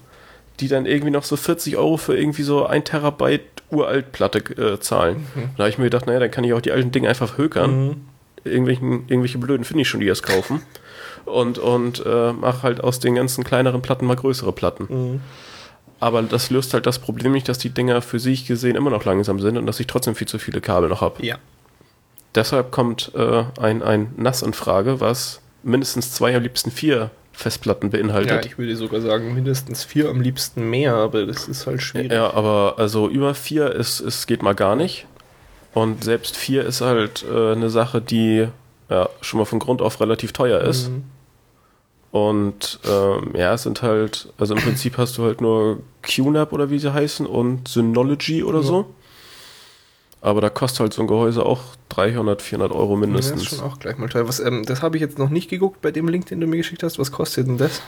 die 0.61 0.69
dann 0.69 0.87
irgendwie 0.87 1.11
noch 1.11 1.25
so 1.25 1.37
40 1.37 1.77
Euro 1.77 1.97
für 1.97 2.17
irgendwie 2.17 2.43
so 2.43 2.67
ein 2.67 2.85
Terabyte 2.85 3.43
Uraltplatte 3.71 4.39
äh, 4.39 4.81
zahlen. 4.81 5.27
Mhm. 5.35 5.51
Da 5.57 5.65
habe 5.65 5.71
ich 5.71 5.79
mir 5.79 5.85
gedacht, 5.85 6.07
naja, 6.07 6.21
dann 6.21 6.31
kann 6.31 6.45
ich 6.45 6.53
auch 6.53 6.61
die 6.61 6.73
alten 6.73 6.91
Dinge 6.91 7.09
einfach 7.09 7.39
hökern. 7.39 7.87
Mhm. 7.87 7.97
Irgendwelchen, 8.45 9.05
irgendwelche 9.09 9.39
blöden 9.39 9.65
finde 9.65 9.83
ich 9.83 9.89
schon, 9.89 10.01
die 10.01 10.07
das 10.07 10.23
kaufen. 10.23 10.63
und 11.25 11.59
und 11.59 12.05
äh, 12.05 12.33
mache 12.33 12.63
halt 12.63 12.83
aus 12.83 12.99
den 12.99 13.15
ganzen 13.15 13.45
kleineren 13.45 13.83
Platten 13.83 14.07
mal 14.07 14.17
größere 14.17 14.53
Platten. 14.53 14.87
Mhm. 14.89 15.21
Aber 16.01 16.23
das 16.23 16.51
löst 16.51 16.75
halt 16.75 16.87
das 16.87 16.99
Problem 16.99 17.33
nicht, 17.33 17.49
dass 17.49 17.59
die 17.59 17.71
Dinger 17.71 18.01
für 18.03 18.21
sich 18.21 18.47
gesehen 18.47 18.77
immer 18.77 18.91
noch 18.91 19.05
langsam 19.05 19.41
sind 19.41 19.57
und 19.57 19.67
dass 19.67 19.81
ich 19.81 19.87
trotzdem 19.87 20.15
viel 20.15 20.29
zu 20.29 20.39
viele 20.39 20.61
Kabel 20.61 20.89
noch 20.89 21.01
habe. 21.01 21.25
Ja. 21.25 21.39
Deshalb 22.35 22.71
kommt 22.71 23.13
äh, 23.15 23.45
ein, 23.61 23.83
ein 23.83 24.13
NAS 24.17 24.43
in 24.43 24.53
Frage, 24.53 25.01
was 25.01 25.41
mindestens 25.63 26.13
zwei, 26.13 26.37
am 26.37 26.43
liebsten 26.43 26.71
vier 26.71 27.11
Festplatten 27.39 27.91
beinhaltet. 27.91 28.45
Ja, 28.45 28.51
ich 28.51 28.59
würde 28.59 28.75
sogar 28.75 29.01
sagen, 29.01 29.33
mindestens 29.33 29.85
vier, 29.85 30.09
am 30.09 30.21
liebsten 30.21 30.69
mehr, 30.69 30.95
aber 30.95 31.25
das 31.25 31.47
ist 31.47 31.69
halt 31.69 31.81
schwierig. 31.81 32.11
Ja, 32.11 32.35
aber 32.35 32.75
also 32.79 33.09
über 33.09 33.33
vier 33.33 33.71
ist, 33.71 34.01
ist 34.01 34.27
geht 34.27 34.43
mal 34.43 34.57
gar 34.57 34.75
nicht. 34.75 35.07
Und 35.73 36.03
selbst 36.03 36.37
vier 36.37 36.65
ist 36.65 36.81
halt 36.81 37.25
äh, 37.33 37.53
eine 37.53 37.71
Sache, 37.71 38.01
die 38.01 38.49
ja 38.91 39.09
schon 39.21 39.39
mal 39.39 39.45
von 39.45 39.61
Grund 39.61 39.81
auf 39.83 40.01
relativ 40.01 40.33
teuer 40.33 40.63
ist. 40.63 40.89
Mhm. 40.89 41.05
Und 42.11 42.81
ähm, 42.91 43.31
ja, 43.37 43.55
es 43.55 43.63
sind 43.63 43.83
halt, 43.83 44.33
also 44.37 44.57
im 44.57 44.61
Prinzip 44.61 44.99
hast 44.99 45.17
du 45.17 45.23
halt 45.23 45.41
nur 45.41 45.79
QNAP 46.03 46.53
oder 46.53 46.71
wie 46.71 46.81
sie 46.81 46.93
heißen 46.93 47.25
und 47.25 47.69
Synology 47.69 48.43
oder 48.43 48.59
ja. 48.59 48.65
so. 48.65 48.95
Aber 50.21 50.41
da 50.41 50.51
kostet 50.51 50.81
halt 50.81 50.93
so 50.93 51.03
ein 51.03 51.07
Gehäuse 51.07 51.47
auch 51.47 51.61
300, 51.91 52.43
400 52.43 52.73
Euro 52.73 52.97
mindestens. 52.97 53.31
Ja, 53.31 53.35
das 53.37 53.53
ist 53.53 53.59
schon 53.59 53.71
auch 53.71 53.79
gleich 53.79 53.99
mal 53.99 54.09
teuer. 54.09 54.27
Was, 54.27 54.41
ähm, 54.41 54.65
das 54.65 54.83
habe 54.83 54.97
ich 54.97 55.01
jetzt 55.01 55.19
noch 55.19 55.31
nicht 55.31 55.49
geguckt 55.49 55.81
bei 55.81 55.91
dem 55.91 56.09
Link, 56.09 56.27
den 56.27 56.41
du 56.41 56.47
mir 56.47 56.57
geschickt 56.57 56.83
hast. 56.83 56.99
Was 56.99 57.13
kostet 57.13 57.47
denn 57.47 57.59
das? 57.59 57.81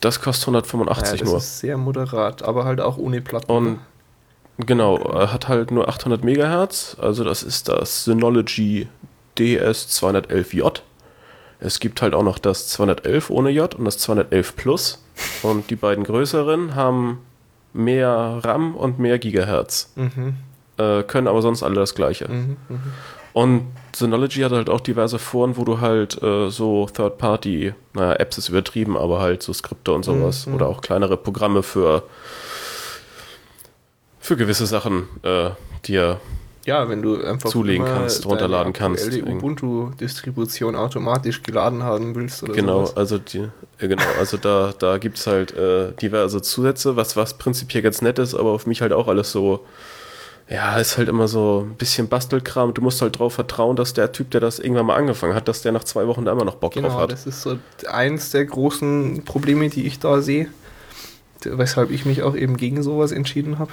Das 0.00 0.20
kostet 0.20 0.48
185 0.48 1.06
ja, 1.06 1.16
das 1.16 1.26
nur. 1.26 1.34
Das 1.34 1.44
ist 1.44 1.58
sehr 1.60 1.78
moderat, 1.78 2.42
aber 2.42 2.64
halt 2.64 2.80
auch 2.80 2.98
ohne 2.98 3.22
Platten. 3.22 3.50
Und 3.50 3.78
genau, 4.58 4.98
er 4.98 5.32
hat 5.32 5.48
halt 5.48 5.70
nur 5.70 5.88
800 5.88 6.22
Megahertz. 6.22 6.96
Also 7.00 7.24
das 7.24 7.42
ist 7.42 7.68
das 7.68 8.04
Synology 8.04 8.88
DS211J. 9.38 10.80
Es 11.58 11.80
gibt 11.80 12.02
halt 12.02 12.14
auch 12.14 12.22
noch 12.22 12.38
das 12.38 12.68
211 12.68 13.30
ohne 13.30 13.48
J 13.50 13.74
und 13.74 13.86
das 13.86 13.96
211 13.98 14.56
Plus. 14.56 15.02
Und 15.42 15.70
die 15.70 15.76
beiden 15.76 16.04
größeren 16.04 16.74
haben 16.74 17.20
mehr 17.72 18.40
RAM 18.42 18.74
und 18.74 18.98
mehr 18.98 19.18
Gigahertz. 19.18 19.92
Mhm. 19.96 20.34
Äh, 20.78 21.02
können 21.04 21.26
aber 21.28 21.42
sonst 21.42 21.62
alle 21.62 21.76
das 21.76 21.94
gleiche. 21.94 22.28
Mhm, 22.28 22.56
mh. 22.68 22.78
Und 23.32 23.66
Synology 23.94 24.40
hat 24.40 24.52
halt 24.52 24.70
auch 24.70 24.80
diverse 24.80 25.18
Foren, 25.18 25.56
wo 25.56 25.64
du 25.64 25.80
halt 25.80 26.22
äh, 26.22 26.48
so 26.48 26.86
Third-Party, 26.86 27.74
naja, 27.92 28.14
Apps 28.14 28.38
ist 28.38 28.48
übertrieben, 28.48 28.96
aber 28.96 29.20
halt 29.20 29.42
so 29.42 29.52
Skripte 29.52 29.92
und 29.92 30.04
sowas 30.04 30.46
mhm. 30.46 30.54
oder 30.54 30.68
auch 30.68 30.80
kleinere 30.80 31.18
Programme 31.18 31.62
für, 31.62 32.02
für 34.20 34.36
gewisse 34.36 34.66
Sachen 34.66 35.08
äh, 35.22 35.50
dir 35.86 36.18
ja, 36.66 36.88
wenn 36.88 37.00
du 37.00 37.22
einfach 37.22 37.50
zulegen 37.50 37.86
kannst, 37.86 38.26
runterladen 38.26 38.72
kannst. 38.72 39.12
Die 39.12 39.22
Ubuntu-Distribution 39.22 40.74
automatisch 40.74 41.44
geladen 41.44 41.84
haben 41.84 42.16
willst 42.16 42.42
oder 42.42 42.54
Genau, 42.54 42.86
sowas. 42.86 42.96
also 42.96 43.18
die, 43.18 43.48
genau, 43.78 44.02
also 44.18 44.36
da, 44.36 44.74
da 44.76 44.98
gibt 44.98 45.16
es 45.18 45.28
halt 45.28 45.52
äh, 45.52 45.92
diverse 45.92 46.42
Zusätze, 46.42 46.96
was, 46.96 47.16
was 47.16 47.34
prinzipiell 47.34 47.84
ganz 47.84 48.02
nett 48.02 48.18
ist, 48.18 48.34
aber 48.34 48.50
auf 48.50 48.66
mich 48.66 48.82
halt 48.82 48.92
auch 48.92 49.06
alles 49.06 49.30
so, 49.30 49.64
ja, 50.48 50.76
ist 50.78 50.96
halt 50.96 51.08
immer 51.08 51.26
so 51.26 51.66
ein 51.66 51.74
bisschen 51.74 52.08
Bastelkram. 52.08 52.72
Du 52.72 52.80
musst 52.80 53.02
halt 53.02 53.16
darauf 53.16 53.34
vertrauen, 53.34 53.74
dass 53.76 53.94
der 53.94 54.12
Typ, 54.12 54.30
der 54.30 54.40
das 54.40 54.58
irgendwann 54.58 54.86
mal 54.86 54.94
angefangen 54.94 55.34
hat, 55.34 55.48
dass 55.48 55.62
der 55.62 55.72
nach 55.72 55.84
zwei 55.84 56.06
Wochen 56.06 56.24
da 56.24 56.32
immer 56.32 56.44
noch 56.44 56.56
Bock 56.56 56.74
genau, 56.74 56.88
drauf 56.88 57.00
hat. 57.02 57.12
Das 57.12 57.26
ist 57.26 57.42
so 57.42 57.58
eins 57.88 58.30
der 58.30 58.44
großen 58.44 59.24
Probleme, 59.24 59.68
die 59.68 59.86
ich 59.86 59.98
da 59.98 60.22
sehe, 60.22 60.48
weshalb 61.42 61.90
ich 61.90 62.06
mich 62.06 62.22
auch 62.22 62.36
eben 62.36 62.56
gegen 62.56 62.82
sowas 62.82 63.10
entschieden 63.12 63.58
habe 63.58 63.72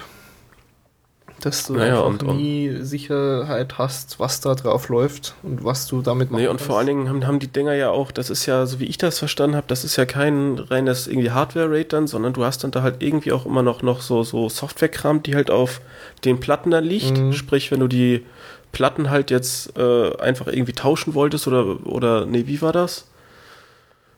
dass 1.45 1.68
du 1.68 1.74
naja, 1.74 2.06
einfach 2.06 2.28
und, 2.28 2.38
nie 2.38 2.78
Sicherheit 2.82 3.78
hast, 3.78 4.20
was 4.20 4.40
da 4.40 4.56
drauf 4.56 4.90
läuft 4.90 5.36
und 5.44 5.64
was 5.64 5.88
du 5.88 6.02
damit 6.02 6.32
machst. 6.32 6.41
Nee, 6.41 6.48
und 6.48 6.57
kannst. 6.57 6.65
vor 6.65 6.78
allen 6.78 6.88
Dingen 6.88 7.10
haben, 7.10 7.28
haben 7.28 7.40
die 7.40 7.48
Dinger 7.48 7.74
ja 7.74 7.90
auch, 7.90 8.11
das 8.11 8.30
ist 8.30 8.45
ja, 8.45 8.65
so 8.65 8.80
wie 8.80 8.86
ich 8.86 8.98
das 8.98 9.20
verstanden 9.20 9.56
habe, 9.56 9.68
das 9.68 9.84
ist 9.84 9.95
ja 9.95 10.06
kein 10.06 10.57
reines 10.57 11.07
irgendwie 11.07 11.32
Hardware-Rate 11.32 11.90
dann, 11.90 12.07
sondern 12.07 12.34
du 12.34 12.45
hast 12.45 12.64
dann 12.64 12.72
da 12.72 12.82
halt 12.82 13.03
irgendwie 13.03 13.32
auch 13.32 13.45
immer 13.45 13.64
noch, 13.64 13.82
noch 13.82 14.02
so, 14.02 14.24
so 14.24 14.48
Software-Kram, 14.48 15.24
die 15.24 15.36
halt 15.36 15.52
auf 15.52 15.82
den 16.24 16.40
Platten 16.40 16.72
dann 16.72 16.84
liegt. 16.84 17.18
Mhm. 17.18 17.34
Sprich, 17.34 17.72
wenn 17.72 17.82
du 17.82 17.88
die 17.88 18.26
Platten 18.72 19.10
halt 19.10 19.30
jetzt 19.30 19.78
äh, 19.78 20.15
einfach 20.18 20.48
irgendwie 20.48 20.74
tauschen 20.74 21.14
wolltest 21.14 21.48
oder, 21.48 21.86
oder, 21.86 22.26
nee, 22.26 22.48
wie 22.48 22.61
war 22.61 22.72
das? 22.72 23.07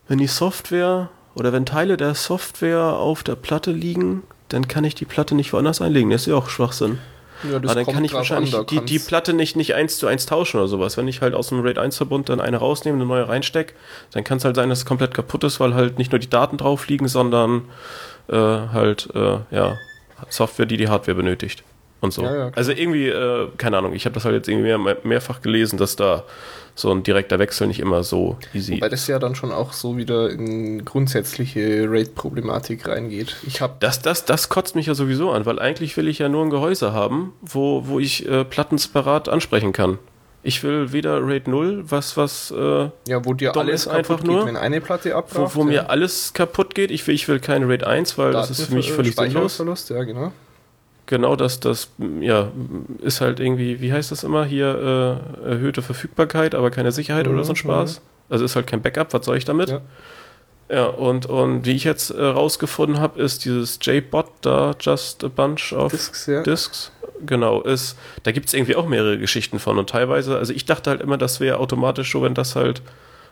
Wenn 0.07 0.19
die 0.19 0.27
Software 0.27 1.10
oder 1.34 1.52
wenn 1.52 1.65
Teile 1.65 1.97
der 1.97 2.14
Software 2.14 2.93
auf 2.93 3.23
der 3.23 3.35
Platte 3.35 3.72
liegen, 3.72 4.23
dann 4.49 4.68
kann 4.68 4.84
ich 4.84 4.95
die 4.95 5.06
Platte 5.06 5.35
nicht 5.35 5.52
woanders 5.53 5.81
einlegen. 5.81 6.11
Das 6.11 6.22
ist 6.22 6.27
ja 6.27 6.35
auch 6.35 6.49
Schwachsinn. 6.49 6.99
Ja, 7.44 7.57
Aber 7.57 7.76
dann 7.76 7.86
kann 7.86 8.03
ich 8.03 8.14
wahrscheinlich 8.14 8.56
an, 8.56 8.66
die, 8.66 8.80
die 8.82 8.99
Platte 8.99 9.34
nicht, 9.34 9.56
nicht 9.56 9.76
eins 9.76 9.98
zu 9.98 10.07
eins 10.07 10.26
tauschen 10.26 10.57
oder 10.57 10.68
sowas. 10.68 10.98
Wenn 10.98 11.07
ich 11.07 11.22
halt 11.22 11.34
aus 11.34 11.49
dem 11.49 11.62
RAID 11.62 11.78
1 11.78 11.98
Verbund 11.98 12.30
dann 12.30 12.40
eine 12.40 12.57
rausnehme, 12.57 12.98
eine 12.98 13.06
neue 13.06 13.28
reinstecke, 13.28 13.74
dann 14.12 14.24
kann 14.24 14.38
es 14.38 14.45
halt 14.45 14.56
sein, 14.56 14.70
dass 14.70 14.80
es 14.80 14.86
komplett 14.86 15.14
kaputt 15.14 15.44
ist, 15.44 15.60
weil 15.60 15.74
halt 15.74 15.98
nicht 15.98 16.12
nur 16.12 16.20
die 16.20 16.30
Daten 16.30 16.57
drauf 16.57 16.88
liegen, 16.88 17.07
sondern 17.07 17.64
äh, 18.30 18.36
halt 18.36 19.10
äh, 19.14 19.40
ja, 19.52 19.78
Software, 20.30 20.66
die 20.66 20.78
die 20.78 20.88
Hardware 20.90 21.16
benötigt 21.16 21.64
und 22.01 22.13
so. 22.13 22.23
Ja, 22.23 22.35
ja, 22.35 22.51
also 22.55 22.72
irgendwie, 22.72 23.07
äh, 23.07 23.49
keine 23.57 23.77
Ahnung, 23.77 23.93
ich 23.93 24.05
habe 24.05 24.13
das 24.13 24.26
halt 24.26 24.35
jetzt 24.35 24.47
irgendwie 24.47 24.77
mehr, 24.77 24.97
mehrfach 25.03 25.41
gelesen, 25.41 25.77
dass 25.77 25.95
da 25.95 26.23
so 26.76 26.91
ein 26.91 27.03
direkter 27.03 27.39
Wechsel 27.39 27.67
nicht 27.67 27.80
immer 27.80 28.03
so 28.03 28.38
easy. 28.53 28.81
Weil 28.81 28.89
das 28.89 29.07
ja 29.07 29.17
dann 29.17 29.34
schon 29.35 29.51
auch 29.51 29.72
so 29.72 29.95
wieder 29.95 30.30
in 30.30 30.84
grundsätzliche 30.84 31.89
RAID-Problematik 31.89 32.88
reingeht. 32.88 33.38
Ich 33.47 33.61
habe 33.61 33.76
das, 33.80 34.01
das, 34.01 34.26
das 34.26 34.49
kotzt 34.49 34.76
mich 34.76 34.88
ja 34.88 34.93
sowieso 34.93 35.31
an, 35.31 35.45
weil 35.45 35.57
eigentlich 35.57 35.95
will 35.95 36.09
ich 36.09 36.19
ja 36.19 36.27
nur 36.27 36.43
ein 36.43 36.49
Gehäuse 36.49 36.91
haben, 36.91 37.34
wo, 37.41 37.88
wo 37.88 37.99
ich 37.99 38.27
äh, 38.27 38.43
Platten 38.43 38.77
separat 38.77 39.30
ansprechen 39.30 39.72
kann. 39.72 39.99
Ich 40.43 40.61
will 40.63 40.91
weder 40.91 41.26
RAID 41.26 41.47
0, 41.47 41.85
was, 41.88 42.17
was 42.17 42.51
äh, 42.51 42.89
ja, 43.07 43.26
wo 43.26 43.34
dir 43.34 43.55
alles 43.55 43.88
einfach 43.88 44.17
geht, 44.17 44.27
nur, 44.27 44.45
wenn 44.45 44.57
eine 44.57 44.80
Platte 44.80 45.15
abbraucht, 45.15 45.55
wo, 45.55 45.61
wo 45.61 45.69
ja. 45.69 45.84
mir 45.84 45.89
alles 45.89 46.34
kaputt 46.34 46.76
geht. 46.76 46.91
Ich 46.91 47.07
will, 47.07 47.15
ich 47.15 47.27
will 47.27 47.39
kein 47.39 47.63
RAID 47.63 47.84
1, 47.84 48.17
weil 48.17 48.34
das 48.34 48.51
ist 48.51 48.67
für 48.67 48.76
mich 48.76 48.91
völlig 48.91 49.15
sinnlos. 49.15 49.89
Ja, 49.89 50.03
genau 50.03 50.34
genau 51.06 51.36
das, 51.36 51.60
das 51.60 51.90
ja, 52.22 52.52
ist 53.02 53.22
halt 53.22 53.40
irgendwie, 53.40 53.82
wie 53.82 53.94
heißt 53.94 54.11
das 54.11 54.23
immer 54.23 54.45
hier, 54.45 55.22
äh, 55.44 55.49
erhöhte 55.49 55.82
Verfügbarkeit, 55.82 56.56
aber 56.56 56.72
keine 56.72 56.91
Sicherheit 56.91 57.27
mhm, 57.27 57.34
oder 57.34 57.44
so 57.44 57.53
ein 57.53 57.57
Spaß. 57.57 57.99
Mhm. 57.99 58.06
Also 58.30 58.45
ist 58.45 58.56
halt 58.56 58.68
kein 58.68 58.82
Backup, 58.82 59.14
was 59.14 59.26
soll 59.26 59.38
ich 59.38 59.45
damit? 59.45 59.69
Ja, 59.69 59.82
ja 60.69 60.86
und, 60.86 61.27
und 61.27 61.65
wie 61.65 61.73
ich 61.76 61.84
jetzt 61.84 62.10
äh, 62.10 62.23
rausgefunden 62.23 62.99
habe, 62.99 63.22
ist 63.22 63.45
dieses 63.45 63.80
JBot 63.82 64.32
da, 64.41 64.76
Just 64.80 65.23
a 65.23 65.27
Bunch 65.27 65.73
of 65.73 65.91
Disks, 65.91 66.26
ja. 66.27 66.44
Disks. 66.44 66.91
Genau, 67.26 67.61
ist, 67.61 67.98
da 68.23 68.32
gibt 68.32 68.48
es 68.48 68.53
irgendwie 68.53 68.76
auch 68.76 68.88
mehrere 68.88 69.18
Geschichten 69.18 69.60
von 69.60 69.77
und 69.77 69.90
teilweise, 69.90 70.38
also 70.38 70.52
ich 70.52 70.65
dachte 70.65 70.90
halt 70.90 71.02
immer, 71.02 71.18
das 71.18 71.40
wäre 71.40 71.60
automatisch 71.60 72.11
so, 72.11 72.22
wenn 72.22 72.34
das 72.34 72.56
halt 72.56 72.82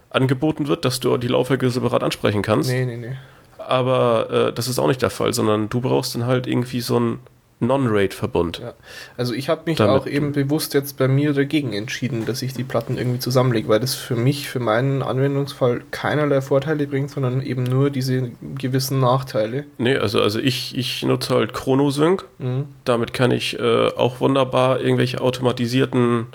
angeboten 0.10 0.68
wird, 0.68 0.86
dass 0.86 1.00
du 1.00 1.18
die 1.18 1.28
Laufwerke 1.28 1.70
separat 1.70 2.04
ansprechen 2.04 2.42
kannst. 2.42 2.70
Nee, 2.70 2.86
nee, 2.86 2.98
nee. 2.98 3.18
Aber 3.58 4.30
äh, 4.30 4.54
das 4.54 4.68
ist 4.68 4.80
auch 4.80 4.88
nicht 4.88 5.02
der 5.02 5.10
Fall, 5.10 5.34
sondern 5.34 5.70
du 5.70 5.82
brauchst 5.82 6.16
dann 6.16 6.26
halt 6.26 6.48
irgendwie 6.48 6.82
so 6.82 7.00
ein 7.00 7.20
Non-Raid-Verbund. 7.68 8.60
Ja. 8.60 8.74
Also 9.18 9.34
ich 9.34 9.50
habe 9.50 9.64
mich 9.66 9.78
Damit 9.78 10.02
auch 10.02 10.08
eben 10.08 10.32
bewusst 10.32 10.74
jetzt 10.74 10.98
bei 10.98 11.08
mir 11.08 11.34
dagegen 11.34 11.74
entschieden, 11.74 12.26
dass 12.26 12.42
ich 12.42 12.54
die 12.54 12.64
Platten 12.64 12.98
irgendwie 12.98 13.20
zusammenlege, 13.20 13.68
weil 13.68 13.80
das 13.80 13.96
für 13.96 14.16
mich, 14.16 14.50
für 14.50 14.60
meinen 14.60 15.02
Anwendungsfall 15.02 15.82
keinerlei 15.92 16.42
Vorteile 16.42 16.88
bringt, 16.88 17.12
sondern 17.12 17.42
eben 17.42 17.64
nur 17.64 17.90
diese 17.90 18.32
gewissen 18.58 19.00
Nachteile. 19.00 19.66
Nee, 19.78 19.98
also, 19.98 20.22
also 20.22 20.40
ich, 20.40 20.78
ich 20.78 21.04
nutze 21.04 21.36
halt 21.36 21.54
ChronoSync. 21.54 22.26
Mhm. 22.40 22.66
Damit 22.86 23.14
kann 23.14 23.32
ich 23.32 23.60
äh, 23.60 23.88
auch 23.88 24.20
wunderbar 24.20 24.80
irgendwelche 24.82 25.22
automatisierten 25.22 26.28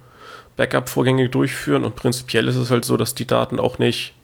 Backup-Vorgänge 0.56 1.28
durchführen 1.28 1.84
und 1.84 1.94
prinzipiell 1.94 2.48
ist 2.48 2.56
es 2.56 2.70
halt 2.70 2.84
so, 2.84 2.96
dass 2.96 3.14
die 3.14 3.26
Daten 3.26 3.60
auch 3.60 3.78
nicht 3.78 4.14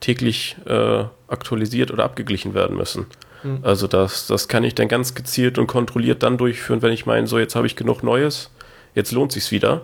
täglich 0.00 0.56
äh, 0.66 1.04
aktualisiert 1.28 1.90
oder 1.90 2.04
abgeglichen 2.04 2.54
werden 2.54 2.76
müssen. 2.76 3.06
Mhm. 3.42 3.60
Also 3.62 3.86
das, 3.86 4.26
das 4.26 4.48
kann 4.48 4.64
ich 4.64 4.74
dann 4.74 4.88
ganz 4.88 5.14
gezielt 5.14 5.58
und 5.58 5.66
kontrolliert 5.66 6.22
dann 6.22 6.38
durchführen, 6.38 6.82
wenn 6.82 6.92
ich 6.92 7.06
meine, 7.06 7.26
so 7.26 7.38
jetzt 7.38 7.54
habe 7.54 7.66
ich 7.66 7.76
genug 7.76 8.02
Neues, 8.02 8.50
jetzt 8.94 9.12
lohnt 9.12 9.32
sich's 9.32 9.50
wieder. 9.50 9.82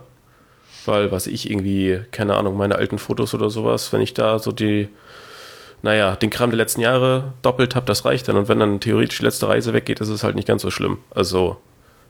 Weil, 0.84 1.10
was 1.10 1.26
ich 1.26 1.50
irgendwie, 1.50 2.00
keine 2.12 2.36
Ahnung, 2.36 2.56
meine 2.56 2.76
alten 2.76 2.98
Fotos 2.98 3.34
oder 3.34 3.50
sowas, 3.50 3.92
wenn 3.92 4.00
ich 4.00 4.14
da 4.14 4.38
so 4.38 4.52
die, 4.52 4.88
naja, 5.82 6.14
den 6.14 6.30
Kram 6.30 6.50
der 6.50 6.58
letzten 6.58 6.80
Jahre 6.80 7.32
doppelt 7.42 7.74
habe, 7.74 7.86
das 7.86 8.04
reicht 8.04 8.28
dann. 8.28 8.36
Und 8.36 8.48
wenn 8.48 8.60
dann 8.60 8.78
theoretisch 8.78 9.18
die 9.18 9.24
letzte 9.24 9.48
Reise 9.48 9.72
weggeht, 9.72 10.00
ist 10.00 10.08
es 10.08 10.22
halt 10.22 10.36
nicht 10.36 10.46
ganz 10.46 10.62
so 10.62 10.70
schlimm. 10.70 10.98
Also 11.10 11.56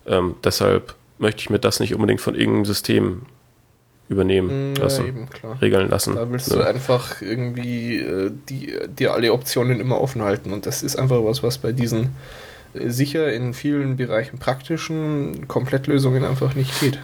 ähm, 0.07 0.35
deshalb 0.45 0.95
möchte 1.19 1.41
ich 1.41 1.51
mir 1.51 1.59
das 1.59 1.81
nicht 1.81 1.95
unbedingt 1.95 2.21
von 2.21 2.35
irgendeinem 2.35 2.67
System 2.67 3.23
übernehmen 4.09 4.75
ja, 4.77 4.85
lassen, 4.85 5.07
eben, 5.07 5.29
regeln 5.61 5.89
lassen. 5.89 6.15
Da 6.15 6.31
willst 6.31 6.51
ja. 6.51 6.57
du 6.57 6.67
einfach 6.67 7.21
irgendwie 7.23 7.99
äh, 7.99 8.31
die, 8.49 8.75
dir 8.89 9.13
alle 9.15 9.33
Optionen 9.33 9.81
immer 9.81 10.01
offen 10.01 10.23
halten 10.23 10.53
und 10.53 10.67
das 10.67 10.83
ist 10.83 10.97
einfach 10.97 11.25
was, 11.25 11.43
was 11.43 11.59
bei 11.59 11.73
diesen 11.73 12.11
äh, 12.75 12.89
sicher 12.89 13.33
in 13.33 13.55
vielen 13.55 13.97
Bereichen 13.97 14.39
praktischen 14.39 15.49
Komplettlösungen 15.49 16.25
einfach 16.25 16.55
nicht 16.55 16.79
geht. 16.81 16.99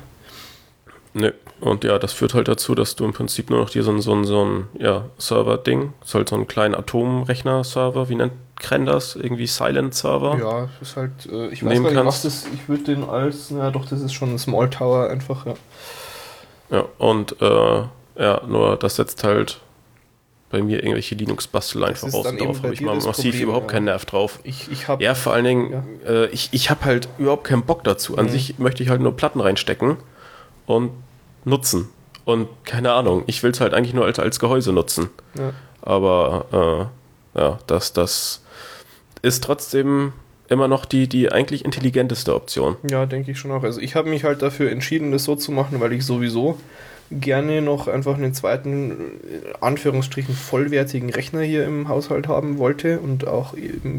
Ne, 1.14 1.34
und 1.60 1.84
ja, 1.84 1.98
das 1.98 2.14
führt 2.14 2.32
halt 2.32 2.48
dazu, 2.48 2.74
dass 2.74 2.96
du 2.96 3.04
im 3.04 3.12
Prinzip 3.12 3.50
nur 3.50 3.60
noch 3.60 3.68
dir 3.68 3.82
so 3.82 3.90
ein, 3.92 4.00
so 4.00 4.14
ein, 4.14 4.24
so 4.24 4.44
ein 4.44 4.68
ja, 4.78 5.04
Server-Ding, 5.18 5.92
ist 6.02 6.14
halt 6.14 6.30
so 6.30 6.36
ein 6.36 6.48
kleinen 6.48 6.74
Atomrechner-Server, 6.74 8.08
wie 8.08 8.14
nennt 8.14 8.32
Kren 8.56 8.86
das? 8.86 9.16
Irgendwie 9.16 9.46
Silent-Server? 9.46 10.38
Ja, 10.38 10.68
ist 10.80 10.96
halt, 10.96 11.12
äh, 11.30 11.48
ich 11.48 11.64
weiß 11.64 11.80
nicht, 11.80 11.96
was 11.96 12.22
das, 12.22 12.46
ich 12.54 12.68
würde 12.68 12.84
den 12.84 13.04
als, 13.04 13.50
na 13.50 13.70
doch, 13.70 13.84
das 13.84 14.00
ist 14.00 14.14
schon 14.14 14.32
ein 14.32 14.38
Small 14.38 14.70
Tower 14.70 15.10
einfach, 15.10 15.44
ja. 15.44 15.54
Ja, 16.72 16.86
und 16.98 17.40
äh, 17.40 17.82
ja, 18.16 18.42
nur 18.46 18.76
das 18.76 18.96
setzt 18.96 19.22
halt 19.22 19.60
bei 20.50 20.62
mir 20.62 20.78
irgendwelche 20.78 21.14
Linux-Bastel 21.14 21.84
einfach 21.84 22.12
raus. 22.12 22.26
Darauf 22.38 22.62
habe 22.62 22.74
ich 22.74 22.80
mal 22.80 22.94
massiv 22.96 23.32
Problem, 23.32 23.42
überhaupt 23.42 23.66
ja. 23.66 23.72
keinen 23.72 23.84
Nerv 23.84 24.04
drauf. 24.04 24.38
Ich, 24.42 24.70
ich 24.70 24.88
hab, 24.88 25.00
ja, 25.00 25.14
vor 25.14 25.32
allen 25.32 25.44
Dingen, 25.44 25.84
ja. 26.04 26.10
äh, 26.10 26.26
ich, 26.26 26.50
ich 26.52 26.70
habe 26.70 26.84
halt 26.84 27.08
überhaupt 27.18 27.44
keinen 27.44 27.62
Bock 27.62 27.84
dazu. 27.84 28.18
An 28.18 28.26
mhm. 28.26 28.30
sich 28.30 28.58
möchte 28.58 28.82
ich 28.82 28.88
halt 28.88 29.00
nur 29.00 29.16
Platten 29.16 29.40
reinstecken 29.40 29.96
und 30.66 30.90
nutzen. 31.44 31.88
Und 32.24 32.48
keine 32.64 32.92
Ahnung, 32.92 33.24
ich 33.26 33.42
will 33.42 33.50
es 33.50 33.60
halt 33.60 33.74
eigentlich 33.74 33.94
nur 33.94 34.04
als, 34.04 34.18
als 34.18 34.38
Gehäuse 34.38 34.72
nutzen. 34.72 35.10
Ja. 35.38 35.52
Aber 35.80 36.90
äh, 37.34 37.38
ja, 37.40 37.58
das, 37.66 37.92
das 37.92 38.42
ist 39.22 39.44
trotzdem 39.44 40.12
immer 40.52 40.68
noch 40.68 40.84
die, 40.84 41.08
die 41.08 41.32
eigentlich 41.32 41.64
intelligenteste 41.64 42.34
Option. 42.34 42.76
Ja, 42.88 43.06
denke 43.06 43.32
ich 43.32 43.38
schon 43.38 43.50
auch. 43.50 43.64
Also 43.64 43.80
ich 43.80 43.94
habe 43.94 44.08
mich 44.08 44.24
halt 44.24 44.42
dafür 44.42 44.70
entschieden, 44.70 45.12
das 45.12 45.24
so 45.24 45.34
zu 45.34 45.52
machen, 45.52 45.80
weil 45.80 45.92
ich 45.92 46.04
sowieso 46.04 46.58
gerne 47.10 47.60
noch 47.60 47.88
einfach 47.88 48.16
einen 48.16 48.32
zweiten, 48.32 48.96
Anführungsstrichen, 49.60 50.34
vollwertigen 50.34 51.10
Rechner 51.10 51.42
hier 51.42 51.66
im 51.66 51.88
Haushalt 51.88 52.28
haben 52.28 52.58
wollte 52.58 53.00
und 53.00 53.26
auch 53.26 53.54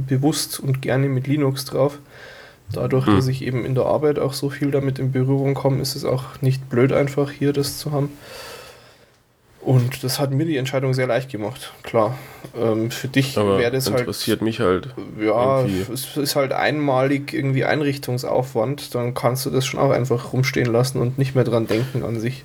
bewusst 0.07 0.59
und 0.59 0.81
gerne 0.81 1.09
mit 1.09 1.27
Linux 1.27 1.65
drauf, 1.65 1.99
Dadurch, 2.71 3.05
hm. 3.05 3.15
dass 3.15 3.27
ich 3.27 3.43
eben 3.43 3.65
in 3.65 3.75
der 3.75 3.85
Arbeit 3.85 4.19
auch 4.19 4.34
so 4.34 4.49
viel 4.49 4.71
damit 4.71 4.99
in 4.99 5.11
Berührung 5.11 5.53
komme, 5.53 5.81
ist 5.81 5.95
es 5.95 6.05
auch 6.05 6.41
nicht 6.41 6.69
blöd, 6.69 6.91
einfach 6.91 7.30
hier 7.31 7.53
das 7.53 7.77
zu 7.77 7.91
haben. 7.91 8.09
Und 9.64 10.03
das 10.03 10.19
hat 10.19 10.31
mir 10.31 10.45
die 10.45 10.57
Entscheidung 10.57 10.94
sehr 10.94 11.07
leicht 11.07 11.31
gemacht, 11.31 11.72
klar. 11.84 12.18
Ähm, 12.56 12.91
für 12.91 13.07
dich 13.07 13.38
wäre 13.38 13.72
das 13.72 13.90
halt. 13.90 14.02
interessiert 14.02 14.41
mich 14.41 14.60
halt. 14.60 14.90
Ja, 15.18 15.61
irgendwie. 15.61 15.94
es 15.94 16.18
ist 16.18 16.35
halt 16.35 16.52
einmalig 16.52 17.34
irgendwie 17.34 17.64
Einrichtungsaufwand, 17.64 18.94
dann 18.94 19.14
kannst 19.14 19.45
du 19.45 19.49
das 19.49 19.65
schon 19.65 19.80
auch 19.80 19.91
einfach 19.91 20.34
rumstehen 20.34 20.72
lassen 20.72 20.99
und 20.99 21.18
nicht 21.18 21.34
mehr 21.34 21.45
dran 21.45 21.65
denken 21.68 22.03
an 22.03 22.19
sich. 22.19 22.44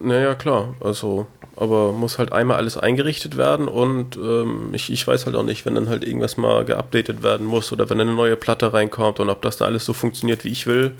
Naja, 0.00 0.34
klar. 0.34 0.74
Also, 0.80 1.26
aber 1.54 1.92
muss 1.92 2.18
halt 2.18 2.32
einmal 2.32 2.56
alles 2.56 2.78
eingerichtet 2.78 3.36
werden 3.36 3.68
und 3.68 4.16
ähm, 4.16 4.70
ich, 4.72 4.90
ich 4.90 5.06
weiß 5.06 5.26
halt 5.26 5.36
auch 5.36 5.44
nicht, 5.44 5.66
wenn 5.66 5.74
dann 5.74 5.90
halt 5.90 6.02
irgendwas 6.02 6.38
mal 6.38 6.64
geupdatet 6.64 7.22
werden 7.22 7.46
muss 7.46 7.72
oder 7.72 7.90
wenn 7.90 8.00
eine 8.00 8.14
neue 8.14 8.36
Platte 8.36 8.72
reinkommt 8.72 9.20
und 9.20 9.28
ob 9.28 9.42
das 9.42 9.58
da 9.58 9.66
alles 9.66 9.84
so 9.84 9.92
funktioniert, 9.92 10.44
wie 10.44 10.50
ich 10.50 10.66
will. 10.66 10.92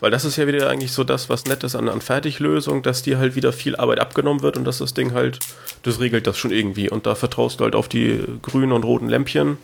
Weil 0.00 0.10
das 0.10 0.24
ist 0.24 0.36
ja 0.36 0.46
wieder 0.46 0.68
eigentlich 0.68 0.92
so 0.92 1.04
das, 1.04 1.28
was 1.28 1.44
nett 1.44 1.62
ist 1.62 1.76
an, 1.76 1.88
an 1.88 2.00
Fertiglösung, 2.00 2.82
dass 2.82 3.02
dir 3.02 3.18
halt 3.18 3.36
wieder 3.36 3.52
viel 3.52 3.76
Arbeit 3.76 4.00
abgenommen 4.00 4.42
wird 4.42 4.56
und 4.56 4.64
dass 4.64 4.78
das 4.78 4.94
Ding 4.94 5.12
halt, 5.12 5.38
das 5.82 6.00
regelt 6.00 6.26
das 6.26 6.38
schon 6.38 6.50
irgendwie. 6.50 6.88
Und 6.88 7.06
da 7.06 7.14
vertraust 7.14 7.60
du 7.60 7.64
halt 7.64 7.74
auf 7.74 7.88
die 7.88 8.24
grünen 8.42 8.72
und 8.72 8.84
roten 8.84 9.08
Lämpchen 9.08 9.58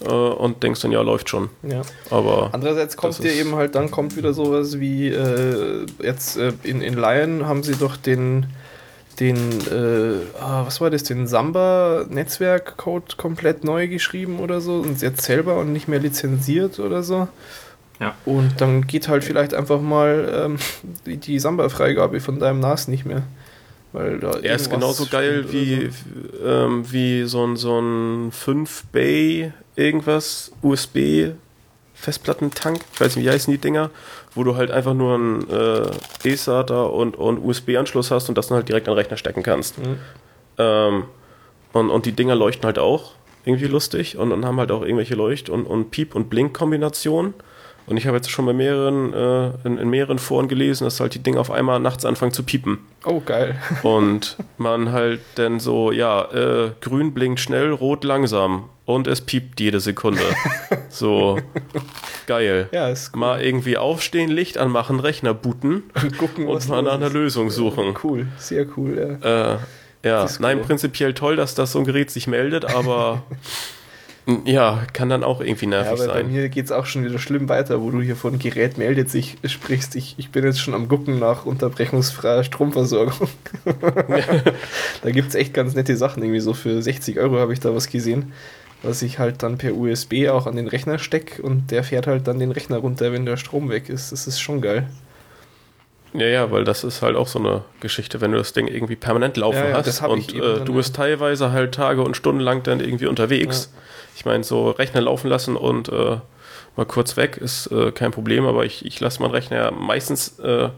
äh, 0.00 0.08
und 0.08 0.62
denkst 0.62 0.80
dann, 0.80 0.92
ja, 0.92 1.02
läuft 1.02 1.28
schon. 1.28 1.50
Ja. 1.62 1.82
Aber 2.10 2.50
Andererseits 2.52 2.96
kommt 2.96 3.22
dir 3.22 3.32
eben 3.32 3.54
halt, 3.54 3.74
dann 3.74 3.90
kommt 3.90 4.16
wieder 4.16 4.32
sowas 4.32 4.80
wie, 4.80 5.08
äh, 5.08 5.86
jetzt 6.02 6.38
äh, 6.38 6.52
in, 6.62 6.80
in 6.80 6.94
Lion 6.94 7.46
haben 7.46 7.62
sie 7.62 7.74
doch 7.74 7.96
den, 7.96 8.46
den, 9.20 9.36
äh, 9.70 10.40
ah, 10.40 10.64
was 10.64 10.80
war 10.80 10.88
das, 10.88 11.02
den 11.04 11.26
Samba-Netzwerkcode 11.26 13.18
komplett 13.18 13.64
neu 13.64 13.88
geschrieben 13.88 14.40
oder 14.40 14.62
so 14.62 14.76
und 14.76 15.02
jetzt 15.02 15.22
selber 15.22 15.58
und 15.58 15.74
nicht 15.74 15.88
mehr 15.88 16.00
lizenziert 16.00 16.78
oder 16.78 17.02
so. 17.02 17.28
Ja. 18.02 18.14
Und 18.24 18.60
dann 18.60 18.86
geht 18.86 19.06
halt 19.06 19.22
vielleicht 19.22 19.54
einfach 19.54 19.80
mal 19.80 20.44
ähm, 20.44 20.56
die, 21.06 21.16
die 21.16 21.38
Samba-Freigabe 21.38 22.20
von 22.20 22.40
deinem 22.40 22.58
NAS 22.58 22.88
nicht 22.88 23.06
mehr. 23.06 23.22
Weil 23.92 24.18
da 24.18 24.32
er 24.40 24.56
ist 24.56 24.70
genauso 24.70 25.06
geil 25.06 25.52
wie, 25.52 25.90
so. 25.90 26.48
ähm, 26.48 26.84
wie 26.90 27.24
so 27.24 27.46
ein, 27.46 27.56
so 27.56 27.78
ein 27.78 28.32
5-Bay 28.32 29.52
irgendwas 29.76 30.50
USB 30.62 31.30
Festplattentank, 31.94 32.80
ich 32.92 33.00
weiß 33.00 33.14
nicht, 33.14 33.26
wie 33.26 33.30
heißen 33.30 33.52
die 33.52 33.60
Dinger, 33.60 33.90
wo 34.34 34.42
du 34.42 34.56
halt 34.56 34.72
einfach 34.72 34.94
nur 34.94 35.14
einen 35.14 35.48
äh, 35.48 36.28
E-SATA 36.28 36.82
und, 36.82 37.16
und 37.16 37.38
USB-Anschluss 37.38 38.10
hast 38.10 38.28
und 38.28 38.36
das 38.36 38.48
dann 38.48 38.56
halt 38.56 38.68
direkt 38.68 38.88
an 38.88 38.94
den 38.94 38.98
Rechner 38.98 39.16
stecken 39.16 39.44
kannst. 39.44 39.78
Mhm. 39.78 39.98
Ähm, 40.58 41.04
und, 41.72 41.90
und 41.90 42.04
die 42.04 42.12
Dinger 42.12 42.34
leuchten 42.34 42.64
halt 42.64 42.80
auch 42.80 43.12
irgendwie 43.44 43.66
lustig 43.66 44.16
und, 44.16 44.32
und 44.32 44.44
haben 44.44 44.58
halt 44.58 44.72
auch 44.72 44.82
irgendwelche 44.82 45.14
Leucht- 45.14 45.48
und, 45.48 45.64
und 45.64 45.92
Piep- 45.92 46.14
und 46.14 46.28
Blink-Kombinationen. 46.28 47.34
Und 47.86 47.96
ich 47.96 48.06
habe 48.06 48.16
jetzt 48.16 48.30
schon 48.30 48.46
bei 48.46 48.52
mehreren, 48.52 49.12
äh, 49.12 49.50
in, 49.64 49.78
in, 49.78 49.90
mehreren 49.90 50.18
Foren 50.18 50.48
gelesen, 50.48 50.84
dass 50.84 51.00
halt 51.00 51.14
die 51.14 51.22
Dinge 51.22 51.40
auf 51.40 51.50
einmal 51.50 51.80
nachts 51.80 52.04
anfangen 52.04 52.32
zu 52.32 52.42
piepen. 52.42 52.78
Oh, 53.04 53.20
geil. 53.20 53.56
und 53.82 54.36
man 54.56 54.92
halt 54.92 55.20
dann 55.34 55.60
so, 55.60 55.90
ja, 55.90 56.30
äh, 56.32 56.70
grün 56.80 57.12
blinkt 57.12 57.40
schnell, 57.40 57.72
rot 57.72 58.04
langsam. 58.04 58.68
Und 58.84 59.06
es 59.06 59.20
piept 59.20 59.60
jede 59.60 59.78
Sekunde. 59.78 60.22
so, 60.88 61.38
geil. 62.26 62.68
Ja, 62.72 62.88
ist 62.88 63.12
cool. 63.14 63.20
Mal 63.20 63.42
irgendwie 63.42 63.78
aufstehen, 63.78 64.28
Licht 64.30 64.58
anmachen, 64.58 64.98
Rechner 64.98 65.34
booten 65.34 65.84
und, 66.02 66.18
gucken, 66.18 66.48
und 66.48 66.68
mal 66.68 66.82
nach 66.82 66.94
einer 66.94 67.10
Lösung 67.10 67.50
suchen. 67.50 67.94
Cool, 68.02 68.26
sehr 68.38 68.66
cool, 68.76 69.18
ja. 69.22 69.54
Äh, 69.54 69.58
ja, 70.04 70.26
nein, 70.40 70.58
cool. 70.58 70.64
prinzipiell 70.64 71.14
toll, 71.14 71.36
dass 71.36 71.54
das 71.54 71.72
so 71.72 71.78
ein 71.78 71.84
Gerät 71.84 72.10
sich 72.10 72.26
meldet, 72.26 72.64
aber 72.64 73.22
Ja, 74.44 74.82
kann 74.92 75.08
dann 75.08 75.24
auch 75.24 75.40
irgendwie 75.40 75.66
nervig 75.66 75.98
ja, 75.98 76.04
aber 76.04 76.14
sein. 76.14 76.26
Bei 76.26 76.32
mir 76.32 76.48
geht 76.48 76.66
es 76.66 76.72
auch 76.72 76.86
schon 76.86 77.04
wieder 77.04 77.18
schlimm 77.18 77.48
weiter, 77.48 77.80
wo 77.82 77.90
du 77.90 78.00
hier 78.00 78.14
von 78.14 78.38
Gerät 78.38 78.78
meldet 78.78 79.10
sich 79.10 79.36
sprichst. 79.44 79.96
Ich, 79.96 80.14
ich 80.16 80.30
bin 80.30 80.44
jetzt 80.44 80.60
schon 80.60 80.74
am 80.74 80.86
Gucken 80.86 81.18
nach 81.18 81.44
unterbrechungsfreier 81.44 82.44
Stromversorgung. 82.44 83.28
da 85.02 85.10
gibt 85.10 85.30
es 85.30 85.34
echt 85.34 85.54
ganz 85.54 85.74
nette 85.74 85.96
Sachen. 85.96 86.22
Irgendwie 86.22 86.40
so 86.40 86.54
für 86.54 86.80
60 86.80 87.18
Euro 87.18 87.38
habe 87.38 87.52
ich 87.52 87.58
da 87.58 87.74
was 87.74 87.88
gesehen, 87.88 88.32
was 88.84 89.02
ich 89.02 89.18
halt 89.18 89.42
dann 89.42 89.58
per 89.58 89.74
USB 89.74 90.28
auch 90.28 90.46
an 90.46 90.54
den 90.54 90.68
Rechner 90.68 91.00
stecke 91.00 91.42
und 91.42 91.72
der 91.72 91.82
fährt 91.82 92.06
halt 92.06 92.28
dann 92.28 92.38
den 92.38 92.52
Rechner 92.52 92.78
runter, 92.78 93.12
wenn 93.12 93.26
der 93.26 93.36
Strom 93.36 93.70
weg 93.70 93.88
ist. 93.88 94.12
Das 94.12 94.28
ist 94.28 94.38
schon 94.38 94.60
geil. 94.60 94.86
Ja, 96.14 96.26
ja, 96.26 96.50
weil 96.52 96.62
das 96.62 96.84
ist 96.84 97.02
halt 97.02 97.16
auch 97.16 97.26
so 97.26 97.40
eine 97.40 97.62
Geschichte, 97.80 98.20
wenn 98.20 98.32
du 98.32 98.38
das 98.38 98.52
Ding 98.52 98.68
irgendwie 98.68 98.96
permanent 98.96 99.36
laufen 99.36 99.56
ja, 99.56 99.70
ja, 99.70 99.76
hast 99.84 100.02
und 100.02 100.32
äh, 100.34 100.60
du 100.62 100.74
bist 100.74 100.94
teilweise 100.94 101.50
halt 101.50 101.74
Tage 101.74 102.02
und 102.02 102.16
Stunden 102.16 102.40
lang 102.40 102.62
dann 102.62 102.78
irgendwie 102.78 103.06
unterwegs. 103.06 103.70
Ja 103.72 103.82
ich 104.16 104.24
meine, 104.24 104.44
so 104.44 104.70
Rechner 104.70 105.00
laufen 105.00 105.28
lassen 105.28 105.56
und 105.56 105.88
äh, 105.88 106.18
mal 106.76 106.86
kurz 106.86 107.16
weg 107.16 107.36
ist 107.36 107.66
äh, 107.68 107.92
kein 107.92 108.10
Problem, 108.10 108.46
aber 108.46 108.64
ich, 108.64 108.84
ich 108.84 109.00
lasse 109.00 109.20
meinen 109.22 109.32
Rechner 109.32 109.56
ja 109.56 109.70
meistens 109.70 110.38
äh, 110.38 110.68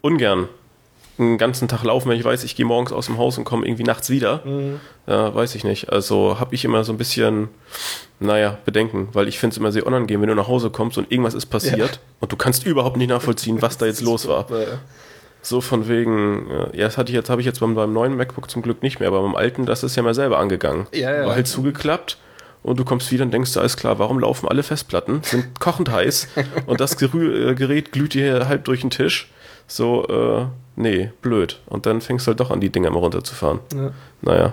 ungern 0.00 0.48
einen 1.18 1.38
ganzen 1.38 1.66
Tag 1.66 1.82
laufen, 1.82 2.08
wenn 2.08 2.18
ich 2.18 2.24
weiß, 2.24 2.44
ich 2.44 2.54
gehe 2.54 2.64
morgens 2.64 2.92
aus 2.92 3.06
dem 3.06 3.18
Haus 3.18 3.38
und 3.38 3.44
komme 3.44 3.66
irgendwie 3.66 3.82
nachts 3.82 4.08
wieder. 4.08 4.40
Mhm. 4.44 4.80
Ja, 5.06 5.34
weiß 5.34 5.54
ich 5.56 5.64
nicht. 5.64 5.92
Also 5.92 6.38
habe 6.38 6.54
ich 6.54 6.64
immer 6.64 6.84
so 6.84 6.92
ein 6.92 6.98
bisschen, 6.98 7.48
naja, 8.20 8.58
Bedenken, 8.64 9.08
weil 9.12 9.26
ich 9.26 9.38
finde 9.38 9.54
es 9.54 9.58
immer 9.58 9.72
sehr 9.72 9.86
unangenehm, 9.86 10.20
wenn 10.20 10.28
du 10.28 10.36
nach 10.36 10.48
Hause 10.48 10.70
kommst 10.70 10.96
und 10.96 11.10
irgendwas 11.10 11.34
ist 11.34 11.46
passiert 11.46 11.78
ja. 11.78 12.00
und 12.20 12.30
du 12.30 12.36
kannst 12.36 12.64
überhaupt 12.64 12.96
nicht 12.96 13.08
nachvollziehen, 13.08 13.60
was 13.62 13.78
da 13.78 13.86
jetzt 13.86 14.00
los 14.00 14.28
war. 14.28 14.46
So 15.42 15.60
von 15.60 15.88
wegen, 15.88 16.46
ja, 16.72 16.84
das 16.84 16.98
hatte 16.98 17.10
ich 17.10 17.16
jetzt, 17.16 17.30
habe 17.30 17.40
ich 17.40 17.46
jetzt 17.46 17.60
beim, 17.60 17.74
beim 17.74 17.92
neuen 17.92 18.16
MacBook 18.16 18.50
zum 18.50 18.62
Glück 18.62 18.82
nicht 18.82 19.00
mehr, 19.00 19.08
aber 19.08 19.22
beim 19.22 19.34
alten, 19.34 19.66
das 19.66 19.82
ist 19.82 19.96
ja 19.96 20.02
mal 20.02 20.14
selber 20.14 20.38
angegangen. 20.38 20.86
Ja, 20.92 21.14
ja. 21.14 21.26
War 21.26 21.34
halt 21.34 21.48
zugeklappt 21.48 22.18
und 22.68 22.78
du 22.78 22.84
kommst 22.84 23.10
wieder 23.10 23.24
und 23.24 23.32
denkst, 23.32 23.56
alles 23.56 23.76
klar, 23.76 23.98
warum 23.98 24.20
laufen 24.20 24.48
alle 24.48 24.62
Festplatten, 24.62 25.22
sind 25.22 25.58
kochend 25.58 25.90
heiß 25.90 26.28
und 26.66 26.80
das 26.80 26.96
Gerü 26.96 27.50
äh, 27.50 27.54
Gerät 27.54 27.92
glüht 27.92 28.14
dir 28.14 28.48
halb 28.48 28.64
durch 28.64 28.82
den 28.82 28.90
Tisch. 28.90 29.30
So, 29.66 30.06
äh, 30.06 30.46
nee, 30.76 31.10
blöd. 31.20 31.60
Und 31.66 31.86
dann 31.86 32.00
fängst 32.00 32.26
du 32.26 32.30
halt 32.30 32.40
doch 32.40 32.50
an, 32.50 32.60
die 32.60 32.70
Dinger 32.70 32.90
mal 32.90 33.00
runterzufahren. 33.00 33.60
Ja. 33.74 33.90
Naja. 34.22 34.52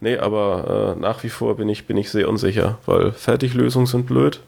Nee, 0.00 0.16
aber 0.16 0.94
äh, 0.96 1.00
nach 1.00 1.22
wie 1.22 1.28
vor 1.28 1.56
bin 1.56 1.68
ich, 1.68 1.86
bin 1.86 1.96
ich 1.96 2.10
sehr 2.10 2.28
unsicher, 2.28 2.78
weil 2.86 3.12
Fertiglösungen 3.12 3.86
sind 3.86 4.06
blöd. 4.06 4.40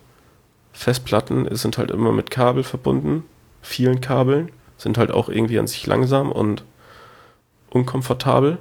Festplatten 0.72 1.55
sind 1.55 1.77
halt 1.78 1.90
immer 1.90 2.12
mit 2.12 2.31
Kabel 2.31 2.62
verbunden, 2.62 3.24
vielen 3.60 4.01
Kabeln, 4.01 4.51
sind 4.78 4.97
halt 4.97 5.10
auch 5.10 5.28
irgendwie 5.28 5.59
an 5.59 5.66
sich 5.66 5.86
langsam 5.86 6.32
und 6.32 6.64
unkomfortabel 7.68 8.59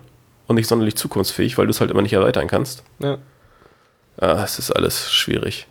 und 0.48 0.56
nicht 0.56 0.68
sonderlich 0.68 0.96
zukunftsfähig, 0.96 1.58
weil 1.58 1.68
du 1.68 1.72
es 1.72 1.80
halt 1.80 1.92
immer 1.92 2.02
nicht 2.02 2.14
erweitern 2.14 2.48
kannst. 2.48 2.84
Ja. 3.00 3.20
Ah, 4.20 4.44
es 4.44 4.60
ist 4.60 4.72
alles 4.72 5.12
schwierig. 5.12 5.68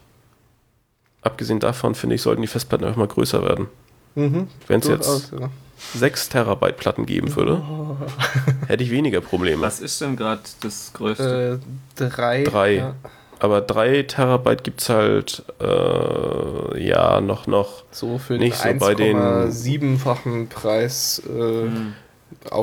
Abgesehen 1.23 1.61
davon, 1.61 1.95
finde 1.95 2.15
ich, 2.15 2.23
sollten 2.23 2.43
die 2.43 2.49
Festplatten 2.49 2.85
einfach 2.85 2.99
mal 2.99 3.09
größer 3.09 3.43
werden. 3.43 3.69
Mhm, 4.15 4.49
Wenn 4.67 4.81
es 4.81 4.89
jetzt 4.89 5.33
ja. 5.39 5.51
6 5.95 6.31
Terabyte 6.31 6.77
Platten 6.77 7.07
geben 7.07 7.35
würde, 7.37 7.63
oh. 7.69 7.97
hätte 8.67 8.83
ich 8.83 8.91
weniger 8.91 9.21
Probleme. 9.21 9.63
Was 9.63 9.81
ist 9.81 10.01
denn 10.01 10.17
gerade 10.17 10.41
das 10.63 10.93
größte? 10.95 11.61
Äh, 12.01 12.09
drei. 12.09 12.45
Drei. 12.45 12.75
Ja. 12.77 12.95
Aber 13.41 13.61
3 13.61 14.03
Terabyte 14.05 14.65
gibt 14.65 14.81
es 14.81 14.89
halt, 14.89 15.45
äh, 15.61 16.85
ja, 16.89 17.21
noch, 17.21 17.47
noch. 17.47 17.85
So 17.93 18.19
für 18.19 18.39
nicht 18.39 18.65
den 18.65 18.81
so 18.81 18.87
bei 18.87 18.95
den 18.95 19.53
siebenfachen 19.53 20.49
Preis. 20.49 21.23
Äh, 21.29 21.65
mhm. 21.65 21.95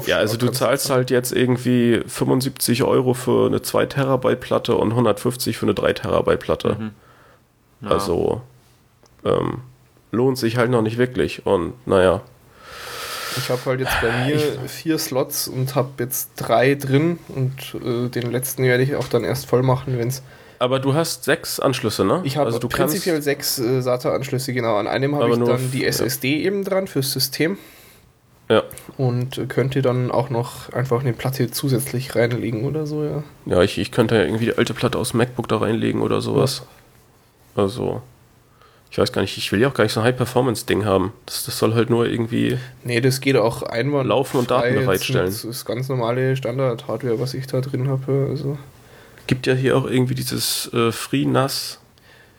Ja, 0.05 0.17
also 0.17 0.37
du 0.37 0.49
zahlst 0.49 0.89
halt 0.89 1.11
jetzt 1.11 1.31
irgendwie 1.31 2.01
75 2.05 2.83
Euro 2.83 3.13
für 3.13 3.47
eine 3.47 3.61
2 3.61 3.85
Terabyte 3.87 4.39
Platte 4.39 4.75
und 4.75 4.91
150 4.91 5.57
für 5.57 5.65
eine 5.65 5.73
3 5.73 5.93
Terabyte 5.93 6.39
Platte. 6.39 6.75
Mhm. 6.79 6.91
Ja. 7.81 7.89
Also 7.89 8.41
ähm, 9.23 9.61
lohnt 10.11 10.37
sich 10.37 10.57
halt 10.57 10.71
noch 10.71 10.81
nicht 10.81 10.97
wirklich 10.97 11.45
und 11.45 11.73
naja. 11.85 12.21
Ich 13.37 13.49
habe 13.49 13.61
halt 13.65 13.81
jetzt 13.81 14.01
bei 14.01 14.25
mir 14.25 14.35
ich, 14.35 14.71
vier 14.71 14.97
Slots 14.97 15.47
und 15.47 15.75
habe 15.75 15.89
jetzt 15.99 16.31
drei 16.37 16.75
drin 16.75 17.19
und 17.27 17.75
äh, 17.83 18.09
den 18.09 18.31
letzten 18.31 18.63
werde 18.63 18.83
ich 18.83 18.95
auch 18.95 19.07
dann 19.07 19.23
erst 19.23 19.47
voll 19.47 19.61
machen, 19.61 19.97
wenn 19.97 20.07
es 20.07 20.23
aber 20.57 20.79
du 20.79 20.93
hast 20.93 21.25
sechs 21.25 21.59
Anschlüsse, 21.59 22.05
ne? 22.05 22.21
Ich 22.23 22.37
habe 22.37 22.47
also 22.47 22.67
prinzipiell 22.67 23.21
sechs 23.21 23.59
äh, 23.59 23.81
SATA-Anschlüsse, 23.81 24.53
genau. 24.53 24.77
An 24.77 24.87
einem 24.87 25.15
habe 25.15 25.31
ich 25.31 25.37
dann 25.37 25.71
die 25.71 25.85
SSD 25.85 26.43
eben 26.43 26.63
dran 26.63 26.87
fürs 26.87 27.11
System. 27.11 27.57
Ja. 28.49 28.63
Und 28.97 29.49
könnt 29.49 29.75
ihr 29.75 29.81
dann 29.81 30.11
auch 30.11 30.29
noch 30.29 30.71
einfach 30.71 31.01
eine 31.01 31.13
Platte 31.13 31.49
zusätzlich 31.49 32.15
reinlegen 32.15 32.65
oder 32.65 32.85
so, 32.85 33.03
ja? 33.03 33.23
Ja, 33.45 33.61
ich, 33.63 33.77
ich 33.77 33.91
könnte 33.91 34.15
ja 34.15 34.21
irgendwie 34.21 34.45
die 34.45 34.57
alte 34.57 34.73
Platte 34.73 34.97
aus 34.97 35.11
dem 35.11 35.17
MacBook 35.17 35.47
da 35.47 35.57
reinlegen 35.57 36.01
oder 36.01 36.21
sowas. 36.21 36.63
Ja. 37.55 37.63
Also, 37.63 38.01
ich 38.91 38.97
weiß 38.97 39.11
gar 39.11 39.21
nicht, 39.21 39.37
ich 39.37 39.51
will 39.51 39.61
ja 39.61 39.69
auch 39.69 39.73
gar 39.73 39.83
nicht 39.83 39.93
so 39.93 39.99
ein 39.99 40.05
High-Performance-Ding 40.05 40.85
haben. 40.85 41.11
Das, 41.25 41.45
das 41.45 41.57
soll 41.57 41.73
halt 41.73 41.89
nur 41.89 42.05
irgendwie. 42.05 42.57
Nee, 42.83 43.01
das 43.01 43.19
geht 43.19 43.35
auch 43.35 43.63
einmal. 43.63 44.05
Laufen 44.05 44.37
und 44.37 44.51
Daten 44.51 44.75
bereitstellen. 44.75 45.25
Das 45.25 45.43
ist 45.43 45.65
ganz 45.65 45.89
normale 45.89 46.35
Standard-Hardware, 46.35 47.19
was 47.19 47.33
ich 47.33 47.47
da 47.47 47.61
drin 47.61 47.87
habe. 47.87 48.27
Also. 48.29 48.57
Gibt 49.27 49.47
ja 49.47 49.53
hier 49.53 49.75
auch 49.75 49.85
irgendwie 49.85 50.13
dieses 50.13 50.71
äh, 50.71 50.91
FreeNAS 50.91 51.79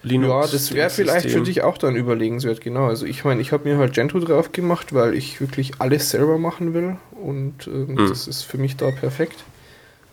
Linux. 0.02 0.28
Ja, 0.28 0.52
das 0.52 0.74
wäre 0.74 0.90
vielleicht 0.90 1.30
für 1.30 1.40
dich 1.40 1.62
auch 1.62 1.78
dann 1.78 1.96
überlegenswert, 1.96 2.60
genau. 2.60 2.86
Also 2.86 3.06
ich 3.06 3.24
meine, 3.24 3.40
ich 3.40 3.52
habe 3.52 3.68
mir 3.68 3.78
halt 3.78 3.94
Gentoo 3.94 4.20
drauf 4.20 4.52
gemacht, 4.52 4.94
weil 4.94 5.14
ich 5.14 5.40
wirklich 5.40 5.72
alles 5.80 6.10
selber 6.10 6.38
machen 6.38 6.74
will 6.74 6.96
und 7.20 7.66
äh, 7.66 7.70
mhm. 7.70 8.08
das 8.08 8.28
ist 8.28 8.42
für 8.42 8.58
mich 8.58 8.76
da 8.76 8.90
perfekt. 8.90 9.44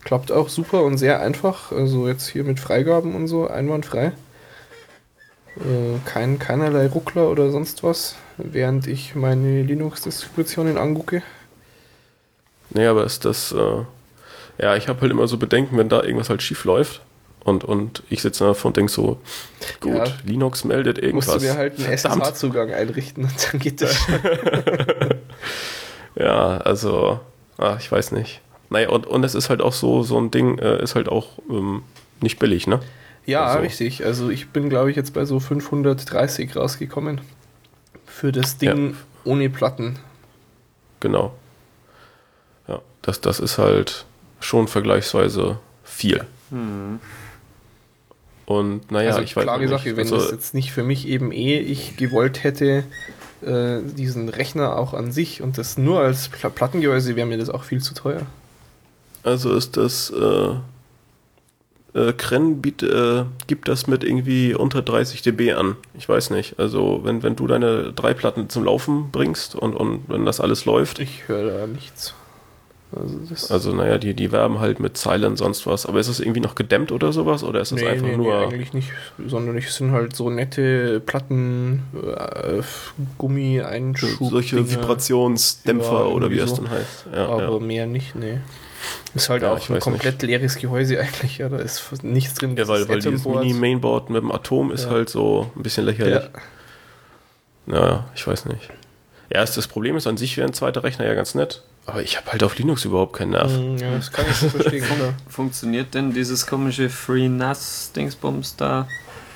Klappt 0.03 0.31
auch 0.31 0.49
super 0.49 0.83
und 0.83 0.97
sehr 0.97 1.21
einfach. 1.21 1.71
Also 1.71 2.07
jetzt 2.07 2.27
hier 2.27 2.43
mit 2.43 2.59
Freigaben 2.59 3.15
und 3.15 3.27
so, 3.27 3.47
einwandfrei. 3.47 4.13
Äh, 5.57 5.99
kein, 6.05 6.39
keinerlei 6.39 6.87
Ruckler 6.87 7.29
oder 7.29 7.51
sonst 7.51 7.83
was, 7.83 8.15
während 8.37 8.87
ich 8.87 9.15
meine 9.15 9.61
Linux-Distributionen 9.61 10.77
angucke. 10.77 11.21
Nee, 12.71 12.87
aber 12.87 13.05
ist 13.05 13.23
das, 13.23 13.51
äh, 13.51 13.83
ja, 14.57 14.75
ich 14.75 14.87
habe 14.87 15.01
halt 15.01 15.11
immer 15.11 15.27
so 15.27 15.37
Bedenken, 15.37 15.77
wenn 15.77 15.89
da 15.89 16.01
irgendwas 16.01 16.29
halt 16.29 16.41
schief 16.41 16.65
läuft. 16.65 17.01
Und, 17.43 17.65
und 17.65 18.03
ich 18.09 18.21
sitze 18.21 18.45
davor 18.45 18.69
und 18.69 18.77
denke 18.77 18.91
so, 18.91 19.19
gut, 19.81 19.95
ja, 19.95 20.05
Linux 20.23 20.63
meldet 20.63 20.97
irgendwas. 20.97 21.33
Musst 21.33 21.45
du 21.45 21.51
mir 21.51 21.57
halt 21.57 21.77
einen 21.77 21.91
SSH-Zugang 21.91 22.71
einrichten 22.71 23.25
und 23.25 23.49
dann 23.51 23.59
geht 23.59 23.81
das. 23.81 23.97
ja, 26.15 26.57
also, 26.57 27.19
ach, 27.57 27.79
ich 27.79 27.91
weiß 27.91 28.13
nicht. 28.13 28.39
Naja, 28.69 28.89
und, 28.89 29.05
und 29.05 29.25
es 29.25 29.35
ist 29.35 29.49
halt 29.49 29.61
auch 29.61 29.73
so, 29.73 30.03
so 30.03 30.17
ein 30.17 30.31
Ding, 30.31 30.57
äh, 30.57 30.81
ist 30.81 30.95
halt 30.95 31.09
auch 31.09 31.37
ähm, 31.49 31.83
nicht 32.21 32.39
billig, 32.39 32.65
ne? 32.65 32.79
Ja, 33.25 33.45
also. 33.45 33.59
richtig. 33.59 34.05
Also 34.05 34.29
ich 34.29 34.49
bin, 34.49 34.69
glaube 34.69 34.89
ich, 34.89 34.95
jetzt 34.95 35.13
bei 35.13 35.25
so 35.25 35.39
530 35.39 36.55
rausgekommen. 36.55 37.21
Für 38.05 38.31
das 38.31 38.57
Ding 38.57 38.91
ja. 38.91 38.95
ohne 39.25 39.49
Platten. 39.49 39.99
Genau. 40.99 41.33
Ja, 42.67 42.81
das, 43.01 43.21
das 43.21 43.39
ist 43.39 43.57
halt 43.57 44.05
schon 44.39 44.67
vergleichsweise 44.67 45.59
viel. 45.83 46.25
Hm. 46.49 46.99
Und 48.45 48.91
naja, 48.91 49.11
also, 49.11 49.21
ich 49.21 49.35
weiß 49.35 49.43
klare 49.43 49.67
Sache, 49.67 49.95
wenn 49.95 50.05
also, 50.05 50.17
das 50.17 50.31
jetzt 50.31 50.53
nicht 50.53 50.71
für 50.71 50.83
mich 50.83 51.07
eben 51.07 51.31
eh 51.31 51.59
ich 51.59 51.95
gewollt 51.95 52.43
hätte, 52.43 52.83
äh, 53.41 53.79
diesen 53.97 54.29
Rechner 54.29 54.77
auch 54.77 54.93
an 54.93 55.11
sich 55.11 55.41
und 55.41 55.57
das 55.57 55.77
nur 55.77 55.99
als 56.01 56.29
Plattengehäuse 56.29 57.15
wäre 57.15 57.27
mir 57.27 57.37
das 57.37 57.49
auch 57.49 57.63
viel 57.63 57.81
zu 57.81 57.93
teuer. 57.93 58.21
Also 59.23 59.53
ist 59.53 59.77
das 59.77 60.09
äh, 60.09 60.55
äh, 61.93 62.13
Kren 62.13 62.61
biet, 62.61 62.83
äh, 62.83 63.23
gibt 63.47 63.67
das 63.67 63.87
mit 63.87 64.03
irgendwie 64.03 64.53
unter 64.53 64.81
30 64.81 65.21
dB 65.21 65.53
an. 65.53 65.77
Ich 65.93 66.09
weiß 66.09 66.31
nicht. 66.31 66.59
Also 66.59 67.01
wenn, 67.03 67.23
wenn 67.23 67.35
du 67.35 67.47
deine 67.47 67.93
drei 67.93 68.13
Platten 68.13 68.49
zum 68.49 68.65
Laufen 68.65 69.11
bringst 69.11 69.55
und, 69.55 69.75
und 69.75 70.03
wenn 70.07 70.25
das 70.25 70.39
alles 70.39 70.65
läuft. 70.65 70.99
Ich 70.99 71.27
höre 71.27 71.59
da 71.59 71.67
nichts. 71.67 72.15
Also, 72.95 73.53
also, 73.53 73.73
naja, 73.73 73.97
die, 73.97 74.13
die 74.13 74.31
werben 74.31 74.59
halt 74.59 74.79
mit 74.79 74.97
Zeilen 74.97 75.35
sonst 75.35 75.65
was. 75.65 75.85
Aber 75.85 75.99
ist 75.99 76.07
es 76.07 76.19
irgendwie 76.19 76.41
noch 76.41 76.55
gedämmt 76.55 76.91
oder 76.91 77.11
sowas? 77.11 77.43
Oder 77.43 77.61
ist 77.61 77.71
es 77.71 77.81
nee, 77.81 77.87
einfach 77.87 78.05
nee, 78.05 78.17
nur. 78.17 78.39
Nee, 78.39 78.53
eigentlich 78.53 78.73
nicht, 78.73 78.91
sondern 79.25 79.57
es 79.57 79.75
sind 79.75 79.91
halt 79.91 80.15
so 80.15 80.29
nette 80.29 80.99
Platten, 80.99 81.83
äh, 81.93 82.61
Gummi-Einschub. 83.17 84.29
Solche 84.29 84.69
Vibrationsdämpfer 84.69 85.91
ja, 85.91 86.05
oder 86.05 86.29
wie 86.29 86.39
so. 86.39 86.45
das 86.45 86.53
dann 86.55 86.69
heißt. 86.69 87.05
Ja, 87.13 87.27
Aber 87.27 87.53
ja. 87.53 87.59
mehr 87.59 87.87
nicht, 87.87 88.15
nee. 88.15 88.39
Ist 89.15 89.29
halt 89.29 89.43
auch 89.43 89.69
ein 89.69 89.79
komplett 89.79 90.21
nicht. 90.21 90.29
leeres 90.29 90.57
Gehäuse 90.57 90.99
eigentlich, 91.01 91.37
ja. 91.37 91.49
Da 91.49 91.57
ist 91.57 92.03
nichts 92.03 92.35
drin. 92.35 92.55
Ja, 92.57 92.67
weil, 92.67 92.87
weil 92.89 92.99
dieses 92.99 93.25
Mini-Mainboard 93.25 94.09
mit 94.09 94.21
dem 94.21 94.31
Atom 94.31 94.71
ist 94.71 94.89
halt 94.89 95.09
so 95.09 95.51
ein 95.55 95.63
bisschen 95.63 95.85
lächerlich. 95.85 96.29
Ja. 97.67 97.73
ja, 97.75 98.05
ich 98.15 98.27
weiß 98.27 98.45
nicht. 98.45 98.69
Ja, 99.33 99.43
das 99.43 99.67
Problem 99.67 99.95
ist 99.95 100.05
an 100.05 100.17
sich 100.17 100.37
wäre 100.37 100.47
ein 100.47 100.53
zweiter 100.53 100.83
Rechner 100.83 101.05
ja 101.05 101.13
ganz 101.15 101.33
nett. 101.33 101.63
Aber 101.85 102.01
ich 102.01 102.17
habe 102.17 102.31
halt 102.31 102.43
auf 102.43 102.57
Linux 102.57 102.85
überhaupt 102.85 103.13
keinen 103.13 103.31
Nerv. 103.31 103.51
Mm, 103.51 103.77
ja, 103.77 103.91
das 103.95 104.11
kann 104.11 104.25
ich 104.29 104.37
so 104.37 104.49
verstehen. 104.49 104.85
Funktioniert 105.27 105.93
denn 105.93 106.13
dieses 106.13 106.47
komische 106.47 106.89
FreeNAS-Dingsbums 106.89 108.55
da 108.55 108.87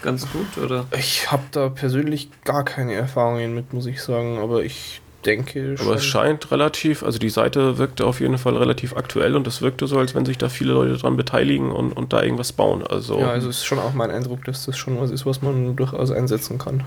ganz 0.02 0.28
gut, 0.32 0.57
oder? 0.64 0.86
Ich 0.98 1.32
habe 1.32 1.44
da 1.52 1.69
persönlich 1.69 2.30
gar 2.45 2.64
keine 2.64 2.94
Erfahrungen 2.94 3.53
mit, 3.53 3.74
muss 3.74 3.86
ich 3.86 4.02
sagen. 4.02 4.40
Aber 4.40 4.64
ich 4.64 5.02
denke 5.26 5.78
schon. 5.78 5.86
Aber 5.86 5.98
es 5.98 6.06
scheint 6.06 6.52
relativ, 6.52 7.03
also 7.03 7.19
die 7.19 7.30
Seite 7.30 7.78
wirkte 7.78 8.06
auf 8.06 8.19
jeden 8.22 8.38
Fall 8.38 8.56
relativ 8.56 8.95
aktuell 8.95 9.36
und 9.36 9.45
es 9.45 9.61
wirkte 9.61 9.86
so, 9.88 9.99
als 9.99 10.15
wenn 10.15 10.26
sich 10.26 10.38
da 10.38 10.49
viele 10.49 10.74
Leute 10.74 10.98
dran 10.98 11.18
beteiligen 11.18 11.72
und, 11.72 11.91
und 11.91 12.14
da 12.14 12.24
irgendwas 12.24 12.53
bauen. 12.53 12.86
Also, 12.86 13.19
ja, 13.19 13.32
also 13.32 13.49
ist 13.49 13.65
schon 13.65 13.80
auch 13.80 13.94
mein 13.94 14.10
Eindruck, 14.11 14.45
dass 14.45 14.65
das 14.65 14.78
schon 14.78 14.99
was 14.99 15.11
ist, 15.11 15.26
was 15.26 15.41
man 15.41 15.76
durchaus 15.76 16.11
einsetzen 16.11 16.57
kann. 16.57 16.86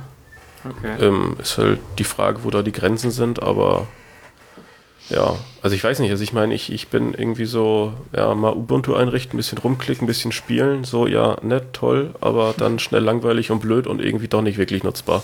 Okay. 0.64 1.06
Ähm, 1.06 1.36
ist 1.40 1.58
halt 1.58 1.78
die 1.98 2.04
Frage, 2.04 2.44
wo 2.44 2.50
da 2.50 2.62
die 2.62 2.72
Grenzen 2.72 3.10
sind, 3.10 3.42
aber 3.42 3.86
ja, 5.10 5.34
also 5.60 5.76
ich 5.76 5.82
weiß 5.82 5.98
nicht, 5.98 6.10
also 6.10 6.22
ich 6.22 6.32
meine, 6.32 6.54
ich, 6.54 6.72
ich 6.72 6.88
bin 6.88 7.14
irgendwie 7.14 7.44
so, 7.44 7.92
ja, 8.16 8.34
mal 8.34 8.52
Ubuntu 8.52 8.94
einrichten, 8.94 9.34
ein 9.34 9.38
bisschen 9.38 9.58
rumklicken, 9.58 10.04
ein 10.04 10.06
bisschen 10.06 10.32
spielen, 10.32 10.84
so, 10.84 11.06
ja, 11.06 11.36
nett, 11.42 11.72
toll, 11.72 12.14
aber 12.20 12.54
dann 12.56 12.78
schnell 12.78 13.02
langweilig 13.02 13.50
und 13.50 13.60
blöd 13.60 13.86
und 13.86 14.00
irgendwie 14.00 14.28
doch 14.28 14.42
nicht 14.42 14.56
wirklich 14.56 14.84
nutzbar. 14.84 15.22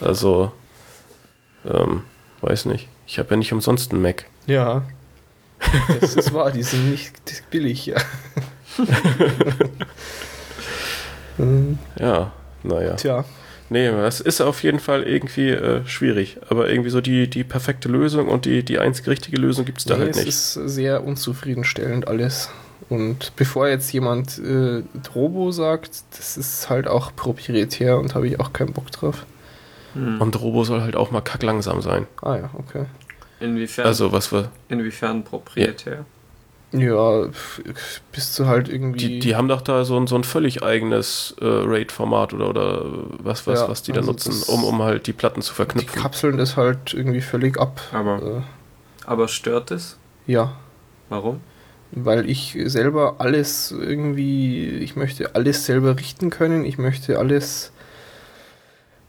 Also, 0.00 0.50
ähm, 1.64 2.02
weiß 2.40 2.66
nicht. 2.66 2.88
Ich 3.06 3.20
habe 3.20 3.30
ja 3.30 3.36
nicht 3.36 3.52
umsonst 3.52 3.92
einen 3.92 4.02
Mac. 4.02 4.26
Ja. 4.46 4.82
Das 6.00 6.16
ist 6.16 6.34
wahr, 6.34 6.50
die 6.50 6.64
sind 6.64 6.90
nicht 6.90 7.12
billig, 7.50 7.86
ja. 7.86 7.96
ja, 11.98 12.32
naja. 12.64 12.96
Tja. 12.96 13.24
Nee, 13.72 13.90
das 13.90 14.20
ist 14.20 14.42
auf 14.42 14.62
jeden 14.62 14.80
Fall 14.80 15.04
irgendwie 15.04 15.48
äh, 15.48 15.86
schwierig. 15.86 16.36
Aber 16.50 16.68
irgendwie 16.68 16.90
so 16.90 17.00
die, 17.00 17.28
die 17.28 17.42
perfekte 17.42 17.88
Lösung 17.88 18.28
und 18.28 18.44
die, 18.44 18.62
die 18.62 18.78
einzige 18.78 19.10
richtige 19.10 19.38
Lösung 19.38 19.64
gibt 19.64 19.78
es 19.78 19.86
da 19.86 19.94
nee, 19.94 20.04
halt 20.04 20.16
nicht. 20.16 20.28
Es 20.28 20.56
ist 20.56 20.74
sehr 20.74 21.02
unzufriedenstellend 21.04 22.06
alles. 22.06 22.50
Und 22.90 23.34
bevor 23.36 23.68
jetzt 23.68 23.90
jemand 23.94 24.38
äh, 24.38 24.82
Drobo 25.02 25.52
sagt, 25.52 26.02
das 26.18 26.36
ist 26.36 26.68
halt 26.68 26.86
auch 26.86 27.16
proprietär 27.16 27.98
und 27.98 28.14
habe 28.14 28.28
ich 28.28 28.38
auch 28.40 28.52
keinen 28.52 28.74
Bock 28.74 28.90
drauf. 28.90 29.24
Hm. 29.94 30.20
Und 30.20 30.38
Robo 30.38 30.64
soll 30.64 30.82
halt 30.82 30.94
auch 30.94 31.10
mal 31.10 31.22
kacklangsam 31.22 31.80
sein. 31.80 32.06
Ah 32.20 32.36
ja, 32.36 32.50
okay. 32.52 32.84
Inwiefern? 33.40 33.86
Also 33.86 34.12
was 34.12 34.32
wir. 34.32 34.50
Inwiefern 34.68 35.24
proprietär? 35.24 35.94
Ja. 35.94 36.04
Ja, 36.72 37.26
bist 38.12 38.38
du 38.38 38.46
halt 38.46 38.68
irgendwie. 38.68 38.98
Die, 38.98 39.18
die 39.18 39.36
haben 39.36 39.48
doch 39.48 39.60
da 39.60 39.84
so 39.84 39.98
ein, 39.98 40.06
so 40.06 40.16
ein 40.16 40.24
völlig 40.24 40.62
eigenes 40.62 41.34
äh, 41.40 41.44
RAID-Format 41.44 42.32
oder, 42.32 42.48
oder 42.48 42.84
was, 43.18 43.46
was, 43.46 43.60
ja, 43.60 43.68
was 43.68 43.82
die 43.82 43.92
da 43.92 44.00
also 44.00 44.12
nutzen, 44.12 44.42
um, 44.46 44.64
um 44.64 44.82
halt 44.82 45.06
die 45.06 45.12
Platten 45.12 45.42
zu 45.42 45.52
verknüpfen. 45.52 45.92
Die 45.94 46.00
kapseln 46.00 46.38
das 46.38 46.56
halt 46.56 46.94
irgendwie 46.94 47.20
völlig 47.20 47.60
ab. 47.60 47.80
Aber, 47.92 48.22
äh, 48.22 48.40
aber 49.04 49.28
stört 49.28 49.70
es? 49.70 49.98
Ja. 50.26 50.56
Warum? 51.10 51.40
Weil 51.90 52.28
ich 52.28 52.56
selber 52.64 53.16
alles 53.18 53.70
irgendwie, 53.70 54.66
ich 54.78 54.96
möchte 54.96 55.34
alles 55.34 55.66
selber 55.66 55.98
richten 55.98 56.30
können, 56.30 56.64
ich 56.64 56.78
möchte 56.78 57.18
alles. 57.18 57.70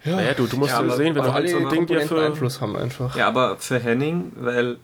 Ja, 0.04 0.18
naja, 0.18 0.34
du, 0.34 0.48
du 0.48 0.58
musst 0.58 0.72
ja, 0.74 0.90
sehen, 0.90 1.16
wenn 1.16 1.24
du 1.24 1.34
halt 1.34 1.48
so 1.48 1.60
ein 1.60 1.70
Ding 1.70 1.86
dir 1.86 2.02
für 2.02 2.26
Einfluss 2.26 2.60
haben 2.60 2.76
einfach. 2.76 3.16
Ja, 3.16 3.30
aber 3.30 3.56
für 3.56 3.80
Henning, 3.80 4.34
weil 4.36 4.80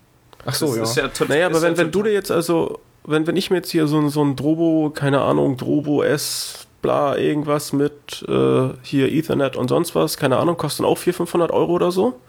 Ach 0.45 0.53
so, 0.53 0.75
das 0.75 0.95
ja. 0.95 1.05
ja 1.05 1.25
naja, 1.27 1.45
aber 1.47 1.61
wenn, 1.61 1.77
wenn 1.77 1.91
du 1.91 2.03
dir 2.03 2.13
jetzt 2.13 2.31
also, 2.31 2.79
wenn, 3.03 3.27
wenn 3.27 3.35
ich 3.35 3.49
mir 3.49 3.57
jetzt 3.57 3.71
hier 3.71 3.87
so, 3.87 4.07
so 4.09 4.23
ein 4.23 4.35
Drobo, 4.35 4.91
keine 4.93 5.21
Ahnung, 5.21 5.57
Drobo 5.57 6.03
S, 6.03 6.67
bla, 6.81 7.17
irgendwas 7.17 7.73
mit 7.73 8.25
äh, 8.27 8.69
hier 8.83 9.11
Ethernet 9.11 9.55
und 9.55 9.67
sonst 9.67 9.95
was, 9.95 10.17
keine 10.17 10.37
Ahnung, 10.37 10.57
kostet 10.57 10.85
dann 10.85 10.91
auch 10.91 10.97
400, 10.97 11.17
500 11.17 11.51
Euro 11.51 11.73
oder 11.73 11.91
so. 11.91 12.19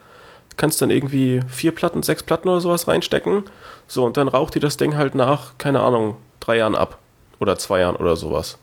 Kannst 0.57 0.82
dann 0.82 0.91
irgendwie 0.91 1.41
vier 1.49 1.73
Platten, 1.73 2.03
sechs 2.03 2.23
Platten 2.23 2.49
oder 2.49 2.61
sowas 2.61 2.89
reinstecken. 2.89 3.45
So, 3.87 4.05
und 4.05 4.16
dann 4.16 4.28
raucht 4.28 4.55
dir 4.55 4.61
das 4.61 4.77
Ding 4.77 4.97
halt 4.97 5.15
nach, 5.15 5.57
keine 5.59 5.81
Ahnung, 5.81 6.16
drei 6.41 6.57
Jahren 6.57 6.74
ab. 6.74 6.99
Oder 7.39 7.57
zwei 7.57 7.81
Jahren 7.81 7.97
oder 7.97 8.16
sowas. 8.16 8.59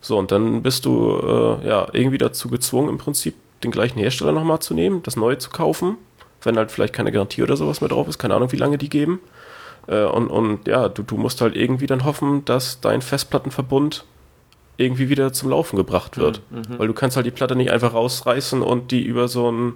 So, 0.00 0.18
und 0.18 0.30
dann 0.30 0.62
bist 0.62 0.84
du 0.84 1.18
äh, 1.18 1.66
ja 1.66 1.88
irgendwie 1.92 2.18
dazu 2.18 2.48
gezwungen, 2.48 2.90
im 2.90 2.98
Prinzip 2.98 3.34
den 3.64 3.72
gleichen 3.72 3.98
Hersteller 3.98 4.32
nochmal 4.32 4.60
zu 4.60 4.74
nehmen, 4.74 5.02
das 5.02 5.16
neue 5.16 5.38
zu 5.38 5.50
kaufen 5.50 5.96
wenn 6.44 6.56
halt 6.56 6.70
vielleicht 6.70 6.94
keine 6.94 7.12
Garantie 7.12 7.42
oder 7.42 7.56
sowas 7.56 7.80
mehr 7.80 7.88
drauf 7.88 8.08
ist, 8.08 8.18
keine 8.18 8.34
Ahnung, 8.34 8.52
wie 8.52 8.56
lange 8.56 8.78
die 8.78 8.88
geben. 8.88 9.20
Äh, 9.86 10.04
und, 10.04 10.28
und 10.28 10.66
ja, 10.66 10.88
du, 10.88 11.02
du 11.02 11.16
musst 11.16 11.40
halt 11.40 11.56
irgendwie 11.56 11.86
dann 11.86 12.04
hoffen, 12.04 12.44
dass 12.44 12.80
dein 12.80 13.02
Festplattenverbund 13.02 14.04
irgendwie 14.76 15.08
wieder 15.08 15.32
zum 15.32 15.50
Laufen 15.50 15.76
gebracht 15.76 16.16
wird. 16.18 16.40
Mhm, 16.50 16.58
mhm. 16.58 16.78
Weil 16.78 16.88
du 16.88 16.94
kannst 16.94 17.16
halt 17.16 17.26
die 17.26 17.30
Platte 17.30 17.56
nicht 17.56 17.70
einfach 17.70 17.94
rausreißen 17.94 18.62
und 18.62 18.90
die 18.90 19.02
über 19.02 19.28
so 19.28 19.50
ein, 19.50 19.74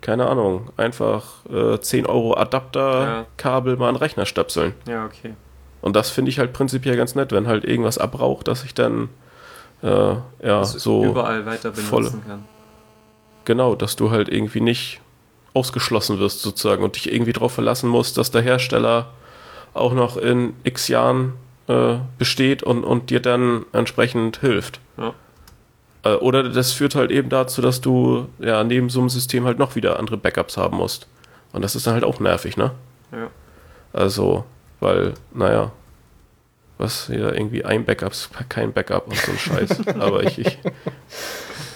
keine 0.00 0.28
Ahnung, 0.28 0.70
einfach 0.76 1.46
äh, 1.50 1.78
10 1.80 2.06
Euro 2.06 2.36
Adapterkabel 2.36 3.74
ja. 3.74 3.78
mal 3.78 3.88
an 3.88 3.94
den 3.94 4.00
Rechner 4.00 4.26
stöpseln. 4.26 4.74
Ja, 4.86 5.06
okay. 5.06 5.34
Und 5.80 5.96
das 5.96 6.10
finde 6.10 6.30
ich 6.30 6.38
halt 6.38 6.52
prinzipiell 6.52 6.96
ganz 6.96 7.14
nett, 7.14 7.32
wenn 7.32 7.46
halt 7.46 7.64
irgendwas 7.64 7.98
abraucht, 7.98 8.48
dass 8.48 8.64
ich 8.64 8.74
dann 8.74 9.08
äh, 9.82 9.88
ja 9.88 10.22
das 10.40 10.72
so 10.72 11.04
überall 11.04 11.46
weiter 11.46 11.70
benutzen 11.70 11.88
volle, 11.88 12.10
kann. 12.26 12.44
Genau, 13.44 13.74
dass 13.76 13.94
du 13.94 14.10
halt 14.10 14.28
irgendwie 14.28 14.60
nicht 14.60 15.00
ausgeschlossen 15.56 16.18
wirst 16.18 16.42
sozusagen 16.42 16.84
und 16.84 16.96
dich 16.96 17.12
irgendwie 17.12 17.32
darauf 17.32 17.52
verlassen 17.52 17.88
musst, 17.88 18.18
dass 18.18 18.30
der 18.30 18.42
Hersteller 18.42 19.06
auch 19.72 19.94
noch 19.94 20.16
in 20.18 20.54
x 20.64 20.88
Jahren 20.88 21.32
äh, 21.66 21.96
besteht 22.18 22.62
und, 22.62 22.84
und 22.84 23.10
dir 23.10 23.20
dann 23.20 23.64
entsprechend 23.72 24.38
hilft. 24.38 24.80
Ja. 24.98 25.14
Äh, 26.04 26.16
oder 26.16 26.44
das 26.44 26.72
führt 26.72 26.94
halt 26.94 27.10
eben 27.10 27.30
dazu, 27.30 27.62
dass 27.62 27.80
du 27.80 28.28
ja 28.38 28.62
neben 28.64 28.90
so 28.90 29.00
einem 29.00 29.08
System 29.08 29.46
halt 29.46 29.58
noch 29.58 29.74
wieder 29.74 29.98
andere 29.98 30.18
Backups 30.18 30.56
haben 30.56 30.76
musst. 30.76 31.08
Und 31.52 31.62
das 31.62 31.74
ist 31.74 31.86
dann 31.86 31.94
halt 31.94 32.04
auch 32.04 32.20
nervig, 32.20 32.56
ne? 32.56 32.72
Ja. 33.12 33.28
Also, 33.92 34.44
weil, 34.80 35.14
naja, 35.32 35.72
was 36.78 37.06
hier 37.06 37.32
irgendwie 37.32 37.64
ein 37.64 37.86
Backup 37.86 38.12
ist 38.12 38.28
kein 38.50 38.74
Backup 38.74 39.06
und 39.06 39.16
so 39.16 39.32
ein 39.32 39.38
Scheiß. 39.38 39.86
aber 39.98 40.24
ich, 40.24 40.38
ich. 40.38 40.58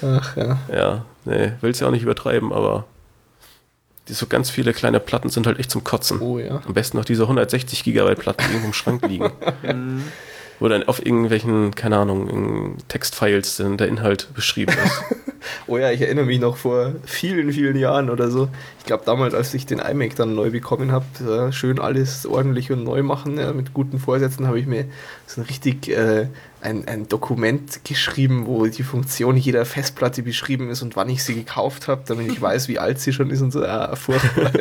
Ach 0.02 0.36
ja. 0.36 0.59
Ja, 0.70 1.05
nee, 1.24 1.52
will's 1.62 1.81
ja 1.81 1.86
auch 1.86 1.93
nicht 1.93 2.02
übertreiben, 2.02 2.52
aber 2.52 2.85
so 4.12 4.27
ganz 4.27 4.51
viele 4.51 4.73
kleine 4.73 5.01
Platten 5.01 5.28
sind 5.28 5.47
halt 5.47 5.59
echt 5.59 5.70
zum 5.70 5.85
Kotzen. 5.85 6.20
Oh 6.20 6.39
ja. 6.39 6.62
Am 6.66 6.74
besten 6.74 6.97
noch 6.97 7.05
diese 7.05 7.23
160 7.23 7.85
Gigabyte 7.85 8.19
Platten, 8.19 8.45
die 8.47 8.53
irgendwo 8.53 8.69
im 8.69 8.73
Schrank 8.73 9.07
liegen. 9.07 9.31
wo 10.61 10.69
dann 10.69 10.85
auf 10.85 11.05
irgendwelchen, 11.05 11.74
keine 11.74 11.97
Ahnung, 11.97 12.77
Textfiles 12.89 13.57
dann 13.57 13.78
der 13.78 13.89
Inhalt 13.89 14.28
beschrieben 14.35 14.74
ist. 14.85 15.03
oh 15.66 15.78
ja, 15.78 15.91
ich 15.91 16.03
erinnere 16.03 16.27
mich 16.27 16.39
noch 16.39 16.59
vor 16.59 16.93
vielen, 17.07 17.51
vielen 17.51 17.77
Jahren 17.77 18.11
oder 18.11 18.31
so. 18.31 18.49
Ich 18.78 18.85
glaube 18.85 19.05
damals, 19.07 19.32
als 19.35 19.55
ich 19.55 19.65
den 19.65 19.78
iMac 19.78 20.15
dann 20.16 20.35
neu 20.35 20.51
bekommen 20.51 20.93
habe, 20.93 21.07
ja, 21.27 21.51
schön 21.51 21.78
alles 21.81 22.27
ordentlich 22.27 22.70
und 22.70 22.85
neu 22.85 23.03
machen, 23.03 23.39
ja, 23.39 23.53
mit 23.55 23.73
guten 23.73 23.99
Vorsätzen, 23.99 24.47
habe 24.47 24.61
ich 24.61 24.66
mir 24.66 24.85
so 25.27 25.41
ein 25.41 25.47
richtig 25.47 25.89
äh, 25.89 26.28
ein, 26.61 26.87
ein 26.87 27.09
Dokument 27.09 27.85
geschrieben, 27.85 28.47
wo 28.47 28.66
die 28.66 28.82
Funktion 28.82 29.37
jeder 29.37 29.65
Festplatte 29.65 30.23
beschrieben 30.23 30.70
ist 30.70 30.82
und 30.82 30.97
wann 30.97 31.09
ich 31.09 31.24
sie 31.24 31.35
gekauft 31.35 31.89
habe, 31.89 32.03
damit 32.07 32.31
ich 32.31 32.41
weiß, 32.43 32.69
wie 32.69 32.78
alt 32.78 33.01
sie 33.01 33.12
schon 33.12 33.31
ist 33.31 33.41
und 33.41 33.51
so. 33.51 33.62
Ja, 33.62 33.95
furchtbar. 33.97 34.53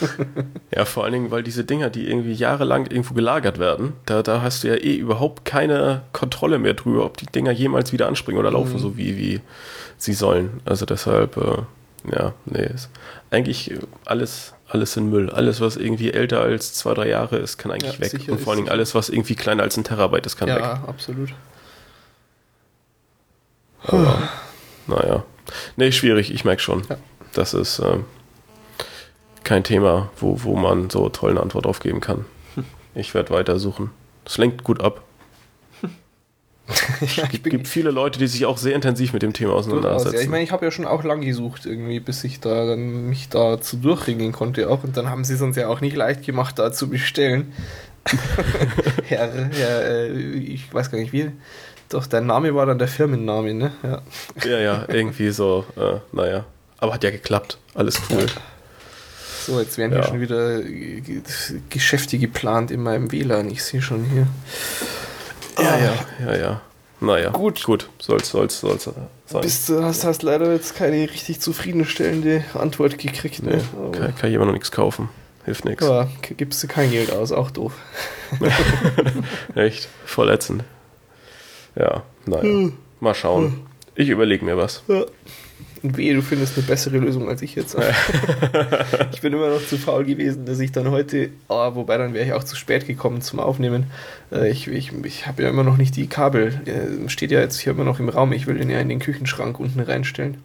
ja, 0.74 0.84
vor 0.84 1.04
allen 1.04 1.12
Dingen, 1.12 1.30
weil 1.30 1.42
diese 1.42 1.64
Dinger, 1.64 1.90
die 1.90 2.08
irgendwie 2.08 2.32
jahrelang 2.32 2.86
irgendwo 2.86 3.14
gelagert 3.14 3.58
werden, 3.58 3.92
da, 4.06 4.22
da 4.22 4.42
hast 4.42 4.64
du 4.64 4.68
ja 4.68 4.74
eh 4.74 4.96
überhaupt 4.96 5.44
keine 5.44 6.02
Kontrolle 6.12 6.58
mehr 6.58 6.74
drüber, 6.74 7.04
ob 7.04 7.16
die 7.16 7.26
Dinger 7.26 7.52
jemals 7.52 7.92
wieder 7.92 8.08
anspringen 8.08 8.40
oder 8.40 8.50
laufen, 8.50 8.74
mhm. 8.74 8.78
so 8.78 8.96
wie, 8.96 9.16
wie 9.16 9.40
sie 9.98 10.14
sollen. 10.14 10.60
Also 10.64 10.86
deshalb, 10.86 11.36
äh, 11.36 12.12
ja, 12.14 12.34
nee, 12.46 12.66
ist 12.66 12.90
eigentlich 13.30 13.72
alles, 14.04 14.54
alles 14.72 14.96
in 14.96 15.10
Müll. 15.10 15.30
Alles, 15.30 15.60
was 15.60 15.76
irgendwie 15.76 16.12
älter 16.12 16.40
als 16.40 16.74
zwei, 16.74 16.94
drei 16.94 17.08
Jahre 17.08 17.36
ist, 17.36 17.58
kann 17.58 17.70
eigentlich 17.70 17.98
ja, 17.98 18.12
weg. 18.12 18.28
Und 18.28 18.40
vor 18.40 18.52
allen 18.52 18.58
Dingen 18.58 18.70
alles, 18.70 18.94
was 18.94 19.08
irgendwie 19.08 19.34
kleiner 19.34 19.62
als 19.62 19.76
ein 19.76 19.84
Terabyte 19.84 20.26
ist, 20.26 20.36
kann 20.36 20.48
ja, 20.48 20.56
weg. 20.56 20.62
Ja, 20.62 20.84
absolut. 20.86 21.34
Aber, 23.84 24.28
naja. 24.86 25.24
Nee, 25.76 25.92
schwierig, 25.92 26.32
ich 26.32 26.44
merke 26.44 26.62
schon. 26.62 26.82
Ja. 26.88 26.96
Das 27.32 27.54
ist, 27.54 27.78
äh, 27.80 27.98
kein 29.44 29.64
Thema, 29.64 30.10
wo, 30.18 30.42
wo 30.44 30.56
man 30.56 30.90
so 30.90 31.08
toll 31.08 31.30
eine 31.30 31.40
Antwort 31.40 31.66
aufgeben 31.66 32.00
kann. 32.00 32.24
Ich 32.94 33.14
werde 33.14 33.30
weiter 33.30 33.58
suchen. 33.58 33.90
Das 34.24 34.38
lenkt 34.38 34.64
gut 34.64 34.82
ab. 34.82 35.02
Es 37.00 37.28
gibt, 37.30 37.68
viele 37.68 37.90
Leute, 37.90 38.18
die 38.18 38.26
sich 38.26 38.46
auch 38.46 38.58
sehr 38.58 38.74
intensiv 38.74 39.12
mit 39.12 39.22
dem 39.22 39.32
Thema 39.32 39.54
auseinandersetzen. 39.54 40.14
Ja, 40.14 40.20
ich 40.22 40.28
meine, 40.28 40.44
ich 40.44 40.52
habe 40.52 40.64
ja 40.64 40.70
schon 40.70 40.86
auch 40.86 41.04
lang 41.04 41.20
gesucht, 41.20 41.66
irgendwie, 41.66 42.00
bis 42.00 42.24
ich 42.24 42.40
da 42.40 42.66
dann 42.66 43.08
mich 43.08 43.28
dazu 43.28 43.76
durchringen 43.76 44.32
konnte 44.32 44.68
auch. 44.68 44.84
Und 44.84 44.96
dann 44.96 45.10
haben 45.10 45.24
sie 45.24 45.34
es 45.34 45.42
uns 45.42 45.56
ja 45.56 45.68
auch 45.68 45.80
nicht 45.80 45.96
leicht 45.96 46.24
gemacht, 46.24 46.58
da 46.58 46.72
zu 46.72 46.88
bestellen. 46.88 47.52
Herr, 49.04 49.30
Herr 49.50 49.84
äh, 49.84 50.08
ich 50.08 50.72
weiß 50.72 50.90
gar 50.90 50.98
nicht 50.98 51.12
wie. 51.12 51.30
Doch, 51.88 52.06
dein 52.06 52.26
Name 52.26 52.54
war 52.54 52.66
dann 52.66 52.78
der 52.78 52.88
Firmenname, 52.88 53.54
ne? 53.54 53.72
Ja, 53.82 54.02
ja, 54.44 54.58
ja 54.58 54.84
irgendwie 54.88 55.30
so, 55.30 55.64
äh, 55.76 55.98
naja. 56.12 56.44
Aber 56.78 56.94
hat 56.94 57.04
ja 57.04 57.10
geklappt. 57.10 57.58
Alles 57.74 58.00
cool. 58.10 58.26
So, 59.46 59.60
jetzt 59.60 59.76
werden 59.76 59.92
ja. 59.92 59.98
hier 59.98 60.08
schon 60.08 60.20
wieder 60.20 60.60
Geschäfte 61.68 62.18
geplant 62.18 62.70
in 62.70 62.82
meinem 62.82 63.10
WLAN. 63.12 63.50
Ich 63.50 63.62
sehe 63.62 63.82
schon 63.82 64.04
hier. 64.04 64.26
Ja, 65.58 65.78
ja, 65.78 65.94
ja, 66.26 66.36
ja. 66.36 66.60
Naja, 67.00 67.30
gut. 67.30 67.64
Gut, 67.64 67.88
soll's, 67.98 68.30
soll's, 68.30 68.60
soll's 68.60 68.84
sein. 68.84 69.40
Bist 69.40 69.68
du 69.68 69.82
hast, 69.82 70.04
hast 70.04 70.22
leider 70.22 70.52
jetzt 70.52 70.76
keine 70.76 71.10
richtig 71.10 71.40
zufriedenstellende 71.40 72.44
Antwort 72.54 72.98
gekriegt. 72.98 73.42
Ne? 73.42 73.56
Nee, 73.56 73.98
kann, 73.98 74.14
kann 74.14 74.30
jemand 74.30 74.48
noch 74.48 74.54
nichts 74.54 74.70
kaufen. 74.70 75.08
Hilft 75.44 75.64
nichts. 75.64 75.84
Ja, 75.84 76.08
gibst 76.36 76.62
du 76.62 76.68
kein 76.68 76.92
Geld 76.92 77.10
aus, 77.10 77.32
auch 77.32 77.50
doof. 77.50 77.72
Echt, 79.56 79.88
verletzend. 80.04 80.62
Ja, 81.74 82.04
naja. 82.26 82.42
Hm. 82.42 82.72
Mal 83.00 83.14
schauen. 83.14 83.44
Hm. 83.44 83.66
Ich 83.96 84.08
überlege 84.08 84.44
mir 84.44 84.56
was. 84.56 84.82
Ja. 84.86 85.04
Und 85.82 85.96
wehe, 85.96 86.14
du 86.14 86.22
findest 86.22 86.56
eine 86.56 86.66
bessere 86.66 86.98
Lösung 86.98 87.28
als 87.28 87.42
ich 87.42 87.56
jetzt. 87.56 87.76
ich 89.12 89.20
bin 89.20 89.32
immer 89.32 89.50
noch 89.50 89.66
zu 89.66 89.76
faul 89.76 90.04
gewesen, 90.04 90.46
dass 90.46 90.60
ich 90.60 90.70
dann 90.70 90.90
heute, 90.90 91.30
oh, 91.48 91.74
wobei 91.74 91.98
dann 91.98 92.14
wäre 92.14 92.24
ich 92.24 92.32
auch 92.32 92.44
zu 92.44 92.54
spät 92.54 92.86
gekommen 92.86 93.20
zum 93.20 93.40
Aufnehmen. 93.40 93.86
Äh, 94.30 94.50
ich 94.50 94.68
ich, 94.68 94.92
ich 95.04 95.26
habe 95.26 95.42
ja 95.42 95.48
immer 95.48 95.64
noch 95.64 95.76
nicht 95.76 95.96
die 95.96 96.06
Kabel. 96.06 96.60
Äh, 96.66 97.08
steht 97.08 97.32
ja 97.32 97.40
jetzt 97.40 97.58
hier 97.58 97.72
immer 97.72 97.84
noch 97.84 97.98
im 97.98 98.08
Raum. 98.08 98.32
Ich 98.32 98.46
will 98.46 98.58
den 98.58 98.70
ja 98.70 98.78
in 98.78 98.88
den 98.88 99.00
Küchenschrank 99.00 99.58
unten 99.58 99.80
reinstellen. 99.80 100.38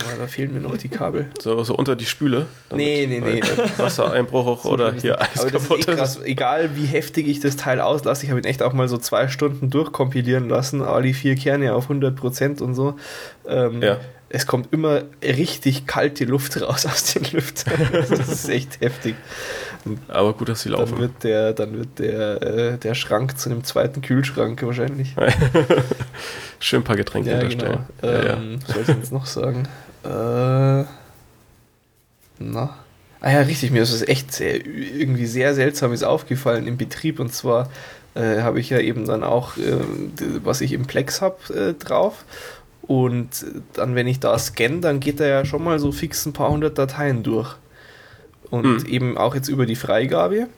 Aber 0.00 0.22
da 0.22 0.26
fehlen 0.26 0.54
mir 0.54 0.60
noch 0.60 0.78
die 0.78 0.88
Kabel. 0.88 1.26
So, 1.38 1.62
so 1.64 1.76
unter 1.76 1.94
die 1.94 2.06
Spüle? 2.06 2.46
Nee, 2.74 3.06
nee, 3.06 3.20
nee. 3.20 3.42
Wassereinbruch 3.76 4.64
oder 4.64 4.94
hier 4.94 5.20
Eis 5.20 5.40
Aber 5.40 5.50
das 5.50 5.64
ist 5.64 5.70
eh 5.70 5.94
krass. 5.94 6.20
Egal 6.24 6.70
wie 6.74 6.86
heftig 6.86 7.28
ich 7.28 7.40
das 7.40 7.56
Teil 7.56 7.80
auslasse, 7.80 8.24
ich 8.24 8.30
habe 8.30 8.40
ihn 8.40 8.46
echt 8.46 8.62
auch 8.62 8.72
mal 8.72 8.88
so 8.88 8.96
zwei 8.96 9.28
Stunden 9.28 9.68
durchkompilieren 9.68 10.48
lassen, 10.48 10.80
alle 10.80 11.12
vier 11.12 11.36
Kerne 11.36 11.74
auf 11.74 11.90
100% 11.90 12.62
und 12.62 12.74
so. 12.74 12.94
Ähm, 13.46 13.82
ja 13.82 13.98
es 14.34 14.46
kommt 14.46 14.72
immer 14.72 15.02
richtig 15.22 15.86
kalte 15.86 16.24
Luft 16.24 16.60
raus 16.60 16.86
aus 16.86 17.12
den 17.12 17.24
Lüftern. 17.32 17.74
das 18.08 18.28
ist 18.28 18.48
echt 18.48 18.80
heftig. 18.80 19.14
Aber 20.08 20.32
gut, 20.32 20.48
dass 20.48 20.62
sie 20.62 20.70
laufen. 20.70 20.92
Dann 20.92 21.00
wird 21.00 21.24
der, 21.24 21.52
dann 21.52 21.76
wird 21.76 21.98
der, 21.98 22.42
äh, 22.42 22.78
der 22.78 22.94
Schrank 22.94 23.38
zu 23.38 23.50
einem 23.50 23.62
zweiten 23.62 24.00
Kühlschrank 24.00 24.62
wahrscheinlich. 24.62 25.14
Schön 26.60 26.80
ein 26.80 26.84
paar 26.84 26.96
Getränke 26.96 27.30
ja, 27.30 27.42
Genau. 27.42 27.84
Ja, 28.02 28.24
ja. 28.24 28.34
Ähm, 28.34 28.58
was 28.66 28.74
soll 28.74 28.82
ich 28.82 28.88
jetzt 28.88 29.12
noch 29.12 29.26
sagen? 29.26 29.68
Äh, 30.04 30.84
na. 32.38 32.76
Ah 33.20 33.30
ja, 33.30 33.40
richtig, 33.40 33.70
mir 33.70 33.82
ist 33.82 33.92
es 33.92 34.02
echt 34.02 34.32
sehr, 34.32 34.64
irgendwie 34.64 35.26
sehr 35.26 35.54
seltsames 35.54 36.02
aufgefallen 36.02 36.66
im 36.66 36.78
Betrieb 36.78 37.20
und 37.20 37.32
zwar 37.34 37.70
äh, 38.14 38.40
habe 38.40 38.60
ich 38.60 38.70
ja 38.70 38.78
eben 38.78 39.06
dann 39.06 39.22
auch, 39.22 39.56
äh, 39.58 39.76
was 40.42 40.60
ich 40.60 40.72
im 40.72 40.86
Plex 40.86 41.20
habe, 41.20 41.36
äh, 41.54 41.74
drauf 41.74 42.24
und 42.82 43.28
dann, 43.74 43.94
wenn 43.94 44.06
ich 44.06 44.20
da 44.20 44.38
scanne, 44.38 44.80
dann 44.80 45.00
geht 45.00 45.20
er 45.20 45.28
ja 45.28 45.44
schon 45.44 45.64
mal 45.64 45.78
so 45.78 45.92
fix 45.92 46.26
ein 46.26 46.32
paar 46.32 46.50
hundert 46.50 46.78
Dateien 46.78 47.22
durch. 47.22 47.54
Und 48.50 48.84
mhm. 48.84 48.86
eben 48.86 49.18
auch 49.18 49.34
jetzt 49.34 49.48
über 49.48 49.66
die 49.66 49.76
Freigabe. 49.76 50.48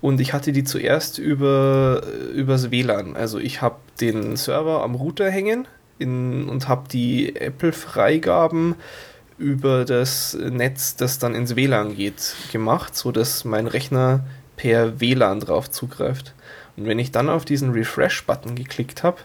Und 0.00 0.20
ich 0.20 0.32
hatte 0.32 0.52
die 0.52 0.64
zuerst 0.64 1.18
über 1.18 2.02
übers 2.34 2.70
WLAN. 2.70 3.14
Also 3.14 3.38
ich 3.38 3.62
habe 3.62 3.76
den 4.00 4.36
Server 4.36 4.82
am 4.82 4.94
Router 4.94 5.30
hängen 5.30 5.68
in, 5.98 6.48
und 6.48 6.68
habe 6.68 6.88
die 6.88 7.36
Apple-Freigaben 7.36 8.74
über 9.38 9.84
das 9.84 10.34
Netz, 10.34 10.96
das 10.96 11.18
dann 11.18 11.34
ins 11.34 11.56
WLAN 11.56 11.96
geht, 11.96 12.34
gemacht, 12.52 12.96
sodass 12.96 13.44
mein 13.44 13.66
Rechner 13.66 14.24
per 14.56 15.00
WLAN 15.00 15.40
drauf 15.40 15.70
zugreift. 15.70 16.34
Und 16.76 16.86
wenn 16.86 16.98
ich 16.98 17.12
dann 17.12 17.28
auf 17.28 17.44
diesen 17.44 17.72
Refresh-Button 17.72 18.54
geklickt 18.54 19.02
habe, 19.02 19.18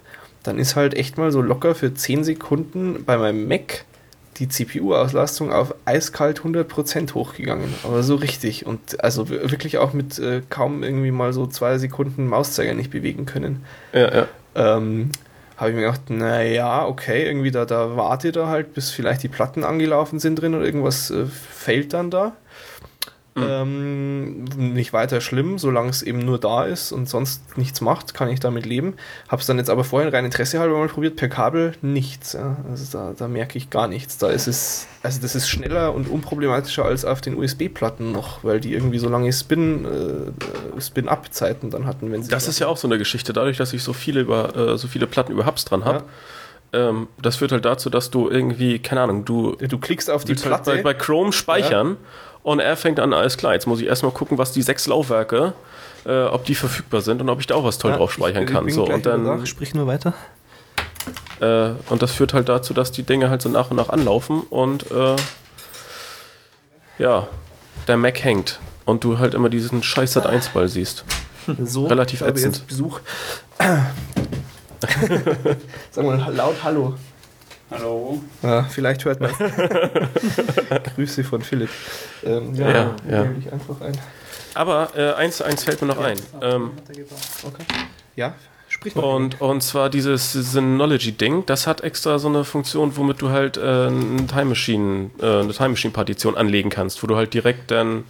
dann 0.47 0.57
ist 0.59 0.75
halt 0.75 0.93
echt 0.93 1.17
mal 1.17 1.31
so 1.31 1.41
locker 1.41 1.75
für 1.75 1.93
10 1.93 2.23
Sekunden 2.23 3.03
bei 3.05 3.17
meinem 3.17 3.47
Mac 3.47 3.85
die 4.39 4.47
CPU-Auslastung 4.47 5.51
auf 5.51 5.73
eiskalt 5.85 6.41
100% 6.41 7.13
hochgegangen. 7.13 7.73
Aber 7.83 8.03
so 8.03 8.15
richtig. 8.15 8.65
Und 8.65 9.03
also 9.03 9.29
wirklich 9.29 9.77
auch 9.77 9.93
mit 9.93 10.19
äh, 10.19 10.41
kaum 10.49 10.83
irgendwie 10.83 11.11
mal 11.11 11.33
so 11.33 11.47
zwei 11.47 11.77
Sekunden 11.77 12.27
Mauszeiger 12.27 12.73
nicht 12.73 12.91
bewegen 12.91 13.25
können. 13.25 13.65
Ja, 13.93 14.13
ja. 14.13 14.27
Ähm, 14.55 15.11
habe 15.57 15.71
ich 15.71 15.75
mir 15.75 15.81
gedacht, 15.81 16.09
naja, 16.09 16.85
okay, 16.85 17.25
irgendwie 17.25 17.49
da, 17.49 17.65
da 17.65 17.97
warte 17.97 18.31
da 18.31 18.47
halt, 18.47 18.75
bis 18.75 18.91
vielleicht 18.91 19.23
die 19.23 19.27
Platten 19.27 19.63
angelaufen 19.63 20.19
sind 20.19 20.35
drin 20.35 20.53
oder 20.53 20.65
irgendwas 20.65 21.09
äh, 21.09 21.25
fällt 21.25 21.93
dann 21.93 22.11
da. 22.11 22.33
Mhm. 23.37 23.45
Ähm, 23.47 24.43
nicht 24.73 24.93
weiter 24.93 25.21
schlimm, 25.21 25.59
solange 25.59 25.89
es 25.89 26.01
eben 26.01 26.19
nur 26.19 26.39
da 26.39 26.63
ist 26.63 26.91
und 26.91 27.07
sonst 27.07 27.55
nichts 27.55 27.81
macht, 27.81 28.15
kann 28.15 28.29
ich 28.29 28.39
damit 28.39 28.65
leben. 28.65 28.95
Habe 29.27 29.41
es 29.41 29.47
dann 29.47 29.59
jetzt 29.59 29.69
aber 29.69 29.83
vorhin 29.83 30.09
rein 30.09 30.25
Interesse 30.25 30.59
halber 30.59 30.77
mal 30.77 30.87
probiert, 30.87 31.15
per 31.15 31.29
Kabel 31.29 31.73
nichts. 31.81 32.33
Ja. 32.33 32.57
Also 32.67 32.97
da, 32.97 33.13
da 33.15 33.27
merke 33.27 33.57
ich 33.57 33.69
gar 33.69 33.87
nichts. 33.87 34.17
Da 34.17 34.29
ist 34.29 34.47
es, 34.47 34.87
also 35.03 35.21
das 35.21 35.35
ist 35.35 35.47
schneller 35.47 35.93
und 35.93 36.09
unproblematischer 36.09 36.83
als 36.83 37.05
auf 37.05 37.21
den 37.21 37.37
USB-Platten 37.37 38.11
noch, 38.11 38.43
weil 38.43 38.59
die 38.59 38.73
irgendwie 38.73 38.97
so 38.97 39.07
lange 39.07 39.31
Spin, 39.31 39.85
äh, 39.85 40.81
Spin-Up-Zeiten 40.81 41.69
dann 41.69 41.85
hatten, 41.85 42.11
wenn 42.11 42.23
sie. 42.23 42.31
Das 42.31 42.47
ist 42.47 42.57
ja 42.57 42.67
auch 42.67 42.77
so 42.77 42.87
eine 42.87 42.97
Geschichte, 42.97 43.33
dadurch, 43.33 43.57
dass 43.57 43.71
ich 43.73 43.83
so 43.83 43.93
viele 43.93 44.21
über 44.21 44.55
äh, 44.55 44.77
so 44.79 44.87
viele 44.87 45.05
Platten 45.05 45.31
über 45.31 45.45
Hubs 45.45 45.65
dran 45.65 45.85
habe. 45.85 45.99
Ja 45.99 46.05
ähm, 46.73 47.07
das 47.21 47.37
führt 47.37 47.51
halt 47.51 47.65
dazu, 47.65 47.89
dass 47.89 48.11
du 48.11 48.29
irgendwie, 48.29 48.79
keine 48.79 49.01
Ahnung, 49.01 49.23
du. 49.25 49.55
Du 49.55 49.77
klickst 49.77 50.09
auf 50.09 50.25
die 50.25 50.33
Platte. 50.33 50.71
Halt 50.71 50.83
bei, 50.83 50.93
bei, 50.93 50.99
Chrome 50.99 51.31
speichern 51.31 51.91
ja. 51.91 51.95
Und 52.47 52.59
er 52.61 52.77
fängt 52.77 53.01
an, 53.01 53.11
alles 53.11 53.35
klar, 53.35 53.55
jetzt 53.55 53.67
muss 53.67 53.81
ich 53.81 53.87
erstmal 53.87 54.13
gucken, 54.13 54.37
was 54.37 54.53
die 54.53 54.61
sechs 54.61 54.87
Laufwerke, 54.87 55.51
äh, 56.05 56.23
ob 56.23 56.45
die 56.45 56.55
verfügbar 56.55 57.01
sind 57.01 57.19
und 57.19 57.27
ob 57.27 57.41
ich 57.41 57.47
da 57.47 57.55
auch 57.55 57.65
was 57.65 57.77
toll 57.77 57.91
ja, 57.91 57.97
drauf 57.97 58.13
speichern 58.13 58.43
ich, 58.43 58.49
kann. 58.49 58.65
Ich 58.69 58.73
so, 58.73 58.85
und 58.85 59.05
dann, 59.05 59.45
sprich 59.45 59.75
nur 59.75 59.85
weiter. 59.85 60.13
Äh, 61.41 61.71
und 61.89 62.01
das 62.01 62.13
führt 62.13 62.33
halt 62.33 62.47
dazu, 62.47 62.73
dass 62.73 62.93
die 62.93 63.03
Dinge 63.03 63.29
halt 63.29 63.41
so 63.41 63.49
nach 63.49 63.69
und 63.69 63.75
nach 63.75 63.89
anlaufen 63.89 64.43
und 64.49 64.89
äh, 64.91 65.17
ja, 66.99 67.27
der 67.89 67.97
Mac 67.97 68.23
hängt 68.23 68.61
und 68.85 69.03
du 69.03 69.19
halt 69.19 69.33
immer 69.33 69.49
diesen 69.49 69.83
scheiß 69.83 70.13
Sat 70.13 70.25
1 70.25 70.47
Ball 70.49 70.69
siehst. 70.69 71.03
So, 71.63 71.87
Relativ 71.87 72.21
ätzend. 72.21 72.65
Besuch. 72.67 73.01
Sag 75.91 76.05
mal 76.05 76.33
laut 76.33 76.55
Hallo. 76.63 76.95
Hallo. 77.69 78.21
Ja, 78.41 78.63
vielleicht 78.63 79.03
hört 79.03 79.19
man 79.19 79.31
Grüße 80.95 81.23
von 81.23 81.41
Philipp. 81.41 81.69
Ähm, 82.23 82.55
ja, 82.55 82.69
ja, 82.69 82.95
ja. 83.09 83.27
Ich 83.37 83.51
einfach 83.51 83.81
ein. 83.81 83.97
Aber 84.53 84.89
äh, 84.95 85.13
eins, 85.13 85.41
eins 85.41 85.63
fällt 85.65 85.81
mir 85.81 85.87
noch 85.87 85.99
ein. 85.99 86.17
Ähm, 86.41 86.71
okay. 87.45 87.63
Ja, 88.15 88.35
sprich 88.69 88.95
mal. 88.95 89.03
Und, 89.03 89.41
und 89.41 89.61
zwar 89.61 89.89
dieses 89.89 90.31
Synology-Ding, 90.31 91.45
das 91.45 91.67
hat 91.67 91.81
extra 91.81 92.19
so 92.19 92.29
eine 92.29 92.45
Funktion, 92.45 92.95
womit 92.95 93.21
du 93.21 93.29
halt 93.31 93.57
äh, 93.57 93.61
eine 93.61 94.25
Time 94.27 94.45
Machine, 94.45 95.11
äh, 95.21 95.41
eine 95.41 95.53
Time 95.53 95.69
Machine 95.69 95.91
Partition 95.91 96.37
anlegen 96.37 96.69
kannst, 96.69 97.03
wo 97.03 97.07
du 97.07 97.17
halt 97.17 97.33
direkt 97.33 97.69
dann 97.69 98.05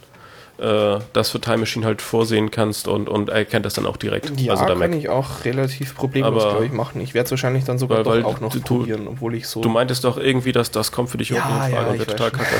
äh, 0.58 0.98
das 1.12 1.30
für 1.30 1.40
Time 1.40 1.58
Machine 1.58 1.86
halt 1.86 2.02
vorsehen 2.02 2.50
kannst 2.50 2.88
und, 2.88 3.08
und 3.08 3.28
er 3.28 3.44
kennt 3.44 3.64
das 3.64 3.74
dann 3.74 3.86
auch 3.86 3.96
direkt. 3.96 4.38
Ja, 4.40 4.52
also 4.52 4.64
der 4.66 4.76
kann 4.76 4.90
Mac. 4.90 4.98
ich 4.98 5.08
auch 5.08 5.44
relativ 5.44 5.94
problemlos, 5.94 6.42
glaube 6.42 6.66
ich, 6.66 6.72
machen. 6.72 7.00
Ich 7.00 7.14
werde 7.14 7.26
es 7.26 7.30
wahrscheinlich 7.30 7.64
dann 7.64 7.78
sogar 7.78 7.98
Weil- 7.98 8.04
doch 8.04 8.12
weil 8.12 8.24
auch 8.24 8.40
noch 8.40 8.52
du- 8.52 8.60
probieren, 8.60 9.06
obwohl 9.08 9.34
ich 9.34 9.46
so... 9.46 9.60
Du 9.60 9.68
meintest 9.68 10.04
doch 10.04 10.16
irgendwie, 10.18 10.52
dass 10.52 10.70
das 10.70 10.90
kommt 10.92 11.10
für 11.10 11.18
dich 11.18 11.28
Ja, 11.30 11.36
nicht 11.36 11.44
in 11.44 11.52
Frage 11.58 11.74
ja, 11.74 11.86
und 11.90 11.98
wird 11.98 12.10
total 12.10 12.30
kacke. 12.32 12.54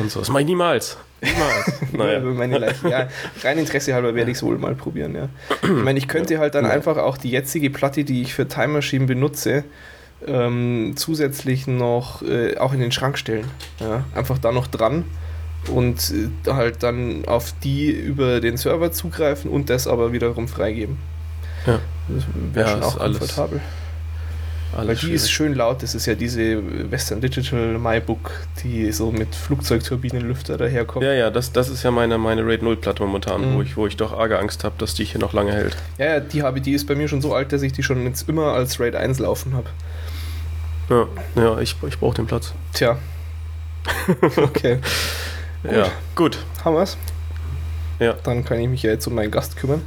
und 0.00 0.10
so. 0.10 0.20
Das 0.20 0.28
mach 0.28 0.40
ich 0.40 0.46
niemals. 0.46 0.96
Niemals. 1.20 1.72
Naja. 1.92 2.18
naja. 2.20 2.32
Meine 2.32 2.58
Leiche. 2.58 2.88
Ja, 2.88 3.08
rein 3.42 3.58
Interesse 3.58 3.92
halber 3.94 4.14
werde 4.14 4.30
ich 4.30 4.36
es 4.36 4.42
wohl 4.42 4.56
mal 4.58 4.74
probieren, 4.74 5.14
ja. 5.16 5.28
Ich 5.62 5.68
meine, 5.68 5.98
ich 5.98 6.06
könnte 6.08 6.38
halt 6.38 6.54
dann 6.54 6.66
einfach 6.66 6.96
auch 6.96 7.16
die 7.16 7.30
jetzige 7.30 7.70
Platte, 7.70 8.04
die 8.04 8.22
ich 8.22 8.34
für 8.34 8.46
Time 8.46 8.68
Machine 8.68 9.06
benutze, 9.06 9.64
ähm, 10.26 10.92
zusätzlich 10.96 11.66
noch 11.66 12.22
äh, 12.22 12.56
auch 12.58 12.72
in 12.72 12.80
den 12.80 12.92
Schrank 12.92 13.18
stellen. 13.18 13.46
Ja, 13.80 14.04
einfach 14.14 14.38
da 14.38 14.52
noch 14.52 14.66
dran 14.66 15.04
und 15.68 16.12
äh, 16.46 16.50
halt 16.52 16.82
dann 16.82 17.24
auf 17.26 17.54
die 17.62 17.90
über 17.90 18.40
den 18.40 18.56
Server 18.56 18.92
zugreifen 18.92 19.50
und 19.50 19.70
das 19.70 19.86
aber 19.86 20.12
wiederum 20.12 20.48
freigeben. 20.48 20.96
Ja. 21.66 21.80
Das 22.08 22.24
wäre 22.54 22.66
Ja, 22.66 22.72
schon 22.72 22.80
ist 22.80 22.86
auch 22.86 23.00
alles- 23.00 23.18
komfortabel. 23.18 23.60
Weil 24.72 24.80
Alles 24.80 25.00
die 25.00 25.12
ist 25.12 25.22
schwierig. 25.30 25.34
schön 25.34 25.54
laut, 25.54 25.82
das 25.82 25.94
ist 25.94 26.04
ja 26.04 26.14
diese 26.14 26.90
Western 26.90 27.22
Digital 27.22 27.78
MyBook, 27.78 28.30
die 28.62 28.92
so 28.92 29.10
mit 29.10 29.34
Flugzeugturbinenlüfter 29.34 30.58
daherkommt. 30.58 31.06
Ja, 31.06 31.14
ja, 31.14 31.30
das, 31.30 31.52
das 31.52 31.70
ist 31.70 31.84
ja 31.84 31.90
meine, 31.90 32.18
meine 32.18 32.46
Raid 32.46 32.62
0 32.62 32.76
Platte 32.76 33.02
momentan, 33.02 33.40
Mhm. 33.52 33.54
wo, 33.56 33.62
ich, 33.62 33.76
wo 33.78 33.86
ich 33.86 33.96
doch 33.96 34.12
arge 34.12 34.38
Angst 34.38 34.64
habe, 34.64 34.74
dass 34.76 34.92
die 34.92 35.04
hier 35.06 35.20
noch 35.20 35.32
lange 35.32 35.52
hält. 35.54 35.74
Ja, 35.96 36.04
ja, 36.14 36.20
die 36.20 36.42
habe 36.42 36.60
die 36.60 36.72
ist 36.72 36.86
bei 36.86 36.94
mir 36.94 37.08
schon 37.08 37.22
so 37.22 37.32
alt, 37.34 37.50
dass 37.52 37.62
ich 37.62 37.72
die 37.72 37.82
schon 37.82 38.04
jetzt 38.04 38.28
immer 38.28 38.52
als 38.52 38.78
Raid 38.78 38.94
1 38.94 39.20
laufen 39.20 39.54
habe. 39.54 39.68
Ja, 40.90 41.06
ja 41.42 41.58
ich, 41.60 41.74
ich 41.88 41.98
brauche 41.98 42.16
den 42.16 42.26
Platz. 42.26 42.52
Tja. 42.74 42.98
okay. 44.36 44.80
Ja, 45.64 45.90
gut. 46.14 46.38
Haben 46.64 46.76
wir's? 46.76 46.96
Ja. 47.98 48.14
Dann 48.22 48.44
kann 48.44 48.60
ich 48.60 48.68
mich 48.68 48.82
ja 48.82 48.90
jetzt 48.90 49.06
um 49.06 49.14
meinen 49.14 49.30
Gast 49.30 49.56
kümmern. 49.56 49.82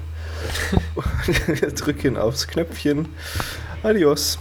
Wir 1.47 1.71
drücken 1.71 2.17
aufs 2.17 2.47
Knöpfchen. 2.47 3.07
Adios. 3.83 4.37